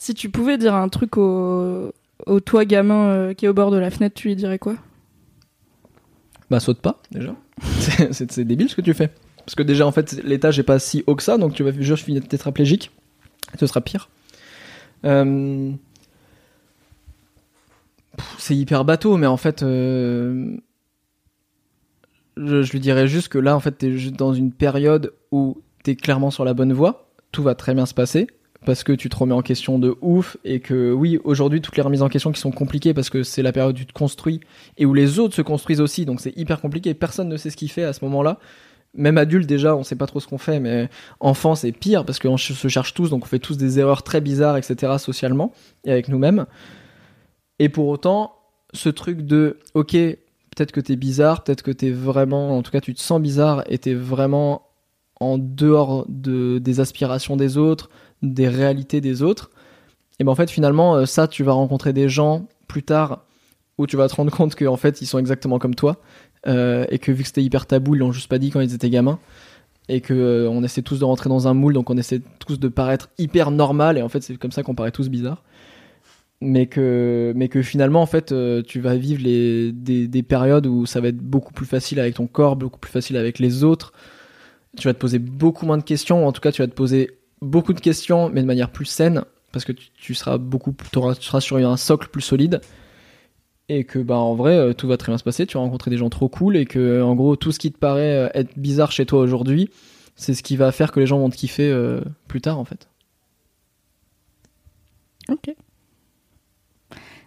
Si 0.00 0.14
tu 0.14 0.30
pouvais 0.30 0.56
dire 0.56 0.74
un 0.74 0.88
truc 0.88 1.18
au, 1.18 1.92
au 2.26 2.40
toi 2.40 2.64
gamin 2.64 3.08
euh, 3.08 3.34
qui 3.34 3.46
est 3.46 3.48
au 3.48 3.54
bord 3.54 3.70
de 3.70 3.76
la 3.78 3.90
fenêtre, 3.90 4.14
tu 4.14 4.28
lui 4.28 4.36
dirais 4.36 4.58
quoi? 4.58 4.76
Bah 6.50 6.60
saute 6.60 6.80
pas 6.80 7.00
déjà. 7.10 7.34
C'est- 8.12 8.40
débile 8.40 8.68
ce 8.68 8.76
que 8.76 8.80
tu 8.80 8.94
fais. 8.94 9.10
Parce 9.38 9.54
que 9.54 9.62
déjà 9.62 9.86
en 9.86 9.92
fait 9.92 10.20
l'étage 10.24 10.58
est 10.58 10.64
pas 10.64 10.78
si 10.78 11.04
haut 11.06 11.14
que 11.16 11.22
ça, 11.22 11.38
donc 11.38 11.54
tu 11.54 11.62
vas 11.62 11.72
juste 11.72 12.04
finir 12.04 12.26
tétraplégique. 12.26 12.90
Ce 13.58 13.66
sera 13.66 13.80
pire. 13.80 14.08
Euh, 15.04 15.70
C'est 18.38 18.56
hyper 18.56 18.84
bateau, 18.84 19.16
mais 19.16 19.26
en 19.26 19.36
fait, 19.36 19.62
euh, 19.62 20.56
je, 22.36 22.62
je 22.62 22.72
lui 22.72 22.80
dirais 22.80 23.06
juste 23.08 23.28
que 23.28 23.38
là, 23.38 23.56
en 23.56 23.60
fait, 23.60 23.72
t'es 23.72 23.96
juste 23.96 24.14
dans 24.16 24.34
une 24.34 24.52
période 24.52 25.14
où 25.30 25.62
t'es 25.84 25.96
clairement 25.96 26.30
sur 26.30 26.44
la 26.44 26.52
bonne 26.54 26.72
voie. 26.72 27.08
Tout 27.32 27.42
va 27.42 27.54
très 27.54 27.74
bien 27.74 27.86
se 27.86 27.94
passer 27.94 28.26
parce 28.64 28.84
que 28.84 28.92
tu 28.92 29.08
te 29.08 29.16
remets 29.16 29.34
en 29.34 29.42
question 29.42 29.78
de 29.78 29.96
ouf 30.00 30.36
et 30.44 30.60
que 30.60 30.92
oui, 30.92 31.18
aujourd'hui, 31.24 31.60
toutes 31.60 31.76
les 31.76 31.82
remises 31.82 32.02
en 32.02 32.08
question 32.08 32.30
qui 32.30 32.40
sont 32.40 32.50
compliquées 32.50 32.92
parce 32.92 33.08
que 33.08 33.22
c'est 33.22 33.42
la 33.42 33.52
période 33.52 33.74
où 33.74 33.78
tu 33.78 33.86
te 33.86 33.92
construis 33.92 34.40
et 34.76 34.84
où 34.84 34.92
les 34.92 35.18
autres 35.18 35.34
se 35.34 35.42
construisent 35.42 35.80
aussi, 35.80 36.04
donc 36.04 36.20
c'est 36.20 36.36
hyper 36.36 36.60
compliqué. 36.60 36.92
Personne 36.94 37.28
ne 37.28 37.36
sait 37.36 37.50
ce 37.50 37.56
qu'il 37.56 37.70
fait 37.70 37.84
à 37.84 37.92
ce 37.92 38.04
moment-là. 38.04 38.38
Même 38.92 39.18
adulte 39.18 39.46
déjà, 39.48 39.76
on 39.76 39.84
sait 39.84 39.96
pas 39.96 40.06
trop 40.06 40.20
ce 40.20 40.26
qu'on 40.26 40.38
fait, 40.38 40.60
mais 40.60 40.90
enfant 41.20 41.54
c'est 41.54 41.72
pire 41.72 42.04
parce 42.04 42.18
qu'on 42.18 42.36
se 42.36 42.68
cherche 42.68 42.92
tous, 42.92 43.08
donc 43.08 43.24
on 43.24 43.26
fait 43.28 43.38
tous 43.38 43.56
des 43.56 43.78
erreurs 43.78 44.02
très 44.02 44.20
bizarres, 44.20 44.56
etc. 44.56 44.94
socialement 44.98 45.52
et 45.84 45.92
avec 45.92 46.08
nous-mêmes. 46.08 46.46
Et 47.60 47.68
pour 47.68 47.88
autant, 47.88 48.34
ce 48.74 48.88
truc 48.88 49.22
de, 49.22 49.58
ok, 49.74 49.92
peut-être 49.92 50.72
que 50.72 50.80
t'es 50.80 50.96
bizarre, 50.96 51.44
peut-être 51.44 51.62
que 51.62 51.70
t'es 51.70 51.90
vraiment, 51.90 52.56
en 52.56 52.62
tout 52.62 52.72
cas 52.72 52.80
tu 52.80 52.92
te 52.92 53.00
sens 53.00 53.20
bizarre 53.22 53.62
et 53.68 53.78
t'es 53.78 53.94
vraiment 53.94 54.66
en 55.20 55.38
dehors 55.38 56.06
de, 56.08 56.58
des 56.58 56.80
aspirations 56.80 57.36
des 57.36 57.58
autres, 57.58 57.90
des 58.22 58.48
réalités 58.48 59.00
des 59.00 59.22
autres. 59.22 59.50
Et 60.18 60.24
ben 60.24 60.32
en 60.32 60.34
fait 60.34 60.50
finalement 60.50 60.96
euh, 60.96 61.06
ça 61.06 61.26
tu 61.26 61.42
vas 61.42 61.52
rencontrer 61.52 61.92
des 61.92 62.08
gens 62.08 62.46
plus 62.68 62.82
tard 62.82 63.24
où 63.78 63.86
tu 63.86 63.96
vas 63.96 64.08
te 64.08 64.14
rendre 64.14 64.30
compte 64.30 64.54
qu'en 64.54 64.76
fait 64.76 65.00
ils 65.00 65.06
sont 65.06 65.18
exactement 65.18 65.58
comme 65.58 65.74
toi 65.74 65.96
euh, 66.46 66.84
et 66.90 66.98
que 66.98 67.10
vu 67.10 67.22
que 67.22 67.28
c'était 67.28 67.42
hyper 67.42 67.66
tabou 67.66 67.94
ils 67.94 67.98
l'ont 67.98 68.12
juste 68.12 68.28
pas 68.28 68.38
dit 68.38 68.50
quand 68.50 68.60
ils 68.60 68.74
étaient 68.74 68.90
gamins 68.90 69.18
et 69.88 70.02
que 70.02 70.12
euh, 70.12 70.50
on 70.50 70.62
essaie 70.62 70.82
tous 70.82 71.00
de 71.00 71.04
rentrer 71.04 71.30
dans 71.30 71.48
un 71.48 71.54
moule 71.54 71.72
donc 71.72 71.88
on 71.88 71.96
essaie 71.96 72.20
tous 72.38 72.60
de 72.60 72.68
paraître 72.68 73.08
hyper 73.18 73.50
normal 73.50 73.96
et 73.96 74.02
en 74.02 74.10
fait 74.10 74.22
c'est 74.22 74.36
comme 74.36 74.52
ça 74.52 74.62
qu'on 74.62 74.74
paraît 74.74 74.90
tous 74.90 75.08
bizarres 75.08 75.42
mais 76.42 76.66
que 76.66 77.32
mais 77.34 77.48
que 77.48 77.62
finalement 77.62 78.02
en 78.02 78.06
fait 78.06 78.34
tu 78.66 78.80
vas 78.80 78.96
vivre 78.96 79.22
les 79.22 79.72
des, 79.72 80.06
des 80.06 80.22
périodes 80.22 80.66
où 80.66 80.84
ça 80.84 81.00
va 81.00 81.08
être 81.08 81.18
beaucoup 81.18 81.54
plus 81.54 81.66
facile 81.66 81.98
avec 81.98 82.14
ton 82.14 82.26
corps 82.26 82.56
beaucoup 82.56 82.78
plus 82.78 82.92
facile 82.92 83.16
avec 83.16 83.38
les 83.38 83.64
autres 83.64 83.94
tu 84.76 84.86
vas 84.86 84.92
te 84.92 84.98
poser 84.98 85.18
beaucoup 85.18 85.64
moins 85.64 85.78
de 85.78 85.82
questions 85.82 86.24
ou 86.24 86.28
en 86.28 86.32
tout 86.32 86.42
cas 86.42 86.52
tu 86.52 86.60
vas 86.60 86.68
te 86.68 86.74
poser 86.74 87.19
beaucoup 87.42 87.72
de 87.72 87.80
questions 87.80 88.30
mais 88.30 88.42
de 88.42 88.46
manière 88.46 88.70
plus 88.70 88.86
saine 88.86 89.24
parce 89.52 89.64
que 89.64 89.72
tu, 89.72 90.14
seras 90.14 90.38
beaucoup 90.38 90.72
tu 90.72 91.24
seras 91.24 91.40
sur 91.40 91.56
un 91.56 91.76
socle 91.76 92.08
plus 92.08 92.22
solide 92.22 92.60
et 93.68 93.84
que 93.84 93.98
bah 93.98 94.16
en 94.16 94.34
vrai 94.34 94.56
euh, 94.56 94.72
tout 94.72 94.86
va 94.86 94.96
très 94.96 95.10
bien 95.12 95.18
se 95.18 95.24
passer 95.24 95.46
tu 95.46 95.56
vas 95.56 95.60
rencontrer 95.62 95.90
des 95.90 95.96
gens 95.96 96.10
trop 96.10 96.28
cool 96.28 96.56
et 96.56 96.66
que 96.66 97.02
en 97.02 97.14
gros 97.14 97.36
tout 97.36 97.52
ce 97.52 97.58
qui 97.58 97.72
te 97.72 97.78
paraît 97.78 98.16
euh, 98.16 98.28
être 98.34 98.58
bizarre 98.58 98.92
chez 98.92 99.06
toi 99.06 99.20
aujourd'hui 99.20 99.70
c'est 100.16 100.34
ce 100.34 100.42
qui 100.42 100.56
va 100.56 100.72
faire 100.72 100.92
que 100.92 101.00
les 101.00 101.06
gens 101.06 101.18
vont 101.18 101.30
te 101.30 101.36
kiffer 101.36 101.70
euh, 101.70 102.00
plus 102.28 102.40
tard 102.40 102.58
en 102.58 102.64
fait 102.64 102.90
Ok. 105.30 105.54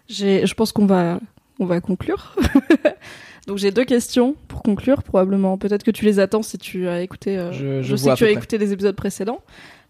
Je 0.08 0.54
pense 0.54 0.72
qu'on 0.72 0.86
va, 0.86 1.20
on 1.58 1.64
va 1.64 1.80
conclure. 1.80 2.36
Donc 3.46 3.58
j'ai 3.58 3.70
deux 3.70 3.84
questions 3.84 4.36
pour 4.48 4.62
conclure, 4.62 5.02
probablement. 5.02 5.58
Peut-être 5.58 5.82
que 5.82 5.90
tu 5.90 6.04
les 6.06 6.18
attends 6.18 6.42
si 6.42 6.56
tu 6.58 6.88
as 6.88 7.02
écouté. 7.02 7.36
euh, 7.38 7.52
Je- 7.52 7.82
je 7.82 7.96
sais 7.96 8.02
vois 8.04 8.12
que 8.14 8.18
tu 8.18 8.24
as 8.24 8.28
près. 8.28 8.32
écouté 8.34 8.58
les 8.58 8.72
épisodes 8.72 8.96
précédents. 8.96 9.40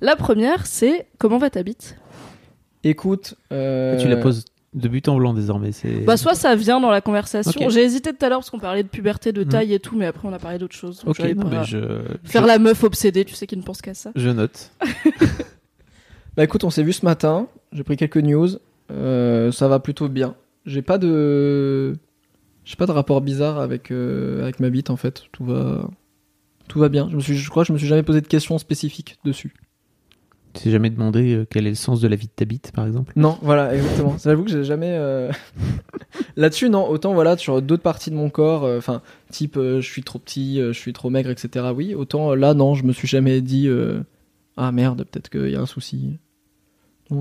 La 0.00 0.16
première, 0.16 0.66
c'est 0.66 1.07
comment 1.18 1.38
va 1.38 1.50
ta 1.50 1.62
bite? 1.62 1.96
Écoute 2.82 3.34
euh, 3.52 3.96
Tu 3.96 4.09
la 4.09 4.16
poses 4.16 4.44
de 4.74 4.88
but 4.88 5.07
en 5.09 5.16
blanc 5.16 5.34
désormais. 5.34 5.70
C'est 5.70 6.00
Bah 6.00 6.16
soit 6.16 6.34
ça 6.34 6.57
vient 6.57 6.80
dans 6.80 6.90
la 6.90 7.00
conversation. 7.00 7.68
J'ai 7.70 7.82
hésité 7.84 8.12
tout 8.12 8.26
à 8.26 8.28
l'heure 8.28 8.40
parce 8.40 8.50
qu'on 8.50 8.59
parlait 8.59 8.82
de 8.82 8.88
puberté, 8.88 9.30
de 9.30 9.44
Mhm. 9.44 9.48
taille 9.48 9.72
et 9.72 9.78
tout, 9.78 9.96
mais 9.96 10.07
après 10.07 10.26
on 10.26 10.32
a 10.32 10.40
parlé 10.40 10.59
d'autre 10.59 10.74
chose. 10.74 11.05
Donc 11.05 11.11
Ok, 11.20 11.24
non, 11.36 11.44
mais 11.48 11.62
je, 11.64 11.78
Faire 12.24 12.42
je, 12.42 12.46
la 12.48 12.59
meuf 12.59 12.82
obsédée, 12.82 13.24
tu 13.24 13.34
sais, 13.34 13.46
qui 13.46 13.57
ne 13.57 13.62
pense 13.62 13.80
qu'à 13.82 13.94
ça. 13.94 14.11
je 14.16 14.30
note. 14.30 14.72
Bah 16.36 16.42
écoute, 16.42 16.64
on 16.64 16.70
s'est 16.70 16.82
vu 16.82 16.92
ce 16.92 17.05
matin. 17.05 17.46
J'ai 17.72 17.84
pris 17.84 17.96
quelques 17.96 18.16
news. 18.16 18.48
Euh, 18.90 19.52
ça 19.52 19.68
va 19.68 19.78
plutôt 19.78 20.09
bien. 20.09 20.34
J'ai 20.66 20.82
pas 20.82 20.98
de, 20.98 21.94
j'ai 22.64 22.76
pas 22.76 22.86
de 22.86 22.92
rapport 22.92 23.20
bizarre 23.20 23.58
avec 23.58 23.90
euh, 23.90 24.42
avec 24.42 24.60
ma 24.60 24.70
bite 24.70 24.90
en 24.90 24.96
fait. 24.96 25.24
Tout 25.32 25.44
va, 25.44 25.88
tout 26.68 26.78
va 26.78 26.88
bien. 26.88 27.08
Je 27.10 27.16
me 27.16 27.20
suis, 27.20 27.36
je 27.36 27.50
crois, 27.50 27.64
que 27.64 27.68
je 27.68 27.72
me 27.72 27.78
suis 27.78 27.86
jamais 27.88 28.02
posé 28.02 28.20
de 28.20 28.26
questions 28.26 28.58
spécifiques 28.58 29.18
dessus. 29.24 29.54
Tu 30.54 30.62
t'es 30.62 30.70
jamais 30.70 30.90
demandé 30.90 31.34
euh, 31.34 31.46
quel 31.50 31.66
est 31.66 31.70
le 31.70 31.74
sens 31.74 32.00
de 32.00 32.06
la 32.06 32.14
vie 32.14 32.28
de 32.28 32.32
ta 32.32 32.44
bite, 32.44 32.70
par 32.72 32.86
exemple? 32.86 33.12
Non, 33.16 33.38
voilà, 33.42 33.74
exactement. 33.74 34.16
J'avoue 34.22 34.44
que 34.44 34.50
j'ai 34.50 34.62
jamais 34.62 34.94
euh, 34.96 35.32
là-dessus. 36.36 36.70
Non, 36.70 36.88
autant 36.88 37.12
voilà 37.12 37.36
sur 37.36 37.60
d'autres 37.60 37.82
parties 37.82 38.10
de 38.10 38.14
mon 38.14 38.30
corps. 38.30 38.62
Enfin, 38.62 39.02
type, 39.30 39.56
euh, 39.56 39.80
je 39.80 39.90
suis 39.90 40.04
trop 40.04 40.20
petit, 40.20 40.60
euh, 40.60 40.72
je 40.72 40.78
suis 40.78 40.92
trop 40.92 41.10
maigre, 41.10 41.30
etc. 41.30 41.66
Oui, 41.74 41.94
autant 41.94 42.30
euh, 42.30 42.34
là, 42.36 42.54
non, 42.54 42.74
je 42.74 42.84
me 42.84 42.92
suis 42.92 43.08
jamais 43.08 43.40
dit, 43.40 43.66
euh, 43.68 44.00
ah 44.56 44.70
merde, 44.70 45.04
peut-être 45.10 45.28
qu'il 45.28 45.50
y 45.50 45.56
a 45.56 45.60
un 45.60 45.66
souci. 45.66 46.18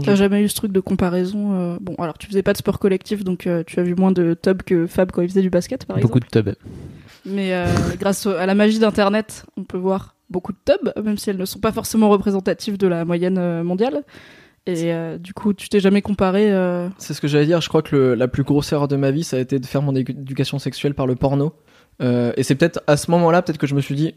T'as 0.04 0.16
jamais 0.16 0.42
eu 0.44 0.50
ce 0.50 0.56
truc 0.56 0.72
de 0.72 0.80
comparaison 0.80 1.54
euh, 1.60 1.78
Bon, 1.82 1.96
alors 2.00 2.18
tu 2.18 2.28
faisais 2.28 2.42
pas 2.44 2.54
de 2.54 2.58
sport 2.58 2.80
collectif, 2.80 3.24
donc 3.24 3.48
euh, 3.48 3.64
tu 3.68 3.80
as 3.80 3.84
vu 3.84 3.96
moins 3.96 4.12
de 4.12 4.34
tubs 4.34 4.62
que 4.64 4.88
Fab 4.88 5.12
quand 5.12 5.22
il 5.22 5.28
faisait 5.30 5.42
du 5.42 5.50
basket, 5.50 5.86
par 5.86 5.98
Beaucoup 6.00 6.20
exemple. 6.20 6.44
de 6.46 6.52
tubs. 6.52 6.56
Mais 7.26 7.54
euh, 7.54 7.66
grâce 8.00 8.26
au- 8.26 8.32
à 8.32 8.46
la 8.46 8.56
magie 8.56 8.80
d'Internet, 8.80 9.46
on 9.58 9.64
peut 9.64 9.78
voir 9.78 10.16
beaucoup 10.30 10.52
de 10.54 10.58
tubs, 10.66 10.92
même 11.04 11.18
si 11.18 11.30
elles 11.30 11.38
ne 11.38 11.46
sont 11.46 11.60
pas 11.60 11.72
forcément 11.72 12.10
représentatives 12.10 12.78
de 12.78 12.88
la 12.88 13.06
moyenne 13.06 13.62
mondiale. 13.64 14.04
Et 14.66 14.94
euh, 14.94 15.18
du 15.18 15.34
coup, 15.34 15.54
tu 15.54 15.68
t'es 15.68 15.82
jamais 15.82 16.02
comparé 16.02 16.50
euh, 16.52 16.88
C'est 16.98 17.14
ce 17.14 17.20
que 17.20 17.28
j'allais 17.28 17.46
dire. 17.46 17.60
Je 17.60 17.68
crois 17.68 17.82
que 17.82 17.96
le- 17.96 18.16
la 18.16 18.30
plus 18.30 18.44
grosse 18.44 18.72
erreur 18.72 18.88
de 18.88 18.96
ma 18.96 19.12
vie, 19.12 19.24
ça 19.26 19.36
a 19.36 19.40
été 19.42 19.60
de 19.60 19.66
faire 19.66 19.82
mon 19.82 19.94
édu- 19.94 20.12
éducation 20.12 20.58
sexuelle 20.60 20.94
par 20.94 21.06
le 21.06 21.16
porno. 21.16 21.54
Euh, 22.02 22.32
et 22.38 22.44
c'est 22.44 22.56
peut-être 22.56 22.82
à 22.88 22.96
ce 22.96 23.12
moment-là, 23.12 23.42
peut-être 23.42 23.58
que 23.58 23.68
je 23.68 23.76
me 23.76 23.82
suis 23.82 23.96
dit, 23.96 24.16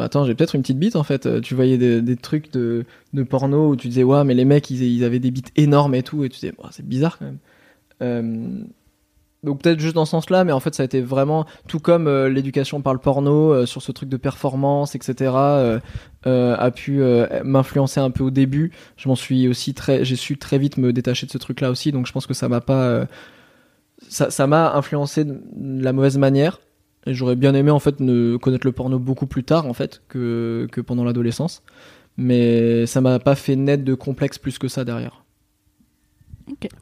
bah 0.00 0.06
attends, 0.06 0.24
j'ai 0.24 0.34
peut-être 0.34 0.54
une 0.54 0.62
petite 0.62 0.78
bite 0.78 0.96
en 0.96 1.02
fait. 1.02 1.26
Euh, 1.26 1.40
Tu 1.42 1.54
voyais 1.54 1.76
des, 1.76 2.16
trucs 2.16 2.50
de, 2.52 2.86
porno 3.28 3.68
où 3.68 3.76
tu 3.76 3.88
disais, 3.88 4.02
ouais, 4.02 4.24
mais 4.24 4.32
les 4.32 4.46
mecs, 4.46 4.70
ils, 4.70 5.04
avaient 5.04 5.18
des 5.18 5.30
bites 5.30 5.52
énormes 5.56 5.94
et 5.94 6.02
tout, 6.02 6.24
et 6.24 6.30
tu 6.30 6.40
disais, 6.40 6.54
c'est 6.70 6.86
bizarre 6.86 7.18
quand 7.18 7.26
même. 7.26 7.38
Euh, 8.02 8.64
donc 9.42 9.60
peut-être 9.62 9.78
juste 9.78 9.94
dans 9.94 10.06
ce 10.06 10.12
sens-là, 10.12 10.44
mais 10.44 10.52
en 10.52 10.60
fait, 10.60 10.74
ça 10.74 10.84
a 10.84 10.86
été 10.86 11.02
vraiment 11.02 11.44
tout 11.68 11.80
comme 11.80 12.06
euh, 12.06 12.30
l'éducation 12.30 12.80
par 12.80 12.94
le 12.94 12.98
porno 12.98 13.66
sur 13.66 13.82
ce 13.82 13.92
truc 13.92 14.08
de 14.08 14.16
performance, 14.16 14.94
etc. 14.94 15.32
a 16.24 16.70
pu 16.70 17.02
m'influencer 17.44 18.00
un 18.00 18.10
peu 18.10 18.24
au 18.24 18.30
début 18.30 18.72
je 18.96 19.08
m'en 19.08 19.16
suis 19.16 19.48
aussi 19.48 19.74
très 19.74 20.04
j'ai 20.04 20.16
su 20.16 20.38
très 20.38 20.58
vite 20.58 20.78
me 20.78 20.92
détacher 20.92 21.26
de 21.26 21.32
ce 21.32 21.38
truc 21.38 21.60
là 21.60 21.70
aussi 21.70 21.92
donc 21.92 22.06
je 22.06 22.12
pense 22.12 22.26
que 22.26 22.34
ça 22.34 22.48
m'a 22.48 22.60
pas 22.60 23.06
ça 24.08 24.46
m'a 24.46 24.74
influencé 24.74 25.24
de 25.24 25.40
la 25.56 25.92
mauvaise 25.92 26.18
manière 26.18 26.58
et 27.06 27.14
j'aurais 27.14 27.36
bien 27.36 27.54
aimé 27.54 27.70
en 27.70 27.78
fait 27.78 28.00
ne 28.00 28.36
connaître 28.36 28.66
le 28.66 28.72
porno 28.72 28.98
beaucoup 28.98 29.26
plus 29.26 29.44
tard 29.44 29.66
en 29.66 29.72
fait 29.74 30.02
que 30.08 30.68
que 30.72 30.80
pendant 30.80 31.04
l'adolescence 31.04 31.62
mais 32.16 32.84
ça 32.86 33.00
m'a 33.00 33.18
pas 33.18 33.34
fait 33.34 33.56
naître 33.56 33.84
de 33.84 33.94
complexe 33.94 34.38
plus 34.38 34.58
que 34.58 34.68
ça 34.68 34.84
derrière 34.84 35.24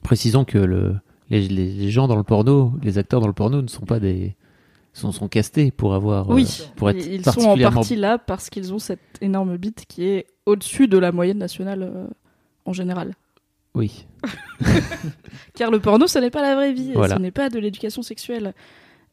Précisons 0.02 0.44
que 0.44 0.58
le, 0.58 0.94
les, 1.30 1.46
les- 1.46 1.90
gens 1.90 2.08
dans 2.08 2.16
le 2.16 2.22
porno, 2.22 2.72
les 2.82 2.96
acteurs 2.96 3.20
dans 3.20 3.26
le 3.26 3.34
porno 3.34 3.60
ne 3.60 3.68
sont 3.68 3.84
pas 3.84 4.00
des. 4.00 4.34
sont, 4.94 5.12
sont 5.12 5.28
castés 5.28 5.70
pour 5.70 5.94
avoir. 5.94 6.30
euh, 6.30 6.34
Oui, 6.34 6.62
pour 6.76 6.88
être 6.88 7.04
ils 7.06 7.16
ils 7.16 7.24
sont 7.24 7.42
en 7.50 7.58
partie 7.58 7.94
là 7.96 8.16
parce 8.16 8.48
qu'ils 8.48 8.72
ont 8.72 8.78
cette 8.78 9.18
énorme 9.20 9.58
bite 9.58 9.84
qui 9.86 10.04
est 10.04 10.26
au-dessus 10.46 10.88
de 10.88 10.96
la 10.96 11.12
moyenne 11.12 11.36
nationale 11.38 11.82
euh, 11.82 12.06
en 12.64 12.72
général. 12.72 13.14
Oui. 13.74 14.06
Car 15.54 15.70
le 15.70 15.80
porno, 15.80 16.06
ce 16.06 16.18
n'est 16.18 16.30
pas 16.30 16.42
la 16.42 16.54
vraie 16.54 16.72
vie, 16.72 16.92
Voilà. 16.94 17.16
ce 17.16 17.20
n'est 17.20 17.30
pas 17.30 17.50
de 17.50 17.58
l'éducation 17.58 18.00
sexuelle. 18.02 18.54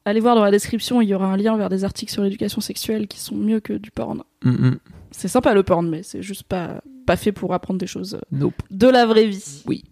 Allez 0.05 0.19
voir 0.19 0.35
dans 0.35 0.43
la 0.43 0.51
description, 0.51 1.01
il 1.01 1.09
y 1.09 1.15
aura 1.15 1.25
un 1.25 1.35
lien 1.37 1.57
vers 1.57 1.69
des 1.69 1.83
articles 1.83 2.11
sur 2.11 2.21
l'éducation 2.21 2.61
sexuelle 2.61 3.07
qui 3.07 3.19
sont 3.19 3.35
mieux 3.35 3.59
que 3.59 3.73
du 3.73 3.89
porn. 3.89 4.23
Mm, 4.43 4.51
mm. 4.51 4.79
C'est 5.11 5.27
sympa 5.27 5.53
le 5.55 5.63
porn, 5.63 5.89
mais 5.89 6.03
c'est 6.03 6.21
juste 6.21 6.43
pas, 6.43 6.81
pas 7.07 7.15
fait 7.15 7.31
pour 7.31 7.53
apprendre 7.53 7.79
des 7.79 7.87
choses 7.87 8.15
euh, 8.15 8.21
Nope. 8.31 8.61
de 8.69 8.87
la 8.87 9.05
vraie 9.07 9.25
vie. 9.25 9.63
Oui. 9.65 9.83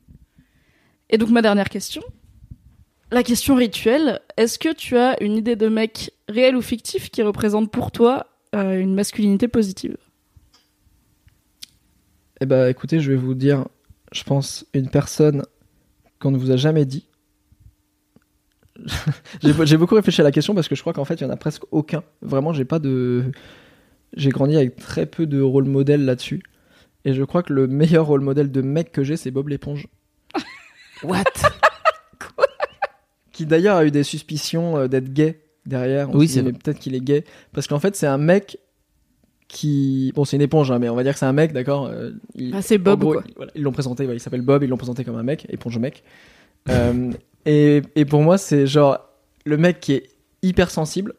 Et 1.10 1.18
donc 1.18 1.30
ma 1.30 1.42
dernière 1.42 1.70
question, 1.70 2.04
la 3.12 3.24
question 3.24 3.56
rituelle, 3.56 4.20
est-ce 4.38 4.60
que 4.60 4.74
tu 4.74 4.98
as 4.98 5.22
une 5.24 5.36
idée 5.36 5.56
de 5.56 5.68
mec 5.68 6.12
réel 6.30 6.56
ou 6.56 6.62
fictif 6.62 7.10
qui 7.10 7.22
représente 7.24 7.72
pour 7.72 7.92
toi 7.92 8.28
euh, 8.56 8.80
une 8.80 8.94
masculinité 8.94 9.48
positive? 9.48 9.98
Eh 12.42 12.46
ben 12.46 12.68
écoutez 12.68 13.00
je 13.00 13.12
vais 13.12 13.18
vous 13.18 13.36
dire 13.36 13.66
je 14.12 14.24
pense 14.24 14.66
une 14.74 14.90
personne 14.90 15.44
qu'on 16.20 16.32
ne 16.32 16.38
vous 16.38 16.52
a 16.52 16.58
jamais 16.58 16.86
dit 16.86 17.06
j'ai 19.64 19.78
beaucoup 19.78 19.96
réfléchi 19.96 20.22
à 20.22 20.24
la 20.24 20.32
question 20.32 20.54
parce 20.56 20.68
que 20.68 20.76
je 20.76 20.82
crois 20.82 20.94
qu'en 20.94 21.06
fait 21.06 21.16
il 21.16 21.22
y 21.24 21.26
en 21.26 21.30
a 21.30 21.38
presque 21.38 21.64
aucun 21.72 22.04
vraiment 22.22 22.54
j'ai 22.54 22.66
pas 22.66 22.80
de 22.80 23.24
j'ai 24.16 24.30
grandi 24.30 24.56
avec 24.58 24.76
très 24.76 25.06
peu 25.06 25.26
de 25.26 25.42
rôle 25.42 25.66
modèle 25.66 26.06
là-dessus 26.06 26.44
et 27.06 27.14
je 27.14 27.24
crois 27.24 27.44
que 27.44 27.54
le 27.54 27.68
meilleur 27.68 28.06
rôle 28.08 28.22
modèle 28.22 28.52
de 28.52 28.62
mec 28.62 28.92
que 28.92 29.04
j'ai 29.04 29.16
c'est 29.18 29.32
Bob 29.32 29.48
l'éponge 29.50 29.88
What? 31.04 31.24
Qui 33.32 33.46
d'ailleurs 33.46 33.78
a 33.78 33.86
eu 33.86 33.92
des 33.92 34.04
suspicions 34.04 34.78
euh, 34.78 34.88
d'être 34.88 35.12
gay 35.12 35.42
derrière. 35.66 36.10
On 36.12 36.18
Oui, 36.18 36.28
c'est 36.28 36.44
peut-être 36.44 36.78
qu'il 36.80 36.94
est 36.94 37.02
gay 37.02 37.24
parce 37.52 37.68
qu'en 37.68 37.80
fait 37.80 37.96
c'est 37.96 38.06
un 38.08 38.18
mec 38.20 38.58
qui 39.48 40.12
bon 40.16 40.24
c'est 40.26 40.36
une 40.36 40.42
éponge 40.44 40.72
hein, 40.72 40.80
mais 40.80 40.90
on 40.90 40.96
va 40.96 41.04
dire 41.04 41.14
que 41.14 41.20
c'est 41.20 41.26
un 41.26 41.34
mec 41.34 41.52
d'accord. 41.54 41.88
euh, 41.88 42.12
il- 42.36 42.54
Ah, 42.56 42.62
c'est 42.62 42.78
Bob, 42.78 43.00
gros, 43.00 43.14
quoi. 43.14 43.24
il- 43.28 43.34
voilà, 43.36 43.52
ils 43.56 43.62
l'ont 43.64 43.72
présenté, 43.72 44.04
il 44.06 44.20
s'appelle 44.20 44.42
Bob, 44.42 44.64
ils 44.64 44.70
l'ont 44.70 44.78
présenté 44.78 45.04
comme 45.04 45.16
un 45.16 45.24
mec, 45.24 45.46
éponge 45.50 45.78
mec. 45.80 46.04
Euh, 46.70 47.12
et, 47.46 47.82
et 47.96 48.06
pour 48.06 48.22
moi 48.22 48.38
c'est 48.38 48.68
genre 48.68 49.00
le 49.46 49.58
mec 49.58 49.80
qui 49.80 49.94
est 49.94 50.10
hyper 50.42 50.70
sensible, 50.70 51.14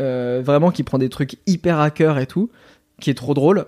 euh, 0.00 0.40
vraiment 0.44 0.70
qui 0.70 0.82
prend 0.82 0.98
des 0.98 1.08
trucs 1.08 1.36
hyper 1.46 1.78
à 1.78 1.90
cœur 1.90 2.18
et 2.18 2.26
tout, 2.26 2.50
qui 3.00 3.10
est 3.10 3.14
trop 3.14 3.34
drôle. 3.34 3.66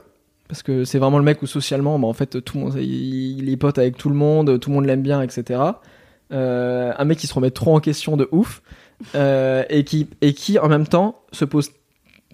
Parce 0.48 0.62
que 0.62 0.84
c'est 0.84 0.98
vraiment 0.98 1.18
le 1.18 1.24
mec 1.24 1.40
où 1.40 1.46
socialement, 1.46 1.98
bah, 1.98 2.06
en 2.06 2.12
fait, 2.12 2.44
tout 2.44 2.58
le 2.58 2.64
monde, 2.64 2.74
il, 2.76 3.38
il 3.38 3.48
est 3.50 3.56
pote 3.56 3.78
avec 3.78 3.96
tout 3.96 4.10
le 4.10 4.14
monde, 4.14 4.60
tout 4.60 4.68
le 4.68 4.76
monde 4.76 4.84
l'aime 4.84 5.02
bien, 5.02 5.22
etc. 5.22 5.60
Euh, 6.32 6.92
un 6.96 7.04
mec 7.04 7.18
qui 7.18 7.26
se 7.26 7.34
remet 7.34 7.50
trop 7.50 7.74
en 7.74 7.80
question 7.80 8.16
de 8.16 8.28
ouf 8.32 8.62
euh, 9.14 9.64
et 9.68 9.84
qui 9.84 10.08
et 10.22 10.32
qui 10.32 10.58
en 10.58 10.68
même 10.68 10.86
temps 10.86 11.20
se 11.32 11.44
pose 11.44 11.70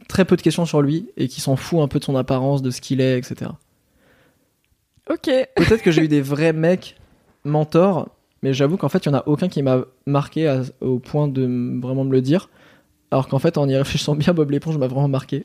très 0.09 0.25
peu 0.25 0.37
de 0.37 0.43
questions 0.43 0.67
sur 0.67 0.83
lui 0.83 1.11
et 1.17 1.27
qui 1.27 1.41
s'en 1.41 1.57
fout 1.57 1.81
un 1.81 1.89
peu 1.89 1.99
de 1.99 2.05
son 2.05 2.15
apparence, 2.15 2.63
de 2.63 2.71
ce 2.71 2.81
qu'il 2.81 3.01
est, 3.01 3.19
etc. 3.19 3.51
Ok. 5.11 5.25
Peut-être 5.57 5.83
que 5.83 5.91
j'ai 5.91 6.03
eu 6.03 6.09
des 6.09 6.21
vrais 6.21 6.53
mecs 6.53 6.97
mentors, 7.45 8.09
mais 8.43 8.53
j'avoue 8.53 8.77
qu'en 8.77 8.89
fait, 8.89 9.05
il 9.05 9.09
y 9.09 9.11
en 9.11 9.15
a 9.19 9.23
aucun 9.27 9.49
qui 9.49 9.63
m'a 9.63 9.85
marqué 10.07 10.47
à- 10.49 10.63
au 10.81 10.99
point 10.99 11.29
de 11.29 11.79
vraiment 11.81 12.05
me 12.05 12.13
le 12.13 12.21
dire. 12.23 12.49
Alors 13.11 13.29
qu'en 13.29 13.39
fait, 13.39 13.57
en 13.59 13.69
y 13.69 13.77
réfléchissant 13.77 14.15
bien, 14.15 14.35
Bob 14.35 14.51
l'éponge 14.51 14.77
m'a 14.79 14.87
vraiment 14.87 15.09
marqué. 15.09 15.43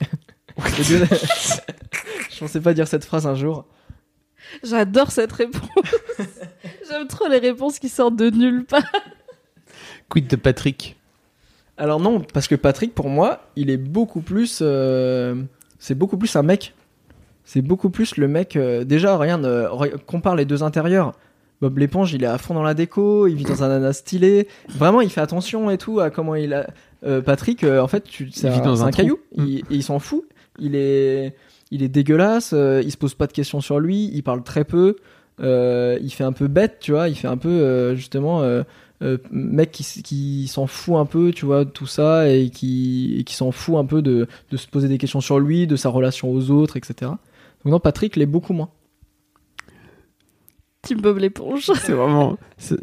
Je 0.57 2.39
pensais 2.39 2.61
pas 2.61 2.73
dire 2.73 2.87
cette 2.87 3.05
phrase 3.05 3.25
un 3.27 3.35
jour. 3.35 3.65
J'adore 4.63 5.11
cette 5.11 5.31
réponse. 5.31 5.61
J'aime 6.89 7.07
trop 7.07 7.27
les 7.29 7.37
réponses 7.39 7.79
qui 7.79 7.89
sortent 7.89 8.15
de 8.17 8.29
nulle 8.29 8.65
part. 8.65 8.83
Quid 10.09 10.27
de 10.27 10.35
Patrick? 10.35 10.97
Alors 11.77 11.99
non, 11.99 12.19
parce 12.19 12.47
que 12.47 12.55
Patrick, 12.55 12.93
pour 12.93 13.09
moi, 13.09 13.47
il 13.55 13.69
est 13.69 13.77
beaucoup 13.77 14.21
plus... 14.21 14.59
euh, 14.61 15.41
C'est 15.79 15.95
beaucoup 15.95 16.17
plus 16.17 16.35
un 16.35 16.43
mec. 16.43 16.73
C'est 17.45 17.61
beaucoup 17.61 17.89
plus 17.89 18.17
le 18.17 18.27
mec... 18.27 18.55
euh, 18.55 18.83
Déjà, 18.83 19.15
regarde, 19.17 19.45
euh, 19.45 19.67
re- 19.69 19.97
compare 20.05 20.35
les 20.35 20.45
deux 20.45 20.61
intérieurs. 20.63 21.13
Bob 21.63 21.77
l'éponge, 21.77 22.11
il 22.11 22.25
est 22.25 22.27
à 22.27 22.37
fond 22.37 22.53
dans 22.53 22.61
la 22.61 22.73
déco, 22.73 23.25
il 23.25 23.35
vit 23.35 23.45
dans 23.45 23.63
un 23.63 23.67
ananas 23.67 23.93
stylé. 23.93 24.49
Vraiment, 24.67 24.99
il 24.99 25.09
fait 25.09 25.21
attention 25.21 25.71
et 25.71 25.77
tout 25.77 26.01
à 26.01 26.09
comment 26.09 26.35
il 26.35 26.53
a... 26.53 26.67
Euh, 27.05 27.21
Patrick, 27.21 27.63
euh, 27.63 27.79
en 27.79 27.87
fait, 27.87 28.03
tu... 28.03 28.29
c'est 28.33 28.49
un, 28.49 28.59
dans 28.59 28.83
un 28.83 28.91
caillou. 28.91 29.17
Mm. 29.37 29.59
Il, 29.69 29.81
s'en 29.81 29.99
fout. 29.99 30.25
Il 30.59 30.75
est... 30.75 31.33
Il 31.71 31.81
est 31.81 31.87
dégueulasse, 31.87 32.51
euh, 32.51 32.81
il 32.83 32.91
se 32.91 32.97
pose 32.97 33.13
pas 33.13 33.27
de 33.27 33.31
questions 33.31 33.61
sur 33.61 33.79
lui, 33.79 34.11
il 34.13 34.23
parle 34.23 34.43
très 34.43 34.65
peu, 34.65 34.97
euh, 35.39 35.97
il 36.01 36.11
fait 36.11 36.25
un 36.25 36.33
peu 36.33 36.49
bête, 36.49 36.79
tu 36.81 36.91
vois, 36.91 37.07
il 37.07 37.15
fait 37.15 37.29
un 37.29 37.37
peu 37.37 37.95
justement 37.95 38.43
mec 39.31 39.71
qui, 39.71 40.47
s'en 40.49 40.67
fout 40.67 40.95
un 40.95 41.05
peu, 41.05 41.31
tu 41.31 41.45
vois, 41.45 41.63
de 41.63 41.69
tout 41.69 41.87
ça 41.87 42.29
et 42.29 42.49
qui, 42.49 43.15
et 43.19 43.23
qui 43.23 43.35
s'en 43.35 43.51
fout 43.51 43.75
un 43.77 43.85
peu 43.85 44.01
de, 44.01 44.27
de 44.51 44.57
se 44.57 44.67
poser 44.67 44.89
des 44.89 44.97
questions 44.97 45.21
sur 45.21 45.39
lui, 45.39 45.65
de 45.65 45.77
sa 45.77 45.87
relation 45.87 46.29
aux 46.29 46.51
autres, 46.51 46.75
etc. 46.75 47.11
Donc 47.63 47.71
non, 47.71 47.79
Patrick 47.79 48.17
l'est 48.17 48.25
beaucoup 48.25 48.51
moins. 48.51 48.69
Team 50.83 51.01
Bob 51.01 51.17
l'éponge. 51.17 51.71
C'est 51.81 51.93
vraiment. 51.93 52.37
c'est- 52.57 52.75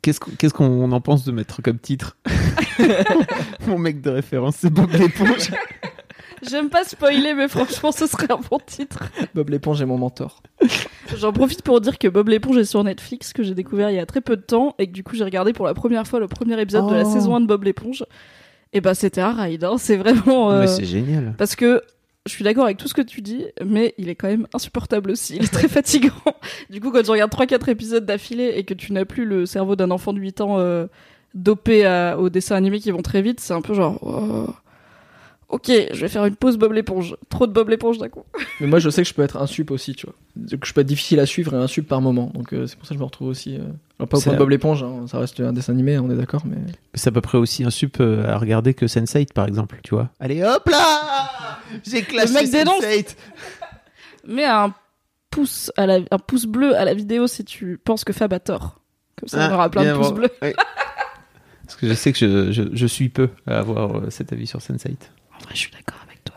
Qu'est-ce 0.00 0.20
qu'on 0.20 0.30
qu'est-ce 0.30 0.54
qu'on 0.54 0.90
en 0.92 1.00
pense 1.00 1.24
de 1.24 1.32
mettre 1.32 1.60
comme 1.60 1.78
titre? 1.78 2.16
Mon 3.66 3.78
mec 3.78 4.00
de 4.00 4.10
référence, 4.10 4.56
c'est 4.60 4.70
Bob 4.70 4.90
l'éponge. 4.92 5.50
J'aime 6.48 6.70
pas 6.70 6.84
spoiler, 6.84 7.34
mais 7.34 7.48
franchement, 7.48 7.90
ce 7.90 8.06
serait 8.06 8.30
un 8.30 8.38
bon 8.48 8.60
titre. 8.64 9.02
Bob 9.34 9.48
l'éponge 9.50 9.82
est 9.82 9.86
mon 9.86 9.98
mentor. 9.98 10.40
J'en 11.16 11.32
profite 11.32 11.62
pour 11.62 11.80
dire 11.80 11.98
que 11.98 12.06
Bob 12.06 12.28
l'éponge 12.28 12.56
est 12.58 12.64
sur 12.64 12.84
Netflix, 12.84 13.32
que 13.32 13.42
j'ai 13.42 13.54
découvert 13.54 13.90
il 13.90 13.96
y 13.96 13.98
a 13.98 14.06
très 14.06 14.20
peu 14.20 14.36
de 14.36 14.42
temps, 14.42 14.76
et 14.78 14.86
que 14.86 14.92
du 14.92 15.02
coup 15.02 15.16
j'ai 15.16 15.24
regardé 15.24 15.52
pour 15.52 15.66
la 15.66 15.74
première 15.74 16.06
fois 16.06 16.20
le 16.20 16.28
premier 16.28 16.58
épisode 16.60 16.88
de 16.88 16.94
la 16.94 17.04
Oh. 17.04 17.12
saison 17.12 17.34
1 17.34 17.40
de 17.40 17.46
Bob 17.46 17.64
l'éponge. 17.64 18.04
Et 18.72 18.80
bah 18.80 18.94
c'était 18.94 19.20
un 19.20 19.32
ride, 19.32 19.64
hein. 19.64 19.76
c'est 19.78 19.96
vraiment... 19.96 20.52
euh, 20.52 20.60
Mais 20.60 20.66
c'est 20.68 20.84
génial. 20.84 21.34
Parce 21.36 21.56
que 21.56 21.82
je 22.28 22.34
suis 22.34 22.44
d'accord 22.44 22.64
avec 22.64 22.76
tout 22.76 22.88
ce 22.88 22.94
que 22.94 23.02
tu 23.02 23.22
dis, 23.22 23.46
mais 23.64 23.94
il 23.98 24.08
est 24.08 24.14
quand 24.14 24.28
même 24.28 24.46
insupportable 24.54 25.10
aussi. 25.10 25.36
Il 25.36 25.44
est 25.44 25.52
très 25.52 25.68
fatigant. 25.68 26.12
Du 26.70 26.80
coup, 26.80 26.90
quand 26.90 27.02
tu 27.02 27.10
regardes 27.10 27.32
3-4 27.32 27.70
épisodes 27.70 28.04
d'affilée 28.04 28.52
et 28.56 28.64
que 28.64 28.74
tu 28.74 28.92
n'as 28.92 29.04
plus 29.04 29.24
le 29.24 29.46
cerveau 29.46 29.76
d'un 29.76 29.90
enfant 29.90 30.12
de 30.12 30.20
8 30.20 30.40
ans 30.40 30.58
euh, 30.58 30.86
dopé 31.34 31.86
aux 32.18 32.28
dessins 32.28 32.56
animés 32.56 32.80
qui 32.80 32.90
vont 32.90 33.02
très 33.02 33.22
vite, 33.22 33.40
c'est 33.40 33.54
un 33.54 33.60
peu 33.60 33.74
genre... 33.74 33.98
oh, 34.02 34.54
Ok, 35.50 35.70
je 35.70 35.98
vais 36.00 36.08
faire 36.08 36.26
une 36.26 36.36
pause 36.36 36.58
Bob 36.58 36.72
l'éponge. 36.72 37.16
Trop 37.30 37.46
de 37.46 37.52
Bob 37.52 37.70
l'éponge 37.70 37.96
d'un 37.96 38.10
coup. 38.10 38.24
Mais 38.60 38.66
moi, 38.66 38.80
je 38.80 38.90
sais 38.90 39.02
que 39.02 39.08
je 39.08 39.14
peux 39.14 39.22
être 39.22 39.38
insup 39.38 39.70
aussi, 39.70 39.94
tu 39.94 40.04
vois. 40.06 40.14
Que 40.58 40.66
je 40.66 40.72
peux 40.74 40.82
être 40.82 40.86
difficile 40.86 41.20
à 41.20 41.26
suivre 41.26 41.54
et 41.54 41.56
insup 41.56 41.88
par 41.88 42.02
moment. 42.02 42.30
Donc 42.34 42.52
euh, 42.52 42.66
c'est 42.66 42.76
pour 42.76 42.84
ça 42.86 42.90
que 42.90 42.96
je 42.96 43.00
me 43.00 43.04
retrouve 43.06 43.28
aussi. 43.28 43.56
euh, 43.56 43.60
Alors 43.98 44.08
pas 44.10 44.18
au 44.18 44.20
point 44.20 44.34
de 44.34 44.38
Bob 44.38 44.50
l'éponge, 44.50 44.82
hein, 44.82 45.06
ça 45.06 45.18
reste 45.18 45.40
un 45.40 45.54
dessin 45.54 45.72
animé, 45.72 45.98
on 45.98 46.10
est 46.10 46.16
d'accord, 46.16 46.42
mais. 46.44 46.58
C'est 46.92 47.08
à 47.08 47.12
peu 47.12 47.22
près 47.22 47.38
aussi 47.38 47.64
un 47.64 47.70
sup 47.70 47.96
euh, 48.00 48.28
à 48.30 48.36
regarder 48.36 48.74
que 48.74 48.84
Sense8 48.84 49.32
par 49.32 49.46
exemple, 49.46 49.80
tu 49.82 49.94
vois. 49.94 50.10
Allez 50.20 50.42
hop 50.44 50.68
là 50.68 51.58
J'ai 51.86 52.02
clashé 52.02 52.46
dénonce. 52.50 52.82
Sense8 52.84 53.16
Mets 54.26 54.44
un 54.44 54.74
pouce, 55.30 55.72
à 55.78 55.86
la, 55.86 56.00
un 56.10 56.18
pouce 56.18 56.44
bleu 56.44 56.76
à 56.76 56.84
la 56.84 56.92
vidéo 56.92 57.26
si 57.26 57.42
tu 57.46 57.78
penses 57.82 58.04
que 58.04 58.12
Fab 58.12 58.34
a 58.34 58.38
tort. 58.40 58.80
Comme 59.18 59.28
ça, 59.30 59.38
on 59.38 59.50
Ah, 59.50 59.54
aura 59.54 59.70
plein 59.70 59.84
de 59.92 59.96
pouces 59.96 60.08
bon. 60.10 60.14
bleus. 60.16 60.30
Oui. 60.42 60.52
Parce 61.66 61.76
que 61.80 61.88
je 61.88 61.94
sais 61.94 62.12
que 62.12 62.18
je, 62.18 62.52
je, 62.52 62.62
je 62.72 62.86
suis 62.86 63.08
peu 63.08 63.30
à 63.46 63.58
avoir 63.58 63.96
euh, 63.96 64.10
cet 64.10 64.32
avis 64.34 64.46
sur 64.46 64.58
Sense8. 64.60 64.96
En 65.38 65.44
vrai, 65.44 65.54
je 65.54 65.58
suis 65.58 65.70
d'accord 65.70 66.00
avec 66.06 66.24
toi. 66.24 66.36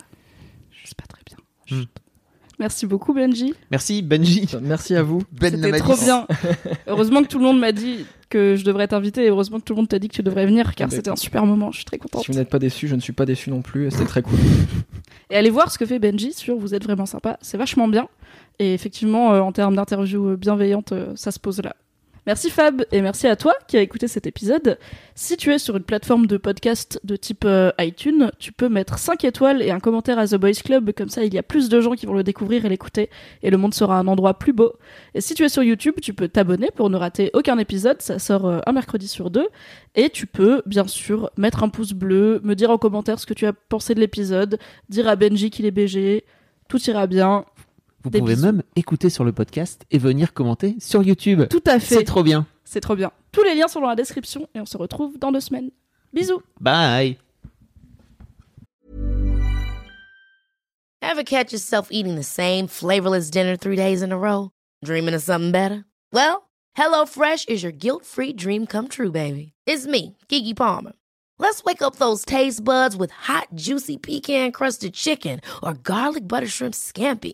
C'est 0.84 0.96
pas 0.96 1.08
très 1.08 1.22
bien. 1.26 1.38
Hmm. 1.78 1.86
Merci 2.60 2.86
beaucoup, 2.86 3.14
Benji. 3.14 3.56
Merci 3.72 4.04
Benji. 4.04 4.48
Merci 4.62 4.96
à 4.96 5.02
vous. 5.02 5.24
Ben 5.32 5.52
C'était 5.52 5.80
trop 5.80 5.96
bien. 5.96 6.28
heureusement 6.88 7.24
que 7.24 7.28
tout 7.28 7.40
le 7.40 7.46
monde 7.46 7.60
m'a 7.60 7.72
dit 7.72 8.06
que 8.30 8.56
je 8.56 8.64
devrais 8.64 8.88
t'inviter 8.88 9.26
et 9.26 9.30
heureusement 9.30 9.60
que 9.60 9.64
tout 9.64 9.74
le 9.74 9.78
monde 9.78 9.90
t'a 9.90 9.98
dit 9.98 10.08
que 10.10 10.14
tu 10.14 10.22
devrais 10.22 10.46
venir 10.46 10.76
car 10.76 10.92
c'était 10.92 11.10
un 11.10 11.16
super 11.16 11.48
moment. 11.48 11.72
Je 11.72 11.78
suis 11.78 11.86
très 11.86 11.98
contente. 11.98 12.24
Si 12.24 12.32
vous 12.32 12.38
n'êtes 12.38 12.50
pas 12.52 12.60
déçus, 12.60 12.88
je 12.88 12.94
ne 12.96 13.02
suis 13.02 13.14
pas 13.14 13.26
déçu 13.26 13.50
non 13.50 13.64
plus, 13.64 13.90
c'était 13.90 14.06
très 14.06 14.22
cool. 14.22 14.38
Et 15.32 15.36
allez 15.36 15.50
voir 15.50 15.72
ce 15.72 15.80
que 15.80 15.86
fait 15.86 15.98
Benji 15.98 16.34
sur 16.34 16.58
Vous 16.58 16.76
êtes 16.76 16.84
vraiment 16.84 17.08
sympa. 17.08 17.40
C'est 17.42 17.58
vachement 17.58 17.88
bien. 17.88 18.08
Et 18.60 18.76
effectivement, 18.76 19.34
euh, 19.34 19.40
en 19.40 19.52
termes 19.52 19.76
d'interview 19.76 20.30
euh, 20.30 20.36
bienveillante, 20.36 20.92
euh, 20.92 21.14
ça 21.16 21.32
se 21.32 21.40
pose 21.40 21.62
là. 21.64 21.76
Merci 22.28 22.52
Fab 22.52 22.86
et 22.92 23.02
merci 23.02 23.26
à 23.26 23.36
toi 23.36 23.56
qui 23.68 23.78
as 23.78 23.82
écouté 23.82 24.08
cet 24.08 24.28
épisode. 24.28 24.78
Si 25.16 25.38
tu 25.38 25.52
es 25.52 25.58
sur 25.58 25.76
une 25.76 25.84
plateforme 25.84 26.28
de 26.28 26.38
podcast 26.38 27.00
de 27.04 27.16
type 27.16 27.46
euh, 27.46 27.72
iTunes, 27.80 28.30
tu 28.38 28.52
peux 28.52 28.70
mettre 28.70 29.00
5 29.00 29.26
étoiles 29.26 29.64
et 29.64 29.72
un 29.72 29.80
commentaire 29.80 30.20
à 30.20 30.28
The 30.28 30.36
Boys 30.36 30.62
Club, 30.64 30.92
comme 30.92 31.10
ça 31.10 31.24
il 31.24 31.34
y 31.34 31.40
a 31.40 31.44
plus 31.44 31.68
de 31.68 31.82
gens 31.82 31.94
qui 31.94 32.06
vont 32.06 32.14
le 32.14 32.22
découvrir 32.22 32.64
et 32.64 32.70
l'écouter, 32.70 33.10
et 33.42 33.50
le 33.50 33.58
monde 33.58 33.74
sera 33.74 33.98
un 33.98 34.08
endroit 34.08 34.36
plus 34.36 34.54
beau. 34.54 34.74
Et 35.16 35.22
si 35.22 35.34
tu 35.34 35.44
es 35.44 35.50
sur 35.50 35.64
YouTube, 35.64 35.96
tu 36.00 36.14
peux 36.14 36.28
t'abonner 36.28 36.70
pour 36.76 36.92
ne 36.92 36.98
rater 36.98 37.32
aucun 37.34 37.58
épisode, 37.58 38.04
ça 38.04 38.20
sort 38.20 38.46
euh, 38.46 38.60
un 38.68 38.72
mercredi 38.72 39.08
sur 39.08 39.32
deux, 39.32 39.48
et 39.96 40.12
tu 40.12 40.28
peux 40.28 40.62
bien 40.68 40.86
sûr 40.86 41.32
mettre 41.38 41.64
un 41.64 41.70
pouce 41.70 41.94
bleu, 41.94 42.40
me 42.44 42.54
dire 42.54 42.70
en 42.70 42.78
commentaire 42.78 43.20
ce 43.20 43.26
que 43.26 43.34
tu 43.34 43.48
as 43.48 43.54
pensé 43.54 43.96
de 43.96 44.00
l'épisode, 44.00 44.60
dire 44.90 45.08
à 45.08 45.16
Benji 45.16 45.50
qu'il 45.50 45.66
est 45.66 45.72
BG, 45.72 46.24
tout 46.72 46.82
ira 46.90 47.06
bien. 47.06 47.46
Vous 48.04 48.10
Des 48.10 48.20
pouvez 48.20 48.34
bisous. 48.36 48.46
même 48.46 48.64
écouter 48.76 49.10
sur 49.10 49.24
le 49.24 49.32
podcast 49.32 49.86
et 49.92 49.98
venir 49.98 50.34
commenter 50.34 50.76
sur 50.80 51.04
YouTube. 51.04 51.44
Tout 51.50 51.62
à 51.68 51.80
C'est 51.80 51.98
fait. 52.00 52.04
trop 52.04 52.24
bien. 52.24 52.48
C'est 52.64 52.82
trop 52.82 52.96
bien. 52.96 53.12
Tous 53.32 53.44
les 53.44 53.54
liens 53.56 53.68
sont 53.68 53.80
dans 53.82 53.88
la 53.90 53.96
description 53.96 54.48
et 54.56 54.60
on 54.62 54.66
se 54.66 54.78
retrouve 54.78 55.18
dans 55.20 55.32
deux 55.32 55.40
semaines. 55.40 55.70
Bisous. 56.14 56.42
Bye. 56.60 57.18
Ever 61.02 61.24
catch 61.24 61.52
yourself 61.52 61.90
eating 61.92 62.16
the 62.16 62.24
same 62.24 62.68
flavorless 62.68 63.30
dinner 63.30 63.56
three 63.58 63.76
days 63.76 64.02
in 64.02 64.12
a 64.12 64.18
row? 64.18 64.52
Dreaming 64.84 65.14
of 65.14 65.22
something 65.22 65.52
better? 65.52 65.84
Well, 66.14 66.50
HelloFresh 66.78 67.50
is 67.50 67.62
your 67.64 67.72
guilt-free 67.74 68.34
dream 68.34 68.66
come 68.66 68.88
true, 68.88 69.12
baby. 69.12 69.54
It's 69.66 69.86
me, 69.86 70.18
Kiki 70.30 70.54
Palmer. 70.54 70.94
Let's 71.38 71.64
wake 71.64 71.82
up 71.82 71.96
those 71.98 72.24
taste 72.24 72.64
buds 72.64 72.96
with 72.96 73.12
hot, 73.12 73.48
juicy 73.56 73.98
pecan-crusted 73.98 74.94
chicken 74.94 75.42
or 75.64 75.74
garlic 75.74 76.28
butter 76.28 76.48
shrimp 76.48 76.76
scampi. 76.76 77.34